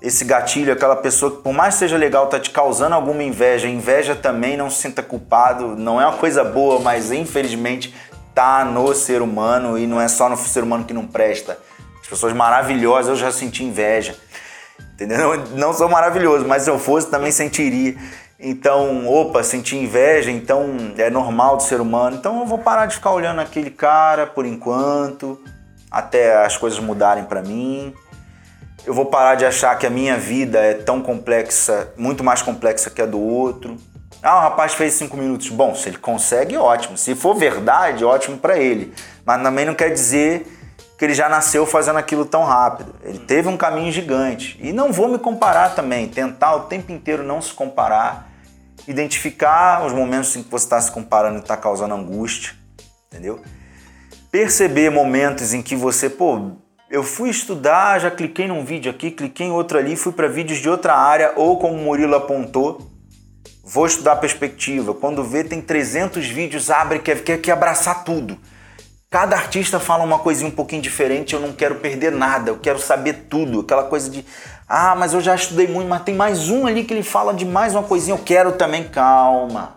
Esse 0.00 0.22
gatilho, 0.22 0.70
aquela 0.70 0.96
pessoa 0.96 1.32
que, 1.32 1.42
por 1.42 1.54
mais 1.54 1.74
que 1.74 1.78
seja 1.78 1.96
legal, 1.96 2.26
tá 2.26 2.38
te 2.38 2.50
causando 2.50 2.94
alguma 2.94 3.22
inveja. 3.22 3.66
Inveja 3.66 4.14
também, 4.14 4.54
não 4.54 4.68
se 4.68 4.82
sinta 4.82 5.02
culpado. 5.02 5.76
Não 5.76 5.98
é 5.98 6.06
uma 6.06 6.18
coisa 6.18 6.44
boa, 6.44 6.78
mas 6.78 7.10
infelizmente 7.10 7.94
tá 8.34 8.64
no 8.64 8.94
ser 8.94 9.22
humano 9.22 9.78
e 9.78 9.86
não 9.86 10.00
é 10.00 10.08
só 10.08 10.28
no 10.28 10.36
ser 10.36 10.62
humano 10.62 10.84
que 10.84 10.92
não 10.92 11.06
presta. 11.06 11.58
As 12.02 12.08
pessoas 12.08 12.32
maravilhosas, 12.32 13.08
eu 13.08 13.16
já 13.16 13.32
senti 13.32 13.64
inveja. 13.64 14.16
Entendeu? 14.92 15.36
Não 15.56 15.72
sou 15.72 15.88
maravilhoso, 15.88 16.44
mas 16.46 16.62
se 16.62 16.70
eu 16.70 16.78
fosse 16.78 17.08
também 17.08 17.30
sentiria. 17.30 17.96
Então, 18.38 19.06
opa, 19.08 19.42
senti 19.42 19.76
inveja, 19.76 20.30
então 20.30 20.76
é 20.98 21.08
normal 21.08 21.56
do 21.56 21.62
ser 21.62 21.80
humano. 21.80 22.16
Então 22.16 22.40
eu 22.40 22.46
vou 22.46 22.58
parar 22.58 22.86
de 22.86 22.96
ficar 22.96 23.12
olhando 23.12 23.40
aquele 23.40 23.70
cara 23.70 24.26
por 24.26 24.44
enquanto, 24.44 25.40
até 25.90 26.44
as 26.44 26.56
coisas 26.56 26.78
mudarem 26.78 27.24
para 27.24 27.40
mim. 27.40 27.94
Eu 28.84 28.92
vou 28.92 29.06
parar 29.06 29.34
de 29.34 29.46
achar 29.46 29.78
que 29.78 29.86
a 29.86 29.90
minha 29.90 30.18
vida 30.18 30.58
é 30.58 30.74
tão 30.74 31.00
complexa, 31.00 31.92
muito 31.96 32.22
mais 32.22 32.42
complexa 32.42 32.90
que 32.90 33.00
a 33.00 33.06
do 33.06 33.18
outro. 33.20 33.78
Ah, 34.24 34.38
o 34.38 34.40
rapaz 34.40 34.72
fez 34.72 34.94
cinco 34.94 35.18
minutos. 35.18 35.50
Bom, 35.50 35.74
se 35.74 35.86
ele 35.86 35.98
consegue, 35.98 36.56
ótimo. 36.56 36.96
Se 36.96 37.14
for 37.14 37.34
verdade, 37.34 38.06
ótimo 38.06 38.38
para 38.38 38.58
ele. 38.58 38.94
Mas 39.22 39.42
também 39.42 39.66
não 39.66 39.74
quer 39.74 39.90
dizer 39.90 40.50
que 40.98 41.04
ele 41.04 41.12
já 41.12 41.28
nasceu 41.28 41.66
fazendo 41.66 41.98
aquilo 41.98 42.24
tão 42.24 42.42
rápido. 42.42 42.94
Ele 43.04 43.18
teve 43.18 43.48
um 43.48 43.56
caminho 43.58 43.92
gigante. 43.92 44.58
E 44.62 44.72
não 44.72 44.90
vou 44.90 45.08
me 45.08 45.18
comparar 45.18 45.74
também. 45.74 46.08
Tentar 46.08 46.54
o 46.54 46.60
tempo 46.60 46.90
inteiro 46.90 47.22
não 47.22 47.42
se 47.42 47.52
comparar. 47.52 48.30
Identificar 48.88 49.84
os 49.84 49.92
momentos 49.92 50.34
em 50.36 50.42
que 50.42 50.50
você 50.50 50.64
está 50.64 50.80
se 50.80 50.90
comparando 50.90 51.36
e 51.36 51.40
está 51.40 51.54
causando 51.54 51.94
angústia. 51.94 52.54
Entendeu? 53.08 53.42
Perceber 54.30 54.88
momentos 54.88 55.52
em 55.52 55.60
que 55.60 55.76
você, 55.76 56.08
pô, 56.08 56.52
eu 56.90 57.02
fui 57.02 57.28
estudar, 57.28 58.00
já 58.00 58.10
cliquei 58.10 58.48
num 58.48 58.64
vídeo 58.64 58.90
aqui, 58.90 59.10
cliquei 59.10 59.48
em 59.48 59.50
outro 59.50 59.76
ali, 59.76 59.96
fui 59.96 60.12
para 60.12 60.28
vídeos 60.28 60.60
de 60.60 60.70
outra 60.70 60.94
área, 60.94 61.34
ou 61.36 61.58
como 61.58 61.74
o 61.74 61.84
Murilo 61.84 62.14
apontou, 62.14 62.93
Vou 63.64 63.86
estudar 63.86 64.16
perspectiva. 64.16 64.92
Quando 64.92 65.24
vê, 65.24 65.42
tem 65.42 65.60
300 65.60 66.26
vídeos, 66.26 66.70
abre, 66.70 66.98
quer, 66.98 67.24
quer, 67.24 67.38
quer 67.38 67.52
abraçar 67.52 68.04
tudo. 68.04 68.38
Cada 69.10 69.36
artista 69.36 69.80
fala 69.80 70.04
uma 70.04 70.18
coisinha 70.18 70.48
um 70.48 70.54
pouquinho 70.54 70.82
diferente, 70.82 71.34
eu 71.34 71.40
não 71.40 71.52
quero 71.52 71.76
perder 71.76 72.10
nada, 72.12 72.50
eu 72.50 72.58
quero 72.58 72.78
saber 72.78 73.26
tudo. 73.30 73.60
Aquela 73.60 73.84
coisa 73.84 74.10
de, 74.10 74.24
ah, 74.68 74.94
mas 74.96 75.14
eu 75.14 75.20
já 75.20 75.34
estudei 75.34 75.68
muito, 75.68 75.88
mas 75.88 76.02
tem 76.02 76.14
mais 76.14 76.50
um 76.50 76.66
ali 76.66 76.84
que 76.84 76.92
ele 76.92 77.02
fala 77.02 77.32
de 77.32 77.46
mais 77.46 77.74
uma 77.74 77.84
coisinha, 77.84 78.14
eu 78.14 78.22
quero 78.22 78.52
também. 78.52 78.88
Calma. 78.88 79.76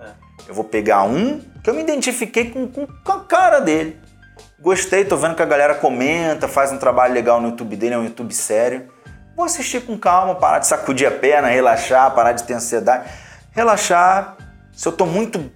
É. 0.00 0.10
Eu 0.48 0.54
vou 0.54 0.64
pegar 0.64 1.02
um 1.02 1.40
que 1.62 1.68
eu 1.68 1.74
me 1.74 1.82
identifiquei 1.82 2.50
com, 2.50 2.68
com, 2.68 2.86
com 2.86 3.12
a 3.12 3.24
cara 3.24 3.60
dele. 3.60 3.98
Gostei, 4.58 5.04
tô 5.04 5.16
vendo 5.16 5.34
que 5.34 5.42
a 5.42 5.46
galera 5.46 5.74
comenta, 5.74 6.46
faz 6.46 6.70
um 6.70 6.78
trabalho 6.78 7.14
legal 7.14 7.40
no 7.40 7.48
YouTube 7.48 7.76
dele, 7.76 7.94
é 7.94 7.98
um 7.98 8.04
YouTube 8.04 8.32
sério. 8.34 8.88
Vou 9.40 9.46
assistir 9.46 9.80
com 9.86 9.96
calma, 9.96 10.34
parar 10.34 10.58
de 10.58 10.66
sacudir 10.66 11.08
a 11.08 11.10
perna, 11.10 11.48
relaxar, 11.48 12.14
parar 12.14 12.32
de 12.32 12.42
ter 12.42 12.52
ansiedade. 12.52 13.10
Relaxar. 13.52 14.36
Se 14.70 14.86
eu 14.86 14.92
tô 14.92 15.06
muito 15.06 15.50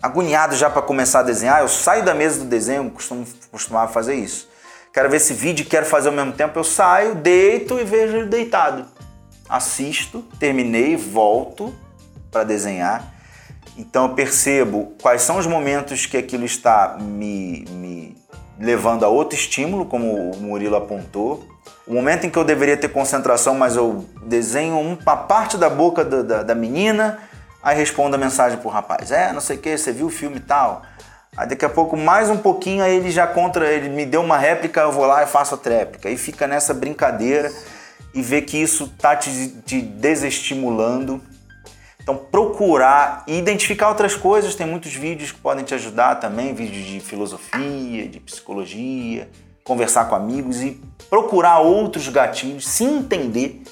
agoniado 0.00 0.54
já 0.54 0.70
para 0.70 0.80
começar 0.80 1.18
a 1.18 1.22
desenhar, 1.24 1.60
eu 1.60 1.66
saio 1.66 2.04
da 2.04 2.14
mesa 2.14 2.38
do 2.38 2.44
desenho, 2.44 2.88
costumo, 2.92 3.26
costumava 3.50 3.92
fazer 3.92 4.14
isso. 4.14 4.48
Quero 4.92 5.10
ver 5.10 5.16
esse 5.16 5.34
vídeo, 5.34 5.66
quero 5.66 5.84
fazer 5.84 6.10
ao 6.10 6.14
mesmo 6.14 6.30
tempo, 6.30 6.56
eu 6.56 6.62
saio, 6.62 7.16
deito 7.16 7.76
e 7.80 7.82
vejo 7.82 8.18
ele 8.18 8.28
deitado. 8.28 8.86
Assisto, 9.48 10.22
terminei, 10.38 10.96
volto 10.96 11.74
para 12.30 12.44
desenhar. 12.44 13.14
Então 13.76 14.04
eu 14.04 14.14
percebo 14.14 14.94
quais 15.02 15.22
são 15.22 15.38
os 15.38 15.46
momentos 15.48 16.06
que 16.06 16.16
aquilo 16.16 16.44
está 16.44 16.98
me, 17.00 17.64
me 17.68 18.16
levando 18.60 19.04
a 19.04 19.08
outro 19.08 19.36
estímulo, 19.36 19.86
como 19.86 20.30
o 20.30 20.36
Murilo 20.40 20.76
apontou. 20.76 21.52
O 21.86 21.92
momento 21.92 22.24
em 22.24 22.30
que 22.30 22.38
eu 22.38 22.44
deveria 22.44 22.76
ter 22.76 22.88
concentração, 22.88 23.54
mas 23.54 23.76
eu 23.76 24.06
desenho 24.22 24.78
uma 24.78 25.16
parte 25.16 25.58
da 25.58 25.68
boca 25.68 26.02
da, 26.02 26.42
da, 26.42 26.54
menina, 26.54 27.18
aí 27.62 27.76
respondo 27.76 28.16
a 28.16 28.18
mensagem 28.18 28.58
pro 28.58 28.70
rapaz: 28.70 29.12
É, 29.12 29.32
não 29.32 29.40
sei 29.40 29.56
o 29.56 29.60
que, 29.60 29.76
você 29.76 29.92
viu 29.92 30.06
o 30.06 30.10
filme 30.10 30.38
e 30.38 30.40
tal. 30.40 30.82
Aí 31.36 31.46
daqui 31.46 31.64
a 31.64 31.68
pouco, 31.68 31.96
mais 31.96 32.30
um 32.30 32.38
pouquinho, 32.38 32.82
aí 32.82 32.96
ele 32.96 33.10
já 33.10 33.26
contra, 33.26 33.70
ele 33.70 33.88
me 33.88 34.06
deu 34.06 34.22
uma 34.22 34.38
réplica, 34.38 34.80
eu 34.80 34.92
vou 34.92 35.04
lá 35.04 35.24
e 35.24 35.26
faço 35.26 35.56
a 35.56 35.58
tréplica. 35.58 36.08
E 36.08 36.16
fica 36.16 36.46
nessa 36.46 36.72
brincadeira 36.72 37.52
e 38.14 38.22
vê 38.22 38.40
que 38.40 38.56
isso 38.56 38.88
tá 38.98 39.14
te, 39.14 39.48
te 39.66 39.82
desestimulando. 39.82 41.20
Então 42.00 42.16
procurar 42.16 43.24
e 43.26 43.36
identificar 43.38 43.88
outras 43.88 44.14
coisas, 44.14 44.54
tem 44.54 44.66
muitos 44.66 44.94
vídeos 44.94 45.32
que 45.32 45.40
podem 45.40 45.64
te 45.64 45.74
ajudar 45.74 46.16
também, 46.16 46.54
vídeos 46.54 46.84
de 46.86 47.00
filosofia, 47.00 48.06
de 48.06 48.20
psicologia, 48.20 49.28
conversar 49.64 50.04
com 50.04 50.14
amigos 50.14 50.62
e 50.62 50.80
procurar 51.08 51.60
outros 51.60 52.08
gatilhos, 52.08 52.68
se 52.68 52.84
entender, 52.84 53.62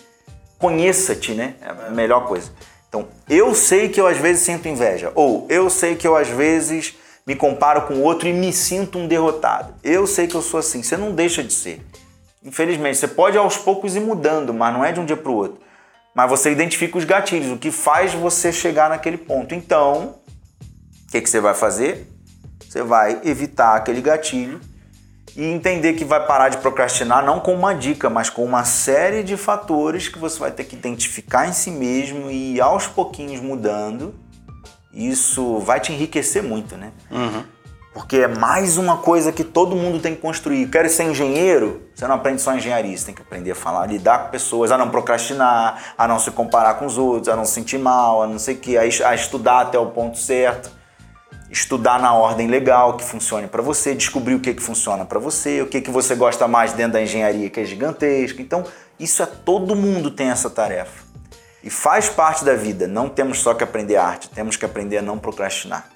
conheça-te, 0.59 1.35
né? 1.35 1.55
É 1.61 1.89
a 1.89 1.91
melhor 1.91 2.27
coisa. 2.27 2.51
Então, 2.89 3.09
eu 3.29 3.55
sei 3.55 3.89
que 3.89 4.01
eu 4.01 4.07
às 4.07 4.17
vezes 4.17 4.43
sinto 4.43 4.69
inveja, 4.69 5.13
ou 5.15 5.47
eu 5.49 5.69
sei 5.71 5.95
que 5.95 6.07
eu 6.07 6.17
às 6.17 6.29
vezes 6.29 6.95
me 7.27 7.37
comparo 7.37 7.83
com 7.83 8.01
outro 8.01 8.29
e 8.29 8.33
me 8.33 8.53
sinto 8.53 8.99
um 8.99 9.07
derrotado. 9.07 9.75
Eu 9.83 10.07
sei 10.07 10.27
que 10.27 10.35
eu 10.35 10.43
sou 10.43 10.59
assim, 10.59 10.83
você 10.83 10.97
não 10.97 11.15
deixa 11.15 11.43
de 11.43 11.53
ser. 11.53 11.85
Infelizmente, 12.43 12.99
você 12.99 13.07
pode 13.07 13.39
aos 13.39 13.57
poucos 13.57 13.95
ir 13.95 14.01
mudando, 14.01 14.53
mas 14.53 14.75
não 14.75 14.85
é 14.85 14.93
de 14.93 14.99
um 14.99 15.05
dia 15.05 15.17
para 15.17 15.31
o 15.31 15.35
outro. 15.35 15.61
Mas 16.15 16.29
você 16.29 16.51
identifica 16.51 16.99
os 16.99 17.05
gatilhos, 17.05 17.53
o 17.53 17.57
que 17.57 17.71
faz 17.71 18.13
você 18.13 18.53
chegar 18.53 18.91
naquele 18.91 19.17
ponto. 19.17 19.55
Então, 19.55 20.17
o 21.09 21.13
que, 21.13 21.21
que 21.21 21.31
você 21.31 21.41
vai 21.41 21.55
fazer? 21.55 22.07
Você 22.69 22.83
vai 22.83 23.21
evitar 23.25 23.77
aquele 23.77 24.01
gatilho 24.01 24.61
e 25.37 25.45
entender 25.45 25.95
que 25.95 26.05
vai 26.05 26.27
parar 26.27 26.49
de 26.49 26.59
procrastinar 26.59 27.25
não 27.25 27.41
com 27.41 27.55
uma 27.55 27.75
dica, 27.75 28.11
mas 28.11 28.29
com 28.29 28.45
uma 28.45 28.65
série 28.65 29.23
de 29.23 29.37
fatores 29.37 30.09
que 30.09 30.19
você 30.19 30.39
vai 30.39 30.51
ter 30.51 30.65
que 30.65 30.77
identificar 30.77 31.49
em 31.49 31.53
si 31.53 31.71
mesmo 31.71 32.31
e 32.31 32.61
aos 32.61 32.87
pouquinhos 32.87 33.41
mudando 33.41 34.15
isso 34.93 35.59
vai 35.61 35.81
te 35.81 35.93
enriquecer 35.93 36.43
muito, 36.43 36.77
né? 36.77 36.93
Uhum. 37.11 37.45
Porque 37.95 38.19
é 38.19 38.29
mais 38.29 38.79
uma 38.79 38.99
coisa 38.99 39.31
que 39.31 39.45
todo 39.45 39.77
mundo 39.77 40.01
tem 40.01 40.15
que 40.15 40.21
construir. 40.21 40.67
Quer 40.69 40.89
ser 40.89 41.05
engenheiro? 41.05 41.83
Você 41.95 42.07
não 42.07 42.15
aprende 42.15 42.41
só 42.41 42.55
engenharia, 42.55 42.97
você 42.97 43.07
tem 43.07 43.15
que 43.15 43.21
aprender 43.21 43.51
a 43.51 43.55
falar, 43.55 43.83
a 43.83 43.87
lidar 43.87 44.25
com 44.25 44.31
pessoas, 44.31 44.71
a 44.71 44.79
não 44.79 44.89
procrastinar, 44.89 45.95
a 45.97 46.09
não 46.09 46.19
se 46.19 46.31
comparar 46.31 46.75
com 46.75 46.87
os 46.87 46.97
outros, 46.97 47.29
a 47.29 47.37
não 47.37 47.45
se 47.45 47.53
sentir 47.53 47.79
mal, 47.79 48.23
a 48.23 48.27
não 48.27 48.39
sei 48.39 48.55
o 48.55 48.59
que, 48.59 48.79
a 48.79 49.15
estudar 49.15 49.61
até 49.61 49.79
o 49.79 49.87
ponto 49.87 50.17
certo, 50.19 50.71
estudar 51.53 52.01
na 52.01 52.15
ordem 52.15 52.47
legal 52.47 52.97
que 52.97 53.05
funcione 53.05 53.47
para 53.47 53.61
você, 53.61 53.95
descobrir 53.95 54.35
o 54.35 54.41
que, 54.41 54.55
que 54.55 54.63
funciona 54.63 55.05
para 55.05 55.19
você, 55.19 55.61
o 55.61 55.67
que, 55.67 55.83
que 55.83 55.91
você 55.91 56.15
gosta 56.15 56.49
mais 56.49 56.73
dentro 56.73 56.95
da 56.95 57.03
engenharia 57.03 57.51
que 57.51 57.61
é 57.61 57.65
gigantesca. 57.65 58.41
Então, 58.41 58.65
isso 58.99 59.23
é 59.23 59.27
todo 59.27 59.77
mundo 59.77 60.11
tem 60.11 60.31
essa 60.31 60.49
tarefa. 60.49 61.05
E 61.63 61.69
faz 61.69 62.09
parte 62.09 62.43
da 62.43 62.55
vida. 62.55 62.89
Não 62.89 63.07
temos 63.07 63.41
só 63.41 63.53
que 63.53 63.63
aprender 63.63 63.97
arte, 63.97 64.31
temos 64.31 64.57
que 64.57 64.65
aprender 64.65 64.99
a 64.99 65.03
não 65.03 65.19
procrastinar. 65.19 65.91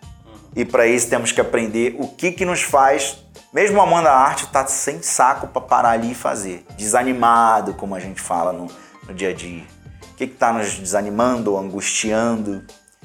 E 0.54 0.62
para 0.62 0.86
isso 0.86 1.08
temos 1.08 1.32
que 1.32 1.40
aprender 1.40 1.96
o 1.98 2.06
que, 2.06 2.32
que 2.32 2.44
nos 2.44 2.62
faz, 2.62 3.18
mesmo 3.52 3.80
amando 3.80 4.08
a 4.08 4.12
arte, 4.12 4.46
tá 4.48 4.66
sem 4.66 5.00
saco 5.00 5.48
para 5.48 5.62
parar 5.62 5.90
ali 5.90 6.12
e 6.12 6.14
fazer. 6.14 6.66
Desanimado, 6.76 7.72
como 7.72 7.94
a 7.94 8.00
gente 8.00 8.20
fala 8.20 8.52
no, 8.52 8.66
no 9.08 9.14
dia 9.14 9.30
a 9.30 9.32
dia. 9.32 9.64
O 10.12 10.14
que 10.16 10.24
está 10.24 10.52
nos 10.52 10.74
desanimando 10.74 11.52
ou 11.52 11.58
angustiando? 11.58 12.62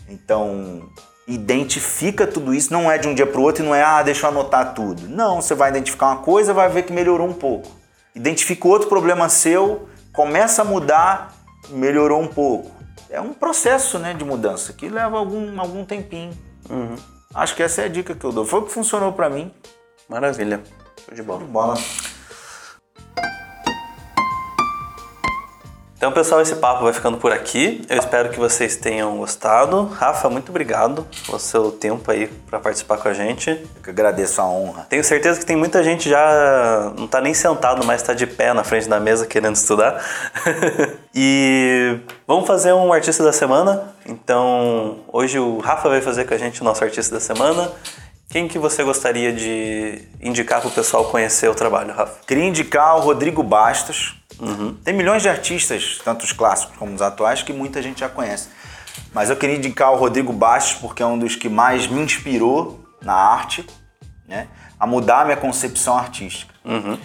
Então, 0.07 0.89
identifica 1.27 2.25
tudo 2.27 2.53
isso. 2.53 2.71
Não 2.71 2.91
é 2.91 2.97
de 2.97 3.07
um 3.07 3.13
dia 3.13 3.27
para 3.27 3.39
o 3.39 3.43
outro 3.43 3.63
e 3.63 3.67
não 3.67 3.75
é, 3.75 3.83
ah, 3.83 4.01
deixa 4.01 4.25
eu 4.25 4.29
anotar 4.29 4.73
tudo. 4.73 5.07
Não, 5.07 5.41
você 5.41 5.53
vai 5.55 5.69
identificar 5.69 6.07
uma 6.07 6.17
coisa 6.17 6.53
vai 6.53 6.69
ver 6.69 6.83
que 6.83 6.93
melhorou 6.93 7.27
um 7.27 7.33
pouco. 7.33 7.69
Identifica 8.15 8.67
outro 8.67 8.89
problema 8.89 9.29
seu, 9.29 9.87
começa 10.11 10.61
a 10.61 10.65
mudar 10.65 11.41
melhorou 11.69 12.21
um 12.21 12.27
pouco. 12.27 12.71
É 13.09 13.19
um 13.19 13.33
processo 13.33 13.99
né, 13.99 14.13
de 14.13 14.23
mudança 14.23 14.73
que 14.73 14.89
leva 14.89 15.17
algum, 15.17 15.59
algum 15.59 15.83
tempinho. 15.85 16.31
Uhum. 16.69 16.95
Acho 17.33 17.55
que 17.55 17.63
essa 17.63 17.81
é 17.81 17.85
a 17.85 17.89
dica 17.89 18.15
que 18.15 18.25
eu 18.25 18.31
dou. 18.31 18.45
Foi 18.45 18.59
o 18.59 18.63
que 18.63 18.71
funcionou 18.71 19.13
para 19.13 19.29
mim. 19.29 19.51
Maravilha. 20.07 20.61
Show 21.05 21.15
de 21.15 21.21
bola. 21.21 21.39
De 21.39 21.45
bola. 21.45 21.77
Então, 26.01 26.11
pessoal, 26.11 26.41
esse 26.41 26.55
papo 26.55 26.83
vai 26.83 26.93
ficando 26.93 27.17
por 27.17 27.31
aqui. 27.31 27.85
Eu 27.87 27.99
espero 27.99 28.29
que 28.29 28.39
vocês 28.39 28.75
tenham 28.75 29.15
gostado. 29.17 29.83
Rafa, 29.83 30.31
muito 30.31 30.49
obrigado 30.49 31.05
pelo 31.27 31.37
seu 31.37 31.71
tempo 31.71 32.09
aí 32.09 32.25
para 32.25 32.59
participar 32.59 32.97
com 32.97 33.07
a 33.07 33.13
gente. 33.13 33.51
Eu 33.51 33.83
que 33.83 33.91
agradeço 33.91 34.41
a 34.41 34.45
honra. 34.45 34.87
Tenho 34.89 35.03
certeza 35.03 35.39
que 35.39 35.45
tem 35.45 35.55
muita 35.55 35.83
gente 35.83 36.09
já 36.09 36.91
não 36.97 37.05
tá 37.05 37.21
nem 37.21 37.35
sentado, 37.35 37.85
mas 37.85 38.01
está 38.01 38.15
de 38.15 38.25
pé 38.25 38.51
na 38.51 38.63
frente 38.63 38.89
da 38.89 38.99
mesa 38.99 39.27
querendo 39.27 39.55
estudar. 39.55 40.03
e 41.13 41.99
vamos 42.25 42.47
fazer 42.47 42.73
um 42.73 42.91
artista 42.91 43.23
da 43.23 43.31
semana. 43.31 43.93
Então, 44.03 45.01
hoje 45.13 45.37
o 45.37 45.59
Rafa 45.59 45.87
vai 45.87 46.01
fazer 46.01 46.25
com 46.25 46.33
a 46.33 46.37
gente 46.37 46.61
o 46.61 46.63
nosso 46.63 46.83
artista 46.83 47.13
da 47.13 47.21
semana. 47.21 47.71
Quem 48.27 48.47
que 48.47 48.57
você 48.57 48.83
gostaria 48.83 49.31
de 49.31 50.01
indicar 50.19 50.61
para 50.61 50.69
o 50.69 50.71
pessoal 50.71 51.05
conhecer 51.05 51.47
o 51.47 51.53
trabalho, 51.53 51.93
Rafa? 51.93 52.21
Queria 52.25 52.45
indicar 52.45 52.97
o 52.97 53.01
Rodrigo 53.01 53.43
Bastos 53.43 54.19
Uhum. 54.41 54.75
Tem 54.83 54.93
milhões 54.93 55.21
de 55.21 55.29
artistas, 55.29 56.01
tanto 56.03 56.25
os 56.25 56.33
clássicos 56.33 56.75
como 56.75 56.93
os 56.93 57.01
atuais, 57.01 57.43
que 57.43 57.53
muita 57.53 57.81
gente 57.81 57.99
já 57.99 58.09
conhece. 58.09 58.49
Mas 59.13 59.29
eu 59.29 59.35
queria 59.35 59.55
indicar 59.55 59.93
o 59.93 59.97
Rodrigo 59.97 60.33
Bastos 60.33 60.81
porque 60.81 61.03
é 61.03 61.05
um 61.05 61.17
dos 61.17 61.35
que 61.35 61.47
mais 61.47 61.87
me 61.87 62.01
inspirou 62.01 62.83
na 63.01 63.13
arte, 63.13 63.65
né? 64.27 64.47
A 64.79 64.87
mudar 64.87 65.21
a 65.21 65.25
minha 65.25 65.37
concepção 65.37 65.95
artística. 65.95 66.53
Uhum. 66.65 66.97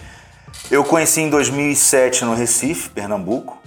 Eu 0.71 0.83
conheci 0.83 1.21
em 1.21 1.29
2007 1.29 2.25
no 2.25 2.33
Recife, 2.33 2.89
Pernambuco. 2.89 3.61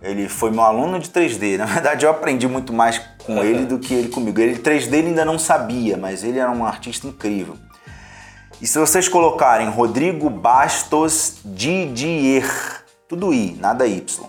Ele 0.00 0.28
foi 0.28 0.52
meu 0.52 0.62
aluno 0.62 1.00
de 1.00 1.08
3D. 1.08 1.56
Na 1.58 1.66
verdade, 1.66 2.06
eu 2.06 2.10
aprendi 2.10 2.46
muito 2.46 2.72
mais 2.72 3.00
com 3.24 3.42
ele 3.42 3.66
do 3.66 3.78
que 3.78 3.92
ele 3.92 4.08
comigo. 4.08 4.40
Ele 4.40 4.56
3D 4.56 4.92
ele 4.92 5.08
ainda 5.08 5.24
não 5.24 5.38
sabia, 5.38 5.96
mas 5.96 6.22
ele 6.22 6.38
era 6.38 6.50
um 6.50 6.64
artista 6.64 7.08
incrível. 7.08 7.56
E 8.60 8.66
se 8.66 8.78
vocês 8.78 9.08
colocarem 9.08 9.68
Rodrigo 9.68 10.30
Bastos 10.30 11.38
Didier 11.44 12.85
tudo 13.08 13.32
I, 13.32 13.56
nada 13.60 13.86
Y. 13.86 14.26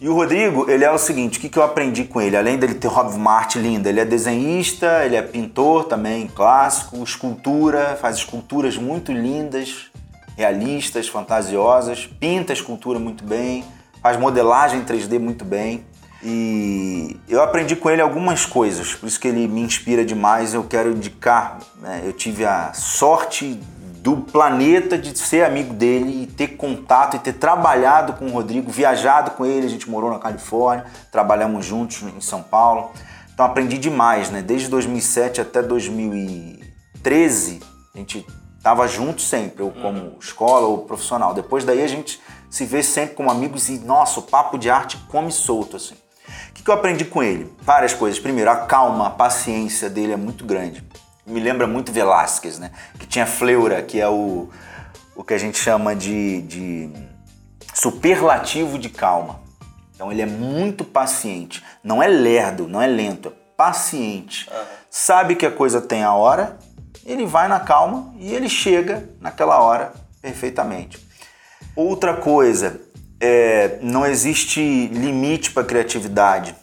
E 0.00 0.08
o 0.08 0.14
Rodrigo, 0.14 0.68
ele 0.68 0.84
é 0.84 0.90
o 0.90 0.98
seguinte, 0.98 1.38
o 1.38 1.40
que, 1.40 1.48
que 1.48 1.58
eu 1.58 1.62
aprendi 1.62 2.04
com 2.04 2.20
ele? 2.20 2.36
Além 2.36 2.58
dele 2.58 2.74
ter 2.74 2.88
uma 2.88 3.32
arte 3.32 3.58
linda, 3.58 3.88
ele 3.88 4.00
é 4.00 4.04
desenhista, 4.04 5.04
ele 5.04 5.16
é 5.16 5.22
pintor 5.22 5.84
também, 5.84 6.26
clássico, 6.26 7.02
escultura, 7.02 7.96
faz 8.00 8.16
esculturas 8.16 8.76
muito 8.76 9.12
lindas, 9.12 9.90
realistas, 10.36 11.08
fantasiosas, 11.08 12.06
pinta 12.06 12.52
escultura 12.52 12.98
muito 12.98 13.24
bem, 13.24 13.64
faz 14.02 14.18
modelagem 14.18 14.84
3D 14.84 15.18
muito 15.18 15.44
bem. 15.44 15.84
E 16.22 17.16
eu 17.28 17.42
aprendi 17.42 17.76
com 17.76 17.88
ele 17.90 18.00
algumas 18.00 18.46
coisas, 18.46 18.94
por 18.94 19.06
isso 19.06 19.20
que 19.20 19.28
ele 19.28 19.46
me 19.46 19.60
inspira 19.60 20.04
demais. 20.04 20.54
Eu 20.54 20.64
quero 20.64 20.90
indicar, 20.90 21.58
né? 21.80 22.02
eu 22.04 22.12
tive 22.12 22.44
a 22.44 22.72
sorte 22.72 23.60
do 24.04 24.18
planeta 24.18 24.98
de 24.98 25.18
ser 25.18 25.46
amigo 25.46 25.72
dele 25.72 26.24
e 26.24 26.26
ter 26.26 26.58
contato 26.58 27.16
e 27.16 27.18
ter 27.18 27.32
trabalhado 27.32 28.12
com 28.12 28.26
o 28.26 28.30
Rodrigo, 28.32 28.70
viajado 28.70 29.30
com 29.30 29.46
ele, 29.46 29.64
a 29.64 29.70
gente 29.70 29.88
morou 29.88 30.10
na 30.10 30.18
Califórnia, 30.18 30.84
trabalhamos 31.10 31.64
juntos 31.64 32.02
em 32.02 32.20
São 32.20 32.42
Paulo. 32.42 32.92
Então 33.32 33.46
aprendi 33.46 33.78
demais, 33.78 34.28
né? 34.28 34.42
Desde 34.42 34.68
2007 34.68 35.40
até 35.40 35.62
2013, 35.62 37.60
a 37.94 37.98
gente 37.98 38.26
estava 38.58 38.86
junto 38.86 39.22
sempre, 39.22 39.62
ou 39.62 39.70
como 39.70 39.98
uhum. 39.98 40.18
escola 40.20 40.66
ou 40.66 40.84
profissional. 40.84 41.32
Depois 41.32 41.64
daí 41.64 41.82
a 41.82 41.88
gente 41.88 42.20
se 42.50 42.66
vê 42.66 42.82
sempre 42.82 43.14
como 43.14 43.30
amigos 43.30 43.70
e, 43.70 43.78
nossa, 43.78 44.20
o 44.20 44.24
papo 44.24 44.58
de 44.58 44.68
arte 44.68 44.98
come 45.08 45.32
solto, 45.32 45.78
assim. 45.78 45.94
O 46.50 46.52
que, 46.52 46.62
que 46.62 46.70
eu 46.70 46.74
aprendi 46.74 47.06
com 47.06 47.22
ele? 47.22 47.50
Várias 47.62 47.94
coisas. 47.94 48.20
Primeiro, 48.20 48.50
a 48.50 48.66
calma, 48.66 49.06
a 49.06 49.10
paciência 49.10 49.88
dele 49.88 50.12
é 50.12 50.16
muito 50.16 50.44
grande 50.44 50.84
me 51.26 51.40
lembra 51.40 51.66
muito 51.66 51.92
Velázquez, 51.92 52.58
né? 52.58 52.70
Que 52.98 53.06
tinha 53.06 53.26
fleura, 53.26 53.82
que 53.82 54.00
é 54.00 54.08
o, 54.08 54.48
o 55.16 55.24
que 55.24 55.34
a 55.34 55.38
gente 55.38 55.58
chama 55.58 55.94
de, 55.94 56.42
de 56.42 56.90
superlativo 57.72 58.78
de 58.78 58.88
calma. 58.88 59.40
Então 59.94 60.10
ele 60.10 60.22
é 60.22 60.26
muito 60.26 60.84
paciente. 60.84 61.62
Não 61.82 62.02
é 62.02 62.08
lerdo, 62.08 62.68
não 62.68 62.80
é 62.80 62.86
lento, 62.86 63.28
é 63.28 63.32
paciente. 63.56 64.48
Uhum. 64.50 64.64
Sabe 64.90 65.36
que 65.36 65.46
a 65.46 65.50
coisa 65.50 65.80
tem 65.80 66.02
a 66.02 66.12
hora 66.12 66.58
ele 67.04 67.26
vai 67.26 67.48
na 67.48 67.60
calma 67.60 68.12
e 68.18 68.32
ele 68.32 68.48
chega 68.48 69.08
naquela 69.20 69.60
hora 69.60 69.92
perfeitamente. 70.22 70.98
Outra 71.76 72.14
coisa, 72.14 72.80
é, 73.20 73.78
não 73.82 74.06
existe 74.06 74.86
limite 74.88 75.50
para 75.50 75.64
criatividade. 75.64 76.54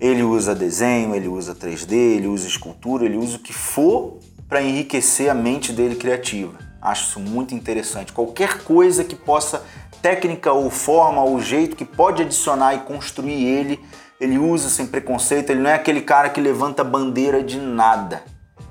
Ele 0.00 0.22
usa 0.22 0.54
desenho, 0.54 1.14
ele 1.14 1.26
usa 1.26 1.54
3D, 1.54 1.92
ele 1.92 2.28
usa 2.28 2.46
escultura, 2.46 3.04
ele 3.04 3.16
usa 3.16 3.36
o 3.36 3.40
que 3.40 3.52
for 3.52 4.18
para 4.48 4.62
enriquecer 4.62 5.30
a 5.30 5.34
mente 5.34 5.72
dele 5.72 5.96
criativa. 5.96 6.56
Acho 6.80 7.08
isso 7.08 7.20
muito 7.20 7.54
interessante. 7.54 8.12
Qualquer 8.12 8.62
coisa 8.62 9.02
que 9.02 9.16
possa, 9.16 9.64
técnica 10.00 10.52
ou 10.52 10.70
forma 10.70 11.22
ou 11.22 11.40
jeito 11.40 11.74
que 11.74 11.84
pode 11.84 12.22
adicionar 12.22 12.74
e 12.74 12.78
construir 12.80 13.44
ele, 13.44 13.80
ele 14.20 14.38
usa 14.38 14.68
sem 14.68 14.86
preconceito. 14.86 15.50
Ele 15.50 15.60
não 15.60 15.70
é 15.70 15.74
aquele 15.74 16.00
cara 16.00 16.30
que 16.30 16.40
levanta 16.40 16.84
bandeira 16.84 17.42
de 17.42 17.58
nada. 17.58 18.22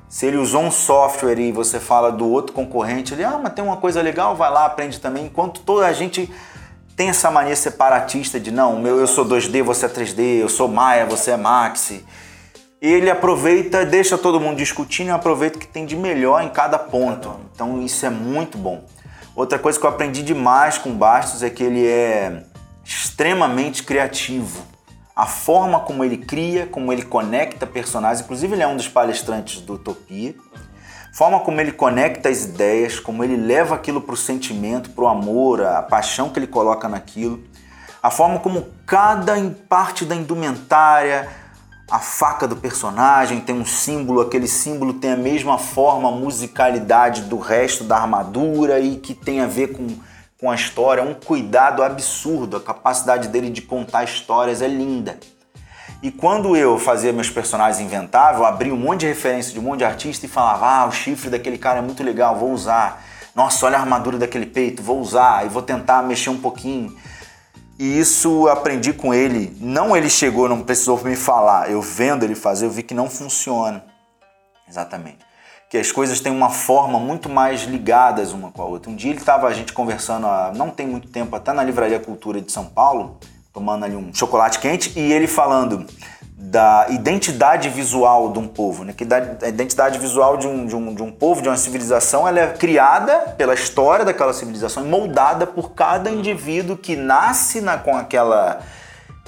Se 0.07 0.25
ele 0.25 0.37
usou 0.37 0.61
um 0.61 0.71
software 0.71 1.37
e 1.37 1.51
você 1.51 1.81
fala 1.81 2.09
do 2.09 2.25
outro 2.25 2.53
concorrente, 2.53 3.13
ele, 3.13 3.25
ah, 3.25 3.37
mas 3.41 3.53
tem 3.53 3.63
uma 3.63 3.75
coisa 3.75 4.01
legal, 4.01 4.35
vai 4.37 4.49
lá, 4.49 4.65
aprende 4.65 5.01
também. 5.01 5.25
Enquanto 5.25 5.59
toda 5.59 5.85
a 5.85 5.91
gente 5.91 6.31
tem 6.97 7.09
essa 7.09 7.29
mania 7.29 7.55
separatista 7.55 8.39
de 8.39 8.49
não, 8.49 8.81
meu, 8.81 8.97
eu 8.97 9.05
sou 9.05 9.23
2D, 9.23 9.61
você 9.61 9.85
é 9.85 9.89
3D, 9.89 10.39
eu 10.41 10.49
sou 10.49 10.67
Maia, 10.67 11.05
você 11.05 11.29
é 11.29 11.37
Maxi. 11.37 12.03
Ele 12.81 13.07
aproveita, 13.07 13.85
deixa 13.85 14.17
todo 14.17 14.39
mundo 14.39 14.57
discutindo 14.57 15.09
e 15.09 15.11
aproveita 15.11 15.57
o 15.57 15.59
que 15.59 15.67
tem 15.67 15.85
de 15.85 15.95
melhor 15.95 16.41
em 16.41 16.49
cada 16.49 16.79
ponto. 16.79 17.39
Então 17.53 17.83
isso 17.83 18.03
é 18.03 18.09
muito 18.09 18.57
bom. 18.57 18.83
Outra 19.35 19.59
coisa 19.59 19.79
que 19.79 19.85
eu 19.85 19.89
aprendi 19.91 20.23
demais 20.23 20.79
com 20.79 20.91
Bastos 20.91 21.43
é 21.43 21.51
que 21.51 21.63
ele 21.63 21.85
é 21.85 22.43
extremamente 22.83 23.83
criativo. 23.83 24.65
A 25.15 25.27
forma 25.27 25.79
como 25.81 26.03
ele 26.03 26.17
cria, 26.17 26.65
como 26.65 26.91
ele 26.91 27.03
conecta 27.03 27.67
personagens, 27.67 28.21
inclusive 28.25 28.55
ele 28.55 28.63
é 28.63 28.67
um 28.67 28.75
dos 28.75 28.87
palestrantes 28.87 29.61
do 29.61 29.73
Utopia 29.73 30.33
forma 31.17 31.39
como 31.39 31.59
ele 31.59 31.71
conecta 31.71 32.29
as 32.29 32.43
ideias, 32.43 32.99
como 32.99 33.23
ele 33.23 33.35
leva 33.35 33.73
aquilo 33.73 33.99
para 33.99 34.13
o 34.13 34.15
sentimento, 34.17 34.91
para 34.91 35.03
o 35.03 35.07
amor, 35.07 35.63
a 35.63 35.81
paixão 35.81 36.29
que 36.29 36.37
ele 36.37 36.45
coloca 36.45 36.87
naquilo, 36.87 37.43
a 38.03 38.11
forma 38.11 38.37
como 38.37 38.67
cada 38.85 39.33
parte 39.67 40.05
da 40.05 40.13
indumentária, 40.13 41.27
a 41.89 41.97
faca 41.97 42.47
do 42.47 42.55
personagem 42.55 43.41
tem 43.41 43.55
um 43.55 43.65
símbolo, 43.65 44.21
aquele 44.21 44.47
símbolo 44.47 44.93
tem 44.93 45.13
a 45.13 45.17
mesma 45.17 45.57
forma, 45.57 46.11
musicalidade 46.11 47.23
do 47.23 47.39
resto 47.39 47.83
da 47.83 47.97
armadura 47.97 48.79
e 48.79 48.97
que 48.97 49.15
tem 49.15 49.39
a 49.39 49.47
ver 49.47 49.69
com, 49.69 49.87
com 50.39 50.51
a 50.51 50.53
história, 50.53 51.01
um 51.01 51.15
cuidado 51.15 51.81
absurdo, 51.81 52.57
a 52.57 52.61
capacidade 52.61 53.29
dele 53.29 53.49
de 53.49 53.63
contar 53.63 54.03
histórias 54.03 54.61
é 54.61 54.67
linda. 54.67 55.17
E 56.01 56.11
quando 56.11 56.55
eu 56.55 56.77
fazia 56.77 57.11
meus 57.11 57.29
personagens 57.29 57.83
inventáveis, 57.83 58.39
eu 58.39 58.45
abria 58.45 58.73
um 58.73 58.77
monte 58.77 59.01
de 59.01 59.07
referência 59.07 59.51
de 59.51 59.59
um 59.59 59.63
monte 59.63 59.79
de 59.79 59.85
artista 59.85 60.25
e 60.25 60.29
falava: 60.29 60.67
ah, 60.67 60.85
o 60.85 60.91
chifre 60.91 61.29
daquele 61.29 61.57
cara 61.57 61.79
é 61.79 61.81
muito 61.81 62.03
legal, 62.03 62.35
vou 62.35 62.51
usar. 62.51 63.03
Nossa, 63.33 63.65
olha 63.65 63.77
a 63.77 63.81
armadura 63.81 64.17
daquele 64.17 64.45
peito, 64.45 64.81
vou 64.83 64.99
usar 64.99 65.45
e 65.45 65.49
vou 65.49 65.61
tentar 65.61 66.03
mexer 66.03 66.29
um 66.29 66.37
pouquinho. 66.37 66.95
E 67.79 67.99
isso 67.99 68.47
aprendi 68.47 68.93
com 68.93 69.13
ele. 69.13 69.55
Não 69.59 69.95
ele 69.95 70.09
chegou, 70.09 70.49
não 70.49 70.63
precisou 70.63 71.03
me 71.03 71.15
falar. 71.15 71.69
Eu 71.69 71.81
vendo 71.81 72.23
ele 72.23 72.33
fazer, 72.33 72.65
eu 72.65 72.71
vi 72.71 72.81
que 72.81 72.93
não 72.93 73.09
funciona. 73.09 73.83
Exatamente. 74.67 75.19
Que 75.69 75.77
as 75.77 75.91
coisas 75.91 76.19
têm 76.19 76.31
uma 76.31 76.49
forma 76.49 76.99
muito 76.99 77.29
mais 77.29 77.63
ligadas 77.63 78.33
uma 78.33 78.51
com 78.51 78.61
a 78.61 78.65
outra. 78.65 78.89
Um 78.89 78.95
dia 78.95 79.11
ele 79.11 79.19
estava 79.19 79.47
a 79.47 79.53
gente 79.53 79.73
conversando, 79.73 80.25
há, 80.25 80.51
não 80.55 80.71
tem 80.71 80.87
muito 80.87 81.07
tempo, 81.09 81.35
até 81.35 81.53
na 81.53 81.63
Livraria 81.63 81.99
Cultura 81.99 82.41
de 82.41 82.51
São 82.51 82.65
Paulo 82.65 83.19
tomando 83.57 83.85
ali 83.85 83.95
um 83.95 84.13
chocolate 84.13 84.59
quente, 84.59 84.93
e 84.95 85.11
ele 85.11 85.25
falando 85.25 85.83
da 86.37 86.85
identidade 86.89 87.69
visual 87.69 88.31
de 88.31 88.37
um 88.37 88.47
povo, 88.47 88.83
né? 88.83 88.93
que 88.95 89.03
a 89.03 89.49
identidade 89.49 89.97
visual 89.97 90.37
de 90.37 90.45
um, 90.45 90.67
de, 90.67 90.75
um, 90.75 90.93
de 90.93 91.01
um 91.01 91.11
povo, 91.11 91.41
de 91.41 91.49
uma 91.49 91.57
civilização, 91.57 92.27
ela 92.27 92.39
é 92.39 92.47
criada 92.53 93.33
pela 93.35 93.55
história 93.55 94.05
daquela 94.05 94.31
civilização 94.31 94.85
e 94.85 94.87
moldada 94.87 95.47
por 95.47 95.71
cada 95.71 96.11
indivíduo 96.11 96.77
que 96.77 96.95
nasce 96.95 97.59
na, 97.59 97.79
com, 97.79 97.97
aquela, 97.97 98.59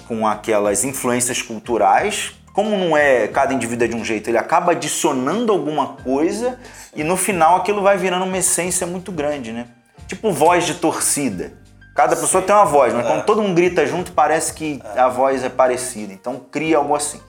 com 0.08 0.28
aquelas 0.28 0.84
influências 0.84 1.42
culturais. 1.42 2.34
Como 2.54 2.78
não 2.78 2.96
é 2.96 3.28
cada 3.28 3.52
indivíduo 3.52 3.86
é 3.86 3.88
de 3.88 3.96
um 3.96 4.06
jeito, 4.06 4.30
ele 4.30 4.38
acaba 4.38 4.74
adicionando 4.74 5.52
alguma 5.52 5.94
coisa 6.04 6.60
e 6.96 7.04
no 7.04 7.18
final 7.18 7.56
aquilo 7.56 7.82
vai 7.82 7.98
virando 7.98 8.26
uma 8.26 8.38
essência 8.38 8.86
muito 8.86 9.12
grande, 9.12 9.52
né? 9.52 9.66
Tipo 10.08 10.32
voz 10.32 10.66
de 10.66 10.76
torcida. 10.76 11.54
Cada 12.00 12.16
pessoa 12.16 12.42
tem 12.42 12.56
uma 12.56 12.64
voz, 12.64 12.94
mas 12.94 13.06
é. 13.06 13.10
quando 13.10 13.26
todo 13.26 13.42
mundo 13.42 13.54
grita 13.54 13.86
junto, 13.86 14.14
parece 14.14 14.54
que 14.54 14.82
é. 14.96 15.02
a 15.02 15.10
voz 15.10 15.44
é 15.44 15.50
parecida. 15.50 16.14
Então 16.14 16.40
cria 16.50 16.78
algo 16.78 16.96
assim. 16.96 17.20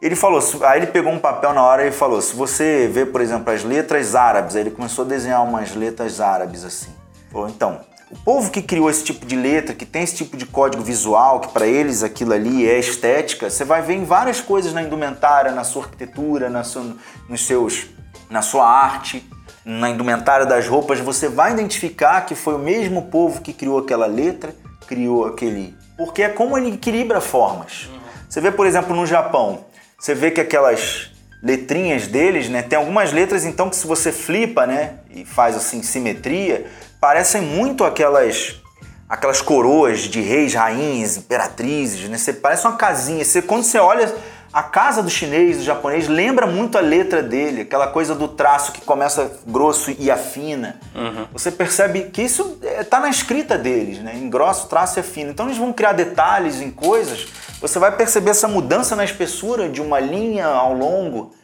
Ele 0.00 0.16
falou, 0.16 0.40
aí 0.62 0.78
ele 0.80 0.86
pegou 0.86 1.12
um 1.12 1.18
papel 1.18 1.52
na 1.52 1.62
hora 1.62 1.86
e 1.86 1.92
falou: 1.92 2.22
se 2.22 2.34
você 2.34 2.88
vê, 2.90 3.04
por 3.04 3.20
exemplo, 3.20 3.52
as 3.52 3.62
letras 3.62 4.14
árabes, 4.14 4.56
aí 4.56 4.62
ele 4.62 4.70
começou 4.70 5.04
a 5.04 5.08
desenhar 5.08 5.44
umas 5.44 5.74
letras 5.74 6.18
árabes 6.18 6.64
assim. 6.64 6.88
Falou, 7.30 7.46
então, 7.50 7.82
o 8.10 8.16
povo 8.16 8.50
que 8.50 8.62
criou 8.62 8.88
esse 8.88 9.04
tipo 9.04 9.26
de 9.26 9.36
letra, 9.36 9.74
que 9.74 9.84
tem 9.84 10.02
esse 10.02 10.16
tipo 10.16 10.34
de 10.34 10.46
código 10.46 10.82
visual, 10.82 11.40
que 11.40 11.48
para 11.48 11.66
eles 11.66 12.02
aquilo 12.02 12.32
ali 12.32 12.66
é 12.66 12.78
estética, 12.78 13.50
você 13.50 13.66
vai 13.66 13.82
ver 13.82 13.96
em 13.96 14.04
várias 14.04 14.40
coisas 14.40 14.72
na 14.72 14.80
indumentária, 14.82 15.52
na 15.52 15.62
sua 15.62 15.82
arquitetura, 15.82 16.48
na 16.48 16.64
sua, 16.64 16.96
nos 17.28 17.46
seus, 17.46 17.84
na 18.30 18.40
sua 18.40 18.66
arte 18.66 19.28
na 19.66 19.90
indumentária 19.90 20.46
das 20.46 20.68
roupas, 20.68 21.00
você 21.00 21.28
vai 21.28 21.52
identificar 21.52 22.24
que 22.24 22.36
foi 22.36 22.54
o 22.54 22.58
mesmo 22.58 23.02
povo 23.02 23.40
que 23.40 23.52
criou 23.52 23.80
aquela 23.80 24.06
letra, 24.06 24.54
criou 24.86 25.26
aquele. 25.26 25.76
Porque 25.98 26.22
é 26.22 26.28
como 26.28 26.56
ele 26.56 26.74
equilibra 26.74 27.20
formas. 27.20 27.90
Você 28.28 28.40
vê, 28.40 28.52
por 28.52 28.64
exemplo, 28.64 28.94
no 28.94 29.04
Japão, 29.04 29.64
você 29.98 30.14
vê 30.14 30.30
que 30.30 30.40
aquelas 30.40 31.10
letrinhas 31.42 32.06
deles, 32.06 32.48
né, 32.48 32.62
tem 32.62 32.78
algumas 32.78 33.12
letras 33.12 33.44
então 33.44 33.68
que 33.68 33.74
se 33.74 33.88
você 33.88 34.12
flipa, 34.12 34.68
né, 34.68 34.94
e 35.10 35.24
faz 35.24 35.56
assim 35.56 35.82
simetria, 35.82 36.66
parecem 37.00 37.42
muito 37.42 37.82
aquelas 37.82 38.60
aquelas 39.08 39.40
coroas 39.40 40.00
de 40.00 40.20
reis, 40.20 40.54
rainhas, 40.54 41.16
imperatrizes, 41.16 42.08
né? 42.08 42.18
Você 42.18 42.32
parece 42.32 42.66
uma 42.66 42.76
casinha. 42.76 43.24
Você 43.24 43.40
quando 43.40 43.62
você 43.62 43.78
olha 43.78 44.12
a 44.56 44.62
casa 44.62 45.02
do 45.02 45.10
chinês, 45.10 45.58
do 45.58 45.64
japonês, 45.64 46.08
lembra 46.08 46.46
muito 46.46 46.78
a 46.78 46.80
letra 46.80 47.22
dele, 47.22 47.60
aquela 47.60 47.88
coisa 47.88 48.14
do 48.14 48.26
traço 48.26 48.72
que 48.72 48.80
começa 48.80 49.38
grosso 49.46 49.94
e 49.98 50.10
afina. 50.10 50.80
Uhum. 50.94 51.26
Você 51.30 51.52
percebe 51.52 52.04
que 52.04 52.22
isso 52.22 52.58
está 52.62 52.98
na 52.98 53.10
escrita 53.10 53.58
deles, 53.58 53.98
né? 53.98 54.16
Engrossa 54.16 54.64
o 54.64 54.68
traço 54.70 54.98
e 54.98 55.00
afina. 55.00 55.30
Então 55.30 55.44
eles 55.44 55.58
vão 55.58 55.74
criar 55.74 55.92
detalhes 55.92 56.62
em 56.62 56.70
coisas, 56.70 57.26
você 57.60 57.78
vai 57.78 57.94
perceber 57.94 58.30
essa 58.30 58.48
mudança 58.48 58.96
na 58.96 59.04
espessura 59.04 59.68
de 59.68 59.82
uma 59.82 60.00
linha 60.00 60.46
ao 60.46 60.72
longo, 60.72 61.34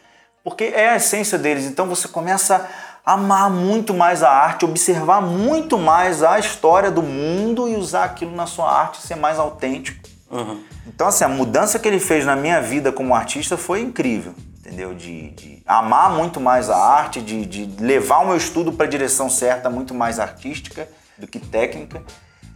porque 0.43 0.73
é 0.75 0.89
a 0.89 0.97
essência 0.97 1.37
deles. 1.37 1.67
Então 1.67 1.87
você 1.87 2.09
começa 2.09 2.67
a 3.05 3.13
amar 3.13 3.51
muito 3.51 3.93
mais 3.93 4.23
a 4.23 4.31
arte, 4.31 4.65
observar 4.65 5.21
muito 5.21 5.77
mais 5.77 6.23
a 6.23 6.39
história 6.39 6.91
do 6.91 7.03
mundo 7.03 7.69
e 7.69 7.77
usar 7.77 8.05
aquilo 8.05 8.35
na 8.35 8.47
sua 8.47 8.73
arte, 8.73 9.03
ser 9.03 9.17
mais 9.17 9.39
autêntico. 9.39 10.12
Uhum. 10.33 10.65
Então, 10.87 11.09
assim, 11.09 11.25
a 11.25 11.29
mudança 11.29 11.79
que 11.79 11.87
ele 11.87 12.01
fez 12.01 12.25
na 12.25 12.35
minha 12.35 12.61
vida 12.61 12.91
como 12.91 13.15
artista 13.15 13.59
foi 13.59 13.83
incrível, 13.83 14.35
entendeu? 14.59 14.95
De, 14.95 15.31
de 15.31 15.63
amar 15.67 16.11
muito 16.11 16.41
mais 16.41 16.71
a 16.71 16.77
arte, 16.77 17.21
de, 17.21 17.45
de 17.45 17.83
levar 17.85 18.21
o 18.21 18.29
meu 18.29 18.37
estudo 18.37 18.73
para 18.73 18.87
a 18.87 18.89
direção 18.89 19.29
certa, 19.29 19.69
muito 19.69 19.93
mais 19.93 20.19
artística 20.19 20.89
do 21.19 21.27
que 21.27 21.39
técnica. 21.39 22.03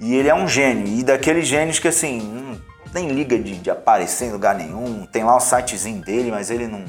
E 0.00 0.14
ele 0.14 0.28
é 0.28 0.34
um 0.34 0.48
gênio, 0.48 0.86
e 0.86 1.02
daqueles 1.02 1.46
gênios 1.46 1.78
que, 1.78 1.88
assim, 1.88 2.18
não, 2.18 2.60
nem 2.94 3.08
liga 3.08 3.38
de, 3.38 3.58
de 3.58 3.70
aparecer 3.70 4.28
em 4.28 4.32
lugar 4.32 4.54
nenhum, 4.54 5.04
tem 5.06 5.22
lá 5.22 5.36
o 5.36 5.40
sitezinho 5.40 6.00
dele, 6.00 6.30
mas 6.30 6.50
ele 6.50 6.66
não 6.66 6.82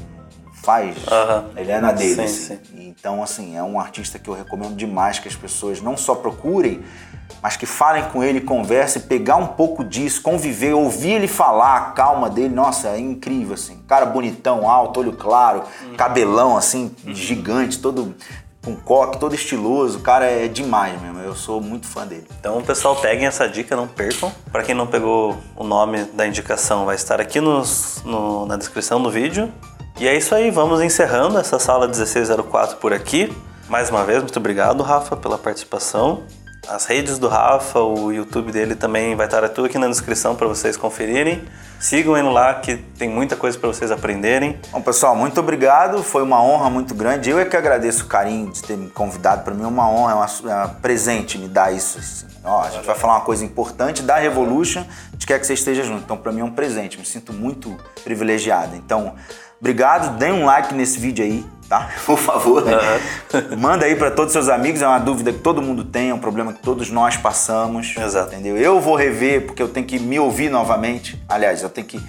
faz, 0.67 0.97
uhum. 0.97 1.45
ele 1.55 1.71
é 1.71 1.79
na 1.79 1.93
dele. 1.93 2.15
Sim, 2.15 2.23
assim. 2.23 2.59
sim. 2.61 2.87
Então, 2.89 3.23
assim, 3.23 3.55
é 3.55 3.63
um 3.63 3.79
artista 3.79 4.19
que 4.19 4.29
eu 4.29 4.33
recomendo 4.33 4.75
demais 4.75 5.17
que 5.17 5.29
as 5.29 5.35
pessoas 5.35 5.81
não 5.81 5.95
só 5.95 6.13
procurem, 6.13 6.83
mas 7.41 7.55
que 7.55 7.65
falem 7.65 8.03
com 8.09 8.21
ele, 8.21 8.41
conversem, 8.41 9.01
pegar 9.01 9.37
um 9.37 9.47
pouco 9.47 9.81
disso, 9.81 10.21
conviver, 10.21 10.73
ouvir 10.73 11.11
ele 11.11 11.27
falar, 11.27 11.77
a 11.77 11.81
calma 11.91 12.29
dele, 12.29 12.53
nossa, 12.53 12.89
é 12.89 12.99
incrível, 12.99 13.53
assim. 13.53 13.81
Cara 13.87 14.05
bonitão, 14.05 14.69
alto, 14.69 14.99
olho 14.99 15.13
claro, 15.13 15.63
uhum. 15.85 15.95
cabelão, 15.95 16.57
assim, 16.57 16.93
uhum. 17.05 17.15
gigante, 17.15 17.79
todo 17.79 18.13
com 18.65 18.75
coque, 18.75 19.17
todo 19.17 19.33
estiloso, 19.33 19.99
cara, 19.99 20.25
é 20.25 20.49
demais 20.49 21.01
mesmo. 21.01 21.19
Eu 21.19 21.33
sou 21.33 21.61
muito 21.61 21.87
fã 21.87 22.05
dele. 22.05 22.27
Então, 22.37 22.61
pessoal, 22.61 22.97
peguem 22.97 23.25
essa 23.25 23.47
dica, 23.47 23.73
não 23.73 23.87
percam. 23.87 24.29
Para 24.51 24.63
quem 24.63 24.75
não 24.75 24.85
pegou 24.85 25.37
o 25.55 25.63
nome 25.63 26.03
da 26.03 26.27
indicação, 26.27 26.83
vai 26.85 26.97
estar 26.97 27.21
aqui 27.21 27.39
nos, 27.39 28.01
no, 28.03 28.45
na 28.45 28.57
descrição 28.57 29.01
do 29.01 29.09
vídeo. 29.09 29.49
E 29.99 30.07
é 30.07 30.15
isso 30.15 30.35
aí, 30.35 30.51
vamos 30.51 30.79
encerrando 30.79 31.39
essa 31.39 31.57
sala 31.57 31.87
1604 31.87 32.77
por 32.77 32.93
aqui. 32.93 33.35
Mais 33.67 33.89
uma 33.89 34.05
vez, 34.05 34.21
muito 34.21 34.37
obrigado, 34.37 34.83
Rafa, 34.83 35.17
pela 35.17 35.39
participação. 35.39 36.23
As 36.67 36.85
redes 36.85 37.17
do 37.17 37.27
Rafa, 37.27 37.79
o 37.79 38.11
YouTube 38.11 38.51
dele 38.51 38.75
também 38.75 39.15
vai 39.15 39.25
estar 39.25 39.47
tudo 39.49 39.65
aqui 39.65 39.79
na 39.79 39.87
descrição 39.87 40.35
para 40.35 40.45
vocês 40.45 40.77
conferirem. 40.77 41.43
Sigam 41.79 42.15
ele 42.15 42.29
lá 42.29 42.53
que 42.55 42.77
tem 42.77 43.09
muita 43.09 43.35
coisa 43.35 43.57
para 43.57 43.69
vocês 43.69 43.89
aprenderem. 43.89 44.59
Bom, 44.71 44.81
pessoal, 44.81 45.15
muito 45.15 45.39
obrigado. 45.39 46.03
Foi 46.03 46.21
uma 46.21 46.43
honra 46.43 46.69
muito 46.69 46.93
grande. 46.93 47.31
Eu 47.31 47.39
é 47.39 47.45
que 47.45 47.57
agradeço 47.57 48.03
o 48.03 48.07
carinho 48.07 48.51
de 48.51 48.61
ter 48.61 48.77
me 48.77 48.91
convidado. 48.91 49.43
Para 49.43 49.55
mim 49.55 49.63
é 49.63 49.67
uma 49.67 49.89
honra, 49.89 50.27
é, 50.45 50.49
é 50.51 50.65
um 50.65 50.69
presente 50.75 51.39
me 51.39 51.47
dar 51.47 51.73
isso. 51.73 51.97
Assim. 51.97 52.27
Ó, 52.43 52.61
a 52.61 52.69
gente 52.69 52.85
vai 52.85 52.95
falar 52.95 53.13
uma 53.15 53.21
coisa 53.21 53.43
importante 53.43 54.03
da 54.03 54.17
Revolution. 54.17 54.81
A 54.81 55.11
gente 55.13 55.25
quer 55.25 55.39
que 55.39 55.47
você 55.47 55.53
esteja 55.53 55.83
junto. 55.83 56.03
Então, 56.03 56.17
para 56.17 56.31
mim 56.31 56.41
é 56.41 56.43
um 56.43 56.51
presente. 56.51 56.99
Me 56.99 57.05
sinto 57.05 57.31
muito 57.31 57.75
privilegiado. 58.03 58.75
Então, 58.75 59.15
obrigado. 59.59 60.17
Dê 60.17 60.31
um 60.31 60.45
like 60.45 60.73
nesse 60.73 60.99
vídeo 60.99 61.23
aí. 61.23 61.45
tá? 61.67 61.89
Por 62.05 62.17
favor. 62.17 62.63
Uhum. 62.63 63.57
Manda 63.59 63.85
aí 63.85 63.95
para 63.95 64.11
todos 64.11 64.27
os 64.27 64.33
seus 64.33 64.49
amigos, 64.49 64.81
é 64.81 64.87
uma 64.87 64.99
dúvida 64.99 65.31
que 65.33 65.39
todo 65.39 65.61
mundo 65.61 65.83
tem, 65.83 66.09
é 66.09 66.13
um 66.13 66.19
problema 66.19 66.53
que 66.53 66.61
todos 66.61 66.89
nós 66.89 67.17
passamos. 67.17 67.95
Exato. 67.97 68.33
Entendeu? 68.33 68.57
Eu 68.57 68.79
vou 68.79 68.95
rever 68.95 69.45
porque 69.45 69.61
eu 69.61 69.69
tenho 69.69 69.85
que 69.85 69.99
me 69.99 70.19
ouvir 70.19 70.49
novamente. 70.49 71.21
Aliás, 71.27 71.61
eu 71.61 71.69
tenho 71.69 71.87
que. 71.87 72.01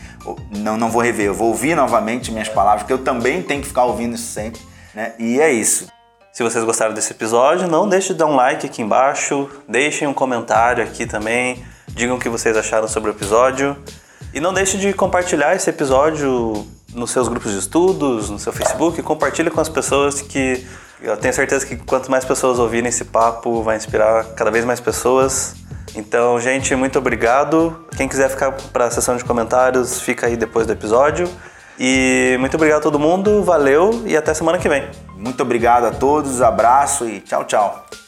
Não, 0.57 0.77
não 0.77 0.91
vou 0.91 1.03
rever, 1.03 1.27
eu 1.27 1.35
vou 1.35 1.49
ouvir 1.49 1.75
novamente 1.75 2.31
minhas 2.31 2.49
palavras, 2.49 2.83
porque 2.83 2.93
eu 2.93 3.05
também 3.05 3.43
tenho 3.43 3.61
que 3.61 3.69
ficar 3.69 3.85
ouvindo 3.85 4.15
isso 4.15 4.33
sempre. 4.33 4.61
Né? 4.95 5.12
E 5.19 5.41
é 5.41 5.53
isso. 5.53 5.89
Se 6.33 6.43
vocês 6.43 6.62
gostaram 6.62 6.95
desse 6.95 7.12
episódio, 7.12 7.66
não 7.66 7.89
deixe 7.89 8.12
de 8.12 8.20
dar 8.20 8.27
um 8.27 8.37
like 8.37 8.65
aqui 8.65 8.81
embaixo, 8.81 9.51
deixem 9.69 10.07
um 10.07 10.15
comentário 10.15 10.85
aqui 10.85 11.05
também, 11.05 11.65
digam 11.89 12.16
o 12.16 12.20
que 12.20 12.29
vocês 12.29 12.57
acharam 12.57 12.87
sobre 12.87 13.11
o 13.11 13.12
episódio. 13.12 13.77
E 14.33 14.39
não 14.39 14.53
deixe 14.55 14.79
de 14.79 14.93
compartilhar 14.93 15.57
esse 15.57 15.69
episódio 15.69 16.65
nos 16.94 17.10
seus 17.10 17.28
grupos 17.28 17.52
de 17.52 17.59
estudos, 17.59 18.31
no 18.31 18.39
seu 18.39 18.52
Facebook, 18.52 19.02
compartilhe 19.02 19.51
com 19.51 19.60
as 19.60 19.69
pessoas 19.69 20.20
que 20.23 20.66
eu 21.01 21.16
tenho 21.16 21.32
certeza 21.32 21.65
que 21.65 21.77
quanto 21.77 22.10
mais 22.10 22.24
pessoas 22.24 22.59
ouvirem 22.59 22.89
esse 22.89 23.05
papo, 23.05 23.62
vai 23.62 23.77
inspirar 23.77 24.24
cada 24.35 24.51
vez 24.51 24.65
mais 24.65 24.81
pessoas. 24.81 25.55
Então, 25.94 26.40
gente, 26.40 26.74
muito 26.74 26.98
obrigado. 26.98 27.86
Quem 27.97 28.09
quiser 28.09 28.28
ficar 28.28 28.52
para 28.73 28.86
a 28.86 28.90
sessão 28.90 29.16
de 29.16 29.24
comentários, 29.24 30.01
fica 30.01 30.27
aí 30.27 30.36
depois 30.36 30.66
do 30.66 30.73
episódio. 30.73 31.28
E 31.78 32.36
muito 32.40 32.56
obrigado 32.56 32.81
a 32.81 32.82
todo 32.82 32.98
mundo, 32.98 33.43
valeu 33.44 34.02
e 34.05 34.16
até 34.16 34.35
semana 34.35 34.59
que 34.59 34.69
vem. 34.69 34.89
Muito 35.16 35.40
obrigado 35.43 35.85
a 35.85 35.93
todos, 35.93 36.43
abraço 36.43 37.09
e 37.09 37.20
tchau, 37.20 37.44
tchau. 37.44 38.08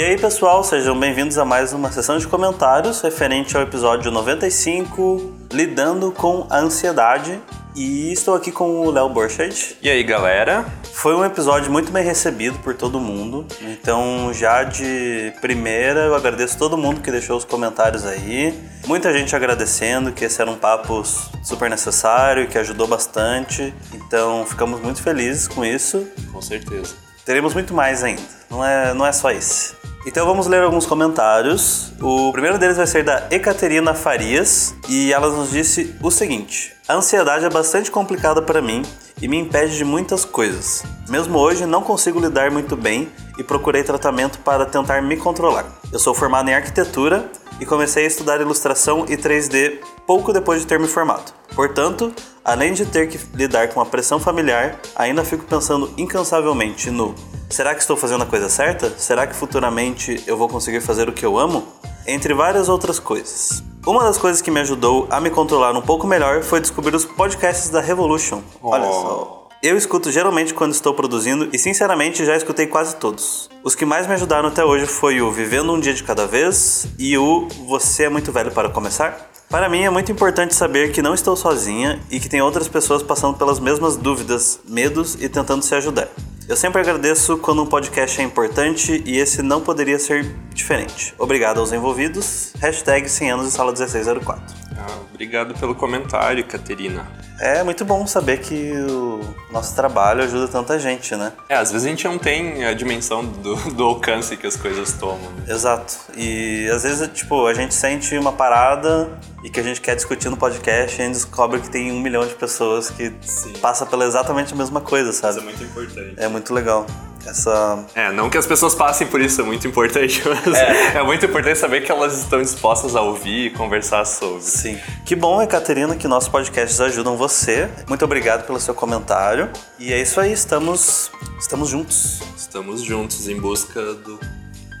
E 0.00 0.02
aí, 0.02 0.18
pessoal, 0.18 0.64
sejam 0.64 0.98
bem-vindos 0.98 1.36
a 1.36 1.44
mais 1.44 1.74
uma 1.74 1.92
sessão 1.92 2.16
de 2.16 2.26
comentários 2.26 3.02
referente 3.02 3.54
ao 3.54 3.62
episódio 3.62 4.10
95, 4.10 5.30
Lidando 5.52 6.10
com 6.10 6.46
a 6.48 6.56
Ansiedade. 6.56 7.38
E 7.76 8.10
estou 8.10 8.34
aqui 8.34 8.50
com 8.50 8.80
o 8.80 8.90
Léo 8.90 9.10
Borchardt. 9.10 9.76
E 9.82 9.90
aí, 9.90 10.02
galera? 10.02 10.64
Foi 10.94 11.14
um 11.14 11.22
episódio 11.22 11.70
muito 11.70 11.92
bem 11.92 12.02
recebido 12.02 12.58
por 12.60 12.74
todo 12.74 12.98
mundo. 12.98 13.46
Então, 13.60 14.32
já 14.32 14.64
de 14.64 15.34
primeira, 15.42 16.06
eu 16.06 16.14
agradeço 16.14 16.56
todo 16.56 16.78
mundo 16.78 17.02
que 17.02 17.10
deixou 17.10 17.36
os 17.36 17.44
comentários 17.44 18.06
aí. 18.06 18.58
Muita 18.86 19.12
gente 19.12 19.36
agradecendo 19.36 20.12
que 20.12 20.24
esse 20.24 20.40
era 20.40 20.50
um 20.50 20.56
papo 20.56 21.04
super 21.44 21.68
necessário, 21.68 22.48
que 22.48 22.56
ajudou 22.56 22.86
bastante. 22.86 23.74
Então, 23.92 24.46
ficamos 24.46 24.80
muito 24.80 25.02
felizes 25.02 25.46
com 25.46 25.62
isso. 25.62 26.08
Com 26.32 26.40
certeza. 26.40 26.94
Teremos 27.22 27.52
muito 27.52 27.74
mais 27.74 28.02
ainda. 28.02 28.22
Não 28.50 28.64
é, 28.64 28.94
não 28.94 29.06
é 29.06 29.12
só 29.12 29.30
esse. 29.30 29.79
Então 30.06 30.24
vamos 30.24 30.46
ler 30.46 30.62
alguns 30.62 30.86
comentários. 30.86 31.92
O 32.00 32.32
primeiro 32.32 32.56
deles 32.56 32.78
vai 32.78 32.86
ser 32.86 33.04
da 33.04 33.28
Ecaterina 33.30 33.92
Farias 33.92 34.74
e 34.88 35.12
ela 35.12 35.28
nos 35.28 35.50
disse 35.50 35.94
o 36.02 36.10
seguinte: 36.10 36.72
A 36.88 36.94
ansiedade 36.94 37.44
é 37.44 37.50
bastante 37.50 37.90
complicada 37.90 38.40
para 38.40 38.62
mim 38.62 38.82
e 39.20 39.28
me 39.28 39.36
impede 39.36 39.76
de 39.76 39.84
muitas 39.84 40.24
coisas. 40.24 40.82
Mesmo 41.06 41.38
hoje 41.38 41.66
não 41.66 41.82
consigo 41.82 42.18
lidar 42.18 42.50
muito 42.50 42.76
bem 42.76 43.10
e 43.36 43.44
procurei 43.44 43.82
tratamento 43.82 44.38
para 44.38 44.64
tentar 44.64 45.02
me 45.02 45.18
controlar. 45.18 45.66
Eu 45.92 45.98
sou 45.98 46.14
formado 46.14 46.48
em 46.48 46.54
arquitetura 46.54 47.30
e 47.60 47.66
comecei 47.66 48.04
a 48.04 48.08
estudar 48.08 48.40
ilustração 48.40 49.04
e 49.06 49.18
3D 49.18 49.80
pouco 50.10 50.32
depois 50.32 50.60
de 50.60 50.66
ter 50.66 50.76
me 50.76 50.88
formado. 50.88 51.32
Portanto, 51.54 52.12
além 52.44 52.72
de 52.72 52.84
ter 52.84 53.06
que 53.06 53.16
lidar 53.32 53.68
com 53.68 53.80
a 53.80 53.86
pressão 53.86 54.18
familiar, 54.18 54.76
ainda 54.96 55.24
fico 55.24 55.44
pensando 55.44 55.88
incansavelmente 55.96 56.90
no 56.90 57.14
Será 57.48 57.76
que 57.76 57.80
estou 57.80 57.96
fazendo 57.96 58.24
a 58.24 58.26
coisa 58.26 58.48
certa? 58.48 58.90
Será 58.98 59.24
que 59.24 59.36
futuramente 59.36 60.20
eu 60.26 60.36
vou 60.36 60.48
conseguir 60.48 60.80
fazer 60.80 61.08
o 61.08 61.12
que 61.12 61.24
eu 61.24 61.38
amo? 61.38 61.64
Entre 62.08 62.34
várias 62.34 62.68
outras 62.68 62.98
coisas. 62.98 63.62
Uma 63.86 64.02
das 64.02 64.18
coisas 64.18 64.42
que 64.42 64.50
me 64.50 64.58
ajudou 64.58 65.06
a 65.10 65.20
me 65.20 65.30
controlar 65.30 65.76
um 65.76 65.82
pouco 65.82 66.08
melhor 66.08 66.42
foi 66.42 66.60
descobrir 66.60 66.96
os 66.96 67.04
podcasts 67.04 67.70
da 67.70 67.80
Revolution. 67.80 68.42
Olha 68.60 68.88
Oh. 68.88 68.92
só. 68.92 69.40
Eu 69.62 69.76
escuto 69.76 70.10
geralmente 70.10 70.54
quando 70.54 70.72
estou 70.72 70.92
produzindo 70.94 71.50
e 71.52 71.58
sinceramente 71.58 72.24
já 72.24 72.34
escutei 72.34 72.66
quase 72.66 72.96
todos. 72.96 73.48
Os 73.62 73.76
que 73.76 73.84
mais 73.84 74.08
me 74.08 74.14
ajudaram 74.14 74.48
até 74.48 74.64
hoje 74.64 74.86
foi 74.86 75.20
o 75.20 75.30
Vivendo 75.30 75.72
um 75.72 75.78
Dia 75.78 75.94
de 75.94 76.02
Cada 76.02 76.26
Vez 76.26 76.88
e 76.98 77.16
o 77.16 77.46
Você 77.68 78.04
é 78.04 78.08
Muito 78.08 78.32
Velho 78.32 78.50
para 78.50 78.70
Começar. 78.70 79.29
Para 79.50 79.68
mim 79.68 79.82
é 79.82 79.90
muito 79.90 80.12
importante 80.12 80.54
saber 80.54 80.92
que 80.92 81.02
não 81.02 81.12
estou 81.12 81.34
sozinha 81.34 81.98
e 82.08 82.20
que 82.20 82.28
tem 82.28 82.40
outras 82.40 82.68
pessoas 82.68 83.02
passando 83.02 83.36
pelas 83.36 83.58
mesmas 83.58 83.96
dúvidas, 83.96 84.60
medos 84.64 85.16
e 85.20 85.28
tentando 85.28 85.64
se 85.64 85.74
ajudar. 85.74 86.06
Eu 86.48 86.56
sempre 86.56 86.80
agradeço 86.80 87.36
quando 87.36 87.60
um 87.60 87.66
podcast 87.66 88.20
é 88.20 88.24
importante 88.24 89.02
e 89.04 89.18
esse 89.18 89.42
não 89.42 89.60
poderia 89.60 89.98
ser 89.98 90.24
diferente. 90.54 91.14
Obrigado 91.18 91.58
aos 91.58 91.72
envolvidos. 91.72 92.52
Hashtag 92.60 93.08
100 93.08 93.30
anos 93.32 93.46
de 93.46 93.52
sala 93.52 93.72
1604. 93.72 94.42
Ah, 94.78 94.98
obrigado 95.12 95.52
pelo 95.54 95.74
comentário, 95.74 96.44
Caterina. 96.46 97.06
É 97.40 97.62
muito 97.62 97.84
bom 97.86 98.06
saber 98.06 98.38
que 98.40 98.70
o 98.72 99.20
nosso 99.50 99.74
trabalho 99.74 100.22
ajuda 100.22 100.46
tanta 100.46 100.78
gente, 100.78 101.16
né? 101.16 101.32
É, 101.48 101.54
às 101.54 101.72
vezes 101.72 101.86
a 101.86 101.90
gente 101.90 102.06
não 102.06 102.18
tem 102.18 102.64
a 102.64 102.74
dimensão 102.74 103.24
do, 103.24 103.54
do 103.72 103.84
alcance 103.84 104.36
que 104.36 104.46
as 104.46 104.56
coisas 104.56 104.92
tomam. 104.92 105.30
né? 105.38 105.44
Exato. 105.48 105.96
E 106.16 106.68
às 106.68 106.82
vezes, 106.82 107.08
tipo, 107.14 107.46
a 107.46 107.54
gente 107.54 107.74
sente 107.74 108.16
uma 108.18 108.32
parada 108.32 109.10
e 109.42 109.48
que 109.48 109.58
a 109.58 109.62
gente 109.62 109.80
quer 109.80 109.96
discutir 109.96 110.28
no 110.28 110.36
podcast 110.36 110.98
e 110.98 111.02
a 111.02 111.06
gente 111.06 111.14
descobre 111.14 111.60
que 111.60 111.70
tem 111.70 111.90
um 111.92 112.00
milhão 112.00 112.26
de 112.26 112.34
pessoas 112.34 112.90
que 112.90 113.12
Sim. 113.22 113.52
passa 113.54 113.86
pela 113.86 114.04
exatamente 114.04 114.52
a 114.52 114.56
mesma 114.56 114.80
coisa, 114.80 115.12
sabe? 115.12 115.38
Isso 115.38 115.40
é 115.40 115.44
muito 115.44 115.64
importante. 115.64 116.14
É 116.16 116.28
muito 116.28 116.54
legal. 116.54 116.86
Essa. 117.26 117.84
É, 117.94 118.10
não 118.10 118.30
que 118.30 118.38
as 118.38 118.46
pessoas 118.46 118.74
passem 118.74 119.06
por 119.06 119.20
isso, 119.20 119.40
é 119.42 119.44
muito 119.44 119.66
importante, 119.68 120.22
mas 120.26 120.56
é. 120.56 121.02
muito 121.02 121.26
importante 121.26 121.58
saber 121.58 121.82
que 121.82 121.92
elas 121.92 122.18
estão 122.18 122.40
dispostas 122.40 122.96
a 122.96 123.02
ouvir 123.02 123.46
e 123.46 123.50
conversar 123.50 124.06
sobre. 124.06 124.42
Sim. 124.42 124.78
Que 125.04 125.14
bom, 125.14 125.42
Ekaterina, 125.42 125.94
que 125.96 126.08
nossos 126.08 126.28
podcasts 126.28 126.80
ajudam 126.80 127.16
você. 127.16 127.68
Muito 127.88 128.04
obrigado 128.04 128.46
pelo 128.46 128.58
seu 128.58 128.74
comentário. 128.74 129.50
E 129.78 129.92
é 129.92 130.00
isso 130.00 130.18
aí, 130.18 130.32
estamos, 130.32 131.10
estamos 131.38 131.68
juntos. 131.68 132.20
Estamos 132.36 132.82
juntos 132.82 133.28
em 133.28 133.38
busca 133.38 133.80
do. 133.94 134.18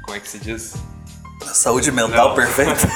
Como 0.02 0.16
é 0.16 0.20
que 0.20 0.28
se 0.28 0.38
diz? 0.38 0.72
Saúde 1.52 1.90
mental 1.90 2.28
Não. 2.28 2.34
perfeita. 2.34 2.88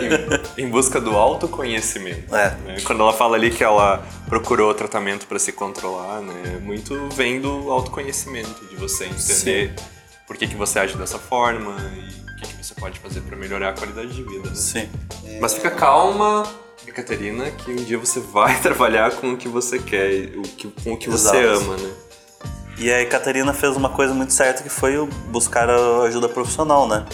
em, 0.58 0.64
em 0.64 0.68
busca 0.68 1.00
do 1.00 1.16
autoconhecimento. 1.16 2.34
É. 2.34 2.50
né? 2.64 2.76
Quando 2.84 3.02
ela 3.02 3.12
fala 3.12 3.36
ali 3.36 3.50
que 3.50 3.62
ela 3.62 4.04
procurou 4.28 4.72
tratamento 4.74 5.26
para 5.26 5.38
se 5.38 5.52
controlar, 5.52 6.20
né? 6.20 6.60
Muito 6.62 7.08
vem 7.10 7.40
do 7.40 7.70
autoconhecimento, 7.70 8.64
de 8.66 8.76
você 8.76 9.06
entender 9.06 9.74
por 10.26 10.36
que, 10.36 10.46
que 10.46 10.56
você 10.56 10.78
age 10.78 10.96
dessa 10.96 11.18
forma 11.18 11.76
e 11.94 12.32
o 12.32 12.36
que, 12.36 12.48
que 12.48 12.64
você 12.64 12.74
pode 12.74 12.98
fazer 12.98 13.20
para 13.20 13.36
melhorar 13.36 13.70
a 13.70 13.72
qualidade 13.72 14.08
de 14.08 14.22
vida. 14.22 14.48
Né? 14.48 14.54
Sim. 14.54 14.88
Mas 15.40 15.54
fica 15.54 15.70
calma, 15.70 16.44
Caterina, 16.96 17.50
que 17.50 17.70
um 17.70 17.76
dia 17.76 17.98
você 17.98 18.20
vai 18.20 18.58
trabalhar 18.62 19.12
com 19.12 19.32
o 19.32 19.36
que 19.36 19.48
você 19.48 19.78
quer, 19.78 20.30
o 20.36 20.42
que, 20.42 20.68
com 20.82 20.94
o 20.94 20.96
que 20.96 21.10
você 21.10 21.36
Exato. 21.36 21.64
ama, 21.64 21.76
né? 21.76 21.92
E 22.78 22.92
a 22.92 23.06
Catarina 23.06 23.52
fez 23.54 23.76
uma 23.76 23.88
coisa 23.88 24.12
muito 24.12 24.32
certa 24.32 24.62
que 24.62 24.68
foi 24.68 24.96
buscar 25.28 25.68
a 25.68 26.02
ajuda 26.02 26.28
profissional, 26.28 26.86
né? 26.86 27.06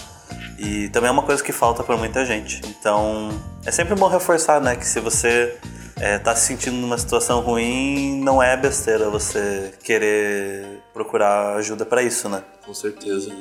E 0.65 0.89
também 0.91 1.09
é 1.09 1.13
uma 1.13 1.25
coisa 1.25 1.43
que 1.43 1.51
falta 1.51 1.83
para 1.83 1.97
muita 1.97 2.25
gente. 2.25 2.63
Então, 2.69 3.31
é 3.67 3.71
sempre 3.73 3.97
bom 3.97 4.07
reforçar, 4.07 4.61
né, 4.61 4.77
que 4.77 4.87
se 4.87 5.01
você 5.01 5.57
é, 5.97 6.19
tá 6.19 6.37
se 6.37 6.47
sentindo 6.47 6.77
numa 6.77 6.97
situação 6.97 7.41
ruim, 7.41 8.21
não 8.23 8.41
é 8.41 8.57
besteira 8.57 9.11
você 9.11 9.73
querer 9.83 10.81
procurar 10.95 11.57
ajuda 11.57 11.85
para 11.85 12.01
isso, 12.01 12.29
né? 12.29 12.45
Com 12.65 12.73
certeza. 12.73 13.35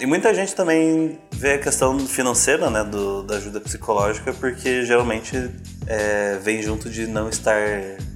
E 0.00 0.06
muita 0.06 0.32
gente 0.32 0.54
também 0.54 1.18
vê 1.30 1.52
a 1.52 1.58
questão 1.58 1.98
financeira, 2.00 2.70
né, 2.70 2.82
do, 2.82 3.22
da 3.22 3.36
ajuda 3.36 3.60
psicológica, 3.60 4.32
porque 4.32 4.86
geralmente 4.86 5.50
é, 5.86 6.38
vem 6.42 6.62
junto 6.62 6.88
de 6.88 7.06
não 7.06 7.28
estar 7.28 7.60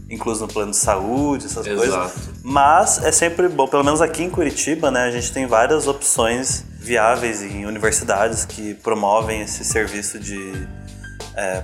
incluso 0.09 0.47
no 0.47 0.53
plano 0.53 0.71
de 0.71 0.77
saúde, 0.77 1.47
essas 1.47 1.67
Exato. 1.67 1.79
coisas. 1.79 2.31
Mas 2.43 3.03
é 3.05 3.13
sempre 3.13 3.49
bom, 3.49 3.69
pelo 3.69 3.85
menos 3.85 4.01
aqui 4.01 4.23
em 4.23 4.31
Curitiba, 4.31 4.91
né, 4.91 5.05
a 5.05 5.11
gente 5.11 5.33
tem 5.33 5.47
várias 5.47 5.87
opções 5.87 6.65
viáveis 6.79 7.43
em 7.43 7.67
universidades 7.67 8.45
que 8.45 8.75
promovem 8.75 9.43
esse 9.43 9.65
serviço 9.65 10.19
de 10.19 10.67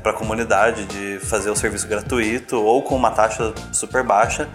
para 0.03 0.13
a 0.13 0.15
comunidade 0.15 0.85
de 0.85 1.19
fazer 1.27 1.51
o 1.51 1.57
serviço 1.57 1.89
gratuito 1.89 2.57
ou 2.57 2.83
com 2.83 2.95
uma 2.95 3.11
taxa 3.11 3.53
super 3.73 4.05
baixa. 4.05 4.49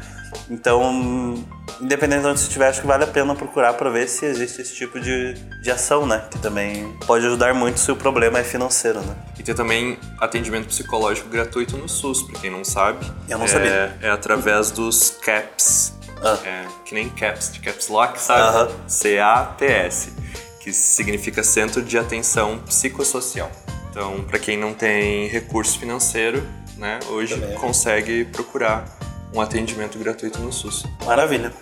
Então, 0.49 1.35
independente 1.79 2.21
de 2.21 2.27
onde 2.27 2.39
você 2.39 2.47
estiver, 2.47 2.67
acho 2.67 2.81
que 2.81 2.87
vale 2.87 3.03
a 3.03 3.07
pena 3.07 3.35
procurar 3.35 3.73
para 3.73 3.89
ver 3.89 4.07
se 4.07 4.25
existe 4.25 4.61
esse 4.61 4.75
tipo 4.75 4.99
de, 4.99 5.33
de 5.61 5.71
ação, 5.71 6.05
né? 6.05 6.23
Que 6.29 6.39
também 6.39 6.91
pode 7.05 7.25
ajudar 7.25 7.53
muito 7.53 7.79
se 7.79 7.91
o 7.91 7.95
problema 7.95 8.39
é 8.39 8.43
financeiro, 8.43 8.99
né? 9.01 9.15
E 9.37 9.43
tem 9.43 9.53
também 9.53 9.97
atendimento 10.19 10.67
psicológico 10.67 11.29
gratuito 11.29 11.77
no 11.77 11.87
SUS, 11.87 12.23
pra 12.23 12.39
quem 12.39 12.49
não 12.49 12.63
sabe. 12.63 13.05
Eu 13.27 13.37
não 13.37 13.45
é, 13.45 13.47
sabia. 13.47 13.97
É 14.01 14.09
através 14.09 14.71
dos 14.71 15.11
CAPS. 15.21 15.93
Ah. 16.21 16.37
É, 16.43 16.65
que 16.83 16.93
nem 16.93 17.09
CAPS, 17.09 17.53
de 17.53 17.59
Caps 17.59 17.87
Lock, 17.87 18.19
sabe? 18.19 18.41
Aham. 18.41 18.69
C-A-P-S, 18.87 20.11
que 20.59 20.73
significa 20.73 21.43
Centro 21.43 21.81
de 21.81 21.97
Atenção 21.97 22.59
Psicossocial. 22.59 23.49
Então, 23.89 24.23
pra 24.23 24.37
quem 24.37 24.57
não 24.57 24.73
tem 24.73 25.27
recurso 25.27 25.79
financeiro, 25.79 26.45
né, 26.77 26.99
hoje 27.09 27.35
Também. 27.35 27.57
consegue 27.57 28.25
procurar 28.25 28.98
um 29.33 29.41
atendimento 29.41 29.97
gratuito 29.97 30.39
no 30.39 30.51
SUS. 30.51 30.85
Maravilha. 31.05 31.53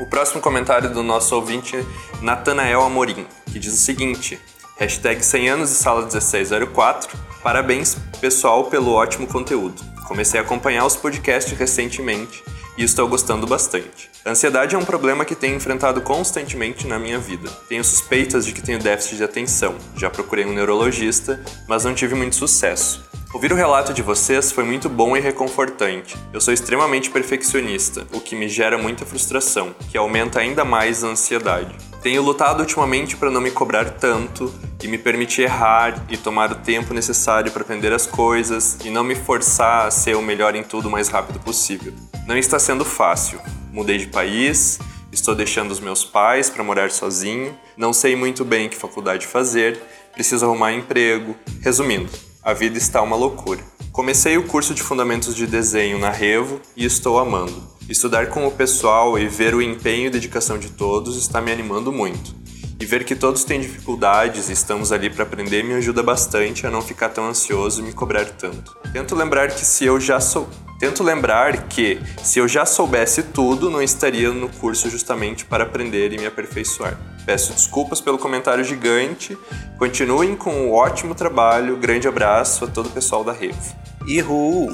O 0.00 0.06
próximo 0.06 0.40
comentário 0.40 0.92
do 0.92 1.02
nosso 1.02 1.34
ouvinte 1.34 1.76
é 1.76 1.84
Natanael 2.22 2.82
Amorim, 2.82 3.26
que 3.50 3.58
diz 3.58 3.74
o 3.74 3.76
seguinte: 3.76 4.38
hashtag 4.78 5.24
100 5.24 5.48
anos 5.48 5.70
de 5.70 5.76
sala 5.76 6.02
1604. 6.02 7.18
Parabéns, 7.42 7.96
pessoal, 8.20 8.64
pelo 8.64 8.92
ótimo 8.92 9.26
conteúdo. 9.26 9.82
Comecei 10.06 10.38
a 10.38 10.42
acompanhar 10.42 10.86
os 10.86 10.96
podcasts 10.96 11.56
recentemente 11.58 12.42
e 12.76 12.84
estou 12.84 13.08
gostando 13.08 13.46
bastante. 13.46 14.08
A 14.24 14.30
ansiedade 14.30 14.74
é 14.74 14.78
um 14.78 14.84
problema 14.84 15.24
que 15.24 15.34
tenho 15.34 15.56
enfrentado 15.56 16.00
constantemente 16.00 16.86
na 16.86 16.98
minha 16.98 17.18
vida. 17.18 17.50
Tenho 17.68 17.82
suspeitas 17.82 18.46
de 18.46 18.52
que 18.52 18.62
tenho 18.62 18.78
déficit 18.78 19.16
de 19.16 19.24
atenção. 19.24 19.74
Já 19.96 20.08
procurei 20.08 20.46
um 20.46 20.52
neurologista, 20.52 21.42
mas 21.66 21.84
não 21.84 21.94
tive 21.94 22.14
muito 22.14 22.36
sucesso. 22.36 23.07
Ouvir 23.30 23.52
o 23.52 23.56
relato 23.56 23.92
de 23.92 24.00
vocês 24.00 24.50
foi 24.50 24.64
muito 24.64 24.88
bom 24.88 25.14
e 25.14 25.20
reconfortante. 25.20 26.16
Eu 26.32 26.40
sou 26.40 26.52
extremamente 26.52 27.10
perfeccionista, 27.10 28.06
o 28.14 28.20
que 28.20 28.34
me 28.34 28.48
gera 28.48 28.78
muita 28.78 29.04
frustração, 29.04 29.74
que 29.90 29.98
aumenta 29.98 30.40
ainda 30.40 30.64
mais 30.64 31.04
a 31.04 31.08
ansiedade. 31.08 31.76
Tenho 32.02 32.22
lutado 32.22 32.60
ultimamente 32.60 33.18
para 33.18 33.30
não 33.30 33.42
me 33.42 33.50
cobrar 33.50 33.90
tanto 33.90 34.52
e 34.82 34.88
me 34.88 34.96
permitir 34.96 35.42
errar 35.42 36.06
e 36.08 36.16
tomar 36.16 36.50
o 36.50 36.54
tempo 36.54 36.94
necessário 36.94 37.52
para 37.52 37.60
aprender 37.60 37.92
as 37.92 38.06
coisas 38.06 38.78
e 38.82 38.88
não 38.88 39.04
me 39.04 39.14
forçar 39.14 39.86
a 39.86 39.90
ser 39.90 40.16
o 40.16 40.22
melhor 40.22 40.54
em 40.54 40.62
tudo 40.62 40.88
o 40.88 40.90
mais 40.90 41.08
rápido 41.08 41.38
possível. 41.38 41.92
Não 42.26 42.36
está 42.36 42.58
sendo 42.58 42.84
fácil. 42.84 43.38
Mudei 43.70 43.98
de 43.98 44.06
país, 44.06 44.78
estou 45.12 45.34
deixando 45.34 45.70
os 45.70 45.80
meus 45.80 46.02
pais 46.02 46.48
para 46.48 46.64
morar 46.64 46.90
sozinho, 46.90 47.54
não 47.76 47.92
sei 47.92 48.16
muito 48.16 48.42
bem 48.42 48.70
que 48.70 48.76
faculdade 48.76 49.26
fazer, 49.26 49.82
preciso 50.14 50.46
arrumar 50.46 50.72
emprego. 50.72 51.36
Resumindo, 51.60 52.08
a 52.48 52.54
vida 52.54 52.78
está 52.78 53.02
uma 53.02 53.14
loucura. 53.14 53.60
Comecei 53.92 54.38
o 54.38 54.42
curso 54.42 54.72
de 54.72 54.82
Fundamentos 54.82 55.36
de 55.36 55.46
Desenho 55.46 55.98
na 55.98 56.08
Revo 56.08 56.62
e 56.74 56.86
estou 56.86 57.18
amando. 57.18 57.62
Estudar 57.90 58.30
com 58.30 58.46
o 58.46 58.50
pessoal 58.50 59.18
e 59.18 59.28
ver 59.28 59.54
o 59.54 59.60
empenho 59.60 60.06
e 60.06 60.10
dedicação 60.10 60.58
de 60.58 60.70
todos 60.70 61.18
está 61.18 61.42
me 61.42 61.52
animando 61.52 61.92
muito. 61.92 62.34
E 62.80 62.86
ver 62.86 63.04
que 63.04 63.16
todos 63.16 63.42
têm 63.42 63.60
dificuldades 63.60 64.48
e 64.48 64.52
estamos 64.52 64.92
ali 64.92 65.10
para 65.10 65.24
aprender 65.24 65.64
me 65.64 65.74
ajuda 65.74 66.02
bastante 66.02 66.66
a 66.66 66.70
não 66.70 66.80
ficar 66.80 67.08
tão 67.08 67.26
ansioso 67.26 67.80
e 67.80 67.84
me 67.84 67.92
cobrar 67.92 68.24
tanto. 68.24 68.76
Tento 68.92 69.16
lembrar 69.16 69.48
que 69.48 69.64
se 69.64 69.84
eu 69.84 70.00
já 70.00 70.20
sou 70.20 70.48
Tento 70.78 71.02
lembrar 71.02 71.64
que, 71.66 72.00
se 72.22 72.38
eu 72.38 72.46
já 72.46 72.64
soubesse 72.64 73.24
tudo, 73.24 73.68
não 73.68 73.82
estaria 73.82 74.32
no 74.32 74.48
curso 74.48 74.88
justamente 74.88 75.44
para 75.44 75.64
aprender 75.64 76.12
e 76.12 76.18
me 76.18 76.26
aperfeiçoar. 76.26 76.96
Peço 77.26 77.52
desculpas 77.52 78.00
pelo 78.00 78.16
comentário 78.16 78.62
gigante. 78.62 79.36
Continuem 79.76 80.36
com 80.36 80.50
o 80.50 80.68
um 80.68 80.72
ótimo 80.72 81.16
trabalho. 81.16 81.76
Grande 81.76 82.06
abraço 82.06 82.64
a 82.64 82.68
todo 82.68 82.86
o 82.86 82.90
pessoal 82.90 83.24
da 83.24 83.32
Revo. 83.32 83.74
Ihu! 84.06 84.68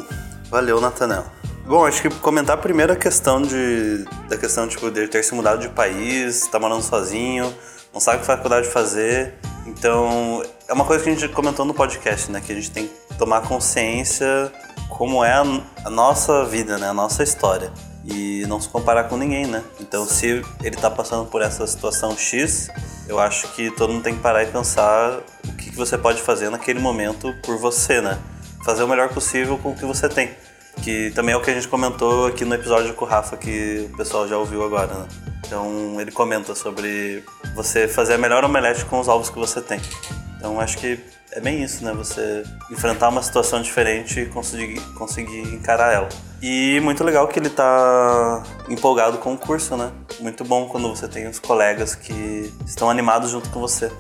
Valeu, 0.51 0.79
Natanel. 0.79 1.25
Bom, 1.67 1.87
acho 1.87 2.03
que 2.03 2.11
comentar 2.17 2.59
primeiro 2.59 2.93
a 2.93 2.97
questão 2.97 3.41
de 3.41 4.05
da 4.29 4.37
questão 4.37 4.69
tipo 4.69 4.91
de 4.91 5.09
ter 5.09 5.25
se 5.25 5.35
mudado 5.35 5.63
de 5.63 5.71
país, 5.71 6.47
tá 6.49 6.61
morando 6.61 6.83
sozinho, 6.83 7.51
não 7.95 8.01
sabe 8.01 8.19
que 8.19 8.27
faculdade 8.27 8.67
fazer. 8.69 9.35
Então, 9.65 10.43
é 10.69 10.73
uma 10.73 10.85
coisa 10.85 11.03
que 11.03 11.09
a 11.09 11.15
gente 11.15 11.29
comentou 11.29 11.65
no 11.65 11.73
podcast, 11.73 12.31
né, 12.31 12.43
que 12.45 12.53
a 12.53 12.55
gente 12.55 12.71
tem 12.71 12.89
que 12.89 13.15
tomar 13.17 13.43
consciência 13.43 14.53
como 14.91 15.25
é 15.25 15.33
a, 15.33 15.91
nossa 15.91 16.45
vida, 16.45 16.77
né, 16.77 16.89
a 16.89 16.95
nossa 16.95 17.23
história 17.23 17.73
e 18.05 18.45
não 18.49 18.61
se 18.61 18.69
comparar 18.69 19.05
com 19.05 19.17
ninguém, 19.17 19.47
né? 19.47 19.65
Então, 19.81 20.05
se 20.05 20.45
ele 20.63 20.77
tá 20.77 20.91
passando 20.91 21.25
por 21.25 21.41
essa 21.41 21.67
situação 21.67 22.15
X, 22.17 22.69
eu 23.09 23.19
acho 23.19 23.49
que 23.55 23.71
todo 23.71 23.93
mundo 23.93 24.03
tem 24.03 24.15
que 24.15 24.21
parar 24.21 24.43
e 24.43 24.47
pensar 24.47 25.21
o 25.49 25.53
que, 25.53 25.71
que 25.71 25.77
você 25.77 25.97
pode 25.97 26.21
fazer 26.21 26.51
naquele 26.51 26.81
momento 26.81 27.35
por 27.43 27.57
você, 27.57 28.03
né? 28.03 28.19
Fazer 28.63 28.83
o 28.83 28.89
melhor 28.89 29.09
possível 29.09 29.57
com 29.57 29.71
o 29.71 29.75
que 29.75 29.87
você 29.87 30.07
tem 30.07 30.31
que 30.83 31.11
também 31.13 31.35
é 31.35 31.37
o 31.37 31.41
que 31.41 31.51
a 31.51 31.55
gente 31.55 31.69
comentou 31.69 32.27
aqui 32.27 32.45
no 32.45 32.55
episódio 32.55 32.95
com 32.95 33.05
o 33.05 33.09
Rafa, 33.09 33.37
que 33.37 33.89
o 33.93 33.97
pessoal 33.97 34.29
já 34.29 34.37
ouviu 34.37 34.65
agora, 34.65 34.95
né? 34.95 35.07
Então 35.47 36.01
ele 36.01 36.11
comenta 36.11 36.55
sobre 36.55 37.23
você 37.55 37.87
fazer 37.87 38.15
a 38.15 38.19
melhor 38.19 38.45
omelete 38.45 38.85
com 38.85 38.99
os 38.99 39.09
ovos 39.09 39.31
que 39.31 39.39
você 39.39 39.61
tem. 39.61 39.81
Então 40.37 40.61
acho 40.61 40.79
que 40.79 40.99
é 41.35 41.41
bem 41.41 41.63
isso, 41.63 41.85
né? 41.85 41.93
Você 41.93 42.45
enfrentar 42.71 43.09
uma 43.09 43.23
situação 43.23 43.61
diferente 43.61 44.21
e 44.21 44.27
conseguir, 44.27 44.81
conseguir 44.95 45.41
encarar 45.55 45.93
ela. 45.93 46.09
E 46.41 46.79
muito 46.81 47.03
legal 47.03 47.27
que 47.27 47.39
ele 47.39 47.51
tá 47.51 48.43
empolgado 48.69 49.19
com 49.19 49.35
o 49.35 49.39
curso, 49.39 49.77
né? 49.77 49.91
Muito 50.21 50.45
bom 50.45 50.69
quando 50.69 50.89
você 50.89 51.09
tem 51.09 51.27
os 51.27 51.39
colegas 51.39 51.95
que 51.95 52.53
estão 52.67 52.89
animados 52.89 53.31
junto 53.31 53.51
com 53.51 53.61
você. 53.61 53.91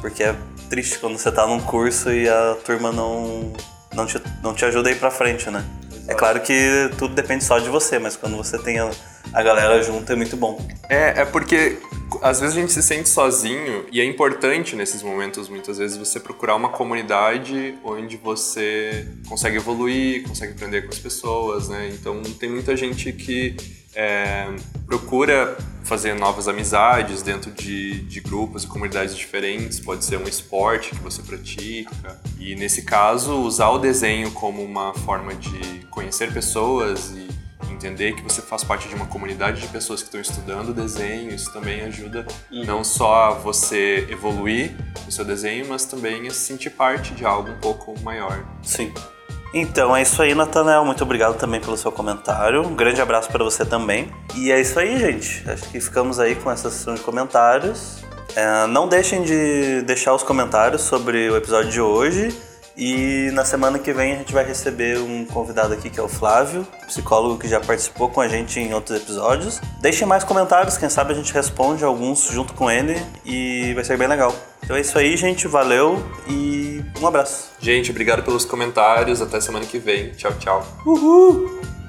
Porque 0.00 0.24
é 0.24 0.34
triste 0.68 0.98
quando 0.98 1.18
você 1.18 1.30
tá 1.30 1.46
num 1.46 1.60
curso 1.60 2.10
e 2.10 2.28
a 2.28 2.56
turma 2.64 2.90
não, 2.90 3.52
não, 3.94 4.06
te, 4.06 4.20
não 4.42 4.54
te 4.54 4.64
ajuda 4.64 4.88
a 4.88 4.92
ir 4.92 4.98
pra 4.98 5.10
frente, 5.10 5.50
né? 5.50 5.64
É 6.06 6.14
claro 6.14 6.40
que 6.40 6.90
tudo 6.98 7.14
depende 7.14 7.44
só 7.44 7.58
de 7.58 7.68
você, 7.68 7.98
mas 7.98 8.16
quando 8.16 8.36
você 8.36 8.58
tem 8.58 8.78
a, 9.32 9.42
galera 9.42 9.82
junto 9.82 10.10
é 10.10 10.16
muito 10.16 10.36
bom. 10.36 10.64
É, 10.88 11.20
é 11.20 11.24
porque 11.24 11.78
às 12.20 12.40
vezes 12.40 12.56
a 12.56 12.60
gente 12.60 12.72
se 12.72 12.82
sente 12.82 13.08
sozinho 13.08 13.86
e 13.90 14.00
é 14.00 14.04
importante 14.04 14.76
nesses 14.76 15.02
momentos, 15.02 15.48
muitas 15.48 15.78
vezes, 15.78 15.96
você 15.96 16.20
procurar 16.20 16.56
uma 16.56 16.68
comunidade 16.68 17.74
onde 17.84 18.16
você 18.16 19.06
consegue 19.28 19.56
evoluir, 19.56 20.26
consegue 20.26 20.52
aprender 20.52 20.82
com 20.82 20.90
as 20.90 20.98
pessoas, 20.98 21.68
né? 21.68 21.90
Então 21.92 22.22
tem 22.22 22.50
muita 22.50 22.76
gente 22.76 23.12
que 23.12 23.56
é, 23.94 24.48
procura 24.86 25.56
fazer 25.84 26.14
novas 26.14 26.48
amizades 26.48 27.22
dentro 27.22 27.50
de, 27.50 28.00
de 28.02 28.20
grupos 28.20 28.64
e 28.64 28.66
comunidades 28.66 29.16
diferentes, 29.16 29.80
pode 29.80 30.04
ser 30.04 30.16
um 30.16 30.24
esporte 30.24 30.90
que 30.90 31.02
você 31.02 31.22
pratica, 31.22 32.20
e 32.38 32.54
nesse 32.54 32.82
caso, 32.82 33.34
usar 33.40 33.68
o 33.70 33.78
desenho 33.78 34.30
como 34.30 34.62
uma 34.62 34.94
forma 34.94 35.34
de 35.34 35.86
conhecer 35.90 36.32
pessoas 36.32 37.10
e 37.10 37.31
entender 37.72 38.14
que 38.14 38.22
você 38.22 38.40
faz 38.40 38.62
parte 38.62 38.88
de 38.88 38.94
uma 38.94 39.06
comunidade 39.06 39.60
de 39.60 39.68
pessoas 39.68 40.00
que 40.00 40.06
estão 40.06 40.20
estudando 40.20 40.72
desenho, 40.72 41.34
isso 41.34 41.52
também 41.52 41.82
ajuda 41.82 42.26
uhum. 42.50 42.64
não 42.64 42.84
só 42.84 43.24
a 43.24 43.30
você 43.30 44.06
evoluir 44.10 44.74
o 45.06 45.10
seu 45.10 45.24
desenho, 45.24 45.66
mas 45.68 45.84
também 45.84 46.26
a 46.26 46.30
se 46.30 46.40
sentir 46.40 46.70
parte 46.70 47.12
de 47.14 47.24
algo 47.24 47.50
um 47.50 47.58
pouco 47.58 47.98
maior. 48.00 48.44
Sim. 48.62 48.92
Então 49.54 49.94
é 49.94 50.02
isso 50.02 50.22
aí, 50.22 50.34
Natanel. 50.34 50.84
Muito 50.84 51.04
obrigado 51.04 51.36
também 51.36 51.60
pelo 51.60 51.76
seu 51.76 51.92
comentário. 51.92 52.62
Um 52.62 52.74
grande 52.74 53.02
abraço 53.02 53.28
para 53.30 53.44
você 53.44 53.66
também. 53.66 54.10
E 54.34 54.50
é 54.50 54.58
isso 54.60 54.78
aí, 54.78 54.98
gente. 54.98 55.48
Acho 55.48 55.64
que 55.68 55.78
ficamos 55.78 56.18
aí 56.18 56.34
com 56.34 56.50
essa 56.50 56.70
sessão 56.70 56.94
de 56.94 57.02
comentários. 57.02 58.02
É, 58.34 58.66
não 58.66 58.88
deixem 58.88 59.22
de 59.22 59.82
deixar 59.82 60.14
os 60.14 60.22
comentários 60.22 60.82
sobre 60.82 61.28
o 61.28 61.36
episódio 61.36 61.70
de 61.70 61.80
hoje. 61.80 62.34
E 62.76 63.30
na 63.32 63.44
semana 63.44 63.78
que 63.78 63.92
vem 63.92 64.14
a 64.14 64.16
gente 64.16 64.32
vai 64.32 64.44
receber 64.44 64.98
um 64.98 65.24
convidado 65.24 65.74
aqui 65.74 65.90
que 65.90 66.00
é 66.00 66.02
o 66.02 66.08
Flávio, 66.08 66.66
psicólogo 66.86 67.38
que 67.38 67.48
já 67.48 67.60
participou 67.60 68.08
com 68.08 68.20
a 68.20 68.28
gente 68.28 68.58
em 68.58 68.72
outros 68.72 69.00
episódios. 69.00 69.60
Deixem 69.80 70.06
mais 70.06 70.24
comentários, 70.24 70.78
quem 70.78 70.88
sabe 70.88 71.12
a 71.12 71.16
gente 71.16 71.32
responde 71.32 71.84
alguns 71.84 72.24
junto 72.30 72.54
com 72.54 72.70
ele 72.70 72.96
e 73.24 73.72
vai 73.74 73.84
ser 73.84 73.98
bem 73.98 74.08
legal. 74.08 74.34
Então 74.62 74.76
é 74.76 74.80
isso 74.80 74.96
aí, 74.96 75.16
gente. 75.16 75.48
Valeu 75.48 76.02
e 76.28 76.82
um 77.00 77.06
abraço. 77.06 77.50
Gente, 77.58 77.90
obrigado 77.90 78.22
pelos 78.22 78.44
comentários. 78.44 79.20
Até 79.20 79.40
semana 79.40 79.66
que 79.66 79.78
vem. 79.78 80.10
Tchau, 80.12 80.32
tchau. 80.38 80.66
Uhul! 80.86 81.81